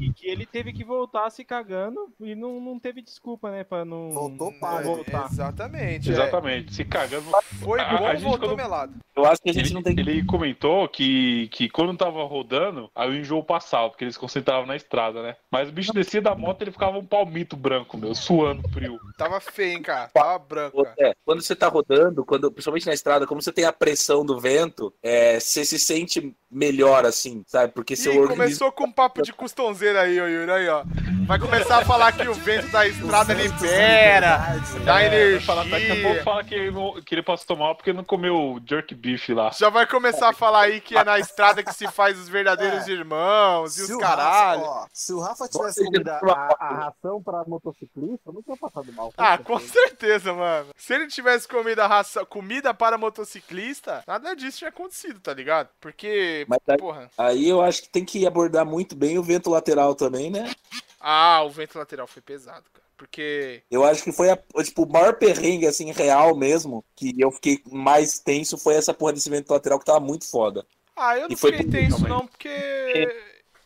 E 0.00 0.10
que 0.12 0.26
ele 0.28 0.46
teve 0.46 0.72
que 0.72 0.84
voltar 0.84 1.28
se 1.30 1.44
cagando 1.44 2.08
e 2.20 2.34
não, 2.34 2.60
não 2.60 2.78
teve 2.78 3.02
desculpa, 3.02 3.50
né? 3.50 3.64
Pra 3.64 3.84
não. 3.84 4.10
Voltou 4.12 4.52
pago. 4.52 4.96
voltar. 4.96 5.28
Exatamente. 5.30 6.08
é. 6.08 6.12
Exatamente. 6.12 6.74
Se 6.74 6.84
cagando. 6.84 7.24
Foi 7.62 7.80
A- 7.80 7.96
bom, 7.96 8.06
a 8.06 8.14
gente 8.14 8.24
voltou 8.24 8.48
quando- 8.48 8.56
melado. 8.56 8.94
Eu 9.16 9.24
acho 9.26 9.40
que 9.42 9.50
a 9.50 9.52
gente 9.52 9.66
Ele, 9.66 9.74
não 9.74 9.82
tem 9.82 9.92
ele 9.98 10.24
comentou 10.24 10.88
que, 10.88 11.48
que 11.52 11.68
quando 11.68 11.96
tava 11.96 12.13
rodando, 12.22 12.90
aí 12.94 13.10
o 13.10 13.14
enjoo 13.14 13.42
passava, 13.42 13.88
porque 13.90 14.04
eles 14.04 14.16
concentravam 14.16 14.66
na 14.66 14.76
estrada, 14.76 15.22
né? 15.22 15.36
Mas 15.50 15.68
o 15.68 15.72
bicho 15.72 15.92
descia 15.92 16.22
da 16.22 16.34
moto 16.34 16.62
ele 16.62 16.70
ficava 16.70 16.96
um 16.96 17.04
palmito 17.04 17.56
branco, 17.56 17.98
meu, 17.98 18.14
suando 18.14 18.66
frio. 18.70 18.98
Tava 19.18 19.40
feio, 19.40 19.72
hein, 19.76 19.82
cara. 19.82 20.08
Tava 20.14 20.38
branco, 20.38 20.82
cara. 20.84 20.94
É, 20.98 21.12
quando 21.24 21.42
você 21.42 21.56
tá 21.56 21.68
rodando, 21.68 22.24
quando, 22.24 22.50
principalmente 22.50 22.86
na 22.86 22.94
estrada, 22.94 23.26
como 23.26 23.42
você 23.42 23.52
tem 23.52 23.64
a 23.64 23.72
pressão 23.72 24.24
do 24.24 24.38
vento, 24.38 24.92
é, 25.02 25.40
você 25.40 25.64
se 25.64 25.78
sente 25.78 26.34
melhor, 26.50 27.04
assim, 27.04 27.42
sabe? 27.48 27.72
Porque 27.72 27.96
seu 27.96 28.12
Ih, 28.12 28.18
organismo. 28.20 28.42
começou 28.44 28.72
com 28.72 28.84
um 28.84 28.92
papo 28.92 29.22
de 29.22 29.32
custonzeira 29.32 30.02
aí, 30.02 30.20
ó, 30.20 30.26
Yuri, 30.26 30.50
aí, 30.52 30.68
ó. 30.68 30.84
Vai 31.26 31.38
começar 31.38 31.78
a 31.78 31.84
falar 31.84 32.12
que 32.12 32.28
o 32.28 32.34
vento 32.34 32.68
da 32.70 32.86
estrada 32.86 33.34
libera, 33.34 34.38
dá 34.84 35.00
É, 35.00 35.30
vai 35.32 35.40
falar- 35.40 35.64
daqui 35.64 35.86
a 35.86 35.94
pouco 35.94 36.00
energia. 36.06 36.22
fala 36.22 36.44
que 36.44 36.54
ele, 36.54 36.70
não, 36.70 36.92
que 37.02 37.14
ele 37.14 37.22
passou 37.22 37.56
mal 37.56 37.74
porque 37.74 37.92
não 37.92 38.04
comeu 38.04 38.60
jerk 38.68 38.94
beef 38.94 39.30
lá. 39.30 39.50
Já 39.50 39.68
vai 39.70 39.86
começar 39.86 40.28
a 40.28 40.32
falar 40.32 40.62
aí 40.62 40.80
que 40.80 40.96
é 40.96 41.02
na 41.02 41.18
estrada 41.18 41.62
que 41.62 41.72
se 41.74 41.88
faz 41.88 42.03
os 42.12 42.28
verdadeiros 42.28 42.86
irmãos 42.86 43.78
e 43.78 43.82
os 43.82 43.90
o 43.90 43.98
caralho. 43.98 44.62
Rafa, 44.62 44.72
ó, 44.72 44.86
se 44.92 45.12
o 45.12 45.20
Rafa 45.20 45.48
tivesse 45.48 45.80
Você 45.80 45.84
comido 45.86 46.08
a, 46.08 46.56
a 46.58 46.74
ração 46.74 47.22
pra 47.22 47.44
motociclista, 47.44 48.30
não 48.32 48.42
tinha 48.42 48.56
passado 48.56 48.92
mal. 48.92 49.12
Ah, 49.16 49.38
com 49.38 49.58
certeza, 49.58 50.32
mano. 50.32 50.68
Se 50.76 50.94
ele 50.94 51.06
tivesse 51.06 51.48
comido 51.48 51.80
a 51.80 51.86
raça, 51.86 52.24
comida 52.26 52.74
para 52.74 52.98
motociclista, 52.98 54.02
nada 54.06 54.34
disso 54.34 54.58
tinha 54.58 54.70
acontecido, 54.70 55.20
tá 55.20 55.32
ligado? 55.32 55.68
Porque, 55.80 56.44
Mas 56.48 56.60
aí, 56.66 56.76
porra. 56.76 57.10
aí 57.16 57.48
eu 57.48 57.62
acho 57.62 57.82
que 57.82 57.88
tem 57.88 58.04
que 58.04 58.26
abordar 58.26 58.66
muito 58.66 58.94
bem 58.94 59.18
o 59.18 59.22
vento 59.22 59.50
lateral 59.50 59.94
também, 59.94 60.30
né? 60.30 60.52
Ah, 61.00 61.42
o 61.42 61.50
vento 61.50 61.78
lateral 61.78 62.06
foi 62.06 62.22
pesado, 62.22 62.64
cara. 62.72 62.84
Porque. 62.96 63.62
Eu 63.70 63.84
acho 63.84 64.02
que 64.02 64.12
foi 64.12 64.30
a, 64.30 64.38
tipo, 64.62 64.84
o 64.84 64.88
maior 64.90 65.14
perrengue, 65.14 65.66
assim, 65.66 65.90
real 65.92 66.36
mesmo, 66.36 66.84
que 66.94 67.14
eu 67.18 67.30
fiquei 67.30 67.60
mais 67.70 68.18
tenso 68.18 68.56
foi 68.56 68.74
essa 68.74 68.94
porra 68.94 69.12
desse 69.12 69.28
vento 69.28 69.50
lateral 69.50 69.78
que 69.78 69.84
tava 69.84 70.00
muito 70.00 70.28
foda. 70.28 70.64
Ah, 70.96 71.16
eu 71.18 71.28
não 71.28 71.30
E 71.30 71.36
foi 71.36 71.52
tenso, 71.64 71.96
também. 71.96 72.12
não, 72.12 72.26
porque. 72.26 73.08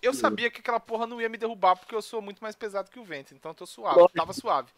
Eu 0.00 0.14
sabia 0.14 0.50
que 0.50 0.60
aquela 0.60 0.80
porra 0.80 1.06
não 1.06 1.20
ia 1.20 1.28
me 1.28 1.36
derrubar 1.36 1.76
porque 1.76 1.94
eu 1.94 2.02
sou 2.02 2.22
muito 2.22 2.40
mais 2.40 2.54
pesado 2.54 2.90
que 2.90 3.00
o 3.00 3.04
vento, 3.04 3.34
então 3.34 3.50
eu 3.50 3.54
tô 3.54 3.66
suave, 3.66 3.98
Lógico. 3.98 4.16
tava 4.16 4.32
suave. 4.32 4.68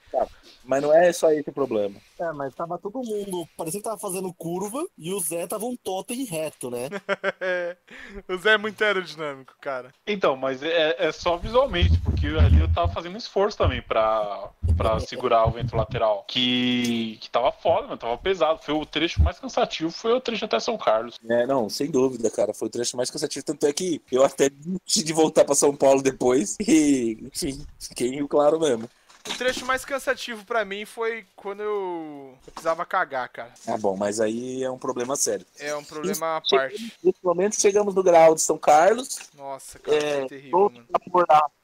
Mas 0.64 0.82
não 0.82 0.94
é 0.94 1.12
só 1.12 1.30
esse 1.32 1.50
o 1.50 1.52
problema. 1.52 2.00
É, 2.18 2.32
mas 2.32 2.54
tava 2.54 2.78
todo 2.78 3.02
mundo, 3.02 3.48
parecia 3.56 3.80
que 3.80 3.84
tava 3.84 3.98
fazendo 3.98 4.32
curva 4.32 4.84
e 4.96 5.12
o 5.12 5.20
Zé 5.20 5.46
tava 5.46 5.64
um 5.64 5.76
totem 5.76 6.24
reto, 6.24 6.70
né? 6.70 6.88
o 8.28 8.36
Zé 8.36 8.54
é 8.54 8.58
muito 8.58 8.82
aerodinâmico, 8.82 9.54
cara. 9.60 9.92
Então, 10.06 10.36
mas 10.36 10.62
é, 10.62 10.96
é 10.98 11.12
só 11.12 11.36
visualmente, 11.36 11.98
porque 12.00 12.26
ali 12.26 12.60
eu 12.60 12.72
tava 12.72 12.92
fazendo 12.92 13.16
esforço 13.16 13.58
também 13.58 13.82
pra, 13.82 14.50
pra 14.76 15.00
segurar 15.00 15.46
o 15.46 15.50
vento 15.50 15.76
lateral. 15.76 16.24
Que, 16.26 17.18
que 17.20 17.30
tava 17.30 17.52
foda, 17.52 17.86
mano, 17.86 17.98
tava 17.98 18.16
pesado. 18.18 18.60
Foi 18.62 18.74
o 18.74 18.86
trecho 18.86 19.22
mais 19.22 19.38
cansativo, 19.38 19.90
foi 19.90 20.12
o 20.12 20.20
trecho 20.20 20.44
até 20.44 20.58
São 20.60 20.78
Carlos. 20.78 21.18
É, 21.28 21.46
não, 21.46 21.68
sem 21.68 21.90
dúvida, 21.90 22.30
cara. 22.30 22.54
Foi 22.54 22.68
o 22.68 22.70
trecho 22.70 22.96
mais 22.96 23.10
cansativo. 23.10 23.44
Tanto 23.44 23.66
é 23.66 23.72
que 23.72 24.02
eu 24.10 24.24
até 24.24 24.48
desisti 24.48 25.09
de 25.11 25.14
voltar 25.14 25.44
pra 25.44 25.54
São 25.54 25.74
Paulo 25.74 26.00
depois. 26.02 26.56
E, 26.61 27.18
enfim, 27.34 27.66
fiquei 27.78 28.08
em 28.08 28.14
Rio 28.16 28.28
Claro 28.28 28.61
mesmo. 28.61 28.88
O 29.28 29.36
trecho 29.36 29.66
mais 29.66 29.84
cansativo 29.84 30.44
pra 30.46 30.64
mim 30.64 30.86
foi 30.86 31.26
quando 31.36 31.62
eu, 31.62 32.34
precisava 32.46 32.86
cagar, 32.86 33.28
cara. 33.28 33.52
Ah, 33.66 33.76
bom, 33.76 33.94
mas 33.96 34.18
aí 34.18 34.62
é 34.64 34.70
um 34.70 34.78
problema 34.78 35.14
sério. 35.14 35.44
É 35.58 35.74
um 35.76 35.84
problema 35.84 36.38
à 36.38 36.40
parte. 36.40 36.92
Nesse 37.04 37.18
momento 37.22 37.61
chegamos 37.61 37.94
no 37.94 38.02
grau 38.02 38.34
de 38.34 38.40
São 38.40 38.56
Carlos. 38.56 39.18
Nossa, 39.36 39.78
cara, 39.78 39.96
É, 39.96 40.18
foi 40.20 40.28
terrível, 40.28 40.72
mano. 40.72 40.86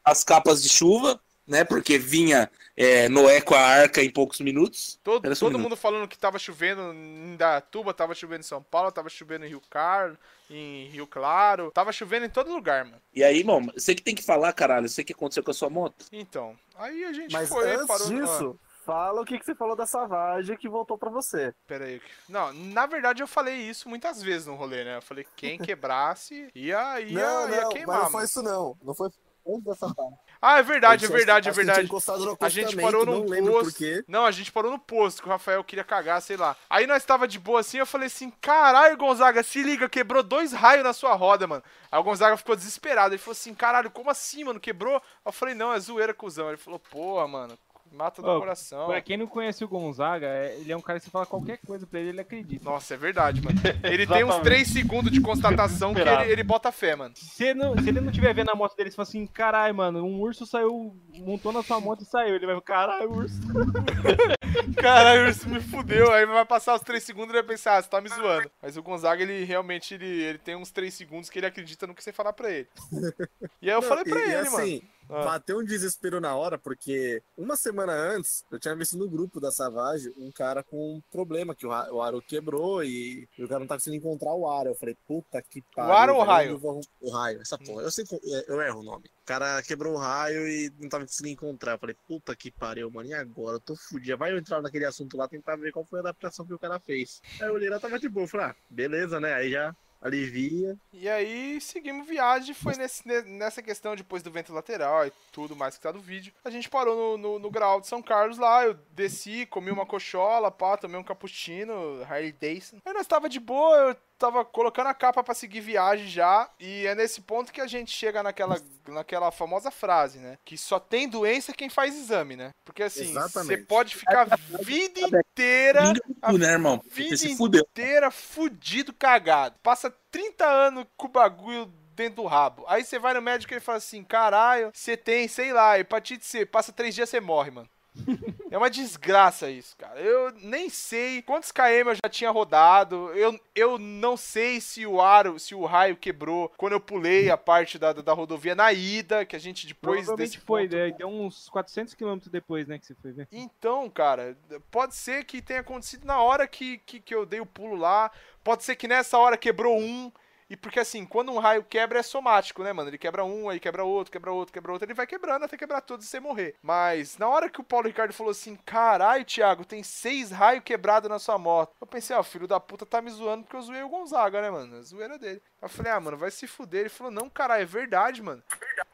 as 0.05 0.23
capas 0.23 0.63
de 0.63 0.69
chuva, 0.69 1.19
né? 1.47 1.65
Porque 1.65 1.99
vinha 1.99 2.51
é, 2.77 3.09
Noé 3.09 3.41
com 3.41 3.55
a 3.55 3.61
arca 3.61 4.03
em 4.03 4.11
poucos 4.11 4.41
minutos. 4.41 4.99
Todo, 5.03 5.23
todo 5.23 5.49
minuto. 5.49 5.63
mundo 5.63 5.77
falando 5.77 6.09
que 6.09 6.19
tava 6.19 6.39
chovendo 6.39 6.93
em 6.93 7.37
Datuba, 7.37 7.95
tava 7.95 8.15
chovendo 8.15 8.41
em 8.41 8.45
São 8.45 8.63
Paulo, 8.63 8.91
tava 8.93 9.09
chovendo 9.09 9.45
em 9.45 9.49
Rio 9.49 9.63
Carlos, 9.71 10.19
em 10.51 10.89
Rio 10.89 11.07
Claro, 11.07 11.71
tava 11.71 11.93
chovendo 11.93 12.27
em 12.27 12.31
todo 12.31 12.53
lugar, 12.53 12.85
mano. 12.85 13.01
E 13.15 13.23
aí, 13.23 13.39
irmão, 13.39 13.67
você 13.75 13.95
que 13.95 14.03
tem 14.03 14.15
que 14.15 14.23
falar, 14.23 14.53
caralho, 14.53 14.89
você 14.89 15.05
que 15.05 15.13
aconteceu 15.13 15.43
com 15.43 15.51
a 15.51 15.55
sua 15.55 15.71
moto. 15.71 16.07
Então, 16.13 16.57
aí 16.77 17.05
a 17.05 17.13
gente 17.13 17.33
Mas 17.33 17.49
foi, 17.49 17.71
antes 17.71 17.87
parou. 17.87 18.09
disso, 18.09 18.61
fala 18.85 19.21
o 19.21 19.25
que, 19.25 19.39
que 19.39 19.45
você 19.45 19.55
falou 19.55 19.75
da 19.75 19.87
Savage 19.87 20.57
que 20.57 20.69
voltou 20.69 20.97
pra 20.97 21.11
você. 21.11 21.55
Pera 21.67 21.85
aí. 21.85 22.01
Não, 22.29 22.53
na 22.53 22.87
verdade 22.87 23.23
eu 23.23 23.27
falei 23.27 23.57
isso 23.57 23.89
muitas 23.89 24.23
vezes 24.23 24.47
no 24.47 24.55
rolê, 24.55 24.85
né? 24.85 24.97
Eu 24.97 25.03
falei 25.03 25.25
que 25.25 25.31
quem 25.37 25.59
quebrasse 25.59 26.49
ia, 26.55 27.01
ia, 27.01 27.19
não, 27.19 27.51
ia 27.51 27.63
não, 27.63 27.69
queimar. 27.71 27.97
mas 27.97 28.05
não 28.05 28.11
foi 28.11 28.13
mano. 28.13 28.25
isso 28.25 28.43
não. 28.43 28.79
Não 28.83 28.95
foi 28.95 29.11
antes 29.49 29.65
dessa 29.65 29.95
parte. 29.95 30.19
Ah, 30.41 30.59
é 30.59 30.63
verdade, 30.63 31.05
é 31.05 31.09
verdade, 31.09 31.49
é 31.49 31.53
verdade. 31.53 31.89
no 31.89 32.37
A 32.41 32.49
gente 32.49 32.77
parou 32.77 33.07
não 33.07 33.21
num 33.21 33.29
lembro 33.29 33.53
posto. 33.53 33.71
por 33.71 33.79
quê. 33.79 34.05
Não, 34.07 34.25
a 34.25 34.31
gente 34.31 34.53
parou 34.53 34.71
no 34.71 34.79
posto 34.79 35.23
que 35.23 35.29
o 35.29 35.31
Rafael 35.31 35.63
queria 35.65 35.85
cagar, 35.85 36.21
sei 36.21 36.37
lá. 36.37 36.57
Aí 36.69 36.87
nós 36.87 37.05
tava 37.05 37.27
de 37.27 37.39
boa 37.39 37.61
assim, 37.61 37.79
eu 37.79 37.87
falei 37.87 38.07
assim: 38.07 38.31
caralho, 38.41 38.97
Gonzaga, 38.97 39.43
se 39.43 39.63
liga, 39.63 39.89
quebrou 39.89 40.23
dois 40.23 40.53
raios 40.53 40.85
na 40.85 40.93
sua 40.93 41.15
roda, 41.15 41.47
mano. 41.47 41.63
Aí 41.91 41.99
o 41.99 42.03
Gonzaga 42.05 42.37
ficou 42.37 42.55
desesperado. 42.57 43.15
Ele 43.15 43.23
falou 43.23 43.33
assim: 43.33 43.55
caralho, 43.55 43.91
como 43.91 44.11
assim, 44.11 44.45
mano? 44.45 44.61
Quebrou? 44.61 45.01
Eu 45.25 45.33
falei: 45.33 45.55
não, 45.55 45.73
é 45.73 45.81
zoeira, 45.81 46.13
cuzão. 46.15 46.49
Ele 46.49 46.57
falou: 46.57 46.79
porra, 46.79 47.27
mano, 47.27 47.59
mata 47.93 48.21
do 48.23 48.29
Ô, 48.29 48.39
coração. 48.39 48.87
Pra 48.87 49.01
quem 49.01 49.17
não 49.17 49.27
conhece 49.27 49.65
o 49.65 49.69
Gonzaga, 49.69 50.27
é- 50.27 50.57
ele 50.61 50.73
é 50.73 50.77
um 50.77 50.81
cara 50.81 50.99
que 50.99 51.05
você 51.05 51.11
fala 51.11 51.27
qualquer 51.27 51.59
coisa 51.67 51.87
pra 51.87 51.99
ele, 52.01 52.11
ele 52.11 52.21
acredita. 52.21 52.65
Nossa, 52.65 52.95
é 52.95 52.97
verdade, 52.97 53.41
mano. 53.43 53.57
Ele 53.85 54.07
tem 54.07 54.17
uns 54.25 54.29
Exatamente. 54.31 54.45
3 54.45 54.69
segundos 54.69 55.13
de 55.13 55.21
constatação 55.21 55.95
que 55.95 56.01
ele, 56.01 56.11
ele 56.33 56.43
bota 56.43 56.71
fé, 56.73 56.95
mano. 56.97 57.15
Se, 57.17 57.45
ele 57.45 57.59
não- 57.59 57.77
se 57.79 57.89
ele 57.89 58.01
não 58.01 58.13
tiver 58.13 58.33
vendo 58.35 58.51
a 58.51 58.55
moto 58.55 58.77
dele, 58.77 58.91
você 58.91 58.97
fala 58.97 59.09
assim, 59.09 59.27
caralho, 59.27 59.75
mano, 59.75 60.05
um 60.05 60.21
urso 60.21 60.45
saiu, 60.47 60.97
montou 61.19 61.53
na 61.53 61.63
sua 61.63 61.81
moto 61.81 62.03
e 62.03 62.05
saiu. 62.07 62.35
Ele 62.35 62.47
vai, 62.47 62.61
caralho, 62.61 63.11
urso. 63.13 63.37
Caralho, 64.81 65.29
isso 65.29 65.49
me 65.49 65.61
fudeu. 65.61 66.11
Aí 66.13 66.25
vai 66.27 66.45
passar 66.45 66.75
os 66.75 66.81
3 66.83 67.03
segundos 67.03 67.29
e 67.29 67.37
ele 67.37 67.43
vai 67.47 67.57
pensar, 67.57 67.77
ah, 67.77 67.83
você 67.83 67.89
tá 67.89 68.01
me 68.01 68.09
zoando. 68.09 68.51
Mas 68.63 68.77
o 68.77 68.83
Gonzaga, 68.83 69.23
ele 69.23 69.45
realmente 69.45 69.95
ele, 69.95 70.07
ele 70.07 70.39
tem 70.39 70.57
uns 70.57 70.71
3 70.71 70.93
segundos 70.93 71.29
que 71.29 71.39
ele 71.39 71.47
acredita 71.47 71.87
no 71.87 71.95
que 71.95 72.03
você 72.03 72.13
falar 72.13 72.33
pra 72.33 72.51
ele. 72.51 72.69
E 73.63 73.69
aí 73.71 73.77
eu 73.77 73.81
Não, 73.81 73.89
falei 73.89 74.05
pra 74.05 74.19
e- 74.21 74.23
e 74.23 74.25
ele, 74.27 74.35
assim, 74.49 74.75
mano. 74.81 74.83
Ah. 75.09 75.25
Bateu 75.25 75.59
um 75.59 75.65
desespero 75.65 76.21
na 76.21 76.35
hora, 76.35 76.59
porque 76.59 77.23
uma 77.37 77.57
semana 77.57 77.93
antes 77.93 78.45
eu 78.51 78.59
tinha 78.59 78.75
visto 78.75 78.97
no 78.97 79.09
grupo 79.09 79.41
da 79.41 79.51
Savage 79.51 80.13
um 80.17 80.31
cara 80.31 80.63
com 80.63 80.97
um 80.97 81.01
problema, 81.11 81.55
que 81.55 81.67
o, 81.67 81.71
o 81.71 82.03
aro 82.03 82.21
quebrou 82.21 82.83
e, 82.83 83.29
e 83.39 83.45
o 83.45 83.49
cara 83.49 83.61
não 83.61 83.67
tá 83.67 83.77
conseguindo 83.77 84.05
encontrar 84.05 84.35
o 84.35 84.49
aro. 84.49 84.71
Eu 84.71 84.75
falei, 84.75 84.97
puta 85.07 85.41
que 85.43 85.63
pariu. 85.75 85.93
aro 85.93 86.13
ou 86.15 86.21
velho, 86.21 86.31
raio? 86.31 86.59
vou 86.59 86.81
O 87.01 87.11
raio, 87.11 87.41
essa 87.41 87.59
porra. 87.59 87.83
Eu, 87.83 87.91
sei, 87.91 88.05
eu 88.49 88.61
erro 88.61 88.81
o 88.81 88.85
nome. 88.85 89.05
O 89.23 89.27
cara 89.27 89.63
quebrou 89.63 89.95
o 89.95 89.99
raio 89.99 90.47
e 90.47 90.73
não 90.79 90.89
tava 90.89 91.05
conseguindo 91.05 91.35
encontrar. 91.35 91.73
Eu 91.73 91.79
falei, 91.79 91.97
puta 92.07 92.35
que 92.35 92.51
pariu, 92.51 92.91
mano. 92.91 93.09
E 93.09 93.15
agora? 93.15 93.57
Eu 93.57 93.61
tô 93.61 93.77
fudido. 93.77 94.17
Vai 94.17 94.33
eu 94.33 94.39
entrar 94.39 94.63
naquele 94.63 94.85
assunto 94.85 95.17
lá, 95.17 95.29
tentar 95.29 95.57
ver 95.57 95.73
qual 95.73 95.85
foi 95.85 95.99
a 95.99 96.03
adaptação 96.03 96.47
que 96.47 96.55
o 96.55 96.59
cara 96.59 96.79
fez. 96.79 97.21
Aí 97.41 97.49
eu 97.49 97.55
olhei 97.55 97.69
lá, 97.69 97.81
tava 97.81 97.99
de 97.99 98.09
boa. 98.09 98.25
Eu 98.25 98.29
falei, 98.29 98.47
ah, 98.47 98.57
beleza, 98.71 99.21
né? 99.21 99.35
Aí 99.35 99.51
já 99.51 99.75
alivia. 100.01 100.77
E 100.93 101.09
aí 101.09 101.61
seguimos 101.61 102.07
viagem, 102.07 102.55
foi 102.55 102.75
nesse, 102.77 103.07
ne- 103.07 103.23
nessa 103.23 103.63
questão 103.63 103.95
depois 103.97 104.23
do 104.23 104.31
vento 104.31 104.53
lateral 104.53 105.07
e 105.07 105.13
tudo 105.33 105.57
mais 105.57 105.77
que 105.77 105.83
tá 105.83 105.93
no 105.93 106.01
vídeo. 106.01 106.33
A 106.45 106.51
gente 106.51 106.69
parou 106.69 107.17
no, 107.17 107.19
no, 107.19 107.39
no 107.39 107.51
grau 107.51 107.81
de 107.81 107.87
São 107.87 108.03
Carlos 108.03 108.39
lá, 108.39 108.65
eu 108.65 108.75
desci, 108.93 109.47
comi 109.47 109.71
uma 109.71 109.87
cochola, 109.87 110.51
pá, 110.51 110.77
tomei 110.77 110.99
um 110.99 111.05
cappuccino, 111.05 112.03
Harley 112.05 112.33
Davidson. 112.33 112.79
Aí 112.85 112.93
nós 112.93 113.07
tava 113.07 113.29
de 113.29 113.41
boa, 113.41 113.77
eu 113.77 113.97
tava 114.19 114.45
colocando 114.45 114.89
a 114.89 114.95
capa 114.95 115.23
pra 115.23 115.35
seguir 115.35 115.61
viagem 115.61 116.07
já, 116.09 116.51
e 116.59 116.87
é 116.87 116.95
nesse 116.95 117.21
ponto 117.21 117.53
que 117.53 117.61
a 117.61 117.67
gente 117.67 117.91
chega 117.91 118.23
naquela, 118.23 118.61
naquela 118.89 119.31
famosa 119.31 119.71
frase, 119.71 120.19
né? 120.19 120.39
Que 120.45 120.57
só 120.57 120.79
tem 120.79 121.09
doença 121.09 121.53
quem 121.53 121.69
faz 121.69 121.97
exame, 121.97 122.37
né? 122.37 122.51
Porque 122.65 122.83
assim, 122.83 123.13
você 123.13 123.59
pode 123.59 123.95
ficar 123.95 124.27
a 124.31 124.63
vida 124.63 125.01
inteira 125.01 125.93
a 126.23 126.33
né, 126.33 126.53
irmão? 126.53 126.83
Vida 126.91 127.17
se 127.17 127.37
fudeu. 127.37 127.65
inteira 127.71 128.11
fudido, 128.11 128.93
cagado. 128.93 129.57
Passa 129.63 129.95
30 130.11 130.45
anos 130.45 130.87
com 130.97 131.07
o 131.07 131.11
bagulho 131.11 131.67
dentro 131.95 132.17
do 132.17 132.27
rabo. 132.27 132.65
Aí 132.69 132.85
você 132.85 132.99
vai 132.99 133.15
no 133.15 133.23
médico 133.23 133.53
e 133.53 133.55
ele 133.55 133.61
fala 133.61 133.79
assim: 133.79 134.05
caralho, 134.05 134.71
você 134.73 134.97
tem, 134.97 135.27
sei 135.27 135.53
lá, 135.53 135.79
hepatite 135.79 136.27
C. 136.27 136.45
Passa 136.45 136.73
três 136.73 136.95
dias 136.95 137.09
você 137.09 137.21
morre, 137.21 137.51
mano. 137.51 137.69
É 138.49 138.57
uma 138.57 138.71
desgraça 138.71 139.51
isso, 139.51 139.77
cara. 139.77 140.01
Eu 140.01 140.31
nem 140.41 140.69
sei 140.71 141.21
quantos 141.21 141.51
KM 141.51 141.89
eu 141.89 141.95
já 141.97 142.09
tinha 142.09 142.31
rodado. 142.31 143.11
Eu, 143.13 143.39
eu 143.55 143.77
não 143.79 144.17
sei 144.17 144.61
se 144.61 144.87
o 144.87 145.01
aro, 145.01 145.39
se 145.39 145.55
o 145.55 145.65
raio 145.65 145.97
quebrou 145.97 146.51
quando 146.57 146.73
eu 146.75 146.81
pulei 146.81 147.29
a 147.29 147.37
parte 147.37 147.77
da, 147.79 147.93
da 147.93 148.13
rodovia 148.13 148.55
na 148.55 148.73
ida, 148.73 149.27
que 149.27 149.35
a 149.35 149.39
gente 149.39 149.67
depois 149.67 150.07
Provavelmente 150.07 150.31
desse 150.37 150.45
foi, 150.47 150.63
ponto- 150.63 150.77
né? 150.77 150.91
Deu 150.93 151.09
uns 151.09 151.49
400 151.49 151.93
quilômetros 151.95 152.31
depois, 152.31 152.67
né, 152.69 152.79
que 152.79 152.87
você 152.87 152.95
foi 152.95 153.13
ver. 153.13 153.29
então, 153.33 153.91
cara, 153.91 154.39
pode 154.71 154.95
ser 154.95 155.25
que 155.25 155.43
tenha 155.43 155.61
acontecido 155.61 156.05
na 156.07 156.21
hora 156.23 156.47
que, 156.47 156.79
que, 156.79 157.01
que 157.01 157.15
eu 157.15 157.27
dei 157.27 157.41
o 157.41 157.47
pulo 157.47 157.75
lá. 157.77 158.11
Pode 158.45 158.63
ser 158.63 158.77
que 158.77 158.87
nessa 158.89 159.19
hora 159.19 159.37
quebrou 159.37 159.77
um. 159.79 160.11
E 160.49 160.57
porque 160.57 160.79
assim, 160.79 161.05
quando 161.05 161.33
um 161.33 161.39
raio 161.39 161.65
quebra 161.65 161.99
é 161.99 162.03
somático, 162.03 162.63
né, 162.63 162.73
mano? 162.73 162.89
Ele 162.89 162.99
quebra 162.99 163.25
um, 163.25 163.49
aí 163.49 163.59
quebra 163.59 163.83
outro, 163.83 164.13
quebra 164.13 164.33
outro, 164.33 164.53
quebra 164.53 164.73
outro. 164.73 164.87
Ele 164.87 164.95
vai 164.95 165.07
quebrando 165.07 165.45
até 165.45 165.57
quebrar 165.57 165.81
todos 165.81 166.07
e 166.07 166.09
você 166.09 166.21
morrer. 166.21 166.55
Mas 166.63 167.19
na 167.19 167.29
hora 167.29 167.51
que 167.51 167.61
o 167.61 167.65
Paulo 167.65 167.89
Ricardo 167.89 168.13
falou 168.13 168.31
assim: 168.31 168.55
caralho, 168.65 169.25
Thiago, 169.25 169.65
tem 169.65 169.83
seis 169.83 170.31
raios 170.31 170.63
quebrados 170.63 171.11
na 171.11 171.19
sua 171.19 171.37
moto. 171.37 171.75
Eu 171.81 171.87
pensei, 171.87 172.15
ó, 172.15 172.21
o 172.21 172.25
filho 172.25 172.47
da 172.47 172.61
puta 172.61 172.87
tá 172.87 173.03
me 173.03 173.11
zoando 173.11 173.43
porque 173.43 173.57
eu 173.57 173.63
zoei 173.63 173.83
o 173.83 173.89
Gonzaga, 173.89 174.41
né, 174.41 174.51
mano? 174.51 174.77
A 174.77 174.83
zoeira 174.83 175.19
dele. 175.19 175.43
Aí 175.61 175.65
eu 175.65 175.69
falei, 175.69 175.93
ah, 175.93 176.01
mano, 176.01 176.17
vai 176.17 176.31
se 176.31 176.47
fuder. 176.47 176.81
Ele 176.81 176.89
falou, 176.89 177.13
não, 177.13 177.29
caralho, 177.29 177.63
é 177.63 177.67
verdade, 177.67 178.23
mano. 178.23 178.43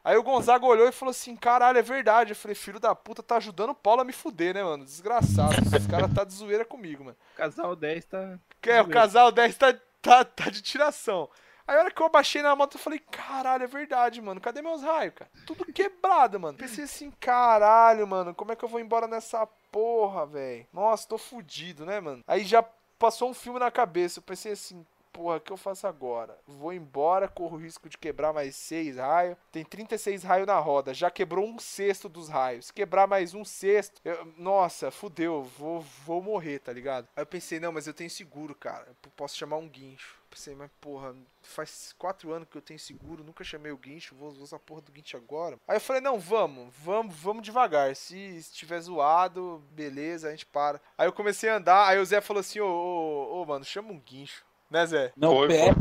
Aí 0.04 0.16
o 0.16 0.22
Gonzaga 0.22 0.64
olhou 0.64 0.88
e 0.88 0.92
falou 0.92 1.10
assim: 1.10 1.36
caralho, 1.36 1.78
é 1.78 1.82
verdade. 1.82 2.32
Eu 2.32 2.36
falei, 2.36 2.54
filho 2.54 2.80
da 2.80 2.94
puta, 2.94 3.22
tá 3.22 3.36
ajudando 3.36 3.70
o 3.70 3.74
Paulo 3.74 4.00
a 4.00 4.04
me 4.04 4.12
fuder, 4.12 4.54
né, 4.54 4.64
mano? 4.64 4.84
Desgraçado. 4.84 5.54
Esse 5.76 5.88
cara 5.88 6.08
tá 6.08 6.24
de 6.24 6.32
zoeira 6.32 6.64
comigo, 6.64 7.04
mano. 7.04 7.16
Casal 7.36 7.76
10 7.76 8.04
tá. 8.06 8.38
É, 8.62 8.80
o 8.80 8.88
casal 8.88 9.30
10 9.30 9.56
tá, 9.56 9.74
tá, 10.00 10.24
tá 10.24 10.50
de 10.50 10.62
tiração. 10.62 11.28
Aí 11.66 11.76
a 11.76 11.80
hora 11.80 11.90
que 11.90 12.02
eu 12.02 12.08
baixei 12.08 12.42
na 12.42 12.54
moto, 12.56 12.74
eu 12.74 12.80
falei, 12.80 12.98
caralho, 12.98 13.64
é 13.64 13.66
verdade, 13.66 14.20
mano. 14.20 14.40
Cadê 14.40 14.62
meus 14.62 14.82
raios, 14.82 15.14
cara? 15.14 15.30
Tudo 15.46 15.64
quebrado, 15.72 16.38
mano. 16.40 16.58
Pensei 16.58 16.84
assim, 16.84 17.10
caralho, 17.12 18.06
mano, 18.06 18.34
como 18.34 18.52
é 18.52 18.56
que 18.56 18.64
eu 18.64 18.68
vou 18.68 18.80
embora 18.80 19.06
nessa 19.06 19.46
porra, 19.70 20.26
velho? 20.26 20.66
Nossa, 20.72 21.08
tô 21.08 21.18
fudido, 21.18 21.86
né, 21.86 22.00
mano? 22.00 22.22
Aí 22.26 22.44
já 22.44 22.64
passou 22.98 23.30
um 23.30 23.34
filme 23.34 23.58
na 23.58 23.70
cabeça. 23.70 24.20
Eu 24.20 24.22
pensei 24.22 24.52
assim, 24.52 24.86
porra, 25.12 25.36
o 25.36 25.40
que 25.40 25.52
eu 25.52 25.56
faço 25.56 25.86
agora? 25.86 26.38
Vou 26.46 26.72
embora, 26.72 27.28
corro 27.28 27.56
o 27.56 27.60
risco 27.60 27.88
de 27.88 27.98
quebrar 27.98 28.32
mais 28.32 28.56
seis 28.56 28.96
raios. 28.96 29.36
Tem 29.50 29.64
36 29.64 30.22
raios 30.22 30.46
na 30.46 30.58
roda. 30.58 30.94
Já 30.94 31.10
quebrou 31.10 31.46
um 31.46 31.58
sexto 31.58 32.08
dos 32.08 32.28
raios. 32.28 32.66
Se 32.66 32.72
quebrar 32.72 33.06
mais 33.06 33.34
um 33.34 33.44
sexto, 33.44 34.00
eu- 34.04 34.24
nossa, 34.36 34.90
fudeu, 34.90 35.42
vou, 35.58 35.80
vou 36.04 36.22
morrer, 36.22 36.58
tá 36.60 36.72
ligado? 36.72 37.06
Aí 37.16 37.22
eu 37.22 37.26
pensei, 37.26 37.60
não, 37.60 37.72
mas 37.72 37.86
eu 37.86 37.94
tenho 37.94 38.10
seguro, 38.10 38.54
cara. 38.54 38.86
Eu 38.88 39.10
posso 39.16 39.36
chamar 39.36 39.56
um 39.56 39.68
guincho. 39.68 40.20
Pensei, 40.30 40.54
mas 40.54 40.70
porra, 40.80 41.14
faz 41.42 41.94
quatro 41.98 42.32
anos 42.32 42.48
que 42.48 42.56
eu 42.56 42.62
tenho 42.62 42.78
seguro, 42.80 43.22
nunca 43.22 43.44
chamei 43.44 43.70
o 43.70 43.76
guincho, 43.76 44.14
vou 44.14 44.30
usar 44.30 44.56
a 44.56 44.58
porra 44.58 44.80
do 44.80 44.90
guincho 44.90 45.14
agora. 45.14 45.58
Aí 45.68 45.76
eu 45.76 45.80
falei, 45.80 46.00
não, 46.00 46.18
vamos, 46.18 46.72
vamos, 46.78 47.14
vamos 47.14 47.42
devagar. 47.42 47.94
Se 47.94 48.16
estiver 48.38 48.80
zoado, 48.80 49.62
beleza, 49.72 50.28
a 50.28 50.30
gente 50.30 50.46
para. 50.46 50.80
Aí 50.96 51.06
eu 51.06 51.12
comecei 51.12 51.50
a 51.50 51.56
andar, 51.56 51.86
aí 51.86 51.98
o 51.98 52.04
Zé 52.06 52.22
falou 52.22 52.40
assim, 52.40 52.60
ô, 52.60 52.66
ô, 52.66 53.42
ô, 53.42 53.44
mano, 53.44 53.62
chama 53.62 53.92
um 53.92 53.98
guincho. 54.00 54.42
Né, 54.72 54.86
Zé? 54.86 55.12
Não, 55.14 55.36
Foi, 55.36 55.48
pé. 55.48 55.74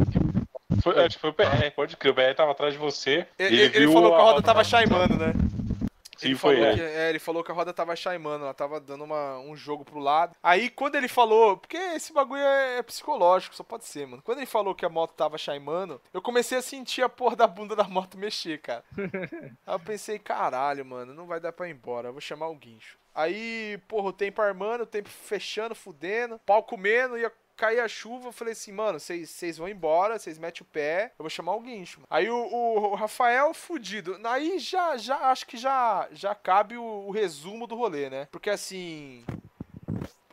Foi, 0.83 1.05
acho 1.05 1.15
que 1.15 1.21
foi 1.21 1.29
o 1.29 1.33
PR, 1.33 1.71
pode 1.73 1.95
crer. 1.95 2.11
O 2.11 2.13
PR 2.13 2.35
tava 2.35 2.51
atrás 2.51 2.73
de 2.73 2.79
você. 2.79 3.25
e 3.39 3.43
Ele, 3.43 3.61
ele 3.61 3.79
viu 3.79 3.93
falou 3.93 4.11
que 4.11 4.19
a 4.19 4.23
roda 4.23 4.41
tava 4.41 4.63
chaimando, 4.65 5.15
né? 5.15 5.33
Sim, 6.17 6.27
Ele 6.27 6.35
foi, 6.35 6.55
falou 6.55 6.69
é. 6.69 6.75
que, 6.75 6.81
é, 6.81 7.09
ele 7.09 7.19
falou 7.19 7.43
que 7.43 7.51
a 7.51 7.55
roda 7.55 7.73
tava 7.73 7.95
chaimando, 7.95 8.43
ela 8.43 8.53
tava 8.53 8.81
dando 8.81 9.05
uma, 9.05 9.39
um 9.39 9.55
jogo 9.55 9.85
pro 9.85 9.97
lado. 9.97 10.35
Aí 10.43 10.69
quando 10.69 10.95
ele 10.95 11.07
falou, 11.07 11.55
porque 11.55 11.77
esse 11.77 12.11
bagulho 12.11 12.41
é, 12.41 12.79
é 12.79 12.83
psicológico, 12.83 13.55
só 13.55 13.63
pode 13.63 13.85
ser, 13.85 14.05
mano. 14.05 14.21
Quando 14.21 14.39
ele 14.39 14.45
falou 14.45 14.75
que 14.75 14.85
a 14.85 14.89
moto 14.89 15.13
tava 15.13 15.37
chaimando, 15.37 16.01
eu 16.13 16.21
comecei 16.21 16.57
a 16.57 16.61
sentir 16.61 17.01
a 17.01 17.09
porra 17.09 17.37
da 17.37 17.47
bunda 17.47 17.75
da 17.75 17.85
moto 17.85 18.17
mexer, 18.17 18.59
cara. 18.59 18.83
Aí 19.65 19.73
eu 19.73 19.79
pensei, 19.79 20.19
caralho, 20.19 20.85
mano, 20.85 21.13
não 21.13 21.25
vai 21.25 21.39
dar 21.39 21.53
pra 21.53 21.67
ir 21.69 21.71
embora, 21.71 22.09
eu 22.09 22.13
vou 22.13 22.21
chamar 22.21 22.49
o 22.49 22.55
guincho. 22.55 22.99
Aí, 23.15 23.79
porra, 23.87 24.09
o 24.09 24.13
tempo 24.13 24.41
armando, 24.41 24.81
o 24.81 24.85
tempo 24.85 25.09
fechando, 25.09 25.73
fudendo, 25.73 26.39
pau 26.45 26.61
comendo, 26.61 27.17
ia 27.17 27.31
cair 27.58 27.80
a 27.80 27.88
chuva, 27.88 28.28
eu 28.30 28.32
falei 28.32 28.54
assim, 28.54 28.72
mano, 28.72 28.99
vocês 28.99 29.58
vão 29.58 29.68
embora, 29.70 30.18
vocês 30.18 30.38
metem 30.38 30.62
o 30.64 30.66
pé, 30.66 31.12
eu 31.18 31.24
vou 31.24 31.30
chamar 31.30 31.56
o 31.56 31.62
guincho. 31.62 32.02
Aí 32.10 32.30
o, 32.30 32.36
o- 32.38 32.91
o 32.91 32.95
Rafael, 32.95 33.54
fudido. 33.54 34.20
Aí 34.24 34.60
já, 34.60 34.97
já 34.97 35.18
acho 35.32 35.45
que 35.45 35.58
já, 35.58 36.08
já 36.12 36.34
cabe 36.36 36.78
o, 36.78 36.84
o 36.84 37.12
resumo 37.12 37.68
do 37.68 37.76
rolê, 37.76 38.10
né? 38.10 38.28
Porque 38.32 38.49
assim. 38.49 39.24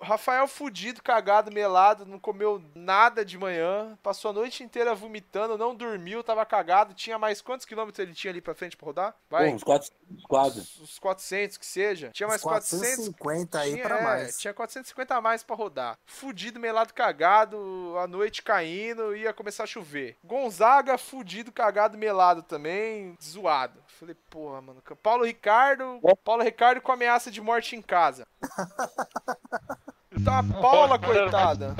Rafael 0.08 0.48
fudido, 0.48 1.02
cagado, 1.02 1.52
melado, 1.52 2.06
não 2.06 2.18
comeu 2.18 2.62
nada 2.74 3.24
de 3.24 3.36
manhã, 3.36 3.98
passou 4.02 4.30
a 4.30 4.34
noite 4.34 4.62
inteira 4.64 4.94
vomitando, 4.94 5.58
não 5.58 5.74
dormiu, 5.74 6.24
tava 6.24 6.44
cagado. 6.46 6.94
Tinha 6.94 7.18
mais 7.18 7.42
quantos 7.42 7.66
quilômetros 7.66 7.98
ele 7.98 8.14
tinha 8.14 8.30
ali 8.30 8.40
pra 8.40 8.54
frente 8.54 8.76
pra 8.76 8.86
rodar? 8.86 9.14
Vai. 9.28 9.50
Pô, 9.50 9.56
uns 9.56 9.62
400 9.62 10.24
quadros. 10.24 10.80
Uns- 10.80 10.88
Uns 10.88 10.98
400 10.98 11.56
que 11.58 11.66
seja. 11.66 12.10
Tinha 12.12 12.26
mais 12.26 12.40
Uns 12.40 12.44
400. 12.44 12.78
450 12.80 13.58
aí 13.60 13.72
tinha, 13.74 13.84
pra 13.84 13.98
é, 13.98 14.02
mais. 14.02 14.38
Tinha 14.38 14.54
450 14.54 15.14
a 15.14 15.20
mais 15.20 15.42
pra 15.42 15.54
rodar. 15.54 15.98
Fudido, 16.06 16.58
melado, 16.58 16.94
cagado, 16.94 17.94
a 17.98 18.06
noite 18.06 18.42
caindo, 18.42 19.14
ia 19.14 19.32
começar 19.34 19.64
a 19.64 19.66
chover. 19.66 20.16
Gonzaga, 20.24 20.96
fudido, 20.96 21.52
cagado, 21.52 21.98
melado 21.98 22.42
também, 22.42 23.16
zoado. 23.22 23.82
Falei, 23.86 24.14
porra, 24.30 24.60
mano. 24.62 24.82
Paulo 25.02 25.24
Ricardo, 25.24 26.00
Paulo 26.24 26.42
Ricardo 26.42 26.80
com 26.80 26.92
ameaça 26.92 27.30
de 27.30 27.40
morte 27.40 27.76
em 27.76 27.82
casa. 27.82 28.26
Tá 30.24 30.38
a 30.40 30.42
Paula, 30.60 30.98
coitada. 30.98 31.74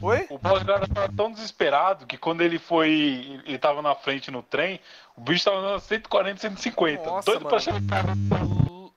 Oi? 0.00 0.26
O 0.30 0.38
Paulo 0.38 0.58
Ricardo 0.58 0.92
tava 0.92 1.12
tão 1.14 1.32
desesperado 1.32 2.06
que 2.06 2.16
quando 2.18 2.40
ele 2.42 2.58
foi. 2.58 3.40
Ele 3.46 3.58
tava 3.58 3.82
na 3.82 3.94
frente 3.94 4.30
no 4.30 4.42
trem, 4.42 4.80
o 5.16 5.20
bicho 5.20 5.44
tava 5.44 5.58
andando 5.58 5.80
140, 5.80 6.40
150. 6.40 7.04
Nossa, 7.04 7.26
doido 7.30 7.42
pra 7.46 7.50
mano. 7.50 7.60
chegar. 7.60 8.04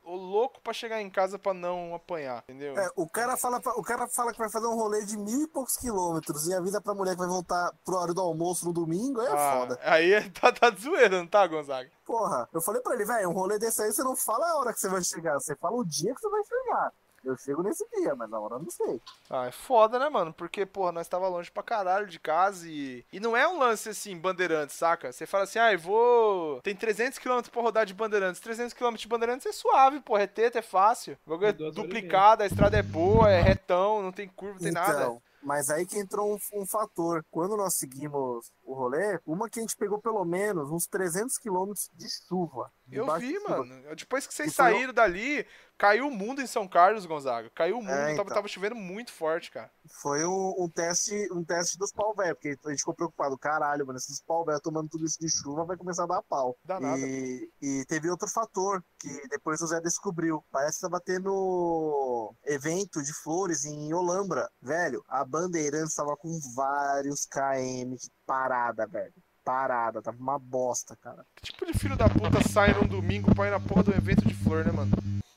O 0.06 0.16
louco 0.16 0.62
pra 0.62 0.74
chegar 0.74 1.02
em 1.02 1.10
casa 1.10 1.40
pra 1.40 1.54
não 1.56 1.96
apanhar, 1.96 2.44
entendeu? 2.44 2.78
É, 2.78 2.88
o 2.96 3.08
cara, 3.10 3.36
fala, 3.36 3.60
pra- 3.60 3.74
o 3.74 3.82
cara 3.82 4.08
fala 4.08 4.32
que 4.32 4.38
vai 4.38 4.50
fazer 4.50 4.68
um 4.68 4.76
rolê 4.76 5.04
de 5.06 5.18
mil 5.18 5.42
e 5.42 5.48
poucos 5.48 5.76
quilômetros 5.76 6.48
e 6.48 6.54
avisa 6.54 6.80
pra 6.80 6.94
mulher 6.94 7.14
que 7.14 7.20
vai 7.20 7.28
voltar 7.28 7.72
pro 7.84 7.96
hora 7.98 8.14
do 8.14 8.22
almoço 8.22 8.64
no 8.66 8.74
domingo, 8.74 9.20
aí 9.22 9.28
é 9.28 9.32
Ah, 9.32 9.58
foda. 9.60 9.80
Aí 9.84 10.30
tá, 10.30 10.52
tá 10.52 10.70
de 10.70 10.82
zoeira, 10.82 11.18
não 11.18 11.26
tá, 11.28 11.46
Gonzaga? 11.48 11.90
Porra, 12.06 12.48
eu 12.54 12.62
falei 12.62 12.82
pra 12.82 12.94
ele, 12.94 13.06
velho, 13.06 13.30
um 13.30 13.34
rolê 13.34 13.58
desse 13.58 13.82
aí 13.82 13.92
você 13.92 14.04
não 14.04 14.16
fala 14.16 14.46
a 14.52 14.58
hora 14.60 14.72
que 14.74 14.80
você 14.80 14.90
vai 14.90 15.04
chegar, 15.04 15.34
você 15.34 15.56
fala 15.56 15.76
o 15.78 15.86
dia 15.86 16.14
que 16.14 16.22
você 16.22 16.30
vai 16.30 16.42
chegar. 16.44 16.92
Eu 17.24 17.38
chego 17.38 17.63
nesse 17.63 17.86
dia, 17.89 18.15
mas 18.15 18.32
a 18.34 18.39
hora 18.39 18.55
eu 18.55 18.59
não 18.59 18.69
sei. 18.69 19.01
Ah, 19.30 19.47
é 19.47 19.51
foda, 19.51 19.97
né, 19.97 20.09
mano? 20.09 20.34
Porque, 20.34 20.65
porra, 20.65 20.91
nós 20.91 21.07
tava 21.07 21.28
longe 21.28 21.49
pra 21.49 21.63
caralho 21.63 22.05
de 22.07 22.19
casa 22.19 22.67
e. 22.67 23.05
E 23.11 23.19
não 23.19 23.36
é 23.36 23.47
um 23.47 23.57
lance 23.57 23.89
assim, 23.89 24.17
bandeirantes, 24.17 24.76
saca? 24.76 25.11
Você 25.11 25.26
fala 25.26 25.45
assim, 25.45 25.59
ah, 25.59 25.71
eu 25.71 25.80
vou. 25.80 26.61
Tem 26.61 26.76
300km 26.76 27.49
pra 27.49 27.61
rodar 27.61 27.86
de 27.86 27.93
bandeirantes. 27.93 28.41
300km 28.41 28.95
de 28.97 29.07
bandeirantes 29.07 29.45
é 29.45 29.51
suave, 29.51 30.01
porra. 30.01 30.24
É 30.24 30.28
teta, 30.28 30.59
é 30.59 30.61
fácil. 30.61 31.17
O 31.26 31.30
bagulho 31.30 31.47
é 31.47 31.71
duplicado, 31.71 32.43
a 32.43 32.45
estrada 32.45 32.78
é 32.78 32.84
boa, 32.84 33.30
é 33.30 33.41
retão, 33.41 34.01
não 34.01 34.11
tem 34.11 34.28
curva, 34.28 34.55
não 34.55 34.63
tem 34.63 34.71
nada. 34.71 35.03
Então, 35.03 35.21
mas 35.43 35.69
aí 35.69 35.86
que 35.86 35.99
entrou 35.99 36.34
um, 36.34 36.61
um 36.61 36.65
fator. 36.65 37.24
Quando 37.30 37.57
nós 37.57 37.76
seguimos 37.76 38.49
o 38.63 38.74
rolê, 38.74 39.19
uma 39.26 39.49
que 39.49 39.59
a 39.59 39.61
gente 39.61 39.76
pegou 39.76 39.99
pelo 39.99 40.24
menos 40.24 40.71
uns 40.71 40.88
300 40.88 41.38
quilômetros 41.38 41.89
de 41.93 42.07
chuva. 42.28 42.71
Eu 42.89 43.05
vi, 43.17 43.34
chuva. 43.36 43.57
mano. 43.57 43.95
Depois 43.95 44.26
que 44.26 44.34
vocês 44.34 44.49
E 44.49 44.53
saíram 44.53 44.93
dali, 44.93 45.45
caiu 45.84 46.08
o 46.08 46.12
mundo 46.12 46.42
em 46.42 46.48
São 46.48 46.66
Carlos, 46.66 47.05
Gonzaga. 47.05 47.51
Caiu 47.54 47.78
o 47.78 47.82
mundo, 47.82 47.92
É, 47.92 48.12
tava, 48.16 48.22
então. 48.22 48.36
tava 48.36 48.47
chovendo 48.47 48.74
muito 48.74 49.12
forte, 49.12 49.51
cara. 49.51 49.70
Foi 50.01 50.26
um, 50.26 50.55
um 50.64 50.70
teste, 50.70 51.28
um 51.34 51.43
teste 51.43 51.78
dos 51.78 51.92
pau 51.92 52.16
velho, 52.16 52.34
porque 52.36 52.58
a 52.66 52.70
gente 52.70 52.80
ficou 52.80 52.93
preocupado, 52.93 53.38
caralho, 53.38 53.86
mano, 53.86 53.97
esses 53.97 54.22
pau 54.22 54.46
velho 54.46 54.62
tomando 54.62 54.88
tudo 54.88 55.04
isso 55.05 55.20
de 55.20 55.30
chuva 55.30 55.66
vai 55.66 55.76
começar 55.76 56.05
a 56.05 56.08
dar 56.08 56.22
pau. 56.24 56.55
Dá 56.64 56.80
nada. 56.80 56.97
E, 57.01 57.50
e 57.62 57.86
teve 57.86 58.10
outro 58.10 58.30
fator 58.30 58.82
que 58.97 59.28
depois 59.28 59.60
o 59.60 59.68
Zé 59.68 59.82
descobriu. 59.82 60.42
Parece 60.50 60.78
que 60.78 60.89
tava 60.89 61.01
tendo 61.01 62.34
evento 62.46 63.04
de 63.04 63.12
flores 63.12 63.66
em 63.66 63.93
Olambra. 63.93 64.50
Velho, 64.62 65.04
a 65.10 65.26
Bandeirantes 65.26 65.96
tava 65.96 66.16
com 66.16 66.39
vários 66.55 67.26
KM 67.26 67.93
de 67.97 68.10
parada, 68.26 68.88
velho. 68.88 69.14
Parada, 69.43 70.01
tava 70.01 70.18
uma 70.18 70.39
bosta, 70.39 70.96
cara. 71.01 71.26
Que 71.36 71.51
tipo 71.51 71.66
de 71.66 71.78
filho 71.78 71.97
da 71.97 72.08
puta 72.08 72.42
sai 72.47 72.74
num 72.74 72.88
domingo 72.88 73.36
pra 73.36 73.47
ir 73.47 73.51
na 73.51 73.60
porra 73.60 73.84
do 73.84 73.92
evento 73.92 74.26
de 74.26 74.34
flor, 74.34 74.64
né, 74.64 74.72
mano? 74.72 74.92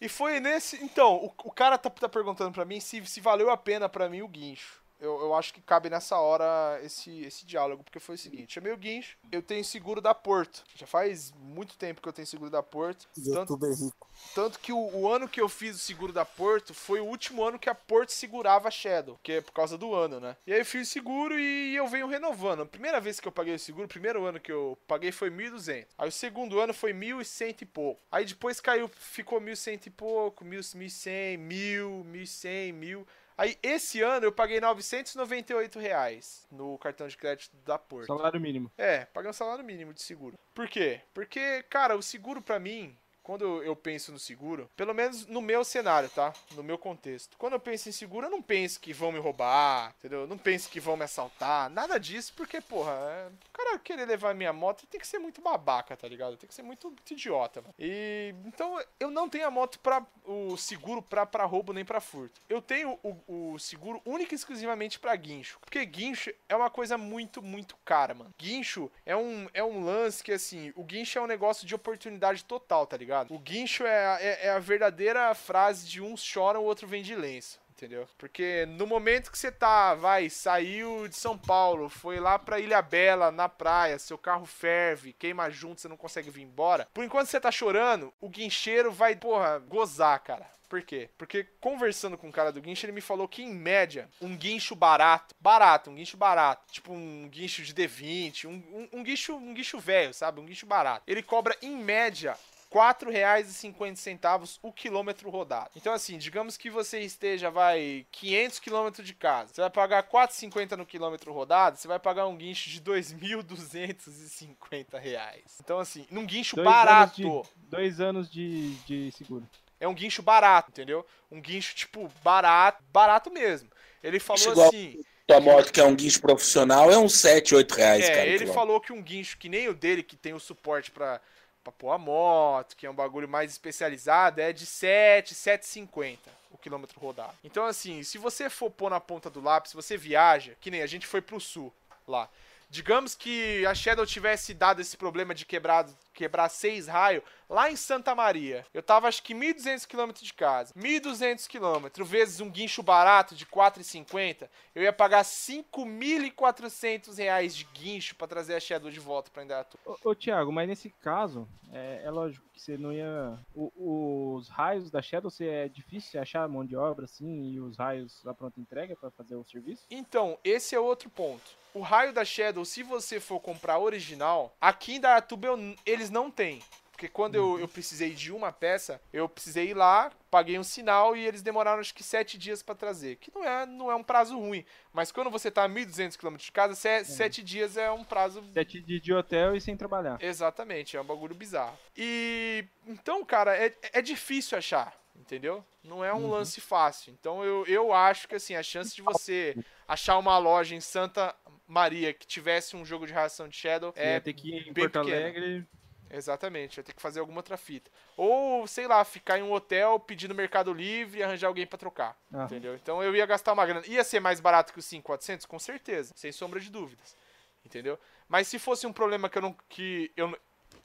E 0.07 0.09
foi 0.09 0.39
nesse. 0.39 0.77
Então, 0.85 1.17
o, 1.17 1.27
o 1.49 1.51
cara 1.51 1.77
tá, 1.77 1.91
tá 1.91 2.09
perguntando 2.09 2.53
pra 2.53 2.65
mim 2.65 2.79
se, 2.79 3.05
se 3.05 3.21
valeu 3.21 3.51
a 3.51 3.57
pena 3.57 3.89
pra 3.89 4.09
mim 4.09 4.23
o 4.23 4.29
guincho. 4.29 4.81
Eu, 4.99 5.21
eu 5.21 5.35
acho 5.35 5.53
que 5.53 5.61
cabe 5.61 5.91
nessa 5.91 6.19
hora 6.19 6.81
esse, 6.83 7.21
esse 7.21 7.45
diálogo, 7.45 7.85
porque 7.85 8.01
foi 8.01 8.15
o 8.15 8.19
seguinte: 8.19 8.55
chamei 8.55 8.73
o 8.73 8.77
guincho, 8.77 9.17
eu 9.31 9.43
tenho 9.43 9.65
seguro 9.65 10.01
da 10.01 10.15
Porto. 10.15 10.65
Já 10.75 10.87
faz 10.87 11.33
muito 11.33 11.77
tempo 11.77 12.01
que 12.01 12.09
eu 12.09 12.13
tenho 12.13 12.27
seguro 12.27 12.51
da 12.51 12.63
Porto. 12.63 13.09
Tanto, 13.33 13.57
rico. 13.57 14.09
tanto 14.35 14.59
que 14.59 14.73
o, 14.73 14.79
o 14.79 15.11
ano 15.11 15.29
que 15.29 15.41
eu 15.41 15.49
fiz 15.49 15.77
o 15.77 15.79
seguro 15.79 16.13
da 16.13 16.25
Porto 16.25 16.73
foi 16.73 17.01
o 17.01 17.05
último 17.05 17.45
ano 17.45 17.59
que 17.59 17.69
a 17.69 17.75
Porto 17.75 18.11
segurava 18.11 18.69
a 18.69 18.71
Shadow, 18.71 19.19
que 19.23 19.33
é 19.33 19.41
por 19.41 19.53
causa 19.53 19.77
do 19.77 19.95
ano, 19.95 20.19
né? 20.19 20.37
E 20.47 20.53
aí 20.53 20.61
eu 20.61 20.67
fiz 20.67 20.89
o 20.89 20.93
seguro 20.93 21.39
e 21.39 21.77
eu 21.77 21.87
venho 21.87 22.07
renovando. 22.07 22.63
A 22.63 22.67
primeira 22.67 23.01
vez 23.01 23.21
que 23.21 23.29
eu 23.29 23.33
paguei 23.33 23.55
o 23.55 23.59
seguro, 23.59 23.85
o 23.85 23.89
primeiro 23.89 24.25
ano 24.25 24.41
que 24.41 24.53
eu 24.53 24.79
paguei 24.87 25.13
foi 25.13 25.31
1.200. 25.31 25.87
Aí 25.99 26.09
o 26.09 26.13
segundo 26.13 26.59
ano 26.59 26.73
foi 26.73 26.93
1.100 26.93 27.63
e 27.63 27.67
pouco. 27.67 28.01
Aí 28.11 28.25
depois 28.25 28.61
caiu, 28.61 28.89
ficou 28.89 29.41
1.100 29.41 29.87
e 29.87 29.91
pouco, 29.91 30.45
1.100, 30.45 31.39
1.000, 31.39 32.05
1.100, 32.05 32.73
1.000. 32.73 33.07
Aí 33.39 33.59
esse 33.63 34.01
ano 34.01 34.25
eu 34.25 34.33
paguei 34.33 34.61
998 34.61 35.79
reais 35.79 36.47
no 36.51 36.79
cartão 36.79 37.07
de 37.07 37.17
crédito 37.17 37.55
da 37.65 37.79
Porto. 37.79 38.07
Salário 38.07 38.41
mínimo. 38.41 38.71
É, 38.79 39.05
paguei 39.07 39.31
um 39.31 39.35
salário 39.35 39.65
mínimo 39.65 39.93
de 39.93 40.03
seguro. 40.03 40.39
Por 40.55 40.69
quê? 40.69 41.03
Porque, 41.13 41.63
cara, 41.65 41.97
o 41.97 42.03
seguro 42.03 42.41
pra 42.41 42.59
mim, 42.59 42.97
quando 43.27 43.61
eu 43.65 43.75
penso 43.75 44.13
no 44.13 44.21
seguro, 44.21 44.71
pelo 44.77 44.95
menos 44.95 45.27
no 45.27 45.43
meu 45.43 45.65
cenário, 45.65 46.09
tá? 46.09 46.33
No 46.55 46.63
meu 46.63 46.79
contexto. 46.79 47.37
Quando 47.37 47.55
eu 47.55 47.61
penso 47.61 47.89
em 47.89 47.93
seguro, 47.93 48.27
eu 48.27 48.31
não 48.31 48.41
penso 48.41 48.79
que 48.79 48.93
vão 48.93 49.11
me 49.11 49.19
roubar, 49.19 49.93
entendeu? 49.99 50.21
Eu 50.21 50.27
não 50.29 50.39
penso 50.39 50.71
que 50.71 50.79
vão 50.79 50.97
me 50.97 51.03
assaltar, 51.03 51.69
nada 51.71 51.99
disso, 51.99 52.33
porque, 52.37 52.61
porra, 52.61 52.93
é... 52.93 53.27
o 53.27 53.53
cara 53.53 53.79
querer 53.81 54.07
levar 54.07 54.33
minha 54.33 54.53
moto 54.53 54.87
tem 54.87 55.01
que 55.01 55.07
ser 55.09 55.19
muito 55.19 55.43
babaca, 55.43 55.97
tá 55.97 56.07
ligado? 56.07 56.37
Tem 56.37 56.47
que 56.47 56.55
ser 56.55 56.63
muito, 56.63 56.87
muito 56.87 57.13
idiota, 57.13 57.61
mano. 57.61 57.75
E 57.81 58.33
então 58.45 58.81
eu 59.01 59.11
não 59.11 59.29
tenho 59.29 59.49
a 59.49 59.51
moto 59.51 59.81
para 59.81 60.07
o 60.25 60.57
seguro 60.57 61.03
pra, 61.03 61.27
pra 61.27 61.45
roubo 61.45 61.73
nem 61.73 61.85
pra 61.85 62.01
furto. 62.01 62.41
Eu 62.49 62.63
tenho 62.63 62.97
o, 63.03 63.55
o 63.55 63.59
seguro 63.59 64.01
único 64.05 64.35
e 64.35 64.37
exclusivamente 64.37 65.01
pra 65.01 65.17
guincho. 65.17 65.59
Porque 65.61 65.85
guincho 65.85 66.33
é 66.49 66.55
uma 66.55 66.71
coisa 66.71 66.97
muito, 66.97 67.43
muito 67.43 67.77
cara, 67.85 68.15
mano. 68.15 68.33
Guincho 68.39 68.89
é 69.05 69.17
um, 69.17 69.49
é 69.53 69.65
um 69.65 69.85
lance 69.85 70.23
que, 70.23 70.31
assim, 70.31 70.73
o 70.77 70.85
guincho 70.85 71.19
é 71.19 71.23
um 71.23 71.27
negócio 71.27 71.67
de 71.67 71.75
oportunidade 71.75 72.45
total, 72.45 72.87
tá 72.87 72.97
ligado? 72.97 73.16
O 73.31 73.39
guincho 73.39 73.85
é, 73.85 74.07
a- 74.07 74.19
é, 74.21 74.47
é 74.47 74.51
a 74.51 74.59
verdadeira 74.59 75.35
frase 75.35 75.87
de 75.87 76.01
uns 76.01 76.23
choram, 76.23 76.61
o 76.61 76.65
outro 76.65 76.87
vende 76.87 77.15
lenço. 77.15 77.59
Entendeu? 77.71 78.09
Porque 78.17 78.65
no 78.71 78.87
momento 78.87 79.31
que 79.31 79.37
você 79.39 79.53
tá, 79.53 79.95
vai, 79.95 80.31
saiu 80.31 81.07
de 81.09 81.15
São 81.15 81.37
Paulo, 81.37 81.91
foi 81.91 82.19
lá 82.19 82.39
pra 82.39 82.59
Ilha 82.59 82.81
Bela, 82.81 83.31
na 83.31 83.51
praia, 83.51 83.99
seu 83.99 84.17
carro 84.17 84.47
ferve, 84.47 85.13
queima 85.13 85.51
junto, 85.51 85.83
você 85.83 85.87
não 85.87 85.97
consegue 85.97 86.31
vir 86.31 86.41
embora. 86.41 86.89
Por 86.95 87.05
enquanto 87.05 87.27
você 87.29 87.39
tá 87.39 87.53
chorando, 87.53 88.11
o 88.19 88.31
guincheiro 88.31 88.91
vai, 88.91 89.15
porra, 89.15 89.59
gozar, 89.59 90.19
cara. 90.21 90.47
Por 90.71 90.81
quê? 90.83 91.11
Porque 91.19 91.45
conversando 91.61 92.17
com 92.17 92.31
o 92.31 92.33
cara 92.33 92.51
do 92.51 92.63
guincho, 92.63 92.87
ele 92.87 92.93
me 92.93 93.03
falou 93.03 93.29
que 93.29 93.43
em 93.43 93.53
média, 93.55 94.09
um 94.23 94.35
guincho 94.35 94.75
barato, 94.75 95.35
barato, 95.39 95.91
um 95.91 95.95
guincho 95.95 96.17
barato, 96.17 96.65
tipo 96.73 96.95
um 96.95 97.29
guincho 97.29 97.63
de 97.63 97.75
D20, 97.75 98.47
um, 98.47 98.53
um, 98.53 98.89
um 99.01 99.03
guincho, 99.03 99.37
um 99.37 99.53
guincho 99.53 99.79
velho, 99.79 100.15
sabe? 100.15 100.41
Um 100.41 100.47
guincho 100.47 100.65
barato. 100.67 101.03
Ele 101.07 101.23
cobra 101.23 101.55
em 101.61 101.77
média 101.77 102.37
R$ 102.73 102.81
4,50 102.81 104.59
o 104.63 104.73
quilômetro 104.73 105.31
rodado. 105.31 105.71
Então, 105.77 105.93
assim, 105.93 106.19
digamos 106.19 106.57
que 106.57 106.69
você 106.69 107.01
esteja, 107.01 107.51
vai, 107.51 108.05
500 108.11 108.59
quilômetros 108.59 109.07
de 109.07 109.15
casa. 109.15 109.55
Você 109.55 109.61
vai 109.61 109.71
pagar 109.71 110.03
R$ 110.03 110.09
4,50 110.11 110.73
no 110.77 110.85
quilômetro 110.87 111.33
rodado, 111.33 111.77
você 111.77 111.87
vai 111.89 111.99
pagar 111.99 112.27
um 112.27 112.37
guincho 112.37 112.69
de 112.69 112.81
2.250 112.81 114.99
reais. 114.99 115.59
Então, 115.63 115.79
assim, 115.79 116.07
num 116.11 116.27
guincho 116.27 116.57
Dois 116.57 116.67
barato. 116.69 117.23
anos 117.23 117.47
de- 117.47 117.53
dois 117.71 118.01
anos 118.01 118.31
de, 118.31 118.75
de 118.87 119.13
seguro. 119.13 119.47
É 119.79 119.87
um 119.87 119.95
guincho 119.95 120.23
barato, 120.23 120.71
entendeu? 120.71 121.05
Um 121.31 121.41
guincho, 121.41 121.75
tipo, 121.75 122.11
barato, 122.23 122.83
barato 122.93 123.31
mesmo. 123.31 123.69
Ele 124.03 124.19
falou 124.19 124.53
igual 124.53 124.69
assim. 124.69 124.99
Tua 125.27 125.41
moto 125.41 125.73
que 125.73 125.81
é 125.81 125.85
um 125.85 125.95
guincho 125.95 126.21
profissional 126.21 126.91
é 126.91 126.97
uns 126.97 127.15
7, 127.15 127.53
8 127.55 127.75
reais, 127.75 128.05
É, 128.05 128.15
cara. 128.15 128.27
ele 128.29 128.47
falou 128.47 128.81
que 128.81 128.93
um 128.93 129.03
guincho 129.03 129.37
que 129.39 129.49
nem 129.49 129.69
o 129.69 129.75
dele, 129.75 130.03
que 130.05 130.17
tem 130.17 130.33
o 130.33 130.39
suporte 130.39 130.93
pra, 130.93 131.21
pra 131.67 131.73
pôr 131.73 131.91
a 131.91 131.99
moto, 131.99 132.77
que 132.77 132.87
é 132.87 132.91
um 132.91 132.95
bagulho 132.95 133.29
mais 133.29 133.51
especializado, 133.51 134.41
é 134.41 134.53
de 134.53 134.65
7, 134.65 135.35
7,50 135.35 136.19
o 136.51 136.59
quilômetro 136.59 137.01
rodado. 137.01 137.35
Então, 137.43 137.67
assim, 137.67 138.03
se 138.03 138.19
você 138.19 138.49
for 138.49 138.71
pôr 138.71 138.89
na 138.89 139.01
ponta 139.01 139.29
do 139.29 139.41
lápis, 139.41 139.73
você 139.73 139.97
viaja, 139.97 140.55
que 140.61 140.71
nem 140.71 140.83
a 140.83 140.87
gente 140.87 141.07
foi 141.07 141.21
pro 141.21 141.41
sul 141.41 141.73
lá. 142.07 142.29
Digamos 142.71 143.15
que 143.15 143.65
a 143.67 143.75
Shadow 143.75 144.07
tivesse 144.07 144.55
dado 144.55 144.81
esse 144.81 144.97
problema 144.97 145.35
de 145.35 145.45
quebrado, 145.45 145.93
quebrar 146.17 146.49
seis 146.49 146.89
raios 146.89 147.23
lá 147.49 147.71
em 147.71 147.77
Santa 147.77 148.15
Maria. 148.15 148.65
Eu 148.75 148.83
tava 148.83 149.07
acho 149.07 149.23
que 149.23 149.35
1.200 149.35 149.87
km 149.87 150.13
de 150.21 150.33
casa. 150.35 150.73
1.200 150.75 151.47
km 151.47 152.03
vezes 152.05 152.41
um 152.41 152.51
guincho 152.51 152.83
barato 152.83 153.35
de 153.35 153.45
4,50, 153.47 154.49
eu 154.75 154.83
ia 154.83 154.93
pagar 154.93 155.23
5.400 155.25 157.17
reais 157.19 157.55
de 157.55 157.65
guincho 157.65 158.15
pra 158.17 158.27
trazer 158.27 158.55
a 158.55 158.61
Shadow 158.61 158.91
de 158.91 158.99
volta 159.01 159.31
pra 159.31 159.45
Indaiatuba. 159.45 159.83
Ô, 159.87 160.11
ô 160.11 160.15
Thiago, 160.15 160.51
mas 160.53 160.67
nesse 160.69 160.91
caso, 160.91 161.47
é, 161.73 162.03
é 162.05 162.11
lógico 162.11 162.45
que 162.53 162.61
você 162.61 162.77
não 162.79 162.93
ia. 162.93 163.39
o- 163.55 164.35
os 164.37 164.49
raios 164.49 164.91
da 164.91 165.03
Shadow 165.03 165.31
você 165.31 165.47
é 165.47 165.69
difícil 165.69 166.11
você 166.11 166.19
achar 166.19 166.49
mão 166.49 166.65
de 166.65 166.75
obra 166.77 167.05
assim 167.05 167.51
e 167.53 167.61
os 167.61 167.77
raios 167.77 168.23
da 168.25 168.33
pronta 168.35 168.59
entrega 168.59 168.97
pra 168.97 169.11
fazer 169.11 169.37
o 169.37 169.45
serviço? 169.45 169.85
Então, 169.91 170.39
esse 170.43 170.75
é 170.75 170.81
outro 170.81 171.11
ponto. 171.11 171.43
O 171.75 171.81
raio 171.81 172.11
da 172.13 172.25
Shadow, 172.25 172.65
se 172.65 172.83
você 172.83 173.21
for 173.21 173.39
comprar 173.39 173.79
original, 173.79 174.57
aqui 174.59 174.93
em 174.93 174.97
Indaiatuba 174.97 175.49
eu- 175.49 175.77
eles 176.07 176.11
não 176.11 176.31
têm. 176.31 176.63
Porque 176.93 177.09
quando 177.09 177.35
eu, 177.35 177.61
eu 177.61 177.69
precisei 177.69 178.15
de 178.15 178.33
uma 178.33 178.51
peça, 178.51 178.99
eu 179.13 179.29
precisei 179.29 179.69
ir 179.69 179.75
lá, 179.75 180.11
paguei 180.31 180.59
um 180.59 180.65
sinal 180.65 181.15
e 181.15 181.27
eles 181.27 181.43
demoraram 181.43 181.79
acho 181.79 181.95
que 181.95 182.03
sete 182.03 182.39
dias 182.39 182.63
pra 182.63 182.75
trazer. 182.75 183.17
Que 183.17 183.31
não 183.35 183.45
é, 183.45 183.67
não 183.67 183.91
é 183.91 183.95
um 183.95 184.03
prazo 184.03 184.39
ruim. 184.39 184.65
Mas 184.95 185.13
quando 185.13 185.29
você 185.29 185.51
tá 185.51 185.65
a 185.65 185.69
1.200 185.69 186.17
km 186.17 186.37
de 186.37 186.51
casa, 186.51 186.75
se- 186.75 187.05
sete 187.05 187.43
dias 187.43 187.77
é 187.77 187.91
um 187.91 188.03
prazo 188.03 188.43
Sete 188.55 188.81
dias 188.81 189.03
de 189.03 189.13
hotel 189.13 189.55
e 189.55 189.61
sem 189.61 189.77
trabalhar. 189.77 190.17
Exatamente, 190.23 190.97
é 190.97 191.01
um 191.01 191.05
bagulho 191.05 191.35
bizarro. 191.35 191.77
E 191.95 192.65
então, 192.87 193.23
cara, 193.27 193.55
é, 193.55 193.75
é 193.93 194.01
difícil 194.01 194.57
achar, 194.57 194.99
entendeu? 195.15 195.63
Não 195.85 196.03
é 196.03 196.15
um 196.15 196.23
Uhum. 196.25 196.31
lance 196.31 196.63
fácil. 196.63 197.13
Então 197.13 197.45
eu, 197.45 197.67
eu 197.67 197.93
acho 197.93 198.27
que 198.27 198.37
assim, 198.37 198.55
a 198.55 198.63
chance 198.63 198.95
de 198.97 199.03
você 199.03 199.55
achar 199.87 200.17
uma 200.17 200.39
loja 200.39 200.75
em 200.75 200.81
Santa 200.81 201.35
Maria 201.69 202.15
que 202.15 202.27
tivesse 202.27 202.75
um 202.75 202.87
jogo 202.87 203.07
de 203.07 203.13
ração 203.13 203.47
de 203.49 203.55
Shadow 203.57 203.93
é 203.95 204.19
ter 204.19 204.33
que 204.33 204.49
ir 204.49 204.69
em 204.69 204.73
bem 204.73 204.89
Porto 204.89 205.01
pequena. 205.05 205.21
Alegre. 205.27 205.67
Exatamente, 206.11 206.77
vai 206.77 206.85
ter 206.85 206.93
que 206.93 207.03
fazer 207.03 207.21
alguma 207.21 207.39
outra 207.39 207.57
fita. 207.57 207.91
Ou, 208.17 208.67
sei 208.67 208.87
lá, 208.87 209.05
ficar 209.05 209.39
em 209.39 209.43
um 209.43 209.53
hotel 209.53 209.99
pedindo 209.99 210.35
Mercado 210.35 210.73
Livre 210.73 211.21
e 211.21 211.23
arranjar 211.23 211.49
alguém 211.49 211.67
pra 211.67 211.79
trocar. 211.79 212.17
Ah. 212.33 212.45
Entendeu? 212.45 212.75
Então 212.75 213.03
eu 213.03 213.15
ia 213.15 213.27
gastar 213.27 213.53
uma 213.53 213.67
grana. 213.67 213.87
Ia 213.87 214.05
ser 214.05 214.21
mais 214.21 214.41
barato 214.41 214.73
que 214.73 214.79
os 214.79 214.85
5,400? 214.87 215.47
Com 215.47 215.59
certeza, 215.59 216.13
sem 216.17 216.33
sombra 216.33 216.61
de 216.61 216.71
dúvidas. 216.71 217.17
Entendeu? 217.65 217.99
Mas 218.29 218.49
se 218.49 218.59
fosse 218.59 218.87
um 218.87 218.93
problema 218.93 219.29
que 219.29 219.39
eu 219.39 219.43
não. 219.43 219.57
que 219.69 220.13
eu, 220.17 220.37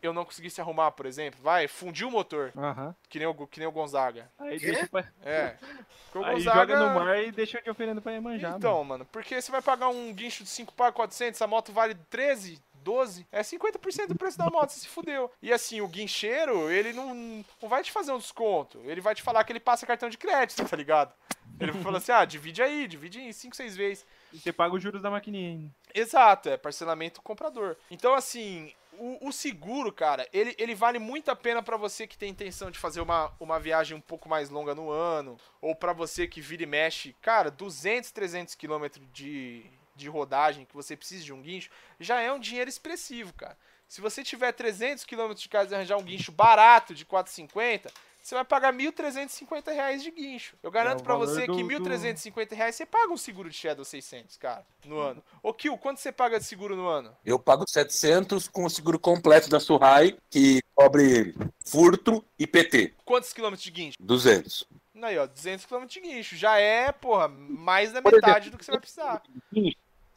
eu 0.02 0.12
não 0.14 0.26
conseguisse 0.26 0.60
arrumar, 0.60 0.92
por 0.92 1.06
exemplo, 1.06 1.40
vai, 1.44 1.68
fundiu 1.68 2.08
o 2.08 2.12
motor, 2.12 2.52
que 3.08 3.20
nem 3.20 3.28
o, 3.28 3.48
que 3.48 3.60
nem 3.60 3.68
o 3.68 3.72
Gonzaga. 3.72 4.32
Aí 4.40 4.60
Quê? 4.60 4.72
deixa 4.72 4.88
pra... 4.88 5.06
É. 5.24 5.58
Porque 6.12 6.18
o 6.18 6.26
Aí 6.26 6.36
Gonzaga... 6.36 6.60
joga 6.60 6.80
no 6.80 7.00
mar 7.00 7.24
e 7.24 7.32
deixa 7.32 7.62
de 7.62 7.70
oferenda 7.70 8.02
pra 8.02 8.12
Iemanjá. 8.14 8.56
Então, 8.58 8.84
mano, 8.84 9.06
porque 9.06 9.40
você 9.40 9.52
vai 9.52 9.62
pagar 9.62 9.90
um 9.90 10.12
guincho 10.12 10.44
de 10.44 10.50
5 10.50 10.74
par 10.74 10.92
400, 10.92 11.40
a 11.40 11.46
moto 11.46 11.72
vale 11.72 11.94
13, 12.10 12.60
12, 12.82 13.28
é 13.32 13.42
50% 13.42 14.08
do 14.08 14.16
preço 14.16 14.38
da 14.38 14.50
moto, 14.50 14.70
você 14.70 14.82
se 14.82 14.88
fudeu. 14.88 15.32
E 15.42 15.52
assim, 15.52 15.82
o 15.82 15.88
guincheiro, 15.88 16.70
ele 16.70 16.94
não, 16.94 17.44
não 17.62 17.70
vai 17.70 17.84
te 17.84 17.92
fazer 17.92 18.12
um 18.12 18.18
desconto, 18.18 18.82
ele 18.86 19.02
vai 19.02 19.16
te 19.16 19.22
falar 19.22 19.44
que 19.44 19.52
ele 19.52 19.60
passa 19.60 19.86
cartão 19.86 20.10
de 20.10 20.18
crédito, 20.18 20.68
tá 20.68 20.76
ligado? 20.76 21.14
Ele 21.60 21.74
fala 21.74 22.00
assim, 22.00 22.12
ah, 22.12 22.26
divide 22.26 22.62
aí, 22.62 22.88
divide 22.88 23.20
em 23.20 23.32
5, 23.32 23.56
6 23.56 23.76
vezes. 23.78 24.06
E 24.34 24.40
você 24.40 24.52
paga 24.52 24.76
os 24.76 24.82
juros 24.82 25.02
da 25.02 25.12
maquininha 25.12 25.50
ainda. 25.50 25.72
Exato, 25.94 26.50
é 26.50 26.58
parcelamento 26.58 27.22
comprador. 27.22 27.76
Então, 27.92 28.16
assim, 28.16 28.74
o, 28.94 29.28
o 29.28 29.32
seguro, 29.32 29.92
cara, 29.92 30.28
ele, 30.32 30.56
ele 30.58 30.76
vale 30.76 31.00
muito 31.00 31.30
a 31.32 31.36
pena 31.36 31.62
pra 31.62 31.78
você 31.78 32.06
que 32.06 32.18
tem 32.18 32.30
intenção 32.30 32.72
de 32.72 32.80
fazer 32.80 33.02
uma, 33.02 33.32
uma 33.40 33.60
viagem 33.60 33.98
um 33.98 34.02
pouco 34.02 34.30
mais 34.30 34.50
longa 34.50 34.76
no 34.76 34.90
ano, 34.90 35.38
ou 35.62 35.76
pra 35.76 35.94
você 35.94 36.28
que 36.28 36.42
vira 36.42 36.64
e 36.64 36.68
mexe, 36.68 37.16
cara, 37.22 37.50
200, 37.50 38.12
300 38.12 38.56
quilômetros 38.56 39.06
de, 39.12 39.66
de 40.02 40.10
rodagem, 40.10 40.66
que 40.66 40.76
você 40.76 40.96
precisa 40.98 41.24
de 41.24 41.32
um 41.34 41.42
guincho, 41.42 41.70
já 42.00 42.20
é 42.20 42.32
um 42.32 42.40
dinheiro 42.40 42.70
expressivo, 42.70 43.32
cara. 43.34 43.58
Se 43.88 44.02
você 44.02 44.24
tiver 44.24 44.52
300 44.54 45.04
quilômetros 45.06 45.42
de 45.42 45.50
casa 45.50 45.72
e 45.72 45.76
arranjar 45.76 45.98
um 45.98 46.04
guincho 46.04 46.32
barato 46.32 46.94
de 46.96 47.06
450, 47.06 47.92
você 48.22 48.36
vai 48.36 48.46
pagar 48.46 48.72
1.350 48.72 49.72
reais 49.74 50.02
de 50.04 50.12
guincho. 50.12 50.56
Eu 50.62 50.70
garanto 50.72 51.02
É 51.02 51.08
valor 51.08 51.26
você 51.28 51.46
do- 51.48 51.56
que 51.56 51.62
do- 51.64 51.68
1.350 51.68 52.54
reais 52.56 52.76
você 52.76 52.86
paga 52.86 53.12
um 53.12 53.18
seguro 53.18 53.50
de 53.50 53.56
Shadow 53.56 53.84
600, 53.84 54.38
cara, 54.38 54.66
no 54.86 54.98
ano. 55.00 55.24
Ô, 55.44 55.52
Kill, 55.54 55.78
quanto 55.78 56.00
você 56.00 56.12
paga 56.12 56.40
de 56.40 56.46
seguro 56.46 56.76
no 56.76 56.88
ano? 56.88 57.16
Eu 57.26 57.38
pago 57.40 57.66
700 57.68 58.48
com 58.48 58.64
o 58.64 58.70
seguro 58.70 59.00
completo 59.00 59.50
da 59.50 59.60
Surrai, 59.60 60.16
que 60.30 60.62
cobre 60.76 61.36
furto 61.66 62.24
e 62.40 62.46
PT. 62.48 62.94
Quantos 63.04 63.34
quilômetros 63.34 63.64
de 63.64 63.72
guincho? 63.72 63.98
200. 64.00 64.66
Aí, 65.04 65.18
ó, 65.18 65.26
200 65.26 65.66
km 65.66 65.86
de 65.88 66.00
guincho. 66.00 66.36
Já 66.38 66.60
é, 66.60 66.92
porra, 66.92 67.28
mais 67.28 67.92
da 67.92 68.02
metade 68.02 68.48
exemplo, 68.48 68.52
do 68.52 68.58
que 68.60 68.66
você 68.66 68.72
vai 68.72 68.80
precisar. 68.80 69.24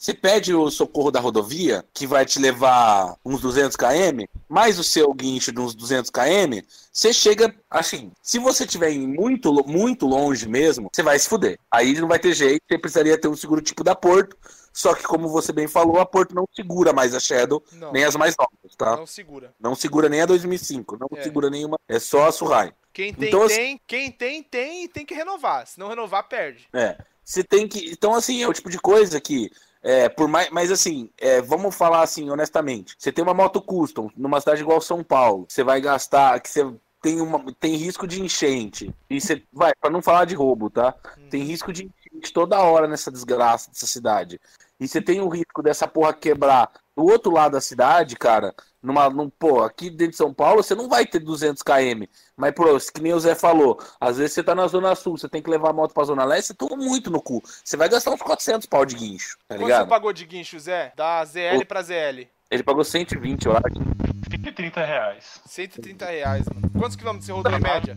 Você 0.04 0.12
pede 0.12 0.52
o 0.52 0.70
socorro 0.70 1.10
da 1.10 1.18
rodovia, 1.18 1.82
que 1.94 2.06
vai 2.06 2.26
te 2.26 2.38
levar 2.38 3.16
uns 3.24 3.40
200 3.40 3.74
km, 3.74 4.26
mais 4.46 4.78
o 4.78 4.84
seu 4.84 5.10
guincho 5.14 5.50
de 5.50 5.58
uns 5.58 5.74
200 5.74 6.10
km, 6.10 6.60
você 6.92 7.10
chega, 7.10 7.54
assim, 7.70 8.12
se 8.22 8.38
você 8.38 8.64
estiver 8.64 8.92
muito, 8.98 9.50
muito 9.66 10.04
longe 10.06 10.46
mesmo, 10.46 10.90
você 10.92 11.02
vai 11.02 11.18
se 11.18 11.26
fuder. 11.26 11.58
Aí 11.70 11.94
não 11.98 12.06
vai 12.06 12.18
ter 12.18 12.34
jeito, 12.34 12.60
você 12.68 12.76
precisaria 12.76 13.16
ter 13.16 13.28
um 13.28 13.34
seguro 13.34 13.62
tipo 13.62 13.82
da 13.82 13.94
Porto, 13.94 14.36
só 14.74 14.92
que 14.94 15.04
como 15.04 15.26
você 15.26 15.52
bem 15.54 15.66
falou, 15.66 15.98
a 15.98 16.04
Porto 16.04 16.34
não 16.34 16.46
segura 16.54 16.92
mais 16.92 17.14
a 17.14 17.18
Shadow, 17.18 17.64
Não. 17.72 17.90
nem 17.90 18.04
as 18.04 18.14
mais 18.14 18.34
novas, 18.36 18.76
tá? 18.76 18.96
Não 18.98 19.06
segura. 19.06 19.54
Não 19.58 19.74
segura 19.74 20.10
nem 20.10 20.20
a 20.20 20.26
2005, 20.26 20.98
não 21.00 21.08
É. 21.18 21.22
segura 21.22 21.48
nenhuma, 21.48 21.78
é 21.88 21.98
só 21.98 22.28
a 22.28 22.32
Surrai. 22.32 22.74
Quem 22.92 23.14
tem, 23.14 23.28
Então, 23.28 23.42
assim- 23.42 23.54
tem. 23.56 23.80
Quem 23.86 24.12
tem, 24.12 24.42
tem 24.42 24.84
e 24.84 24.88
tem 24.88 25.06
que 25.06 25.14
renovar. 25.14 25.66
Se 25.66 25.78
não 25.80 25.88
renovar, 25.88 26.28
perde. 26.28 26.68
É. 26.74 26.98
Você 27.24 27.42
tem 27.42 27.66
que. 27.66 27.90
Então, 27.90 28.12
assim, 28.14 28.42
é 28.42 28.46
o 28.46 28.52
tipo 28.52 28.68
de 28.68 28.78
coisa 28.78 29.18
que. 29.18 29.50
É, 29.86 30.08
por 30.08 30.26
mais, 30.26 30.48
mas 30.48 30.72
assim, 30.72 31.10
é, 31.18 31.42
vamos 31.42 31.76
falar 31.76 32.02
assim, 32.02 32.30
honestamente. 32.30 32.96
Você 32.98 33.12
tem 33.12 33.22
uma 33.22 33.34
moto 33.34 33.60
custom 33.60 34.10
numa 34.16 34.40
cidade 34.40 34.62
igual 34.62 34.80
São 34.80 35.04
Paulo, 35.04 35.44
você 35.46 35.62
vai 35.62 35.78
gastar, 35.78 36.40
que 36.40 36.48
você 36.48 36.64
tem, 37.02 37.20
uma, 37.20 37.44
tem 37.60 37.76
risco 37.76 38.06
de 38.06 38.22
enchente. 38.22 38.94
E 39.10 39.20
você 39.20 39.42
vai, 39.52 39.74
para 39.78 39.90
não 39.90 40.00
falar 40.00 40.24
de 40.24 40.34
roubo, 40.34 40.70
tá? 40.70 40.94
Tem 41.28 41.42
risco 41.42 41.70
de 41.70 41.84
enchente 41.84 42.32
toda 42.32 42.62
hora 42.62 42.88
nessa 42.88 43.12
desgraça 43.12 43.70
dessa 43.70 43.86
cidade. 43.86 44.40
E 44.80 44.88
você 44.88 45.02
tem 45.02 45.20
o 45.20 45.28
risco 45.28 45.62
dessa 45.62 45.86
porra 45.86 46.14
quebrar 46.14 46.72
do 46.96 47.04
outro 47.04 47.32
lado 47.32 47.52
da 47.52 47.60
cidade, 47.60 48.16
cara. 48.16 48.54
Numa, 48.82 49.08
num, 49.08 49.30
pô, 49.30 49.62
aqui 49.62 49.88
dentro 49.88 50.10
de 50.12 50.16
São 50.16 50.32
Paulo 50.32 50.62
você 50.62 50.74
não 50.74 50.88
vai 50.88 51.06
ter 51.06 51.18
200 51.18 51.62
km. 51.62 52.04
Mas, 52.36 52.52
pô, 52.52 52.64
que 52.92 53.00
nem 53.00 53.12
o 53.14 53.20
Zé 53.20 53.34
falou, 53.34 53.80
às 54.00 54.18
vezes 54.18 54.34
você 54.34 54.42
tá 54.42 54.54
na 54.54 54.66
Zona 54.66 54.94
Sul, 54.94 55.16
você 55.16 55.28
tem 55.28 55.42
que 55.42 55.50
levar 55.50 55.70
a 55.70 55.72
moto 55.72 55.94
pra 55.94 56.04
Zona 56.04 56.24
Leste, 56.24 56.48
você 56.48 56.54
toma 56.54 56.76
muito 56.76 57.10
no 57.10 57.20
cu. 57.20 57.42
Você 57.64 57.76
vai 57.76 57.88
gastar 57.88 58.12
uns 58.12 58.20
400 58.20 58.66
pau 58.66 58.84
de 58.84 58.94
guincho, 58.94 59.38
tá 59.48 59.56
Quanto 59.56 59.74
você 59.74 59.86
pagou 59.86 60.12
de 60.12 60.26
guincho, 60.26 60.58
Zé? 60.58 60.92
Da 60.94 61.24
ZL 61.24 61.64
pra 61.66 61.82
ZL. 61.82 62.28
Ele 62.50 62.62
pagou 62.62 62.84
120, 62.84 63.46
eu 63.46 63.52
acho. 63.52 63.64
130 64.30 64.84
reais. 64.84 65.40
130 65.46 66.06
reais, 66.06 66.44
mano. 66.46 66.70
Quantos 66.78 66.96
quilômetros 66.96 67.26
você 67.26 67.32
rodou 67.32 67.52
em 67.52 67.60
média? 67.60 67.96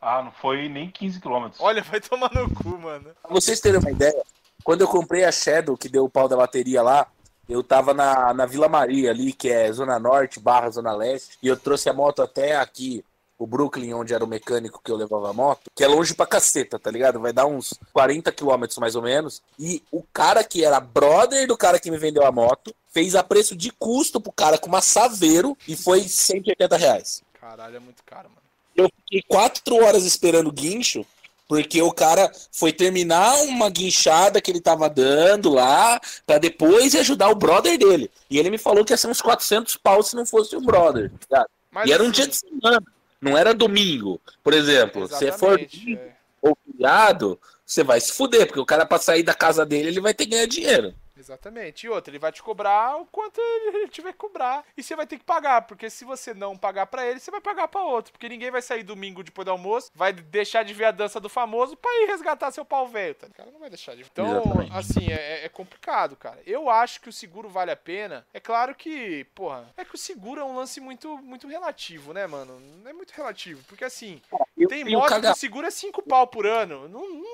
Ah, 0.00 0.22
não 0.22 0.32
foi 0.32 0.68
nem 0.68 0.90
15 0.90 1.20
quilômetros. 1.20 1.60
Olha, 1.60 1.82
vai 1.82 2.00
tomar 2.00 2.30
no 2.34 2.52
cu, 2.52 2.76
mano. 2.78 3.10
Pra 3.22 3.30
vocês 3.30 3.60
terem 3.60 3.78
uma 3.78 3.90
ideia, 3.90 4.20
quando 4.64 4.80
eu 4.80 4.88
comprei 4.88 5.24
a 5.24 5.30
Shadow, 5.30 5.76
que 5.76 5.88
deu 5.88 6.04
o 6.04 6.10
pau 6.10 6.28
da 6.28 6.36
bateria 6.36 6.82
lá, 6.82 7.06
eu 7.50 7.62
tava 7.62 7.92
na, 7.92 8.32
na 8.32 8.46
Vila 8.46 8.68
Maria 8.68 9.10
ali, 9.10 9.32
que 9.32 9.48
é 9.48 9.70
Zona 9.72 9.98
Norte 9.98 10.38
barra 10.38 10.70
Zona 10.70 10.94
Leste, 10.94 11.36
e 11.42 11.48
eu 11.48 11.56
trouxe 11.56 11.88
a 11.88 11.92
moto 11.92 12.22
até 12.22 12.56
aqui, 12.56 13.04
o 13.36 13.46
Brooklyn, 13.46 13.94
onde 13.94 14.14
era 14.14 14.24
o 14.24 14.28
mecânico 14.28 14.80
que 14.84 14.90
eu 14.90 14.96
levava 14.96 15.30
a 15.30 15.32
moto, 15.32 15.70
que 15.74 15.82
é 15.82 15.88
longe 15.88 16.14
pra 16.14 16.26
caceta, 16.26 16.78
tá 16.78 16.90
ligado? 16.90 17.18
Vai 17.18 17.32
dar 17.32 17.46
uns 17.46 17.74
40 17.92 18.30
quilômetros 18.32 18.78
mais 18.78 18.94
ou 18.94 19.02
menos. 19.02 19.42
E 19.58 19.82
o 19.90 20.02
cara 20.12 20.44
que 20.44 20.64
era 20.64 20.78
brother 20.78 21.46
do 21.48 21.56
cara 21.56 21.80
que 21.80 21.90
me 21.90 21.96
vendeu 21.96 22.24
a 22.24 22.30
moto, 22.30 22.74
fez 22.92 23.14
a 23.14 23.24
preço 23.24 23.56
de 23.56 23.70
custo 23.72 24.20
pro 24.20 24.30
cara 24.30 24.58
com 24.58 24.68
uma 24.68 24.82
Saveiro 24.82 25.56
e 25.66 25.74
foi 25.74 26.02
180 26.02 26.76
reais. 26.76 27.22
Caralho, 27.40 27.76
é 27.76 27.80
muito 27.80 28.02
caro, 28.04 28.28
mano. 28.28 28.40
Eu 28.76 28.90
fiquei 28.96 29.22
quatro 29.26 29.76
horas 29.76 30.04
esperando 30.04 30.48
o 30.48 30.52
guincho, 30.52 31.04
porque 31.50 31.82
o 31.82 31.90
cara 31.90 32.30
foi 32.52 32.72
terminar 32.72 33.34
uma 33.42 33.68
guinchada 33.68 34.40
que 34.40 34.52
ele 34.52 34.60
tava 34.60 34.88
dando 34.88 35.50
lá, 35.50 36.00
pra 36.24 36.38
depois 36.38 36.94
ajudar 36.94 37.28
o 37.28 37.34
brother 37.34 37.76
dele. 37.76 38.08
E 38.30 38.38
ele 38.38 38.50
me 38.50 38.56
falou 38.56 38.84
que 38.84 38.92
ia 38.92 38.96
ser 38.96 39.08
uns 39.08 39.20
400 39.20 39.76
pau 39.78 40.00
se 40.00 40.14
não 40.14 40.24
fosse 40.24 40.54
o 40.54 40.60
brother. 40.60 41.10
tá? 41.28 41.44
Mas, 41.68 41.88
e 41.88 41.92
era 41.92 42.04
um 42.04 42.06
assim, 42.06 42.12
dia 42.12 42.28
de 42.28 42.36
semana, 42.36 42.80
não 43.20 43.36
era 43.36 43.52
domingo. 43.52 44.20
Por 44.44 44.54
exemplo, 44.54 45.08
se 45.08 45.14
você 45.14 45.32
for 45.32 45.60
é. 45.60 46.12
ou 46.40 46.56
feriado, 46.64 47.36
você 47.66 47.82
vai 47.82 48.00
se 48.00 48.12
fuder, 48.12 48.46
porque 48.46 48.60
o 48.60 48.64
cara 48.64 48.86
pra 48.86 49.00
sair 49.00 49.24
da 49.24 49.34
casa 49.34 49.66
dele, 49.66 49.88
ele 49.88 50.00
vai 50.00 50.14
ter 50.14 50.26
que 50.26 50.30
ganhar 50.30 50.46
dinheiro. 50.46 50.94
Exatamente. 51.20 51.86
E 51.86 51.88
outra, 51.88 52.10
ele 52.10 52.18
vai 52.18 52.32
te 52.32 52.42
cobrar 52.42 52.96
o 52.96 53.06
quanto 53.06 53.40
ele 53.40 53.88
tiver 53.88 54.12
que 54.12 54.18
cobrar. 54.18 54.64
E 54.76 54.82
você 54.82 54.96
vai 54.96 55.06
ter 55.06 55.18
que 55.18 55.24
pagar, 55.24 55.62
porque 55.62 55.88
se 55.90 56.04
você 56.04 56.34
não 56.34 56.56
pagar 56.56 56.86
pra 56.86 57.06
ele, 57.06 57.20
você 57.20 57.30
vai 57.30 57.40
pagar 57.40 57.68
pra 57.68 57.82
outro. 57.82 58.12
Porque 58.12 58.28
ninguém 58.28 58.50
vai 58.50 58.62
sair 58.62 58.82
domingo 58.82 59.22
depois 59.22 59.44
do 59.44 59.50
almoço, 59.50 59.90
vai 59.94 60.12
deixar 60.12 60.62
de 60.64 60.74
ver 60.74 60.86
a 60.86 60.90
dança 60.90 61.20
do 61.20 61.28
famoso 61.28 61.76
pra 61.76 61.90
ir 62.02 62.06
resgatar 62.06 62.50
seu 62.50 62.64
pau 62.64 62.88
velho. 62.88 63.14
Tá? 63.14 63.26
O 63.26 63.34
cara 63.34 63.50
não 63.50 63.60
vai 63.60 63.68
deixar 63.68 63.94
de 63.94 64.02
Então, 64.02 64.26
Exatamente. 64.26 64.72
assim, 64.72 65.12
é, 65.12 65.44
é 65.44 65.48
complicado, 65.48 66.16
cara. 66.16 66.40
Eu 66.46 66.68
acho 66.70 67.00
que 67.00 67.08
o 67.08 67.12
seguro 67.12 67.48
vale 67.48 67.70
a 67.70 67.76
pena. 67.76 68.26
É 68.32 68.40
claro 68.40 68.74
que, 68.74 69.24
porra, 69.34 69.72
é 69.76 69.84
que 69.84 69.94
o 69.94 69.98
seguro 69.98 70.40
é 70.40 70.44
um 70.44 70.54
lance 70.54 70.80
muito, 70.80 71.18
muito 71.18 71.46
relativo, 71.46 72.12
né, 72.12 72.26
mano? 72.26 72.60
É 72.86 72.92
muito 72.92 73.10
relativo. 73.10 73.62
Porque 73.68 73.84
assim, 73.84 74.20
Eu 74.56 74.68
tem 74.68 74.84
moto 74.84 75.20
que 75.20 75.26
o 75.26 75.34
seguro 75.34 75.66
é 75.66 75.70
5 75.70 76.02
pau 76.02 76.26
por 76.26 76.46
ano. 76.46 76.88
Não, 76.88 77.08
não 77.08 77.29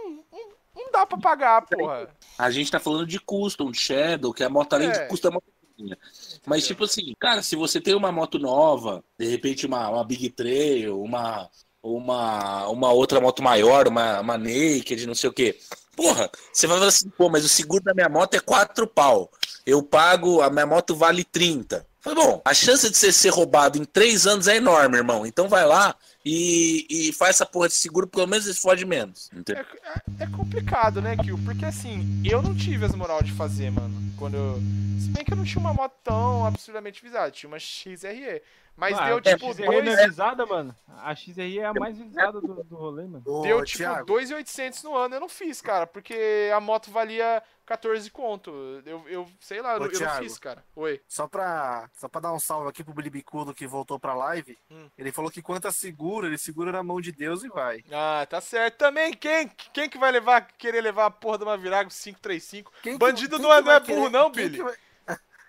dá 0.97 1.07
pra 1.07 1.19
pagar, 1.19 1.63
porra. 1.67 2.09
A 2.39 2.51
gente 2.51 2.71
tá 2.71 2.81
falando 2.81 3.07
de 3.07 3.19
custom, 3.21 3.71
de 3.71 3.79
Shadow, 3.79 4.33
que 4.33 4.43
é 4.43 4.47
a 4.47 4.51
moto 4.51 4.73
além 4.73 4.89
É. 4.89 4.93
de 4.93 5.09
custa 5.09 5.29
uma 5.31 5.41
coisinha. 5.41 5.99
Mas, 6.47 6.67
tipo 6.67 6.85
assim, 6.85 7.13
cara, 7.19 7.43
se 7.43 7.55
você 7.57 7.81
tem 7.81 7.95
uma 7.95 8.11
moto 8.11 8.39
nova, 8.39 9.05
de 9.19 9.27
repente 9.27 9.67
uma, 9.67 9.89
uma 9.91 10.05
Big 10.05 10.31
Trail, 10.31 11.01
uma, 11.01 11.49
uma, 11.83 12.67
uma 12.69 12.93
outra 12.93 13.21
moto 13.21 13.43
maior, 13.43 13.87
uma, 13.89 14.21
uma 14.21 14.39
Naked, 14.39 15.07
não 15.07 15.15
sei 15.15 15.29
o 15.31 15.33
quê. 15.33 15.59
Porra, 15.95 16.31
você 16.53 16.67
vai 16.67 16.77
falar 16.79 16.89
assim, 16.89 17.09
pô, 17.11 17.29
mas 17.29 17.45
o 17.45 17.49
seguro 17.49 17.83
da 17.83 17.95
minha 17.95 18.09
moto 18.09 18.35
é 18.35 18.41
4 18.41 18.87
pau. 18.87 19.31
Eu 19.65 19.83
pago, 19.83 20.43
a 20.43 20.51
minha 20.51 20.67
moto 20.67 20.95
vale 20.95 21.25
30. 21.25 21.87
Falei, 22.07 22.25
bom, 22.25 22.41
a 22.45 22.55
chance 22.55 22.89
de 22.89 22.97
você 22.97 23.11
ser 23.13 23.31
roubado 23.31 23.79
em 23.79 23.85
3 23.85 24.29
anos 24.29 24.47
é 24.47 24.57
enorme, 24.57 24.97
irmão. 24.97 25.27
Então 25.27 25.49
vai 25.49 25.67
lá 25.67 25.93
e, 26.25 26.87
e 26.89 27.13
faz 27.13 27.31
essa 27.37 27.45
porra 27.45 27.67
de 27.67 27.75
seguro, 27.75 28.07
pelo 28.07 28.29
menos 28.29 28.45
você 28.45 28.55
fode 28.55 28.85
menos. 28.87 29.29
Entendeu? 29.33 29.65
É, 30.21 30.23
é 30.23 30.27
complicado, 30.29 31.03
né, 31.03 31.17
Kill? 31.17 31.37
Porque 31.45 31.65
assim, 31.65 32.23
eu 32.25 32.41
não 32.41 32.55
tive 32.55 32.85
as 32.85 32.95
moral 32.95 33.23
de 33.25 33.33
fazer, 33.33 33.71
mano. 33.73 33.93
Quando 34.17 34.37
eu. 34.37 34.55
Se 35.01 35.09
bem 35.11 35.25
que 35.25 35.33
eu 35.33 35.37
não 35.37 35.45
tinha 35.45 35.61
uma 35.61 35.75
moto 35.75 35.95
tão 36.05 36.47
absurdamente 36.47 37.03
visada, 37.03 37.31
tinha 37.33 37.49
uma 37.49 37.59
XRE. 37.59 38.41
Mas 38.77 38.97
Ah, 38.99 39.07
deu 39.07 39.17
a 39.17 39.21
tipo 39.23 39.53
XRE 39.53 39.65
não 39.67 39.73
dois. 39.73 39.99
é 39.99 40.07
visada, 40.07 40.47
mano. 40.47 40.75
A 40.99 41.15
XRE 41.15 41.59
é 41.59 41.65
a 41.67 41.75
mais 41.75 41.99
visada 41.99 42.41
do, 42.41 42.63
do 42.63 42.77
rolê, 42.77 43.03
mano. 43.05 43.23
Ô, 43.27 43.43
Deu 43.43 43.65
tipo 43.65 43.79
Thiago, 43.79 44.07
2,800 44.07 44.83
no 44.85 44.95
ano. 44.95 45.17
Eu 45.17 45.21
não 45.21 45.29
fiz, 45.29 45.61
cara, 45.61 45.87
porque 45.89 46.51
a 46.55 46.61
moto 46.61 46.91
valia 46.91 47.43
14 47.67 48.11
conto. 48.11 48.51
Eu, 48.87 49.07
eu 49.09 49.27
sei 49.41 49.61
lá, 49.61 49.73
eu, 49.73 49.77
Ô, 49.77 49.79
não- 49.81 49.87
eu 49.87 49.93
não 49.93 49.99
Thiago. 49.99 50.23
fiz, 50.23 50.39
cara. 50.39 50.65
Oi. 50.77 51.01
Só 51.09 51.27
pra, 51.27 51.91
só 51.95 52.09
pra 52.09 52.21
dar 52.21 52.33
um 52.33 52.39
salve 52.39 52.69
aqui 52.69 52.85
pro 52.85 52.95
Bilibicudo 52.95 53.53
que 53.55 53.67
voltou 53.67 53.99
pra 53.99 54.15
live, 54.15 54.57
Hum. 54.71 54.89
ele 54.97 55.13
falou 55.13 55.31
que 55.31 55.43
quanto 55.43 55.67
a 55.69 55.73
seguro, 55.73 56.27
ele 56.27 56.39
segura 56.39 56.71
na 56.73 56.83
mão 56.83 57.01
de 57.01 57.11
Deus 57.13 57.43
e 57.43 57.49
vai. 57.49 57.85
Ah, 57.93 58.27
tá 58.31 58.41
certo. 58.41 58.77
Também, 58.79 59.13
quem, 59.13 59.49
quem 59.73 59.89
que 59.89 59.99
vai 59.99 60.13
levar, 60.13 60.43
querer 60.57 60.81
levar 60.81 61.07
a 61.07 61.11
porra 61.11 61.39
de 61.39 61.45
uma 61.45 61.57
Virago 61.59 61.91
535? 61.91 62.73
Quem 62.83 62.93
que- 62.93 62.99
Bandido 62.99 63.37
quem 63.37 63.43
não 63.45 63.53
é, 63.53 63.61
não 63.61 63.73
é 63.73 63.81
burro, 63.81 63.87
querer- 63.87 64.11
não, 64.11 64.31
Billy. 64.31 64.59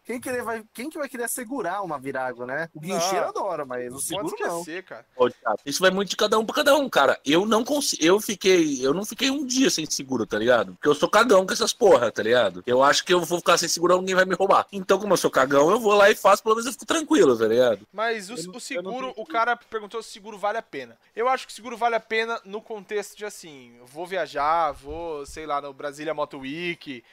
Quem, 0.07 0.19
querer 0.21 0.41
vai, 0.41 0.63
quem 0.73 0.89
que 0.89 0.97
vai 0.97 1.09
querer 1.09 1.27
segurar 1.27 1.81
uma 1.84 1.99
Virago, 1.99 2.45
né? 2.45 2.69
O 2.73 2.79
guincheiro 2.79 3.21
Não. 3.23 3.29
adora, 3.29 3.65
mas 3.65 3.88
o 3.88 3.91
Pode 3.91 4.03
seguro 4.05 4.35
não. 4.39 4.59
esquecer, 4.61 4.84
cara. 4.84 5.05
Ô, 5.17 5.29
Thiago, 5.29 5.59
Isso 5.65 5.81
vai 5.81 5.91
muito 5.91 6.09
de 6.09 6.15
cada 6.15 6.39
um 6.39 6.45
pra 6.45 6.55
cada 6.55 6.75
um, 6.77 6.89
cara. 6.89 7.19
Eu 7.25 7.45
não 7.45 7.63
consigo. 7.63 8.01
Eu 8.03 8.19
fiquei. 8.21 8.84
Eu 8.85 8.93
não 8.93 9.05
fiquei 9.05 9.29
um 9.29 9.45
dia 9.45 9.69
sem 9.69 9.85
seguro, 9.85 10.25
tá 10.25 10.39
ligado? 10.39 10.73
Porque 10.75 10.88
eu 10.88 10.95
sou 10.95 11.09
cagão 11.09 11.45
com 11.45 11.51
essas 11.51 11.73
porra, 11.73 12.09
tá 12.11 12.23
ligado? 12.23 12.63
Eu 12.65 12.81
acho 12.81 13.03
que 13.03 13.13
eu 13.13 13.19
vou 13.23 13.38
ficar 13.39 13.57
sem 13.57 13.67
seguro, 13.67 13.93
alguém 13.93 14.15
vai 14.15 14.23
me 14.25 14.34
roubar. 14.34 14.65
Então, 14.71 14.97
como 14.97 15.11
eu 15.13 15.17
sou 15.17 15.29
cagão, 15.29 15.69
eu 15.69 15.79
vou 15.79 15.93
lá 15.93 16.09
e 16.09 16.15
faço, 16.15 16.41
pelo 16.41 16.55
menos 16.55 16.65
eu 16.67 16.71
fico 16.71 16.85
tranquilo, 16.85 17.38
tá 17.38 17.45
ligado? 17.45 17.85
Mas 17.91 18.29
o, 18.29 18.35
não- 18.47 18.55
o 18.55 18.59
seguro, 18.61 19.07
não 19.07 19.13
o 19.17 19.25
cara 19.25 19.57
perguntou 19.57 20.01
se 20.01 20.09
o 20.09 20.11
seguro 20.13 20.38
vale 20.38 20.57
a 20.57 20.61
pena. 20.61 20.97
Eu 21.13 21.27
acho 21.27 21.45
que 21.45 21.51
o 21.51 21.55
seguro 21.55 21.75
vale 21.75 21.95
a 21.95 21.99
pena 21.99 22.39
no 22.45 22.61
contexto 22.61 23.17
de 23.17 23.25
assim, 23.25 23.73
vou 23.85 24.07
viajar, 24.07 24.71
vou, 24.71 25.25
sei 25.25 25.45
lá, 25.45 25.59
no 25.61 25.73
Brasília 25.73 26.13
Moto 26.13 26.38
Week, 26.39 27.03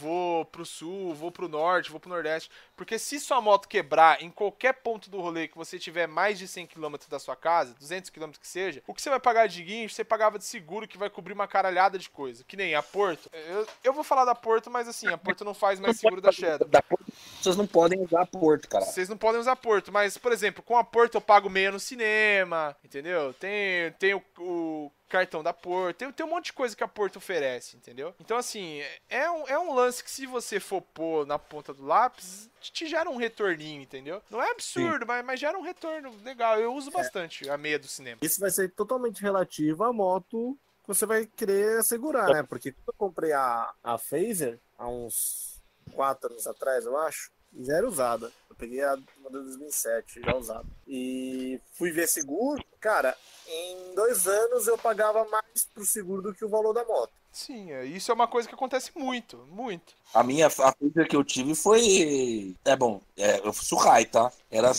vou 0.00 0.44
pro 0.44 0.64
sul, 0.64 1.14
vou 1.14 1.30
pro 1.30 1.48
norte, 1.48 1.90
vou 1.90 2.00
pro 2.00 2.10
nordeste. 2.10 2.50
Porque 2.76 2.98
se 2.98 3.20
sua 3.20 3.40
moto 3.40 3.68
quebrar 3.68 4.22
em 4.22 4.30
qualquer 4.30 4.74
ponto 4.74 5.08
do 5.08 5.20
rolê 5.20 5.48
que 5.48 5.56
você 5.56 5.78
tiver 5.78 6.06
mais 6.06 6.38
de 6.38 6.48
100 6.48 6.66
km 6.66 6.94
da 7.08 7.18
sua 7.18 7.36
casa, 7.36 7.74
200 7.78 8.10
km 8.10 8.30
que 8.40 8.48
seja, 8.48 8.82
o 8.86 8.94
que 8.94 9.00
você 9.00 9.10
vai 9.10 9.20
pagar 9.20 9.46
de 9.46 9.62
guincho, 9.62 9.94
você 9.94 10.04
pagava 10.04 10.38
de 10.38 10.44
seguro 10.44 10.88
que 10.88 10.98
vai 10.98 11.08
cobrir 11.08 11.32
uma 11.32 11.46
caralhada 11.46 11.98
de 11.98 12.10
coisa. 12.10 12.44
Que 12.44 12.56
nem 12.56 12.74
a 12.74 12.82
Porto. 12.82 13.30
Eu, 13.32 13.66
eu 13.84 13.92
vou 13.92 14.04
falar 14.04 14.24
da 14.24 14.34
Porto, 14.34 14.70
mas 14.70 14.88
assim, 14.88 15.06
a 15.08 15.18
Porto 15.18 15.44
não 15.44 15.54
faz 15.54 15.78
mais 15.78 15.98
seguro 15.98 16.20
da 16.20 16.32
Shadow. 16.32 16.68
Da 16.68 16.82
Porto, 16.82 17.04
pessoas 17.44 17.56
não 17.56 17.66
podem 17.66 18.00
usar 18.00 18.26
Porto, 18.26 18.68
cara. 18.68 18.84
Vocês 18.84 19.08
não 19.08 19.16
podem 19.16 19.40
usar 19.40 19.56
Porto, 19.56 19.92
mas, 19.92 20.16
por 20.16 20.32
exemplo, 20.32 20.62
com 20.62 20.76
a 20.76 20.84
Porto 20.84 21.16
eu 21.16 21.20
pago 21.20 21.50
meia 21.50 21.70
no 21.70 21.78
cinema, 21.78 22.74
entendeu? 22.82 23.34
Tem, 23.34 23.92
tem 23.98 24.14
o, 24.14 24.22
o 24.38 24.90
cartão 25.08 25.42
da 25.42 25.52
Porto, 25.52 25.98
tem, 25.98 26.10
tem 26.10 26.26
um 26.26 26.30
monte 26.30 26.46
de 26.46 26.52
coisa 26.54 26.74
que 26.74 26.82
a 26.82 26.88
Porto 26.88 27.16
oferece, 27.16 27.76
entendeu? 27.76 28.14
Então, 28.18 28.36
assim, 28.36 28.82
é 29.08 29.30
um, 29.30 29.48
é 29.48 29.58
um 29.58 29.74
lance 29.74 30.02
que 30.02 30.10
se 30.10 30.26
você 30.26 30.58
for 30.58 30.80
pôr 30.80 31.26
na 31.26 31.38
ponta 31.38 31.74
do 31.74 31.84
lápis, 31.84 32.48
te 32.72 32.86
gera 32.86 33.08
um 33.10 33.16
retorninho, 33.16 33.82
entendeu? 33.82 34.22
Não 34.30 34.42
é 34.42 34.50
absurdo, 34.50 35.06
mas, 35.06 35.24
mas 35.24 35.40
gera 35.40 35.58
um 35.58 35.62
retorno 35.62 36.14
legal. 36.22 36.60
Eu 36.60 36.74
uso 36.74 36.90
bastante 36.90 37.48
a 37.48 37.56
meia 37.56 37.78
do 37.78 37.86
cinema. 37.86 38.18
Isso 38.22 38.40
vai 38.40 38.50
ser 38.50 38.70
totalmente 38.72 39.20
relativo 39.22 39.84
à 39.84 39.92
moto 39.92 40.58
que 40.82 40.88
você 40.88 41.06
vai 41.06 41.26
querer 41.26 41.82
segurar, 41.82 42.28
né? 42.28 42.42
Porque 42.42 42.72
quando 42.72 42.88
eu 42.88 42.94
comprei 42.94 43.32
a, 43.32 43.72
a 43.82 43.96
Phaser, 43.96 44.58
há 44.78 44.86
uns 44.86 45.58
quatro 45.92 46.30
anos 46.30 46.46
atrás, 46.46 46.84
eu 46.84 46.96
acho, 46.98 47.30
já 47.60 47.76
era 47.78 47.88
usada. 47.88 48.30
Eu 48.50 48.56
peguei 48.56 48.82
a 48.82 48.94
uma 49.18 49.30
de 49.30 49.38
2007, 49.44 50.20
já 50.20 50.36
usada. 50.36 50.66
E 50.86 51.58
fui 51.72 51.90
ver 51.90 52.06
seguro. 52.06 52.62
Cara, 52.80 53.16
em 53.48 53.94
dois 53.94 54.26
anos 54.26 54.66
eu 54.66 54.76
pagava 54.76 55.24
mais 55.24 55.64
pro 55.72 55.86
seguro 55.86 56.20
do 56.20 56.34
que 56.34 56.44
o 56.44 56.48
valor 56.50 56.74
da 56.74 56.84
moto. 56.84 57.12
Sim, 57.34 57.72
é, 57.72 57.84
isso 57.84 58.12
é 58.12 58.14
uma 58.14 58.28
coisa 58.28 58.48
que 58.48 58.54
acontece 58.54 58.92
muito, 58.94 59.36
muito. 59.50 59.92
A 60.14 60.22
minha 60.22 60.46
a 60.46 60.72
coisa 60.72 61.04
que 61.04 61.16
eu 61.16 61.24
tive 61.24 61.52
foi. 61.56 62.54
É 62.64 62.76
bom, 62.76 63.00
é, 63.16 63.40
eu 63.44 63.52
fui 63.52 63.64
Suhai, 63.64 64.04
tá? 64.04 64.30
Era 64.48 64.70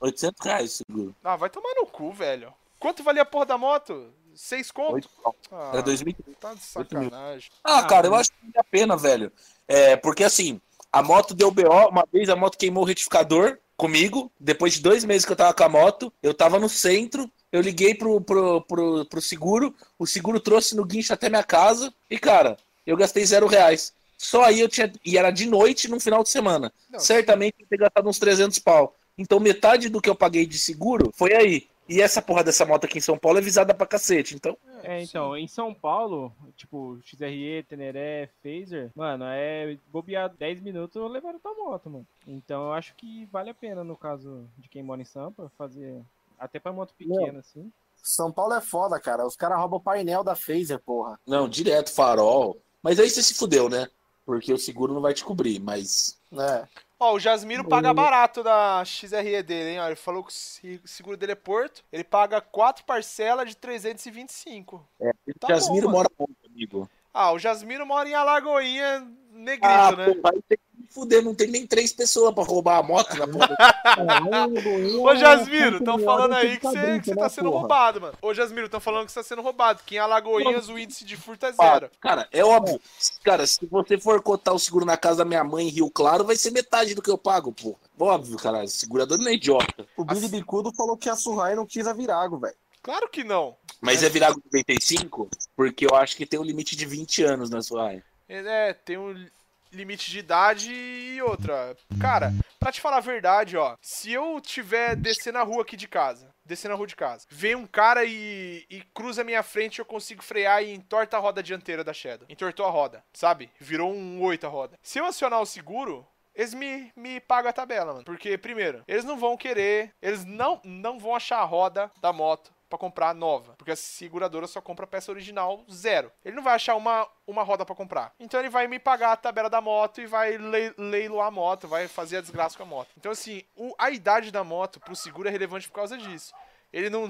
800 0.00 0.44
reais 0.44 0.72
seguro. 0.72 1.14
Ah, 1.22 1.36
vai 1.36 1.48
tomar 1.48 1.72
no 1.76 1.86
cu, 1.86 2.12
velho. 2.12 2.52
Quanto 2.80 3.04
valia 3.04 3.22
a 3.22 3.24
porra 3.24 3.46
da 3.46 3.56
moto? 3.56 4.12
Seis 4.34 4.72
conto? 4.72 5.08
Ah, 5.52 5.70
Era 5.72 5.82
2000. 5.82 6.16
Tá 6.40 6.52
de 6.52 6.56
mil. 6.56 7.10
sacanagem. 7.10 7.50
Ah, 7.62 7.84
cara, 7.84 8.08
eu 8.08 8.14
acho 8.16 8.30
que 8.30 8.36
vale 8.40 8.58
a 8.58 8.64
pena, 8.64 8.96
velho. 8.96 9.30
É, 9.68 9.96
porque 9.96 10.24
assim, 10.24 10.60
a 10.92 11.00
moto 11.00 11.32
deu 11.32 11.52
BO, 11.52 11.88
uma 11.88 12.04
vez 12.12 12.28
a 12.28 12.34
moto 12.34 12.58
queimou 12.58 12.82
o 12.82 12.86
retificador 12.86 13.56
comigo, 13.76 14.30
depois 14.38 14.74
de 14.74 14.80
dois 14.82 15.04
meses 15.04 15.24
que 15.24 15.32
eu 15.32 15.36
tava 15.36 15.54
com 15.54 15.64
a 15.64 15.68
moto, 15.68 16.12
eu 16.22 16.34
tava 16.34 16.58
no 16.58 16.68
centro, 16.68 17.30
eu 17.54 17.60
liguei 17.60 17.94
pro, 17.94 18.20
pro, 18.20 18.60
pro, 18.62 19.04
pro 19.04 19.22
seguro, 19.22 19.72
o 19.96 20.04
seguro 20.08 20.40
trouxe 20.40 20.74
no 20.74 20.84
guincho 20.84 21.12
até 21.12 21.28
minha 21.28 21.44
casa, 21.44 21.94
e 22.10 22.18
cara, 22.18 22.56
eu 22.84 22.96
gastei 22.96 23.24
zero 23.24 23.46
reais. 23.46 23.92
Só 24.18 24.42
aí 24.42 24.58
eu 24.58 24.68
tinha. 24.68 24.92
E 25.06 25.16
era 25.16 25.30
de 25.30 25.46
noite 25.46 25.88
no 25.88 26.00
final 26.00 26.24
de 26.24 26.30
semana. 26.30 26.72
Não, 26.90 26.98
Certamente 26.98 27.54
eu 27.60 27.66
ter 27.68 27.76
gastado 27.76 28.08
uns 28.08 28.18
300 28.18 28.58
pau. 28.58 28.96
Então 29.16 29.38
metade 29.38 29.88
do 29.88 30.00
que 30.00 30.10
eu 30.10 30.16
paguei 30.16 30.46
de 30.46 30.58
seguro 30.58 31.12
foi 31.14 31.32
aí. 31.32 31.68
E 31.88 32.00
essa 32.00 32.20
porra 32.20 32.42
dessa 32.42 32.64
moto 32.64 32.86
aqui 32.86 32.98
em 32.98 33.02
São 33.02 33.16
Paulo 33.16 33.38
é 33.38 33.42
visada 33.42 33.72
pra 33.72 33.86
cacete. 33.86 34.34
Então, 34.34 34.56
É, 34.82 35.02
então, 35.02 35.36
em 35.36 35.46
São 35.46 35.72
Paulo, 35.72 36.32
tipo, 36.56 36.98
XRE, 37.04 37.62
Teneré, 37.68 38.30
Phaser, 38.42 38.90
mano, 38.96 39.26
é 39.28 39.76
bobear 39.92 40.28
10 40.28 40.60
minutos 40.60 40.96
eu 40.96 41.06
levaram 41.06 41.38
tua 41.38 41.54
moto, 41.54 41.90
mano. 41.90 42.06
Então 42.26 42.64
eu 42.64 42.72
acho 42.72 42.94
que 42.96 43.28
vale 43.30 43.50
a 43.50 43.54
pena, 43.54 43.84
no 43.84 43.96
caso 43.96 44.48
de 44.58 44.68
quem 44.68 44.82
mora 44.82 45.02
em 45.02 45.04
Sampa, 45.04 45.52
fazer 45.56 46.02
até 46.44 46.58
pra 46.60 46.72
moto 46.72 46.94
pequena, 46.94 47.40
assim. 47.40 47.72
São 48.02 48.30
Paulo 48.30 48.54
é 48.54 48.60
foda, 48.60 49.00
cara. 49.00 49.26
Os 49.26 49.34
caras 49.36 49.58
roubam 49.58 49.78
o 49.78 49.82
painel 49.82 50.22
da 50.22 50.34
Phaser, 50.36 50.78
porra. 50.78 51.18
não, 51.26 51.48
direto, 51.48 51.92
farol. 51.92 52.60
Mas 52.82 52.98
aí 53.00 53.08
você 53.08 53.22
se 53.22 53.34
fudeu, 53.34 53.68
né? 53.68 53.88
Porque 54.26 54.52
o 54.52 54.58
seguro 54.58 54.92
não 54.94 55.00
vai 55.00 55.14
te 55.14 55.24
cobrir, 55.24 55.58
mas. 55.60 56.18
É. 56.32 56.66
Ó, 57.00 57.14
o 57.14 57.18
Jasmiro 57.20 57.64
paga 57.66 57.92
barato 57.92 58.42
da 58.42 58.82
XRE 58.84 59.42
dele, 59.42 59.70
hein? 59.70 59.80
Ó, 59.80 59.86
ele 59.86 59.96
falou 59.96 60.22
que 60.22 60.30
o 60.30 60.32
se- 60.32 60.80
seguro 60.84 61.16
dele 61.16 61.32
é 61.32 61.34
Porto. 61.36 61.82
Ele 61.92 62.04
paga 62.04 62.40
quatro 62.40 62.84
parcelas 62.84 63.48
de 63.48 63.56
325. 63.56 64.86
É, 65.00 65.10
Tá 65.38 65.48
Jasmiro 65.48 65.86
bom, 65.88 65.92
mora 65.92 66.08
muito, 66.18 66.36
amigo. 66.46 66.88
Ah, 67.12 67.32
o 67.32 67.38
Jasmiro 67.38 67.86
mora 67.86 68.08
em 68.08 68.14
Alagoinha, 68.14 69.06
negrito, 69.30 69.66
Ah, 69.66 69.92
né? 69.96 70.14
pô, 70.14 70.28
aí 70.28 70.42
tem 70.48 70.58
fuder, 70.90 71.22
não 71.22 71.34
tem 71.34 71.48
nem 71.48 71.66
três 71.66 71.92
pessoas 71.92 72.34
pra 72.34 72.44
roubar 72.44 72.78
a 72.78 72.82
moto 72.82 73.14
na 73.16 73.26
porra. 73.26 73.56
Ô, 75.00 75.14
Jasmiro, 75.16 75.78
estão 75.78 75.98
falando 75.98 76.34
aí 76.34 76.56
que 76.56 76.62
você 76.62 77.00
que 77.00 77.14
tá 77.14 77.28
sendo 77.28 77.50
roubado, 77.50 78.00
mano. 78.00 78.14
Ô, 78.20 78.34
Jasmiro, 78.34 78.66
estão 78.66 78.80
falando 78.80 79.06
que 79.06 79.12
você 79.12 79.20
tá 79.20 79.24
sendo 79.24 79.42
roubado. 79.42 79.82
Que 79.84 79.96
em 79.96 79.98
Alagoinhas 79.98 80.68
o 80.68 80.78
índice 80.78 81.04
de 81.04 81.16
furto 81.16 81.46
é 81.46 81.52
zero. 81.52 81.90
Cara, 82.00 82.28
é 82.32 82.44
óbvio. 82.44 82.80
Cara, 83.22 83.46
se 83.46 83.66
você 83.66 83.98
for 83.98 84.22
cotar 84.22 84.54
o 84.54 84.58
seguro 84.58 84.84
na 84.84 84.96
casa 84.96 85.18
da 85.18 85.24
minha 85.24 85.44
mãe 85.44 85.66
em 85.66 85.70
Rio 85.70 85.90
Claro, 85.90 86.24
vai 86.24 86.36
ser 86.36 86.50
metade 86.50 86.94
do 86.94 87.02
que 87.02 87.10
eu 87.10 87.18
pago, 87.18 87.52
porra. 87.52 87.76
Óbvio, 87.98 88.36
cara. 88.36 88.66
Segurador 88.66 89.18
não 89.18 89.28
é 89.28 89.34
idiota. 89.34 89.86
O 89.96 90.04
Billy 90.04 90.28
Bicudo 90.28 90.72
falou 90.74 90.96
que 90.96 91.08
a 91.08 91.16
Surrai 91.16 91.54
não 91.54 91.66
quis 91.66 91.86
a 91.86 91.92
Virago, 91.92 92.38
velho. 92.38 92.54
Claro 92.82 93.08
que 93.08 93.24
não. 93.24 93.56
Mas 93.80 94.02
é 94.02 94.08
virar 94.08 94.30
95? 94.30 95.28
Porque 95.56 95.86
eu 95.86 95.96
acho 95.96 96.16
que 96.16 96.26
tem 96.26 96.38
um 96.38 96.44
limite 96.44 96.76
de 96.76 96.84
20 96.84 97.22
anos 97.22 97.50
na 97.50 97.60
área. 97.82 98.04
É, 98.28 98.72
tem 98.72 98.98
um 98.98 99.26
limite 99.74 100.10
de 100.10 100.18
idade 100.18 100.72
e 100.72 101.20
outra. 101.22 101.76
Cara, 102.00 102.32
pra 102.58 102.72
te 102.72 102.80
falar 102.80 102.98
a 102.98 103.00
verdade, 103.00 103.56
ó. 103.56 103.76
Se 103.80 104.12
eu 104.12 104.40
tiver 104.40 104.96
descer 104.96 105.32
na 105.32 105.42
rua 105.42 105.62
aqui 105.62 105.76
de 105.76 105.88
casa, 105.88 106.34
descer 106.44 106.68
na 106.68 106.74
rua 106.74 106.86
de 106.86 106.96
casa, 106.96 107.26
vem 107.30 107.54
um 107.54 107.66
cara 107.66 108.04
e, 108.04 108.64
e 108.70 108.82
cruza 108.94 109.22
a 109.22 109.24
minha 109.24 109.42
frente, 109.42 109.78
eu 109.78 109.84
consigo 109.84 110.22
frear 110.22 110.62
e 110.62 110.72
entorta 110.72 111.16
a 111.16 111.20
roda 111.20 111.42
dianteira 111.42 111.84
da 111.84 111.92
Shadow. 111.92 112.26
Entortou 112.28 112.66
a 112.66 112.70
roda, 112.70 113.04
sabe? 113.12 113.50
Virou 113.58 113.92
um 113.92 114.22
8 114.22 114.46
a 114.46 114.50
roda. 114.50 114.78
Se 114.82 114.98
eu 114.98 115.04
acionar 115.04 115.40
o 115.40 115.46
seguro, 115.46 116.06
eles 116.34 116.52
me, 116.52 116.92
me 116.96 117.20
pagam 117.20 117.50
a 117.50 117.52
tabela, 117.52 117.92
mano. 117.92 118.04
Porque, 118.04 118.36
primeiro, 118.36 118.82
eles 118.88 119.04
não 119.04 119.16
vão 119.16 119.36
querer, 119.36 119.92
eles 120.02 120.24
não, 120.24 120.60
não 120.64 120.98
vão 120.98 121.14
achar 121.14 121.38
a 121.38 121.44
roda 121.44 121.90
da 122.00 122.12
moto 122.12 122.53
pra 122.68 122.78
comprar 122.78 123.14
nova. 123.14 123.54
Porque 123.56 123.70
a 123.72 123.76
seguradora 123.76 124.46
só 124.46 124.60
compra 124.60 124.86
peça 124.86 125.12
original 125.12 125.64
zero. 125.70 126.10
Ele 126.24 126.34
não 126.36 126.42
vai 126.42 126.54
achar 126.54 126.74
uma, 126.74 127.08
uma 127.26 127.42
roda 127.42 127.64
pra 127.64 127.74
comprar. 127.74 128.12
Então 128.18 128.40
ele 128.40 128.48
vai 128.48 128.66
me 128.66 128.78
pagar 128.78 129.12
a 129.12 129.16
tabela 129.16 129.48
da 129.50 129.60
moto 129.60 130.00
e 130.00 130.06
vai 130.06 130.36
le- 130.36 130.74
leiloar 130.76 131.28
a 131.28 131.30
moto, 131.30 131.68
vai 131.68 131.86
fazer 131.88 132.16
a 132.16 132.20
desgraça 132.20 132.56
com 132.56 132.62
a 132.62 132.66
moto. 132.66 132.88
Então, 132.96 133.12
assim, 133.12 133.42
o- 133.56 133.74
a 133.78 133.90
idade 133.90 134.30
da 134.30 134.42
moto 134.42 134.80
pro 134.80 134.96
seguro 134.96 135.28
é 135.28 135.30
relevante 135.30 135.68
por 135.68 135.74
causa 135.74 135.96
disso. 135.96 136.32
Ele 136.72 136.90
não, 136.90 137.08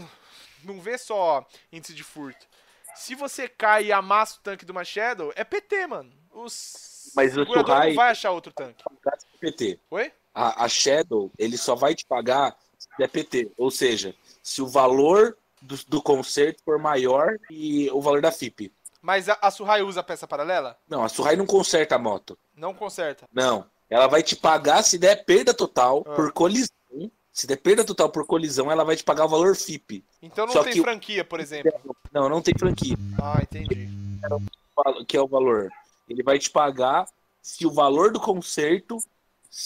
não 0.63 0.81
vê 0.81 0.99
só 0.99 1.47
índice 1.73 1.95
de 1.95 2.05
furto. 2.05 2.47
Se 2.95 3.15
você 3.15 3.49
cai 3.49 3.87
e 3.87 3.93
amassa 3.93 4.39
o 4.39 4.43
tanque 4.43 4.65
de 4.65 4.71
uma 4.71 4.85
Shadow, 4.85 5.33
é 5.35 5.43
PT, 5.43 5.87
mano. 5.87 6.13
Os 6.31 7.11
Mas 7.17 7.33
o 7.37 7.41
segurador 7.41 7.67
Suhai- 7.75 7.89
não 7.89 7.97
vai 7.97 8.11
achar 8.11 8.31
outro 8.31 8.53
tanque. 8.53 8.85
PT. 9.41 9.79
Oi? 9.91 10.13
A, 10.35 10.65
a 10.65 10.69
Shadow, 10.69 11.31
ele 11.39 11.57
só 11.57 11.75
vai 11.75 11.95
te 11.95 12.05
pagar 12.05 12.57
se 12.79 12.89
der 12.99 13.09
PT. 13.09 13.51
Ou 13.57 13.71
seja, 13.71 14.15
se 14.43 14.61
o 14.61 14.67
valor 14.67 15.37
do, 15.65 15.77
do 15.89 16.03
conserto 16.03 16.63
for 16.65 16.79
maior 16.79 17.39
e 17.51 17.91
o 17.91 18.01
valor 18.01 18.21
da 18.21 18.31
FIP. 18.31 18.73
Mas 19.01 19.29
a, 19.29 19.37
a 19.41 19.51
Suhai 19.51 19.83
usa 19.83 20.03
peça 20.03 20.27
paralela? 20.27 20.79
Não, 20.89 21.03
a 21.05 21.09
Suhai 21.09 21.37
não 21.37 21.47
conserta 21.47 21.97
a 21.97 21.99
moto. 21.99 22.39
Não 22.57 22.73
conserta. 22.73 23.27
Não. 23.33 23.67
Ela 23.91 24.07
vai 24.07 24.23
te 24.23 24.35
pagar 24.35 24.83
se 24.83 24.99
der 24.99 25.25
perda 25.25 25.53
total 25.53 26.03
Ah. 26.07 26.15
por 26.15 26.33
colisão. 26.33 26.73
Se 27.33 27.47
der 27.47 27.57
perda 27.57 27.85
total 27.85 28.09
por 28.09 28.25
colisão, 28.25 28.71
ela 28.71 28.85
vai 28.85 28.95
te 28.97 29.03
pagar 29.03 29.25
o 29.25 29.29
valor 29.29 29.57
FIP. 29.57 30.05
Então 30.23 30.47
não 30.47 30.53
Só 30.53 30.63
tem 30.63 30.73
que 30.73 30.81
franquia, 30.81 31.25
por 31.25 31.41
exemplo. 31.41 31.97
Não, 32.13 32.29
não 32.29 32.41
tem 32.41 32.55
franquia. 32.57 32.97
Ah, 33.21 33.41
entendi. 33.43 33.89
Que 35.09 35.17
é 35.17 35.21
o 35.21 35.27
valor. 35.27 35.69
Ele 36.09 36.23
vai 36.23 36.39
te 36.39 36.49
pagar 36.49 37.07
se 37.43 37.67
o 37.67 37.73
valor 37.73 38.13
do 38.13 38.21
conserto, 38.21 38.99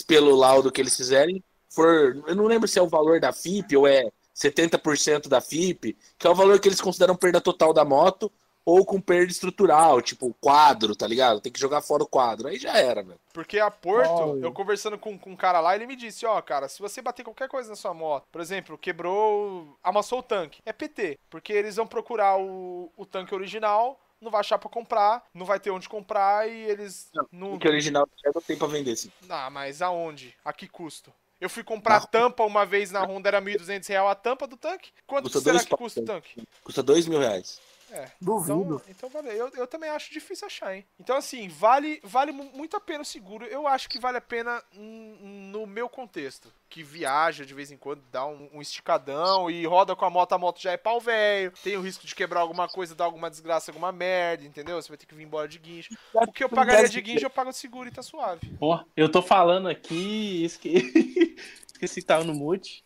pelo 0.06 0.34
laudo 0.34 0.72
que 0.72 0.80
eles 0.80 0.96
fizerem, 0.96 1.44
for. 1.70 2.22
Eu 2.26 2.34
não 2.34 2.46
lembro 2.46 2.66
se 2.66 2.78
é 2.78 2.82
o 2.82 2.88
valor 2.88 3.20
da 3.20 3.32
FIP 3.32 3.76
ou 3.76 3.86
é 3.86 4.10
70% 4.38 5.28
da 5.28 5.40
FIP, 5.40 5.96
que 6.16 6.26
é 6.26 6.30
o 6.30 6.34
valor 6.34 6.60
que 6.60 6.68
eles 6.68 6.80
consideram 6.80 7.16
perda 7.16 7.40
total 7.40 7.72
da 7.72 7.84
moto, 7.84 8.30
ou 8.64 8.84
com 8.84 9.00
perda 9.00 9.32
estrutural, 9.32 10.02
tipo 10.02 10.36
quadro, 10.40 10.94
tá 10.94 11.06
ligado? 11.06 11.40
Tem 11.40 11.50
que 11.50 11.58
jogar 11.58 11.80
fora 11.80 12.02
o 12.02 12.06
quadro. 12.06 12.48
Aí 12.48 12.58
já 12.58 12.76
era, 12.76 13.02
velho. 13.02 13.18
Porque 13.32 13.58
a 13.58 13.70
Porto, 13.70 14.34
Ai. 14.34 14.44
eu 14.44 14.52
conversando 14.52 14.98
com, 14.98 15.18
com 15.18 15.30
um 15.30 15.36
cara 15.36 15.58
lá, 15.58 15.74
ele 15.74 15.86
me 15.86 15.96
disse, 15.96 16.26
ó, 16.26 16.40
cara, 16.42 16.68
se 16.68 16.78
você 16.78 17.00
bater 17.00 17.24
qualquer 17.24 17.48
coisa 17.48 17.70
na 17.70 17.76
sua 17.76 17.94
moto, 17.94 18.26
por 18.30 18.42
exemplo, 18.42 18.76
quebrou, 18.76 19.74
amassou 19.82 20.18
o 20.18 20.22
tanque, 20.22 20.60
é 20.66 20.72
PT. 20.72 21.18
Porque 21.30 21.50
eles 21.50 21.76
vão 21.76 21.86
procurar 21.86 22.38
o, 22.38 22.92
o 22.94 23.06
tanque 23.06 23.34
original 23.34 23.98
não 24.20 24.32
vai 24.32 24.40
achar 24.40 24.58
pra 24.58 24.68
comprar, 24.68 25.24
não 25.32 25.46
vai 25.46 25.60
ter 25.60 25.70
onde 25.70 25.88
comprar 25.88 26.48
e 26.50 26.62
eles 26.64 27.08
não. 27.30 27.54
O 27.54 27.58
que 27.58 27.68
original 27.68 28.08
Shadow 28.20 28.42
tem 28.42 28.58
pra 28.58 28.66
vender, 28.66 28.96
sim. 28.96 29.12
Ah, 29.28 29.48
mas 29.48 29.80
aonde? 29.80 30.34
A 30.44 30.52
que 30.52 30.66
custo? 30.66 31.12
Eu 31.40 31.48
fui 31.48 31.62
comprar 31.62 32.06
tampa 32.06 32.44
uma 32.44 32.66
vez 32.66 32.90
na 32.90 33.02
Honda, 33.04 33.28
era 33.28 33.40
1.200 33.40 33.86
real 33.88 34.08
a 34.08 34.14
tampa 34.14 34.46
do 34.46 34.56
tanque. 34.56 34.90
Quanto 35.06 35.24
Custa 35.24 35.40
será 35.40 35.64
que 35.64 35.76
custa 35.76 36.00
o 36.00 36.04
tanque? 36.04 36.42
Custa 36.64 36.82
dois 36.82 37.06
mil 37.06 37.20
reais. 37.20 37.60
É. 37.90 38.10
Duvido. 38.20 38.82
Então, 38.88 39.08
então 39.08 39.08
vale. 39.08 39.28
Eu, 39.30 39.50
eu 39.54 39.66
também 39.66 39.88
acho 39.90 40.12
difícil 40.12 40.46
achar, 40.46 40.74
hein? 40.76 40.84
Então, 41.00 41.16
assim, 41.16 41.48
vale, 41.48 42.00
vale 42.04 42.32
mu- 42.32 42.50
muito 42.52 42.76
a 42.76 42.80
pena 42.80 43.02
o 43.02 43.04
seguro. 43.04 43.44
Eu 43.46 43.66
acho 43.66 43.88
que 43.88 43.98
vale 43.98 44.18
a 44.18 44.20
pena 44.20 44.62
no 44.74 45.66
meu 45.66 45.88
contexto. 45.88 46.52
Que 46.68 46.82
viaja 46.82 47.46
de 47.46 47.54
vez 47.54 47.70
em 47.72 47.78
quando, 47.78 48.02
dá 48.12 48.26
um, 48.26 48.50
um 48.52 48.60
esticadão 48.60 49.50
e 49.50 49.64
roda 49.64 49.96
com 49.96 50.04
a 50.04 50.10
moto, 50.10 50.34
a 50.34 50.38
moto 50.38 50.60
já 50.60 50.72
é 50.72 50.76
pau 50.76 51.00
velho. 51.00 51.52
Tem 51.64 51.76
o 51.76 51.80
risco 51.80 52.06
de 52.06 52.14
quebrar 52.14 52.40
alguma 52.40 52.68
coisa, 52.68 52.94
dar 52.94 53.04
alguma 53.06 53.30
desgraça, 53.30 53.70
alguma 53.70 53.90
merda, 53.90 54.44
entendeu? 54.44 54.80
Você 54.80 54.88
vai 54.88 54.98
ter 54.98 55.06
que 55.06 55.14
vir 55.14 55.24
embora 55.24 55.48
de 55.48 55.58
guincho. 55.58 55.96
O 56.12 56.30
que 56.30 56.44
eu 56.44 56.48
pagaria 56.48 56.88
de 56.88 57.00
guincho, 57.00 57.24
eu 57.24 57.30
pago 57.30 57.50
de 57.50 57.56
seguro 57.56 57.88
e 57.88 57.92
tá 57.92 58.02
suave. 58.02 58.46
Pô, 58.58 58.78
eu 58.96 59.10
tô 59.10 59.22
falando 59.22 59.68
aqui, 59.68 60.44
esque... 60.44 61.36
esqueci 61.72 62.00
que 62.02 62.06
tava 62.06 62.24
no 62.24 62.34
mute. 62.34 62.84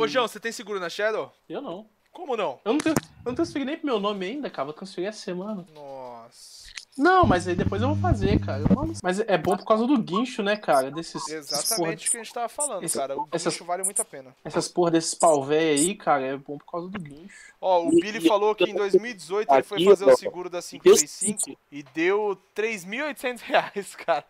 Ô, 0.00 0.06
João, 0.08 0.26
você 0.26 0.40
tem 0.40 0.52
seguro 0.52 0.80
na 0.80 0.88
Shadow? 0.88 1.32
Eu 1.48 1.60
não. 1.60 1.88
Como 2.12 2.36
não? 2.36 2.58
Eu 2.64 2.72
não, 2.72 2.80
eu 2.86 2.94
não 3.24 3.34
transferi 3.34 3.64
nem 3.64 3.76
pro 3.76 3.86
meu 3.86 4.00
nome 4.00 4.26
ainda, 4.26 4.50
cara. 4.50 4.66
Vou 4.66 4.74
transferir 4.74 5.08
essa 5.08 5.20
semana. 5.20 5.64
Nossa. 5.74 6.58
Não, 6.96 7.24
mas 7.24 7.46
aí 7.46 7.54
depois 7.54 7.80
eu 7.80 7.88
vou 7.94 7.96
fazer, 7.98 8.40
cara. 8.40 8.64
Eu 8.68 8.74
não- 8.74 8.92
Mas 9.04 9.20
é 9.20 9.38
bom 9.38 9.56
por 9.56 9.64
causa 9.64 9.86
do 9.86 9.96
guincho, 9.96 10.42
né, 10.42 10.56
cara? 10.56 10.90
Desses, 10.90 11.28
Exatamente 11.28 12.08
o 12.08 12.10
que 12.10 12.16
a 12.16 12.22
gente 12.24 12.34
tava 12.34 12.48
falando, 12.48 12.82
esse- 12.82 12.98
cara. 12.98 13.14
O 13.16 13.20
guincho 13.22 13.28
essas- 13.36 13.56
vale 13.58 13.84
muito 13.84 14.02
a 14.02 14.04
pena. 14.04 14.34
essas 14.44 14.66
porra 14.66 14.90
desses 14.90 15.14
pau 15.14 15.44
velho 15.44 15.78
aí, 15.78 15.94
cara, 15.94 16.26
é 16.26 16.36
bom 16.36 16.58
por 16.58 16.66
causa 16.68 16.88
do 16.88 16.98
guincho. 16.98 17.52
Ó, 17.60 17.84
o 17.86 17.90
Billy 17.90 18.20
falou 18.26 18.52
que 18.52 18.64
em 18.64 18.74
2018 18.74 19.48
ele 19.54 19.62
foi 19.62 19.84
fazer 19.84 20.04
o 20.06 20.16
seguro 20.16 20.50
da 20.50 20.60
535 20.60 21.56
e 21.70 21.84
deu 21.94 22.36
3.800 22.52 23.42
reais, 23.42 23.94
cara. 23.94 24.24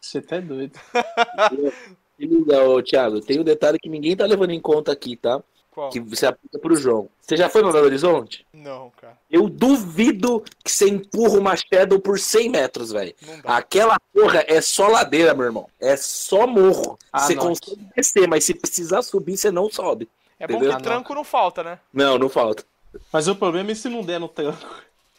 Você 0.00 0.22
tá 0.22 0.40
doido. 0.40 0.80
Ô, 2.74 2.82
Thiago, 2.82 3.20
tem 3.20 3.38
um 3.40 3.44
detalhe 3.44 3.78
que 3.78 3.88
ninguém 3.88 4.16
tá 4.16 4.24
levando 4.24 4.50
em 4.52 4.60
conta 4.60 4.92
aqui, 4.92 5.14
tá? 5.16 5.42
Qual? 5.74 5.90
Que 5.90 5.98
você 5.98 6.24
aplica 6.24 6.56
pro 6.56 6.76
João. 6.76 7.08
Você 7.20 7.36
já 7.36 7.48
foi 7.48 7.60
pra 7.60 7.72
Belo 7.72 7.86
Horizonte? 7.86 8.46
Não, 8.52 8.92
cara. 8.96 9.18
Eu 9.28 9.48
duvido 9.48 10.40
que 10.62 10.70
você 10.70 10.88
empurra 10.88 11.36
uma 11.36 11.56
Shadow 11.56 11.98
por 11.98 12.16
100 12.16 12.48
metros, 12.48 12.92
velho. 12.92 13.12
Não. 13.20 13.40
Aquela 13.44 13.98
porra 14.12 14.44
é 14.46 14.60
só 14.60 14.86
ladeira, 14.86 15.34
meu 15.34 15.46
irmão. 15.46 15.68
É 15.80 15.96
só 15.96 16.46
morro. 16.46 16.96
Ah, 17.12 17.20
você 17.20 17.34
não. 17.34 17.48
consegue 17.48 17.88
descer, 17.96 18.28
mas 18.28 18.44
se 18.44 18.54
precisar 18.54 19.02
subir, 19.02 19.36
você 19.36 19.50
não 19.50 19.68
sobe. 19.68 20.08
É 20.38 20.46
bom 20.46 20.58
Entendeu? 20.58 20.76
que 20.76 20.82
tranco 20.84 21.12
não 21.12 21.24
falta, 21.24 21.64
né? 21.64 21.80
Não, 21.92 22.18
não 22.18 22.28
falta. 22.28 22.64
Mas 23.12 23.26
o 23.26 23.34
problema 23.34 23.72
é 23.72 23.74
se 23.74 23.88
não 23.88 24.04
der 24.04 24.20
no 24.20 24.28
tranco. 24.28 24.64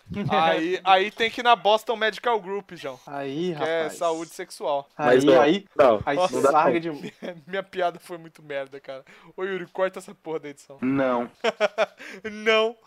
Aí, 0.30 0.80
aí 0.84 1.10
tem 1.12 1.32
que 1.32 1.42
ir 1.42 1.44
na 1.44 1.56
Boston 1.56 1.96
Medical 1.96 2.40
Group, 2.40 2.74
João. 2.74 3.00
Aí, 3.08 3.56
Que 3.56 3.64
é 3.64 3.82
rapaz. 3.82 3.98
saúde 3.98 4.32
sexual. 4.32 4.88
Aí, 4.96 5.16
Mas, 5.16 5.28
ó, 5.28 5.42
aí, 5.42 5.66
Não, 5.76 6.02
aí 6.06 6.16
Nossa, 6.16 6.42
dá 6.42 6.52
larga 6.52 6.80
não. 6.80 6.96
de. 7.02 7.14
Minha 7.48 7.64
piada 7.64 8.00
foi 8.00 8.18
muito 8.18 8.44
merda, 8.44 8.80
cara. 8.80 9.04
Ô 9.36 9.44
Yuri, 9.44 9.66
corta 9.68 10.00
essa 10.00 10.14
porra 10.14 10.40
da 10.42 10.50
edição. 10.50 10.78
não. 10.82 11.30
Não. 12.32 12.78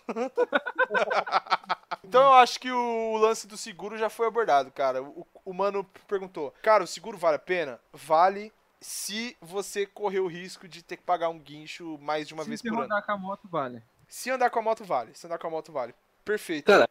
então 2.04 2.22
eu 2.22 2.32
acho 2.34 2.60
que 2.60 2.70
o 2.70 3.16
lance 3.16 3.46
do 3.46 3.56
seguro 3.56 3.98
já 3.98 4.08
foi 4.08 4.26
abordado, 4.26 4.70
cara. 4.70 5.02
O, 5.02 5.26
o 5.44 5.52
mano 5.52 5.84
perguntou: 6.06 6.54
Cara, 6.62 6.84
o 6.84 6.86
seguro 6.86 7.18
vale 7.18 7.36
a 7.36 7.40
pena? 7.40 7.80
Vale 7.92 8.52
se 8.80 9.36
você 9.40 9.86
correr 9.86 10.20
o 10.20 10.28
risco 10.28 10.68
de 10.68 10.82
ter 10.82 10.96
que 10.96 11.02
pagar 11.02 11.28
um 11.30 11.38
guincho 11.38 11.98
mais 12.00 12.28
de 12.28 12.34
uma 12.34 12.44
Se 12.44 12.48
vez 12.48 12.62
por 12.62 12.68
ano. 12.68 12.80
rodar 12.82 13.04
com 13.04 13.12
a 13.12 13.16
moto, 13.18 13.48
vale. 13.48 13.82
Se 14.06 14.30
andar 14.30 14.50
com 14.50 14.58
a 14.58 14.62
moto, 14.62 14.84
vale. 14.84 15.10
Se 15.14 15.26
andar 15.26 15.38
com 15.38 15.46
a 15.46 15.50
moto, 15.50 15.72
vale. 15.72 15.94
Perfeito. 16.28 16.66
Cara, 16.66 16.86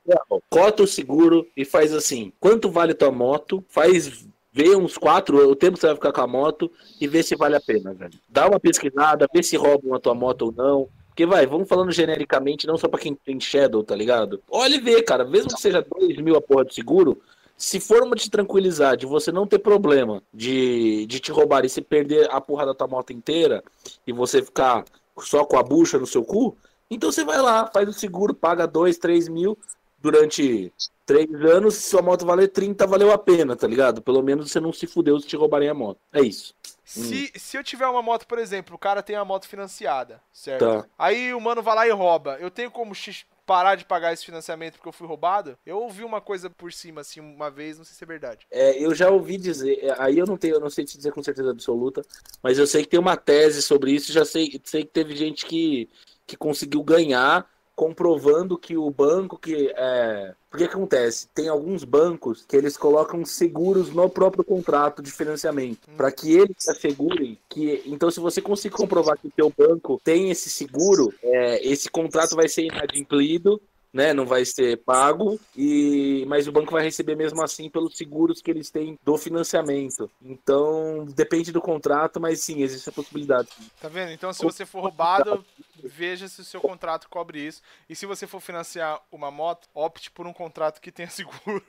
cota 0.49 0.81
o 0.81 0.87
seguro 0.87 1.47
e 1.55 1.63
faz 1.63 1.93
assim: 1.93 2.33
quanto 2.39 2.71
vale 2.71 2.95
tua 2.95 3.11
moto? 3.11 3.63
Faz. 3.69 4.25
Vê 4.51 4.75
uns 4.75 4.97
quatro, 4.97 5.37
o 5.47 5.55
tempo 5.55 5.75
que 5.75 5.81
você 5.81 5.85
vai 5.85 5.95
ficar 5.95 6.11
com 6.11 6.21
a 6.21 6.25
moto 6.25 6.71
e 6.99 7.07
vê 7.07 7.21
se 7.21 7.35
vale 7.35 7.55
a 7.55 7.61
pena, 7.61 7.93
velho. 7.93 8.19
Dá 8.27 8.47
uma 8.47 8.59
pesquisada, 8.59 9.27
vê 9.31 9.43
se 9.43 9.55
roubam 9.55 9.93
a 9.93 9.99
tua 9.99 10.15
moto 10.15 10.41
ou 10.47 10.51
não. 10.51 10.89
Porque 11.09 11.27
vai, 11.27 11.45
vamos 11.45 11.69
falando 11.69 11.91
genericamente, 11.91 12.65
não 12.65 12.75
só 12.75 12.87
pra 12.87 12.99
quem 12.99 13.13
tem 13.13 13.39
Shadow, 13.39 13.83
tá 13.83 13.95
ligado? 13.95 14.41
Olha 14.49 14.75
e 14.75 14.79
vê, 14.79 15.03
cara, 15.03 15.23
mesmo 15.23 15.53
que 15.53 15.61
seja 15.61 15.85
2 15.87 16.17
mil 16.17 16.35
a 16.35 16.41
porra 16.41 16.63
do 16.65 16.73
seguro, 16.73 17.21
se 17.55 17.79
for 17.79 18.01
uma 18.01 18.15
te 18.15 18.31
tranquilizar, 18.31 18.97
de 18.97 19.05
você 19.05 19.31
não 19.31 19.45
ter 19.45 19.59
problema 19.59 20.23
de, 20.33 21.05
de 21.05 21.19
te 21.19 21.31
roubar 21.31 21.63
e 21.63 21.69
se 21.69 21.81
perder 21.81 22.27
a 22.31 22.41
porra 22.41 22.65
da 22.65 22.73
tua 22.73 22.87
moto 22.87 23.13
inteira 23.13 23.63
e 24.07 24.11
você 24.11 24.41
ficar 24.41 24.85
só 25.19 25.45
com 25.45 25.57
a 25.57 25.63
bucha 25.63 25.99
no 25.99 26.07
seu 26.07 26.23
cu, 26.23 26.57
então 26.89 27.11
você 27.11 27.23
vai 27.23 27.41
lá, 27.41 27.69
faz 27.71 27.87
o 27.87 27.93
seguro, 27.93 28.33
paga 28.33 28.67
2, 28.67 28.97
3 28.97 29.27
mil 29.27 29.57
durante 29.99 30.71
3 31.05 31.29
anos, 31.45 31.75
se 31.75 31.89
sua 31.89 32.01
moto 32.01 32.25
valer 32.25 32.49
30, 32.49 32.85
valeu 32.85 33.11
a 33.11 33.17
pena, 33.17 33.55
tá 33.55 33.67
ligado? 33.67 34.01
Pelo 34.01 34.21
menos 34.21 34.51
você 34.51 34.59
não 34.59 34.71
se 34.71 34.85
fudeu 34.85 35.19
se 35.19 35.27
te 35.27 35.35
roubarem 35.35 35.69
a 35.69 35.73
moto. 35.73 35.99
É 36.13 36.21
isso. 36.21 36.53
Se, 36.83 37.31
se 37.35 37.57
eu 37.57 37.63
tiver 37.63 37.87
uma 37.87 38.01
moto, 38.01 38.25
por 38.25 38.39
exemplo, 38.39 38.75
o 38.75 38.79
cara 38.79 39.03
tem 39.03 39.15
a 39.15 39.25
moto 39.25 39.47
financiada, 39.47 40.21
certo? 40.31 40.65
Tá. 40.65 40.85
Aí 40.97 41.33
o 41.33 41.41
mano 41.41 41.61
vai 41.61 41.75
lá 41.75 41.87
e 41.87 41.91
rouba. 41.91 42.37
Eu 42.39 42.49
tenho 42.49 42.71
como 42.71 42.95
parar 43.47 43.75
de 43.75 43.85
pagar 43.85 44.11
esse 44.11 44.25
financiamento 44.25 44.73
porque 44.73 44.89
eu 44.89 44.93
fui 44.93 45.07
roubado? 45.07 45.57
Eu 45.65 45.79
ouvi 45.79 46.03
uma 46.03 46.19
coisa 46.19 46.49
por 46.49 46.71
cima, 46.73 47.01
assim, 47.01 47.21
uma 47.21 47.49
vez, 47.49 47.77
não 47.77 47.85
sei 47.85 47.95
se 47.95 48.03
é 48.03 48.07
verdade. 48.07 48.45
É, 48.51 48.83
eu 48.83 48.93
já 48.93 49.09
ouvi 49.09 49.37
dizer, 49.37 49.79
é, 49.81 49.95
aí 49.97 50.19
eu 50.19 50.25
não 50.25 50.35
tenho, 50.35 50.55
eu 50.55 50.59
não 50.59 50.69
sei 50.69 50.83
te 50.83 50.97
dizer 50.97 51.13
com 51.13 51.23
certeza 51.23 51.49
absoluta, 51.49 52.05
mas 52.43 52.59
eu 52.59 52.67
sei 52.67 52.83
que 52.83 52.89
tem 52.89 52.99
uma 52.99 53.15
tese 53.15 53.61
sobre 53.61 53.91
isso, 53.91 54.11
já 54.11 54.25
sei, 54.25 54.59
sei 54.65 54.83
que 54.83 54.91
teve 54.91 55.15
gente 55.15 55.45
que, 55.45 55.89
que 56.27 56.37
conseguiu 56.37 56.83
ganhar 56.83 57.49
comprovando 57.77 58.57
que 58.57 58.75
o 58.75 58.89
banco 58.89 59.37
que 59.37 59.71
é, 59.75 60.33
porque 60.49 60.67
que 60.67 60.73
acontece? 60.73 61.27
Tem 61.27 61.47
alguns 61.47 61.83
bancos 61.83 62.43
que 62.43 62.57
eles 62.57 62.75
colocam 62.75 63.23
seguros 63.23 63.91
no 63.91 64.09
próprio 64.09 64.43
contrato 64.43 64.99
de 64.99 65.11
financiamento, 65.11 65.87
para 65.95 66.11
que 66.11 66.35
eles 66.35 66.55
se 66.57 66.71
assegurem 66.71 67.37
que 67.47 67.83
então 67.85 68.09
se 68.09 68.19
você 68.19 68.41
conseguir 68.41 68.75
comprovar 68.75 69.17
que 69.19 69.27
o 69.27 69.31
teu 69.31 69.53
banco 69.55 70.01
tem 70.03 70.31
esse 70.31 70.49
seguro, 70.49 71.13
é, 71.21 71.65
esse 71.67 71.87
contrato 71.89 72.35
vai 72.35 72.49
ser 72.49 72.63
inadimplido 72.63 73.61
né? 73.97 74.13
Não 74.13 74.27
vai 74.27 74.45
ser 74.45 74.77
pago, 74.77 75.39
e 75.55 76.23
mas 76.27 76.47
o 76.47 76.51
banco 76.51 76.71
vai 76.71 76.83
receber 76.83 77.15
mesmo 77.15 77.41
assim 77.41 77.67
pelos 77.67 77.97
seguros 77.97 78.43
que 78.43 78.51
eles 78.51 78.69
têm 78.69 78.97
do 79.03 79.17
financiamento. 79.17 80.09
Então, 80.21 81.03
depende 81.15 81.51
do 81.51 81.59
contrato, 81.59 82.19
mas 82.19 82.39
sim, 82.41 82.61
existe 82.61 82.89
a 82.89 82.91
possibilidade. 82.91 83.49
Tá 83.81 83.89
vendo? 83.89 84.11
Então, 84.11 84.31
se 84.31 84.43
você 84.43 84.67
for 84.67 84.81
roubado, 84.81 85.43
veja 85.83 86.27
se 86.27 86.41
o 86.41 86.45
seu 86.45 86.61
contrato 86.61 87.09
cobre 87.09 87.39
isso. 87.39 87.63
E 87.89 87.95
se 87.95 88.05
você 88.05 88.27
for 88.27 88.39
financiar 88.39 89.01
uma 89.11 89.31
moto, 89.31 89.67
opte 89.73 90.11
por 90.11 90.27
um 90.27 90.33
contrato 90.33 90.79
que 90.79 90.91
tenha 90.91 91.09
seguro. 91.11 91.63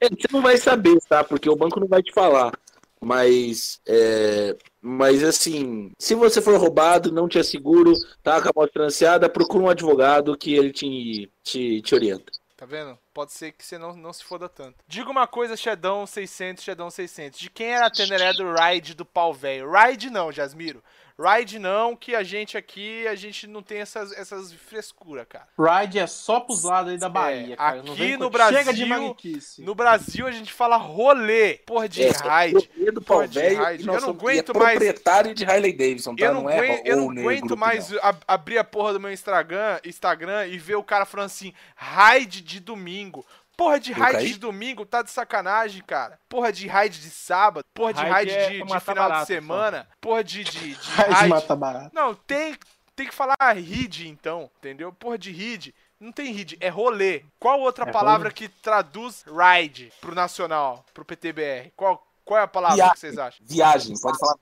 É, 0.00 0.08
Você 0.08 0.26
não 0.32 0.42
vai 0.42 0.56
saber, 0.56 0.98
tá? 1.08 1.22
Porque 1.22 1.48
o 1.48 1.54
banco 1.54 1.78
não 1.78 1.86
vai 1.86 2.02
te 2.02 2.12
falar. 2.12 2.52
Mas, 3.00 3.80
é, 3.86 4.56
mas 4.84 5.22
assim, 5.22 5.92
se 5.96 6.12
você 6.12 6.42
for 6.42 6.58
roubado, 6.58 7.12
não 7.12 7.28
tinha 7.28 7.44
seguro, 7.44 7.92
tá 8.20 8.42
com 8.42 8.48
a 8.48 8.52
moto 8.54 8.72
financiada, 8.72 9.28
procura 9.28 9.64
um 9.64 9.70
advogado 9.70 10.36
que 10.36 10.52
ele 10.52 10.72
te, 10.72 11.30
te, 11.44 11.80
te 11.80 11.94
orienta. 11.94 12.32
Tá 12.56 12.66
vendo? 12.66 12.98
Pode 13.14 13.32
ser 13.32 13.52
que 13.52 13.64
você 13.64 13.78
não, 13.78 13.96
não 13.96 14.12
se 14.12 14.22
foda 14.22 14.48
tanto. 14.48 14.76
Diga 14.86 15.10
uma 15.10 15.26
coisa, 15.26 15.56
Shadão 15.56 16.06
600, 16.06 16.62
Shadão 16.62 16.90
600. 16.90 17.38
De 17.38 17.50
quem 17.50 17.68
era 17.68 17.86
a 17.86 17.90
teneré 17.90 18.32
do 18.32 18.54
Ride 18.54 18.94
do 18.94 19.04
pau 19.04 19.32
velho? 19.32 19.70
Ride 19.70 20.10
não, 20.10 20.30
Jasmiro. 20.30 20.82
Ride 21.18 21.58
não, 21.58 21.94
que 21.94 22.14
a 22.14 22.22
gente 22.22 22.56
aqui, 22.56 23.06
a 23.06 23.14
gente 23.14 23.46
não 23.46 23.62
tem 23.62 23.78
essas, 23.78 24.12
essas 24.12 24.52
frescuras, 24.52 25.26
cara. 25.28 25.46
Ride 25.58 25.98
é 25.98 26.06
só 26.06 26.40
pros 26.40 26.64
lados 26.64 26.92
aí 26.92 26.98
da 26.98 27.08
Bahia, 27.08 27.56
cara. 27.56 27.82
Não 27.82 27.92
aqui 27.92 28.02
vem 28.02 28.16
no 28.16 28.30
com- 28.30 28.38
Chega 28.38 28.72
de 28.72 28.84
Brasil- 28.84 28.86
maluquice. 28.88 29.62
No 29.62 29.74
Brasil 29.74 30.26
a 30.26 30.32
gente 30.32 30.52
fala 30.52 30.76
rolê. 30.76 31.54
Porra 31.66 31.88
de 31.88 32.02
É, 32.02 32.08
ride. 32.10 32.68
rolê 32.76 32.90
do 32.90 33.02
Porra 33.02 33.20
pau 33.20 33.28
de 33.28 33.38
velho, 33.38 33.64
ride. 33.64 33.86
Eu 33.86 34.00
não 34.00 34.08
aguento 34.10 34.52
é 34.54 34.58
mais. 34.58 34.70
proprietário 34.78 35.34
de 35.34 35.44
Harley 35.44 35.72
Davidson, 35.72 36.16
tá? 36.16 36.24
Eu 36.24 36.34
não, 36.34 36.42
não, 36.42 36.50
é 36.50 36.58
aguento, 36.58 36.86
eu 36.86 36.96
não 36.96 37.10
aguento 37.10 37.56
mais 37.56 37.90
não. 37.90 37.98
ab- 38.02 38.24
abrir 38.26 38.58
a 38.58 38.64
porra 38.64 38.92
do 38.94 39.00
meu 39.00 39.12
Instagram, 39.12 39.78
Instagram 39.84 40.46
e 40.46 40.58
ver 40.58 40.76
o 40.76 40.82
cara 40.82 41.04
falando 41.04 41.26
assim, 41.26 41.52
raid 41.76 42.40
de 42.42 42.58
domingo. 42.60 43.24
Porra 43.56 43.78
de 43.78 43.92
raid 43.92 44.32
de 44.32 44.38
domingo, 44.38 44.84
tá 44.86 45.02
de 45.02 45.10
sacanagem, 45.10 45.82
cara. 45.82 46.18
Porra 46.28 46.52
de 46.52 46.66
raid 46.66 46.98
de 47.00 47.10
sábado, 47.10 47.64
porra 47.74 47.92
de 47.92 48.00
Raid 48.02 48.30
é 48.30 48.48
de, 48.50 48.58
de 48.62 48.64
final 48.64 48.78
de 48.80 48.84
barato, 48.94 49.26
semana, 49.26 49.88
porra 50.00 50.24
de, 50.24 50.42
de, 50.44 50.74
de 50.74 50.88
Raid 50.90 51.12
raid. 51.12 51.28
mata 51.28 51.54
barato. 51.56 51.90
Não, 51.94 52.14
tem, 52.14 52.56
tem 52.96 53.06
que 53.06 53.14
falar 53.14 53.36
read 53.54 54.08
então, 54.08 54.50
entendeu? 54.58 54.92
Porra 54.92 55.18
de 55.18 55.30
read. 55.30 55.74
Não 56.00 56.10
tem 56.10 56.32
read, 56.32 56.56
é 56.60 56.68
rolê. 56.68 57.22
Qual 57.38 57.60
outra 57.60 57.88
É 57.88 57.92
palavra 57.92 58.28
rolê. 58.28 58.34
que 58.34 58.48
traduz 58.48 59.22
ride 59.24 59.92
pro 60.00 60.14
nacional, 60.14 60.84
pro 60.92 61.04
PTBR? 61.04 61.70
Qual, 61.76 62.04
qual 62.24 62.40
é 62.40 62.42
a 62.42 62.48
palavra 62.48 62.76
Viagem. 62.76 62.94
que 62.94 63.00
vocês 63.00 63.18
acham? 63.18 63.46
Viagem, 63.46 63.94
pode 64.00 64.18
falar. 64.18 64.34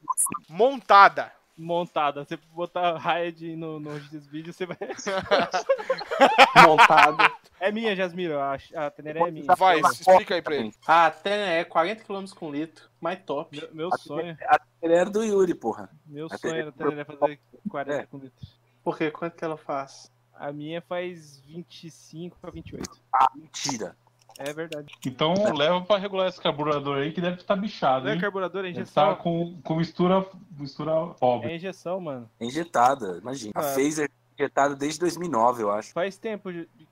Montada. 0.48 1.32
Montada. 1.58 2.24
Você 2.24 2.38
botar 2.54 2.96
raid 2.96 3.54
no, 3.56 3.78
nos 3.78 4.26
vídeos, 4.28 4.56
você 4.56 4.64
vai. 4.64 4.78
Montado. 6.64 7.30
É 7.60 7.70
minha, 7.70 7.94
Jasmiro. 7.94 8.38
A, 8.38 8.54
a 8.74 8.90
Teneré 8.90 9.20
é 9.20 9.30
minha. 9.30 9.54
Vai, 9.54 9.80
explica 9.80 10.34
aí 10.34 10.42
pra 10.42 10.54
ele. 10.56 10.72
Ah, 10.86 11.06
até 11.06 11.60
é 11.60 11.64
40 11.64 12.04
km 12.04 12.24
com 12.34 12.50
litro. 12.50 12.88
Mais 13.00 13.18
top. 13.22 13.54
Meu, 13.56 13.68
meu 13.74 13.98
sonho. 13.98 14.36
Ele 14.82 14.94
era 14.94 15.10
do 15.10 15.22
Yuri, 15.22 15.54
porra. 15.54 15.90
Meu 16.06 16.26
A 16.30 16.38
sonho 16.38 16.54
era 16.54 16.68
a 16.70 16.72
Teneré 16.72 17.04
fazer 17.04 17.38
40 17.68 17.92
É. 18.02 18.06
com 18.06 18.16
litro. 18.18 18.46
Por 18.82 18.96
quê? 18.96 19.10
Quanto 19.10 19.36
que 19.36 19.44
ela 19.44 19.58
faz? 19.58 20.10
A 20.34 20.50
minha 20.52 20.80
faz 20.80 21.38
25 21.46 22.38
pra 22.40 22.50
28. 22.50 22.88
Ah, 23.14 23.26
mentira. 23.34 23.94
É 24.38 24.54
verdade. 24.54 24.94
Então 25.04 25.34
leva 25.54 25.82
pra 25.82 25.98
regular 25.98 26.28
esse 26.28 26.40
carburador 26.40 26.96
aí 26.96 27.12
que 27.12 27.20
deve 27.20 27.36
estar 27.36 27.56
bichado, 27.56 28.04
Não 28.06 28.12
é 28.12 28.14
hein? 28.14 28.20
carburador, 28.22 28.60
é 28.60 28.68
Deve 28.68 28.80
injeção. 28.80 29.10
estar 29.12 29.22
com, 29.22 29.60
com 29.62 29.74
mistura, 29.74 30.26
mistura 30.58 30.92
pobre. 31.20 31.52
É 31.52 31.56
injeção, 31.56 32.00
mano. 32.00 32.30
É 32.40 32.46
injetada, 32.46 33.18
imagina. 33.18 33.52
A 33.54 33.60
Ah. 33.60 33.74
Phaser 33.74 34.08
é 34.08 34.42
injetada 34.42 34.74
desde 34.74 34.98
2009, 35.00 35.62
eu 35.62 35.70
acho. 35.70 35.92
Faz 35.92 36.16
tempo. 36.16 36.48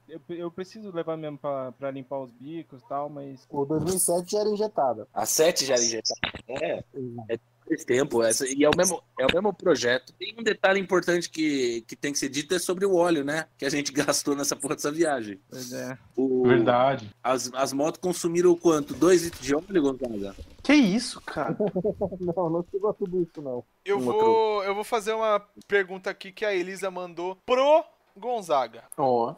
Eu, 0.09 0.21
eu 0.29 0.51
preciso 0.51 0.91
levar 0.91 1.17
mesmo 1.17 1.39
pra, 1.39 1.73
pra 1.73 1.91
limpar 1.91 2.21
os 2.21 2.31
bicos 2.31 2.83
e 2.83 2.89
tal, 2.89 3.09
mas. 3.09 3.47
O 3.51 3.65
2007 3.65 4.33
já 4.33 4.41
era 4.41 4.49
injetada. 4.49 5.07
A 5.13 5.27
7 5.27 5.67
já 5.67 5.75
era 5.75 5.83
injetada. 5.83 6.21
É, 6.49 6.85
é 7.29 7.39
faz 7.69 7.85
tempo. 7.85 8.23
Essa, 8.23 8.47
e 8.49 8.65
é 8.65 8.69
o, 8.69 8.77
mesmo, 8.77 9.03
é 9.19 9.27
o 9.27 9.33
mesmo 9.33 9.53
projeto. 9.53 10.13
Tem 10.15 10.35
um 10.39 10.43
detalhe 10.43 10.81
importante 10.81 11.29
que, 11.29 11.83
que 11.83 11.95
tem 11.95 12.13
que 12.13 12.19
ser 12.19 12.29
dito 12.29 12.55
é 12.55 12.59
sobre 12.59 12.87
o 12.87 12.95
óleo, 12.95 13.25
né? 13.25 13.47
Que 13.59 13.67
a 13.67 13.71
gente 13.71 13.93
gastou 13.93 14.35
nessa 14.35 14.57
porra 14.57 14.75
dessa 14.75 14.91
viagem. 14.91 15.39
Pois 15.51 15.73
é. 15.73 15.99
O- 16.17 16.47
Verdade. 16.47 17.11
As, 17.23 17.53
as 17.55 17.73
motos 17.73 18.01
consumiram 18.01 18.57
quanto? 18.57 18.95
2 18.95 19.25
litros 19.25 19.43
de 19.43 19.55
óleo, 19.55 19.83
Gonzaga? 19.83 20.35
Que 20.63 20.75
isso, 20.75 21.21
cara? 21.21 21.57
não, 22.37 22.51
não 22.51 22.65
chegou 22.71 22.91
a 22.91 22.95
tudo 22.95 23.23
isso, 23.23 23.43
não. 23.43 23.65
Eu 23.85 23.99
Um 23.99 24.01
vou, 24.01 24.65
eu 24.65 24.75
vou 24.75 24.85
fazer 24.85 25.13
uma 25.13 25.41
pergunta 25.67 26.11
aqui 26.11 26.33
que 26.33 26.45
a 26.45 26.55
Elisa 26.55 26.91
mandou 26.91 27.37
pro 27.45 27.85
Gonzaga. 28.19 28.85
Porra? 28.95 29.35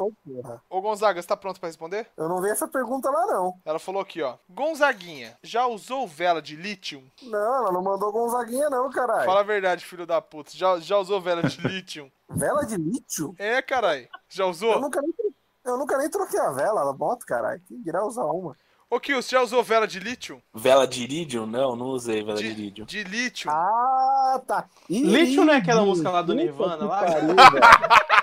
Ô 0.69 0.81
Gonzaga, 0.81 1.21
você 1.21 1.29
tá 1.29 1.37
pronto 1.37 1.61
pra 1.61 1.69
responder? 1.69 2.07
Eu 2.17 2.29
não 2.29 2.41
vi 2.41 2.49
essa 2.51 2.67
pergunta 2.67 3.11
lá, 3.11 3.27
não. 3.27 3.55
Ela 3.65 3.79
falou 3.79 4.01
aqui, 4.03 4.23
ó. 4.23 4.37
Gonzaguinha, 4.49 5.37
já 5.43 5.67
usou 5.67 6.07
vela 6.09 6.41
de 6.43 6.57
lítio? 6.57 7.03
Não, 7.23 7.39
ela 7.57 7.73
não 7.73 7.83
mandou 7.83 8.11
Gonzaguinha, 8.13 8.71
não, 8.71 8.91
caralho. 8.91 9.27
Fala 9.27 9.41
a 9.41 9.45
verdade, 9.45 9.85
filho 9.85 10.07
da 10.07 10.21
puta. 10.21 10.51
Já, 10.55 10.79
já 10.81 10.97
usou 10.99 11.21
vela 11.21 11.43
de 11.43 11.61
lítio? 11.67 12.11
Vela 12.33 12.65
de 12.65 12.77
lítio? 12.77 13.35
É, 13.39 13.61
carai. 13.61 14.09
Já 14.29 14.45
Eu 14.45 14.51
usou? 14.51 14.81
nunca 14.81 15.01
nem, 15.03 15.13
eu 15.65 15.77
nunca 15.77 15.99
nem 15.99 16.09
troquei 16.09 16.39
a 16.39 16.51
vela 16.53 16.85
da 16.85 16.93
moto, 16.93 17.27
caralho. 17.27 17.61
Quem 17.67 17.83
dirá 17.83 18.05
usar 18.07 18.23
uma? 18.27 18.57
Ô, 18.89 18.99
Kio, 19.01 19.21
você 19.23 19.31
já 19.37 19.43
usou 19.43 19.63
vela 19.65 19.87
de 19.87 19.99
lítio? 19.99 20.41
Vela 20.55 20.87
de 20.87 21.03
irídio? 21.03 21.45
Não, 21.47 21.75
não 21.77 21.87
usei 21.87 22.23
vela 22.25 22.39
de, 22.39 22.47
irídio. 22.47 22.85
De 22.87 23.03
lítio? 23.05 23.51
Ah, 23.51 24.41
tá. 24.47 24.69
Lítio 24.89 25.45
não 25.45 25.53
é 25.55 25.57
aquela 25.59 25.83
música 25.85 26.11
lá 26.11 26.23
do 26.23 26.35
Nirvana 26.35 26.79
que 26.79 26.85
lá? 26.85 27.01
pariu, 27.01 27.27
velho. 27.29 27.37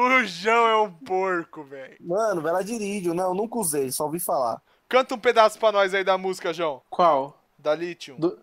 O 0.00 0.24
João 0.24 0.68
é 0.68 0.76
um 0.82 0.92
porco, 0.92 1.64
velho. 1.64 1.96
Mano, 2.00 2.40
vela 2.40 2.62
de 2.62 2.72
irídio. 2.72 3.12
Não, 3.14 3.34
nunca 3.34 3.58
usei, 3.58 3.90
só 3.90 4.04
ouvi 4.04 4.20
falar. 4.20 4.62
Canta 4.88 5.12
um 5.16 5.18
pedaço 5.18 5.58
pra 5.58 5.72
nós 5.72 5.92
aí 5.92 6.04
da 6.04 6.16
música, 6.16 6.52
João. 6.54 6.80
Qual? 6.88 7.36
Da 7.58 7.74
lítio. 7.74 8.14
Do- 8.16 8.38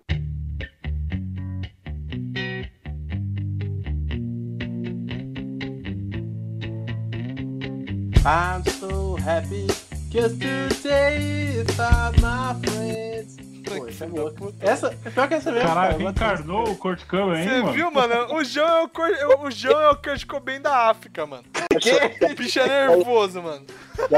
I'm 8.25 8.63
so 8.63 9.15
happy 9.17 9.67
just 10.09 10.41
today 10.41 11.57
without 11.59 12.19
my 12.21 12.55
friends. 12.63 13.34
Pô, 13.65 13.87
essa 13.87 14.05
é 14.05 14.07
boa. 14.07 14.33
Essa, 14.59 14.89
pior 14.89 15.27
que 15.27 15.33
essa 15.33 15.51
mesmo. 15.51 15.67
Caralho, 15.67 15.91
cara, 15.91 16.03
reencarnou 16.03 16.69
o 16.69 16.75
Kurt 16.77 17.05
Cobain, 17.05 17.41
hein, 17.41 17.47
Você 17.47 17.61
mano? 17.61 17.73
viu, 17.73 17.91
mano? 17.91 18.35
O 18.35 18.43
João 18.43 18.67
é 18.67 18.83
o, 18.83 18.89
Cor... 18.89 19.09
o 19.41 19.51
João 19.51 19.81
é 19.81 19.89
o 19.89 19.95
Kurt 19.95 20.25
Cobain 20.25 20.61
da 20.61 20.89
África, 20.89 21.25
mano. 21.25 21.43
O 21.75 22.35
bicho 22.35 22.59
é 22.59 22.67
nervoso, 22.87 23.41
mano. 23.41 23.65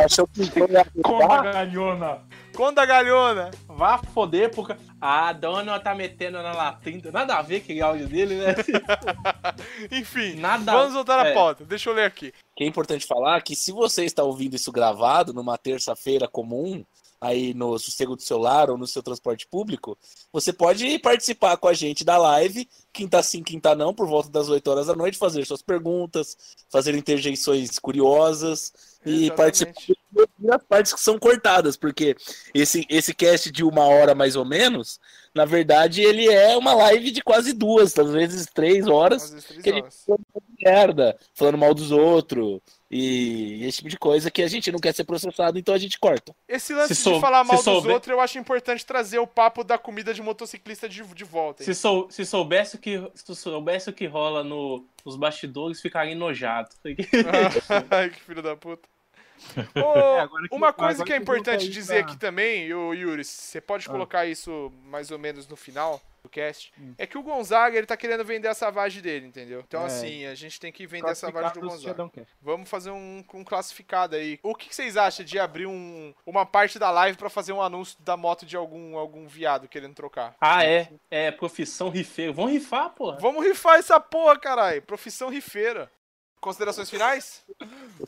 achou 0.06 0.28
que 0.28 0.46
foi 0.46 0.68
Com 1.04 1.32
a 1.32 1.42
galhona. 1.42 2.20
Conta 2.56 2.82
a 2.82 2.86
galhona. 2.86 3.52
Vá 3.68 4.00
foder, 4.00 4.50
porque 4.50 4.76
a 5.00 5.32
dona 5.32 5.80
tá 5.80 5.94
metendo 5.94 6.42
na 6.42 6.54
latinha. 6.54 7.12
Nada 7.12 7.36
a 7.36 7.42
ver 7.44 7.58
aquele 7.58 7.82
áudio 7.82 8.08
dele, 8.08 8.36
né? 8.36 8.56
Enfim, 9.92 10.36
Nada 10.36 10.72
vamos 10.72 10.94
voltar 10.94 11.18
na 11.24 11.30
é. 11.30 11.34
pauta. 11.36 11.64
Deixa 11.66 11.90
eu 11.90 11.94
ler 11.94 12.06
aqui. 12.06 12.34
Que 12.56 12.64
é 12.64 12.68
importante 12.68 13.06
falar 13.06 13.42
que 13.42 13.56
se 13.56 13.72
você 13.72 14.06
está 14.06 14.24
ouvindo 14.24 14.56
isso 14.56 14.72
gravado 14.72 15.34
numa 15.34 15.56
terça-feira 15.56 16.28
comum, 16.28 16.84
aí 17.20 17.54
no 17.54 17.78
sossego 17.80 18.16
do 18.16 18.22
seu 18.22 18.38
lar 18.38 18.70
ou 18.70 18.78
no 18.78 18.86
seu 18.86 19.02
transporte 19.02 19.48
público, 19.48 19.98
você 20.32 20.54
pode 20.54 21.00
participar 21.00 21.58
com 21.58 21.68
a 21.68 21.74
gente 21.74 22.04
da 22.04 22.18
live, 22.18 22.68
quinta 22.94 23.22
sim, 23.24 23.44
quinta 23.44 23.76
não, 23.76 23.94
por 23.94 24.08
volta 24.08 24.30
das 24.30 24.50
8 24.50 24.68
horas 24.70 24.88
da 24.88 24.96
noite, 24.96 25.18
fazer 25.18 25.46
suas 25.46 25.62
perguntas, 25.62 26.38
fazer 26.70 26.96
interjeições 26.96 27.80
curiosas 27.80 28.72
e 29.06 29.26
Exatamente. 29.26 29.36
participar 29.36 29.98
das 30.40 30.64
partes 30.64 30.94
que 30.94 31.00
são 31.00 31.20
cortadas, 31.20 31.76
porque 31.76 32.16
esse, 32.54 32.86
esse 32.90 33.14
cast 33.14 33.52
de 33.52 33.64
uma 33.64 33.84
hora 33.86 34.16
mais 34.16 34.36
ou 34.36 34.46
menos, 34.46 35.00
na 35.34 35.46
verdade, 35.46 36.02
ele 36.02 36.28
é 36.28 36.56
uma 36.58 36.74
live 36.74 37.12
de 37.12 37.22
quase 37.22 37.54
duas, 37.54 37.98
às 37.98 38.12
vezes 38.12 38.48
três 38.54 38.88
horas, 38.88 39.24
Às 39.24 39.32
vezes 39.32 39.46
três 39.48 39.62
que 39.64 39.70
a 39.70 39.74
gente 39.74 39.84
horas. 39.84 40.04
falando 40.06 40.26
merda, 40.60 41.18
falando 41.36 41.58
mal 41.58 41.74
dos 41.74 41.92
outros 41.92 42.60
e 42.90 43.64
esse 43.66 43.78
tipo 43.78 43.90
de 43.90 43.98
coisa 43.98 44.32
que 44.32 44.42
a 44.42 44.48
gente 44.48 44.72
não 44.72 44.80
quer 44.80 44.94
ser 44.94 45.04
processado, 45.04 45.60
então 45.60 45.74
a 45.74 45.78
gente 45.78 46.00
corta. 46.00 46.34
Esse 46.48 46.74
lance 46.74 46.96
Se 46.96 47.04
de 47.04 47.10
sou- 47.10 47.20
falar 47.20 47.44
mal 47.44 47.56
dos 47.58 47.66
souber- 47.66 47.94
outros, 47.94 48.12
eu 48.12 48.20
acho 48.22 48.38
importante 48.38 48.86
trazer 48.86 49.20
o 49.20 49.28
papo 49.28 49.64
da 49.64 49.78
comida 49.78 50.14
de 50.14 50.22
motociclista 50.22 50.88
de, 50.88 51.04
de 51.04 51.24
volta. 51.24 51.64
Se, 51.64 51.74
sou, 51.76 52.10
se 52.10 52.26
soubesse 52.26 52.76
o 52.76 52.80
que 52.80 53.02
se 53.14 53.36
soubesse 53.36 53.90
o 53.90 53.94
que 53.94 54.06
rola 54.06 54.44
no, 54.44 54.86
nos 55.06 55.16
bastidores, 55.18 55.82
ficaria 55.82 56.14
enojado. 56.14 56.70
Ai, 57.92 58.10
que 58.10 58.20
filho 58.22 58.42
da 58.42 58.56
puta. 58.56 58.88
Ô, 59.76 59.98
É, 60.00 60.28
uma 60.52 60.74
coisa 60.74 61.04
que 61.04 61.14
é 61.14 61.18
importante 61.18 61.70
dizer 61.70 62.04
pra- 62.04 62.12
aqui 62.12 62.20
também, 62.20 62.74
ô, 62.74 62.94
Yuri, 62.94 63.24
você 63.24 63.62
pode 63.62 63.88
Ah. 63.88 63.92
colocar 63.92 64.26
isso 64.26 64.72
mais 64.86 65.12
ou 65.12 65.20
menos 65.20 65.48
no 65.48 65.56
final 65.56 66.02
do 66.24 66.30
cast, 66.30 66.74
Hum. 66.78 66.94
é 66.98 67.06
que 67.08 67.18
o 67.18 67.24
Gonzaga, 67.24 67.78
ele 67.78 67.86
tá 67.88 67.96
querendo 67.96 68.26
vender 68.26 68.48
a 68.50 68.54
savagem 68.54 69.02
dele, 69.02 69.28
entendeu? 69.28 69.64
Então, 69.66 69.84
É. 69.84 69.86
assim, 69.86 70.26
a 70.26 70.36
gente 70.36 70.60
tem 70.60 70.72
que 70.74 70.86
vender 70.86 71.10
a 71.12 71.16
savagem 71.16 71.54
do 71.54 71.62
Gonzaga. 71.62 72.10
Vamos 72.42 72.70
fazer 72.70 72.90
um, 72.92 73.24
um 73.34 73.44
classificado 73.46 74.16
aí. 74.16 74.38
O 74.44 74.54
que, 74.54 74.68
que 74.68 74.76
vocês 74.76 74.98
acham 74.98 75.24
de 75.26 75.40
abrir 75.40 75.68
um, 75.68 76.14
uma 76.26 76.46
parte 76.46 76.78
da 76.80 76.92
live 76.92 77.18
pra 77.18 77.30
fazer 77.30 77.54
um 77.54 77.62
anúncio 77.62 77.98
da 78.02 78.18
moto 78.18 78.46
de 78.46 78.58
algum, 78.58 78.98
algum 78.98 79.26
viado 79.28 79.68
querendo 79.70 79.94
trocar? 79.94 80.36
Ah, 80.42 80.66
é. 80.66 80.90
É 81.10 81.32
profissão 81.32 81.90
rifeiro. 81.90 82.34
Vão 82.34 82.46
rifar, 82.48 82.90
porra. 82.90 83.18
Vamos 83.22 83.46
rifar 83.46 83.78
essa 83.80 83.98
porra, 84.00 84.38
caralho. 84.38 84.82
Profissão 84.82 85.30
rifeira. 85.30 85.90
Considerações 86.40 86.90
finais? 86.90 87.42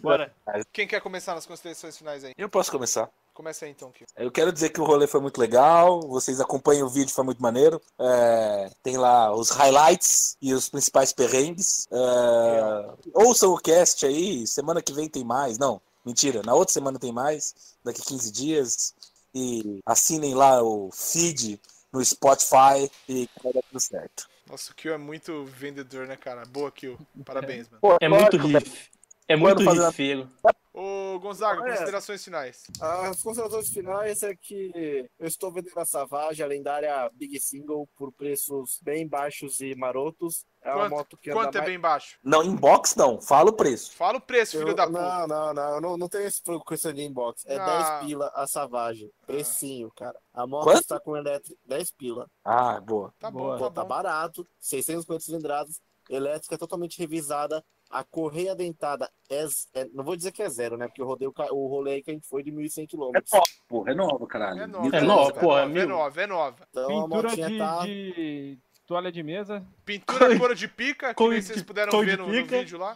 Bora. 0.02 0.34
Quem 0.72 0.88
quer 0.88 1.02
começar 1.02 1.36
nas 1.36 1.46
considerações 1.46 1.98
finais 1.98 2.24
aí? 2.24 2.34
Eu 2.38 2.50
posso 2.50 2.72
começar. 2.72 3.10
Começa 3.34 3.64
aí 3.64 3.72
então, 3.72 3.90
Kio. 3.92 4.06
Eu 4.18 4.30
quero 4.30 4.52
dizer 4.52 4.70
que 4.70 4.82
o 4.82 4.84
rolê 4.84 5.08
foi 5.08 5.22
muito 5.22 5.40
legal, 5.40 6.02
vocês 6.02 6.42
acompanham 6.42 6.86
o 6.86 6.90
vídeo, 6.90 7.14
foi 7.14 7.24
muito 7.24 7.42
maneiro. 7.42 7.82
É, 7.98 8.70
tem 8.84 8.98
lá 8.98 9.34
os 9.34 9.50
highlights 9.50 10.36
e 10.42 10.54
os 10.54 10.68
principais 10.68 11.14
perrengues. 11.14 11.88
É, 11.90 12.92
ouçam 13.14 13.54
o 13.54 13.58
cast 13.58 14.06
aí, 14.06 14.46
semana 14.46 14.82
que 14.82 14.92
vem 14.92 15.08
tem 15.08 15.24
mais. 15.24 15.58
Não, 15.58 15.82
mentira, 16.06 16.42
na 16.46 16.54
outra 16.54 16.74
semana 16.74 17.00
tem 17.00 17.14
mais, 17.14 17.78
daqui 17.82 18.02
15 18.02 18.32
dias. 18.32 18.94
E 19.34 19.80
assinem 19.86 20.34
lá 20.34 20.62
o 20.62 20.90
feed 20.92 21.62
no 21.94 22.04
Spotify 22.04 22.92
e 23.08 23.30
vai 23.42 23.54
dar 23.54 23.62
tudo 23.62 23.80
certo. 23.80 24.30
Nossa, 24.50 24.72
o 24.72 24.76
Kio 24.76 24.94
é 24.94 24.98
muito 24.98 25.46
vendedor, 25.46 26.08
né, 26.08 26.16
cara? 26.16 26.44
Boa, 26.46 26.72
Kio. 26.72 26.98
Parabéns, 27.24 27.70
mano. 27.70 27.80
Pô, 27.82 27.98
É 28.02 28.10
muito 28.10 28.36
riff. 28.38 28.90
É 29.30 29.36
muito 29.36 29.64
fazer- 29.64 29.86
rifeiro. 29.86 30.28
Ô, 30.74 31.20
Gonzaga, 31.20 31.62
É. 31.68 31.72
considerações 31.74 32.24
finais. 32.24 32.64
As 32.82 33.22
considerações 33.22 33.70
finais 33.70 34.24
é 34.24 34.34
que 34.36 34.72
eu 35.20 35.28
estou 35.28 35.52
vendendo 35.52 35.78
a 35.78 35.86
Savage, 35.86 36.42
a 36.42 36.48
lendária 36.48 37.10
Big 37.14 37.40
Single, 37.40 37.88
por 37.96 38.12
preços 38.14 38.80
bem 38.82 39.08
baixos 39.08 39.60
e 39.62 39.76
marotos. 39.76 40.46
É 40.64 40.70
uma 40.74 40.84
Quanto, 40.86 40.92
moto 40.92 41.18
que 41.18 41.32
quanto 41.32 41.56
é 41.56 41.60
mais... 41.60 41.70
bem 41.70 41.80
baixo? 41.80 42.18
Não, 42.24 42.44
inbox 42.44 42.96
não, 42.96 43.22
fala 43.22 43.50
o 43.50 43.54
preço. 43.54 43.94
Fala 43.96 44.18
o 44.18 44.22
preço, 44.22 44.58
filho 44.58 44.70
Eu- 44.70 44.76
da 44.76 44.88
puta. 44.88 45.00
Não, 45.00 45.28
não, 45.28 45.54
não, 45.54 45.76
eu 45.76 45.82
não, 45.82 45.98
não 45.98 46.10
tenho 46.10 46.26
esse 46.26 46.42
questão 46.68 46.94
de 46.94 47.02
inbox. 47.04 47.46
É 47.46 47.58
Ah. 47.58 47.66
10 48.00 48.06
pila 48.08 48.32
a 48.34 48.48
Savage. 48.48 49.12
Precinho, 49.28 49.92
cara. 49.96 50.18
A 50.34 50.48
moto 50.48 50.64
Quanto? 50.64 50.82
está 50.82 51.00
com 51.00 51.16
elétrica 51.16 51.60
10 51.66 51.92
pila. 51.92 52.26
Ah, 52.44 52.80
boa. 52.82 53.14
Tá 53.20 53.30
bom, 53.30 53.40
Boa. 53.40 53.58
Pô, 53.58 53.66
tá 53.66 53.72
tá 53.76 53.82
bom. 53.84 53.88
barato. 53.90 54.48
650 54.60 55.20
cilindradas. 55.26 55.80
Elétrica 56.10 56.58
totalmente 56.58 56.98
revisada. 56.98 57.64
A 57.90 58.04
correia 58.04 58.56
dentada 58.56 59.10
é, 59.30 59.46
é- 59.74 59.88
Não 59.94 60.04
vou 60.04 60.16
dizer 60.16 60.32
que 60.32 60.44
é 60.44 60.50
zero, 60.50 60.78
né? 60.78 60.88
Porque 60.88 61.02
eu 61.02 61.06
rodei 61.08 61.28
o, 61.28 61.34
o 61.52 61.68
rolê 61.68 61.94
aí 61.94 62.04
que 62.04 62.12
a 62.12 62.14
gente 62.14 62.28
foi 62.28 62.44
de 62.44 62.52
1.100 62.52 62.84
É 62.84 62.88
km. 62.88 63.00
nova, 63.00 63.24
porra, 63.68 63.92
é 63.92 63.96
nova, 63.96 64.28
caralho. 64.28 64.62
É 64.62 64.68
nova, 64.68 64.96
É 64.98 65.02
nova, 65.02 65.30
é 65.30 65.34
porra, 65.34 65.62
nova, 65.66 65.72
é 65.72 65.74
mil. 65.74 65.88
nova, 65.90 66.22
é 66.22 66.28
nova. 66.28 66.68
Então 66.70 66.84
a 67.00 67.04
Pintura 67.04 67.30
motinha 67.30 67.50
de, 67.50 67.58
tá. 67.58 67.86
de 67.86 68.58
toalha 68.86 69.12
de 69.12 69.24
mesa. 69.24 69.66
Pintura 69.86 70.38
couro 70.38 70.56
de 70.56 70.68
pica, 70.68 71.14
que 71.16 71.28
nem 71.28 71.40
de- 71.40 71.46
vocês 71.46 71.64
puderam 71.64 72.00
ver 72.00 72.12
de 72.12 72.18
no, 72.18 72.28
no 72.28 72.46
vídeo 72.46 72.78
lá. 72.78 72.96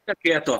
Fica 0.00 0.16
quieto, 0.18 0.48
ó. 0.54 0.58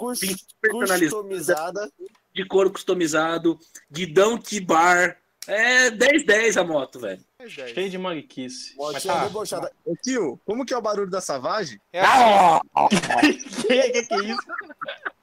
Personalizado. 0.60 1.00
Customizada. 1.10 1.92
de 2.34 2.44
couro 2.46 2.70
customizado, 2.70 3.58
guidão 3.90 4.38
de 4.38 4.60
bar. 4.60 5.18
É 5.48 5.90
10-10 5.90 6.60
a 6.60 6.64
moto, 6.64 7.00
velho. 7.00 7.20
É. 7.40 7.48
Cheio 7.48 7.88
de 7.90 7.96
mariquice. 7.98 8.74
Mas 8.76 9.02
tá. 9.02 9.24
debochada. 9.24 9.70
Ô, 9.84 9.94
tio, 10.02 10.38
como 10.44 10.64
que 10.66 10.74
é 10.74 10.76
o 10.76 10.82
barulho 10.82 11.08
da 11.10 11.20
Savage? 11.20 11.80
É 11.92 12.00
assim, 12.00 12.60
que, 13.66 13.82
que 13.90 14.02
que 14.04 14.14
é 14.14 14.18
isso? 14.24 14.42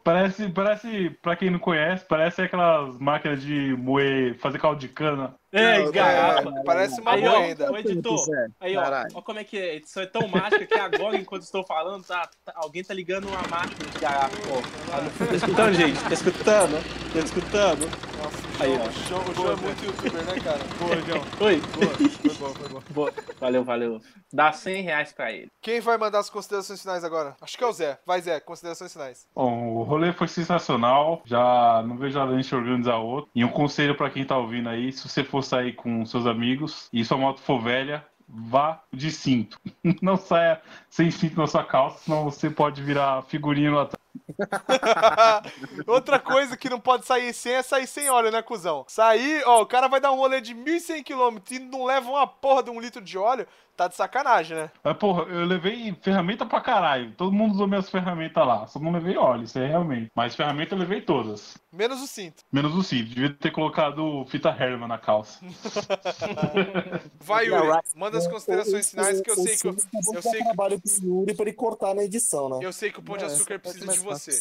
Parece, 0.04 0.48
parece, 0.50 1.10
pra 1.22 1.36
quem 1.36 1.50
não 1.50 1.58
conhece, 1.58 2.06
parece 2.08 2.44
aquelas 2.44 2.96
máquinas 3.00 3.42
de 3.42 3.76
moer, 3.76 4.38
fazer 4.38 4.60
caldo 4.60 4.80
de 4.80 4.88
cana. 4.88 5.34
É, 5.52 5.80
Não, 5.80 5.92
garapa. 5.92 6.48
é, 6.60 6.64
parece 6.64 7.02
uma 7.02 7.14
Aí, 7.14 7.28
ó, 7.28 7.40
moeda. 7.40 7.72
ô, 7.72 7.78
editor, 7.78 8.20
aí, 8.60 8.78
ó, 8.78 8.84
Caralho. 8.84 9.08
ó 9.16 9.22
como 9.24 9.40
é 9.40 9.44
que 9.44 9.58
é. 9.58 9.72
A 9.72 9.74
edição 9.76 10.04
é 10.04 10.06
tão 10.06 10.28
mágica 10.28 10.64
que 10.68 10.78
agora, 10.78 11.18
enquanto 11.18 11.42
estou 11.42 11.66
falando, 11.66 12.04
tá, 12.06 12.30
tá- 12.44 12.54
alguém 12.56 12.84
tá 12.84 12.94
ligando 12.94 13.28
uma 13.28 13.42
máquina 13.48 13.90
de 13.92 13.98
garrafa, 14.00 14.36
ó. 14.52 14.62
Tá. 14.92 15.26
Tá 15.26 15.34
escutando, 15.36 15.74
gente? 15.74 16.04
Tá 16.04 16.14
escutando? 16.14 17.12
Tá 17.14 17.20
escutando? 17.20 18.15
Aí, 18.60 18.72
o 18.72 18.82
ó. 18.82 18.90
João, 18.90 19.22
o 19.22 19.34
João 19.34 19.52
é 19.52 19.56
muito 19.58 19.86
youtuber, 19.86 20.24
né, 20.24 20.40
cara? 20.40 20.60
Boa, 20.80 21.02
João. 21.02 21.22
Oi. 21.48 21.62
Boa, 21.62 21.90
foi 21.96 22.34
bom, 22.36 22.54
foi 22.54 22.70
bom. 22.70 22.82
Boa. 22.92 23.14
Valeu, 23.40 23.64
valeu. 23.64 24.02
Dá 24.32 24.52
100 24.54 24.82
reais 24.82 25.12
pra 25.12 25.32
ele. 25.32 25.48
Quem 25.62 25.82
vai 25.82 25.98
mandar 25.98 26.20
as 26.20 26.30
considerações 26.30 26.82
finais 26.82 27.04
agora? 27.04 27.36
Acho 27.42 27.58
que 27.58 27.64
é 27.64 27.68
o 27.68 27.74
Zé. 27.74 28.00
Vai, 28.06 28.22
Zé, 28.22 28.40
considerações 28.40 28.94
finais. 28.94 29.28
Bom, 29.36 29.76
o 29.76 29.84
rolê 29.84 30.14
foi 30.14 30.28
sensacional. 30.28 31.22
Já 31.26 31.84
não 31.86 31.98
vejo 31.98 32.20
a 32.20 32.36
gente 32.36 32.56
organizar 32.56 32.98
outro. 32.98 33.30
E 33.36 33.44
um 33.44 33.50
conselho 33.50 33.96
pra 33.96 34.10
quem 34.10 34.26
tá 34.26 34.38
ouvindo 34.38 34.70
aí: 34.70 34.92
se 34.92 35.08
você 35.08 35.24
for 35.24 35.44
sair 35.44 35.74
com 35.74 36.06
seus 36.06 36.26
amigos 36.26 36.88
e 36.94 37.04
sua 37.04 37.18
moto 37.18 37.42
for 37.42 37.62
velha, 37.62 38.06
vá 38.28 38.82
de 38.92 39.12
cinto. 39.12 39.60
Não 40.02 40.18
saia 40.18 40.62
sem 40.90 41.12
cinto 41.12 41.38
na 41.38 41.48
sua 41.48 41.64
calça, 41.64 42.00
senão 42.06 42.24
você 42.24 42.50
pode 42.50 42.82
virar 42.82 43.22
figurinha 43.24 43.72
lá 43.72 43.82
atrás. 43.84 44.05
Outra 45.88 46.20
coisa 46.20 46.58
que 46.58 46.70
não 46.70 46.80
pode 46.80 47.06
sair 47.06 47.34
sem 47.34 47.54
é 47.54 47.62
sair 47.62 47.88
sem 47.88 48.10
óleo, 48.10 48.32
né, 48.32 48.42
cuzão? 48.42 48.86
Sair, 48.88 49.44
ó, 49.46 49.62
o 49.62 49.66
cara 49.66 49.88
vai 49.88 50.00
dar 50.00 50.12
um 50.12 50.18
rolê 50.18 50.42
de 50.42 50.54
1.100 50.54 51.04
km 51.04 51.38
e 51.52 51.60
não 51.60 51.86
leva 51.86 52.10
uma 52.10 52.28
porra 52.28 52.64
de 52.64 52.70
um 52.70 52.80
litro 52.80 53.02
de 53.02 53.18
óleo, 53.18 53.48
tá 53.76 53.88
de 53.88 53.96
sacanagem, 53.96 54.56
né? 54.58 54.72
Mas, 54.84 54.98
porra, 54.98 55.24
eu 55.24 55.46
levei 55.46 55.94
ferramenta 56.02 56.46
pra 56.46 56.62
caralho. 56.62 57.12
Todo 57.18 57.32
mundo 57.32 57.54
usou 57.54 57.68
minhas 57.68 57.90
ferramentas 57.90 58.46
lá. 58.46 58.66
Só 58.68 58.80
não 58.80 58.92
levei 58.92 59.18
óleo, 59.18 59.44
isso 59.44 59.60
é 59.60 59.68
realmente. 59.68 60.12
Mas 60.16 60.36
ferramenta 60.36 60.76
eu 60.76 60.80
levei 60.80 61.02
todas. 61.02 61.58
Menos 61.72 62.02
o 62.02 62.08
cinto. 62.08 62.44
Menos 62.52 62.74
o 62.74 62.82
cinto. 62.84 63.10
Devia 63.10 63.34
ter 63.34 63.52
colocado 63.52 64.26
fita 64.28 64.50
Herman 64.50 64.88
na 64.88 64.98
calça. 64.98 65.40
Vai, 67.20 67.48
Yuri, 67.48 67.80
manda 67.96 68.18
as 68.18 68.28
considerações 68.28 68.90
finais 68.90 69.22
que 69.22 69.30
eu 69.30 69.36
sei 69.36 69.58
que 69.58 69.68
eu, 69.68 69.76
Eu 70.14 70.22
sei 70.22 70.40
que 70.40 70.46
trabalho 70.46 70.80
pro 70.80 70.92
Yuri 71.08 71.34
pra 71.34 71.46
ele 71.46 71.54
cortar 71.54 71.94
na 71.94 72.04
edição, 72.04 72.50
né? 72.50 72.60
eu 72.62 72.74
sei 72.74 72.92
que 72.92 73.00
o 73.00 73.04
Pão 73.04 73.18
de 73.18 73.24
É, 73.24 73.28
Açúcar 73.28 73.56
ser 73.56 73.60
precisa 73.60 73.92
de 73.92 74.00
você. 74.00 74.32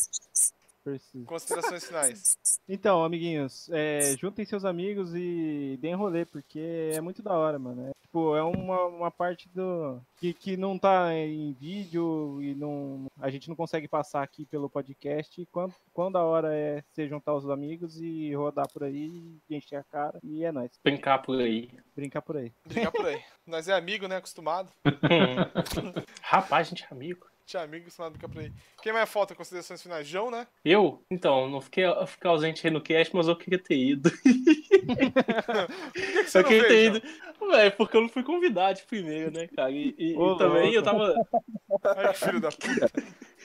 Preciso. 0.85 1.25
Considerações 1.25 1.85
finais. 1.87 2.37
Então, 2.69 3.03
amiguinhos, 3.03 3.71
é, 3.73 4.15
juntem 4.19 4.45
seus 4.45 4.67
amigos 4.67 5.15
e 5.15 5.79
deem 5.81 5.95
rolê, 5.95 6.27
porque 6.27 6.91
é 6.93 7.01
muito 7.01 7.23
da 7.23 7.33
hora, 7.33 7.59
mano. 7.59 7.91
É, 8.15 8.21
tipo, 8.25 8.37
é 8.37 8.43
uma, 8.43 8.85
uma 8.85 9.11
parte 9.11 9.49
do. 9.49 10.01
Que, 10.17 10.33
que 10.33 10.57
não 10.57 10.79
tá 10.79 11.13
em 11.13 11.53
vídeo 11.53 12.41
e 12.41 12.55
não, 12.55 13.07
a 13.21 13.29
gente 13.29 13.49
não 13.49 13.57
consegue 13.57 13.89
passar 13.89 14.23
aqui 14.23 14.47
pelo 14.47 14.71
podcast. 14.71 15.47
Quando, 15.51 15.75
quando 15.93 16.15
da 16.15 16.23
hora 16.23 16.55
é 16.55 16.83
você 16.93 17.09
juntar 17.09 17.35
os 17.35 17.51
amigos 17.51 18.01
e 18.01 18.33
rodar 18.35 18.69
por 18.73 18.85
aí, 18.85 19.37
encher 19.51 19.77
a 19.77 19.85
cara. 19.85 20.19
E 20.23 20.45
é 20.45 20.53
nóis. 20.53 20.71
Brincar 20.83 21.19
por 21.19 21.41
aí. 21.41 21.69
Brincar 21.97 22.23
por 22.23 22.37
aí. 22.37 22.53
Brincar 22.65 22.93
por 22.93 23.07
aí. 23.07 23.21
Nós 23.45 23.69
é 23.69 23.73
amigo, 23.73 24.07
né? 24.07 24.17
Acostumado. 24.17 24.71
Rapaz, 26.23 26.69
gente 26.69 26.85
é 26.85 26.95
amigo. 26.95 27.27
Tinha 27.47 27.63
amigo 27.63 27.83
acostumado 27.83 28.09
a 28.09 28.11
brincar 28.13 28.29
por 28.33 28.41
aí. 28.41 28.51
Quem 28.83 28.93
mais 28.93 29.09
falta? 29.11 29.35
Considerações 29.35 29.83
finais? 29.83 30.07
João, 30.09 30.31
né? 30.31 30.47
Eu? 30.65 31.05
Então, 31.11 31.49
não 31.51 31.61
fiquei, 31.61 31.85
eu 31.85 32.07
fiquei 32.07 32.31
ausente 32.31 32.67
aí 32.67 32.73
no 32.73 32.81
cast, 32.81 33.15
mas 33.15 33.29
eu 33.29 33.37
queria 33.37 33.59
ter 33.59 33.77
ido. 33.77 34.11
Por 34.85 35.93
que, 35.93 36.25
que 36.25 36.31
você 36.31 36.39
Eu 36.39 36.43
não 36.43 36.49
queria 36.49 36.69
ter 36.69 36.85
ido. 36.87 37.03
É, 37.55 37.71
porque 37.71 37.97
eu 37.97 38.01
não 38.01 38.09
fui 38.09 38.23
convidado 38.23 38.81
primeiro, 38.89 39.31
né, 39.31 39.47
cara? 39.49 39.71
E, 39.71 39.95
e- 39.99 40.13
e 40.13 40.17
Ô, 40.17 40.37
também 40.37 40.73
eu 40.73 40.83
tava. 40.83 41.15
Ai, 41.97 42.13
que 42.15 42.19
filho 42.25 42.41
da 42.41 42.49
puta. 42.51 42.91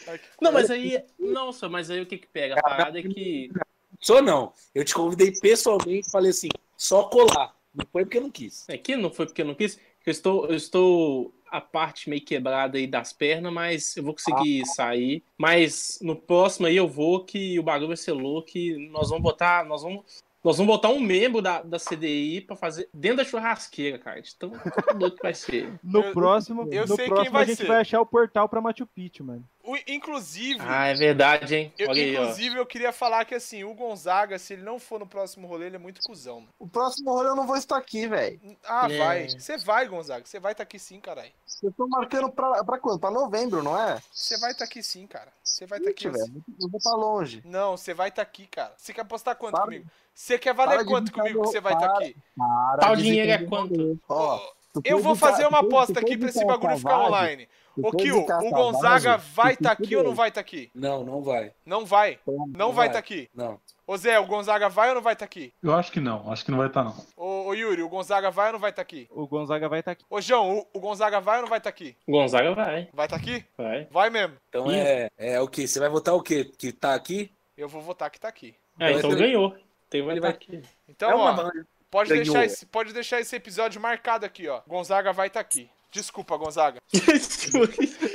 Ai, 0.08 0.18
que- 0.18 0.26
Não, 0.42 0.52
mas 0.52 0.72
aí. 0.72 1.04
Nossa, 1.20 1.68
mas 1.68 1.90
aí 1.90 2.02
o 2.02 2.06
que 2.06 2.18
que 2.18 2.28
pega? 2.28 2.56
A 2.58 2.62
parada 2.62 3.00
é 3.00 3.04
que. 3.04 3.52
Só 4.00 4.22
não. 4.22 4.54
Eu 4.74 4.86
te 4.86 4.94
convidei 4.94 5.32
pessoalmente 5.42 6.08
e 6.08 6.12
falei 6.12 6.30
assim, 6.32 6.48
só 6.78 7.04
colar. 7.04 7.54
Não 7.76 7.86
foi 7.92 8.04
porque 8.06 8.18
eu 8.18 8.22
não 8.22 8.32
quis. 8.32 8.68
É 8.70 8.78
que 8.78 8.96
não 8.96 9.12
foi 9.12 9.26
porque 9.26 9.42
eu 9.42 9.46
não 9.46 9.56
quis. 9.56 9.78
Eu 10.06 10.12
estou, 10.12 10.48
eu 10.48 10.56
estou 10.56 11.34
a 11.52 11.62
parte 11.62 12.10
meio 12.10 12.22
quebrada 12.24 12.78
aí 12.78 12.86
das 12.88 13.12
pernas, 13.14 13.52
mas 13.54 13.96
eu 13.98 14.04
vou 14.04 14.14
conseguir 14.14 14.66
sair. 14.68 15.24
Mas 15.38 16.00
no 16.02 16.16
próximo 16.16 16.68
aí 16.68 16.76
eu 16.78 16.88
vou 16.88 17.24
que 17.24 17.60
o 17.60 17.64
bagulho 17.64 17.88
vai 17.90 17.98
ser 17.98 18.12
louco 18.14 18.50
e 18.56 18.90
nós 18.90 19.10
vamos 19.10 19.24
botar, 19.24 19.66
nós 19.66 19.82
vamos, 19.84 20.04
nós 20.44 20.58
vamos 20.58 20.74
botar 20.74 20.90
um 20.90 21.00
membro 21.00 21.42
da, 21.42 21.62
da 21.62 21.78
CDI 21.78 22.42
pra 22.42 22.56
fazer 22.56 22.88
dentro 22.94 23.18
da 23.18 23.26
churrasqueira, 23.26 23.98
cara. 24.00 24.22
Então, 24.36 24.52
louco 24.98 25.18
que 25.18 25.24
vai 25.24 25.34
ser. 25.34 25.74
No 25.84 26.02
Eu- 26.02 26.14
próximo, 26.14 26.68
eu 26.72 26.82
no 26.88 26.96
sei 26.96 27.06
quem 27.06 27.08
próximo 27.10 27.32
vai 27.34 27.44
a 27.44 27.46
gente 27.46 27.58
ser. 27.58 27.68
vai 27.68 27.82
achar 27.82 28.00
o 28.02 28.06
portal 28.06 28.48
pra 28.48 28.62
Machu 28.62 28.86
Picchu, 28.88 29.24
mano. 29.24 29.44
Inclusive, 29.88 30.60
Ah, 30.66 30.88
é 30.88 30.94
verdade, 30.94 31.56
hein? 31.56 31.74
eu, 31.78 31.90
Olha 31.90 32.02
aí, 32.04 32.18
ó. 32.18 32.22
inclusive, 32.24 32.56
eu 32.58 32.66
queria 32.66 32.92
falar 32.94 33.26
que 33.26 33.36
assim, 33.36 33.64
o 33.64 33.74
Gonzaga, 33.74 34.38
se 34.40 34.54
ele 34.54 34.64
não 34.64 34.80
for 34.80 35.00
no 35.00 35.06
próximo 35.08 35.48
rolê, 35.48 35.68
ele 35.68 35.76
é 35.76 35.80
muito 35.80 36.02
cuzão. 36.02 36.48
O 36.58 36.68
próximo 36.68 37.12
rolê 37.12 37.30
eu 37.30 37.36
não 37.36 37.46
vou 37.48 37.58
estar 37.58 37.78
aqui, 37.78 38.08
velho. 38.08 38.40
Ah, 38.66 38.88
É. 38.92 38.98
vai. 38.98 39.30
Você 39.30 39.58
vai, 39.58 39.88
Gonzaga. 39.88 40.26
Você 40.26 40.40
vai 40.40 40.52
estar 40.54 40.64
aqui 40.64 40.80
sim, 40.80 41.00
caralho. 41.00 41.32
Eu 41.62 41.72
tô 41.72 41.88
marcando 41.88 42.30
pra, 42.32 42.64
pra 42.64 42.78
quando? 42.80 43.00
Pra 43.00 43.12
novembro, 43.12 43.62
não 43.64 43.78
é? 43.80 44.02
Você 44.12 44.38
vai 44.38 44.52
estar 44.52 44.66
aqui 44.66 44.82
sim, 44.82 45.06
cara. 45.08 45.32
Você 45.44 45.66
vai 45.66 45.80
estar 45.80 45.92
aqui. 45.92 46.10
Velho, 46.10 46.44
eu 46.62 46.70
vou 46.70 46.78
estar 46.78 46.96
longe. 46.96 47.42
Não, 47.46 47.76
você 47.78 47.94
vai 47.94 48.10
estar 48.10 48.22
aqui, 48.22 48.48
cara. 48.48 48.74
Você 48.78 48.94
quer 48.94 49.02
apostar 49.02 49.36
quanto 49.36 49.54
Para- 49.54 49.66
comigo? 49.66 49.86
Você 50.14 50.38
quer 50.38 50.54
valer 50.54 50.76
para 50.80 50.86
quanto 50.86 51.12
comigo 51.14 51.42
que 51.42 51.48
você 51.48 51.62
vai 51.62 51.74
estar 51.74 51.92
aqui? 51.96 52.16
Para 52.38 52.78
Tal 52.82 52.96
dinheiro 52.96 53.32
é 53.32 53.38
ficar 53.38 53.50
quanto? 53.50 54.00
Ó, 54.10 54.38
tu 54.38 54.59
Eu 54.84 55.00
vou 55.00 55.16
fazer 55.16 55.48
uma 55.48 55.60
aposta 55.60 56.00
aqui 56.00 56.16
de 56.16 56.26
esse 56.28 56.46
bagulho 56.46 56.78
ficar 56.78 57.00
online. 57.08 57.48
de 57.78 57.92
Kio, 57.92 58.20
o 58.22 58.50
Gonzaga 58.52 59.18
vai 59.18 59.54
estar 59.54 59.76
se 59.76 59.84
aqui 59.84 59.96
ou 59.96 60.04
não 60.04 60.14
vai 60.14 60.30
estar 60.30 60.42
aqui? 60.42 60.70
Não, 60.76 61.04
não 61.04 61.22
vai. 61.22 61.54
Não 61.66 61.86
vai. 61.86 62.20
Não 62.26 62.68
vai 62.68 62.74
vai. 62.74 62.88
estar 62.88 63.00
aqui. 63.00 63.30
Não. 63.34 63.60
Ô 63.88 63.98
Zé, 63.98 64.20
o 64.20 64.26
Gonzaga 64.28 64.70
vai 64.70 64.90
ou 64.90 64.96
não 64.96 65.02
vai 65.02 65.14
estar 65.14 65.26
aqui? 65.26 65.52
Eu 65.64 65.74
acho 65.74 65.92
que 65.92 66.00
não, 66.00 66.32
acho 66.32 66.46
que 66.46 66.52
não 66.52 66.60
vai 66.60 66.68
estar 66.68 66.84
não. 66.84 66.96
Ô, 67.18 67.48
ô 67.48 67.54
Yuri, 67.56 67.82
o 67.82 67.90
Gonzaga 67.90 68.30
vai 68.30 68.48
ou 68.48 68.54
não 68.54 68.60
vai 68.60 68.70
estar 68.70 68.84
aqui? 68.84 69.08
O 69.10 69.26
Gonzaga 69.26 69.68
vai 69.68 69.80
estar 69.80 69.92
aqui. 69.94 70.06
Ô 70.10 70.22
João, 70.22 70.60
o, 70.60 70.68
o 70.74 70.80
Gonzaga 70.80 71.20
vai 71.20 71.38
ou 71.38 71.42
não 71.44 71.50
vai 71.50 71.58
estar 71.58 71.70
aqui? 71.70 71.96
Gonzaga 72.08 72.54
vai, 72.54 72.90
Vai 72.94 73.06
estar 73.08 73.16
aqui? 73.16 73.44
vai. 73.58 73.88
Vai 73.90 74.10
mesmo. 74.12 74.36
Então 74.50 74.70
é, 74.70 75.10
é 75.18 75.42
o 75.42 75.48
quê? 75.48 75.66
Você 75.68 75.80
vai 75.80 75.90
votar 75.90 76.14
o 76.14 76.22
quê? 76.22 76.46
Que 76.46 76.72
tá 76.72 76.94
aqui? 76.94 77.32
Eu 77.58 77.68
vou 77.68 77.82
votar 77.82 78.10
que 78.12 78.20
tá 78.20 78.28
aqui. 78.28 78.54
É, 78.80 78.92
então 78.92 79.10
ele- 79.12 79.20
ganhou. 79.22 79.56
Tem 79.90 80.04
vai 80.04 80.12
ele 80.12 80.20
estar 80.20 80.28
vai- 80.28 80.36
aqui. 80.36 80.62
Então, 80.88 81.10
é 81.10 81.16
uma 81.16 81.32
ó, 81.32 81.34
banda. 81.34 81.68
Pode 81.92 82.10
ganhou. 82.10 82.24
deixar, 82.26 82.46
esse, 82.46 82.66
pode 82.66 82.94
deixar 82.94 83.20
esse 83.20 83.36
episódio 83.36 83.80
marcado 83.82 84.26
aqui, 84.26 84.48
ó. 84.48 84.62
Gonzaga 84.68 85.12
vai 85.14 85.28
estar 85.28 85.40
aqui. 85.40 85.70
Desculpa, 85.92 86.38
Gonzaga. 86.38 86.80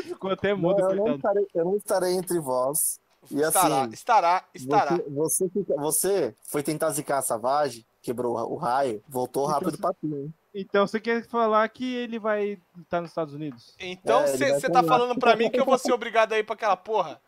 Ficou 0.05 0.30
até 0.30 0.55
mudo, 0.55 0.80
Não, 0.80 0.90
eu, 0.90 0.96
não 0.96 1.16
estarei, 1.16 1.46
eu 1.55 1.64
não 1.64 1.76
estarei 1.76 2.12
entre 2.14 2.38
vós. 2.38 3.01
E 3.30 3.40
Estará, 3.40 3.82
assim, 3.82 3.90
estará, 3.94 4.44
estará. 4.55 5.01
Você, 5.09 5.48
você, 5.48 5.74
você 5.76 6.34
foi 6.42 6.62
tentar 6.62 6.90
zicar 6.90 7.18
a 7.18 7.22
Savage, 7.22 7.86
quebrou 8.02 8.34
o 8.36 8.56
raio, 8.56 9.02
voltou 9.09 9.46
rápido 9.46 9.78
pra 9.78 9.94
tu, 9.94 10.06
hein? 10.14 10.32
Então 10.55 10.86
você 10.86 11.01
quer 11.01 11.26
falar 11.26 11.66
que 11.70 11.96
ele 11.96 12.18
vai 12.18 12.59
estar 12.82 13.01
nos 13.01 13.10
Estados 13.10 13.32
Unidos? 13.32 13.74
Então 13.80 14.20
É, 14.24 14.26
você 14.36 14.68
tá 14.68 14.82
falar. 14.84 14.88
falando 14.98 15.18
pra 15.18 15.34
mim 15.34 15.51
que 15.51 15.59
eu 15.59 15.64
vou 15.64 15.78
ser 15.78 15.92
obrigado 15.92 16.34
a 16.34 16.38
ir 16.38 16.44
pra 16.44 16.55
aquela 16.55 16.76
porra? 16.76 17.18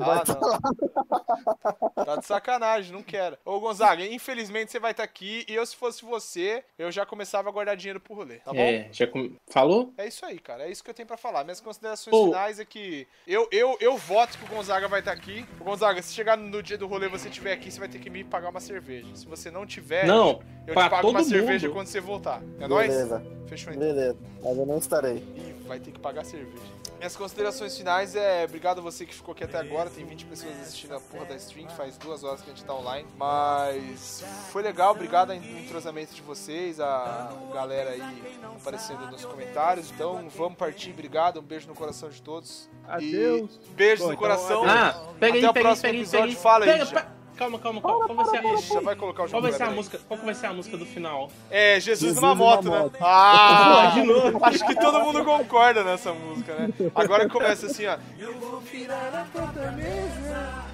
Ah, 0.00 0.22
não. 0.26 2.04
Tá 2.04 2.16
de 2.16 2.26
sacanagem, 2.26 2.92
não 2.92 3.02
quero. 3.02 3.36
Ô, 3.44 3.58
Gonzaga, 3.60 4.04
infelizmente 4.06 4.70
você 4.70 4.78
vai 4.78 4.90
estar 4.90 5.02
aqui 5.02 5.44
e 5.48 5.54
eu, 5.54 5.64
se 5.64 5.74
fosse 5.76 6.04
você, 6.04 6.62
eu 6.78 6.90
já 6.90 7.06
começava 7.06 7.48
a 7.48 7.52
guardar 7.52 7.76
dinheiro 7.76 8.00
pro 8.00 8.14
rolê, 8.14 8.36
tá 8.36 8.52
bom? 8.52 8.58
É, 8.58 8.88
já 8.92 9.06
com... 9.06 9.32
falou? 9.48 9.92
É 9.96 10.06
isso 10.06 10.24
aí, 10.24 10.38
cara. 10.38 10.64
É 10.64 10.70
isso 10.70 10.82
que 10.82 10.90
eu 10.90 10.94
tenho 10.94 11.06
pra 11.06 11.16
falar. 11.16 11.44
Minhas 11.44 11.60
considerações 11.60 12.14
Ô. 12.14 12.26
finais 12.26 12.58
é 12.60 12.64
que 12.64 13.06
eu, 13.26 13.48
eu, 13.50 13.76
eu 13.80 13.96
voto 13.96 14.38
que 14.38 14.44
o 14.44 14.48
Gonzaga 14.48 14.88
vai 14.88 15.00
estar 15.00 15.12
aqui. 15.12 15.46
O 15.60 15.64
Gonzaga, 15.64 16.00
se 16.02 16.12
chegar 16.14 16.36
no 16.36 16.62
dia 16.62 16.78
do 16.78 16.86
rolê 16.86 17.06
e 17.06 17.10
você 17.10 17.28
estiver 17.28 17.52
aqui, 17.52 17.70
você 17.70 17.78
vai 17.78 17.88
ter 17.88 17.98
que 17.98 18.10
me 18.10 18.24
pagar 18.24 18.50
uma 18.50 18.60
cerveja. 18.60 19.08
Se 19.14 19.26
você 19.26 19.50
não 19.50 19.66
tiver, 19.66 20.06
Não, 20.06 20.40
eu 20.66 20.74
te 20.74 20.88
pago 20.88 21.10
uma 21.10 21.22
cerveja 21.22 21.68
mundo. 21.68 21.76
quando 21.76 21.86
você 21.86 22.00
voltar. 22.00 22.42
É 22.60 22.68
nóis? 22.68 22.88
Beleza, 22.88 23.22
Fechou 23.46 23.72
então. 23.72 23.86
beleza. 23.86 24.16
Mas 24.42 24.58
eu 24.58 24.66
não 24.66 24.78
estarei. 24.78 25.16
Ih, 25.36 25.55
vai 25.66 25.78
ter 25.80 25.90
que 25.90 25.98
pagar 25.98 26.24
cerveja. 26.24 26.62
Minhas 26.98 27.14
considerações 27.14 27.76
finais 27.76 28.16
é 28.16 28.44
obrigado 28.44 28.78
a 28.78 28.80
você 28.80 29.04
que 29.04 29.14
ficou 29.14 29.32
aqui 29.32 29.44
até 29.44 29.58
agora. 29.58 29.90
Tem 29.90 30.04
20 30.04 30.24
pessoas 30.24 30.58
assistindo 30.60 30.94
a 30.94 31.00
porra 31.00 31.26
da 31.26 31.36
stream, 31.36 31.68
faz 31.70 31.98
duas 31.98 32.24
horas 32.24 32.40
que 32.40 32.50
a 32.50 32.54
gente 32.54 32.64
tá 32.64 32.74
online. 32.74 33.06
Mas 33.18 34.24
foi 34.50 34.62
legal, 34.62 34.92
obrigado 34.92 35.30
ao 35.30 35.36
entrosamento 35.36 36.14
de 36.14 36.22
vocês, 36.22 36.80
a 36.80 37.32
galera 37.52 37.90
aí 37.90 38.22
aparecendo 38.60 39.06
nos 39.10 39.24
comentários. 39.24 39.90
Então 39.90 40.28
vamos 40.30 40.56
partir, 40.56 40.90
obrigado, 40.90 41.40
um 41.40 41.42
beijo 41.42 41.68
no 41.68 41.74
coração 41.74 42.08
de 42.08 42.22
todos. 42.22 42.68
Adeus. 42.88 43.60
E 43.64 43.74
beijos 43.74 44.00
Bom, 44.00 44.06
no 44.06 44.12
então, 44.14 44.22
coração. 44.22 44.64
Ah, 44.64 45.12
pega 45.20 45.38
Até 45.38 45.46
aí, 45.46 45.50
o 45.50 45.52
pega 45.52 45.58
aí, 45.58 45.62
próximo 45.62 45.82
pega 45.82 45.96
aí, 45.96 46.00
episódio. 46.00 46.26
pega 46.26 46.26
aí. 46.26 46.34
Fala 46.42 46.64
aí, 46.64 46.70
Pega, 46.78 47.16
Calma, 47.36 47.58
calma, 47.58 47.82
calma. 47.82 48.06
Qual 48.06 48.16
vai 48.16 48.24
ser 48.26 48.38
a, 48.38 48.54
Ixi, 48.54 48.74
já 48.74 48.80
vai 48.80 48.96
colocar 48.96 49.24
o 49.24 49.28
qual 49.28 49.42
vai 49.42 49.52
ser 49.52 49.62
a 49.64 49.70
música? 49.70 50.00
Qual 50.08 50.20
vai 50.20 50.34
ser 50.34 50.46
a 50.46 50.52
música 50.54 50.76
do 50.76 50.86
final? 50.86 51.30
É, 51.50 51.78
Jesus, 51.78 52.00
Jesus 52.00 52.16
numa 52.16 52.34
moto, 52.34 52.70
né? 52.70 52.78
moto. 52.78 52.96
Ah! 53.00 53.90
De 53.94 54.02
novo. 54.02 54.38
Acho 54.42 54.66
que 54.66 54.74
todo 54.74 55.00
mundo 55.00 55.22
concorda 55.24 55.84
nessa 55.84 56.12
música, 56.14 56.54
né? 56.54 56.68
Agora 56.94 57.28
começa 57.28 57.66
assim, 57.66 57.86
ó. 57.86 57.98
Eu 58.18 58.34
vou 58.38 58.60
virar 58.60 59.10
a 59.14 59.38
porta 59.38 59.70
mesa. 59.72 60.64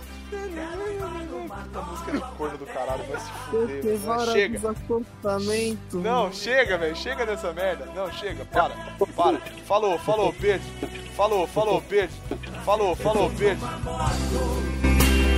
Puta 1.73 1.83
música 1.83 2.13
de 2.13 2.21
corno 2.37 2.59
do 2.59 2.67
caralho, 2.67 3.05
vai 3.05 3.21
se 3.21 3.31
fuder. 3.51 3.83
velho. 3.83 4.01
Mas 4.07 4.31
Chega. 4.31 4.61
Não, 5.93 6.33
chega, 6.33 6.79
velho. 6.79 6.97
Chega 6.97 7.27
dessa 7.27 7.53
merda. 7.53 7.87
Não, 7.95 8.11
chega. 8.13 8.45
Para. 8.47 8.75
Para. 9.15 9.39
Falou, 9.67 9.99
falou, 9.99 10.33
beijo. 10.33 10.65
Falou, 11.17 11.47
falou, 11.47 11.81
beijo. 11.83 12.15
Falou, 12.65 12.97
falou, 12.97 13.29
beijo. 13.31 13.61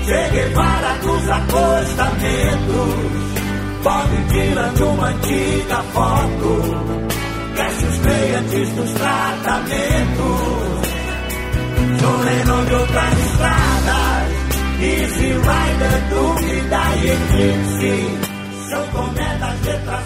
Che 0.06 0.28
Guevara 0.32 0.97
nos 1.02 1.28
acostamentos. 1.31 2.94
Bob 3.82 4.10
Dylan 4.28 4.74
numa 4.78 5.06
antiga 5.09 5.82
foto. 5.93 6.60
Cassius 7.55 7.98
Clay 8.01 8.35
antes 8.35 8.74
dos 8.76 8.93
tratamentos. 8.93 10.89
John 12.01 12.24
Lennon 12.24 12.64
de 12.66 12.74
outras 12.74 13.18
estradas. 13.18 14.28
Easy 14.81 15.32
Rider, 15.32 16.02
dúvida 16.10 16.82
e 16.97 17.09
eclipse. 17.09 17.94
São 18.68 18.86
cometas 18.89 19.56
letras 19.64 20.05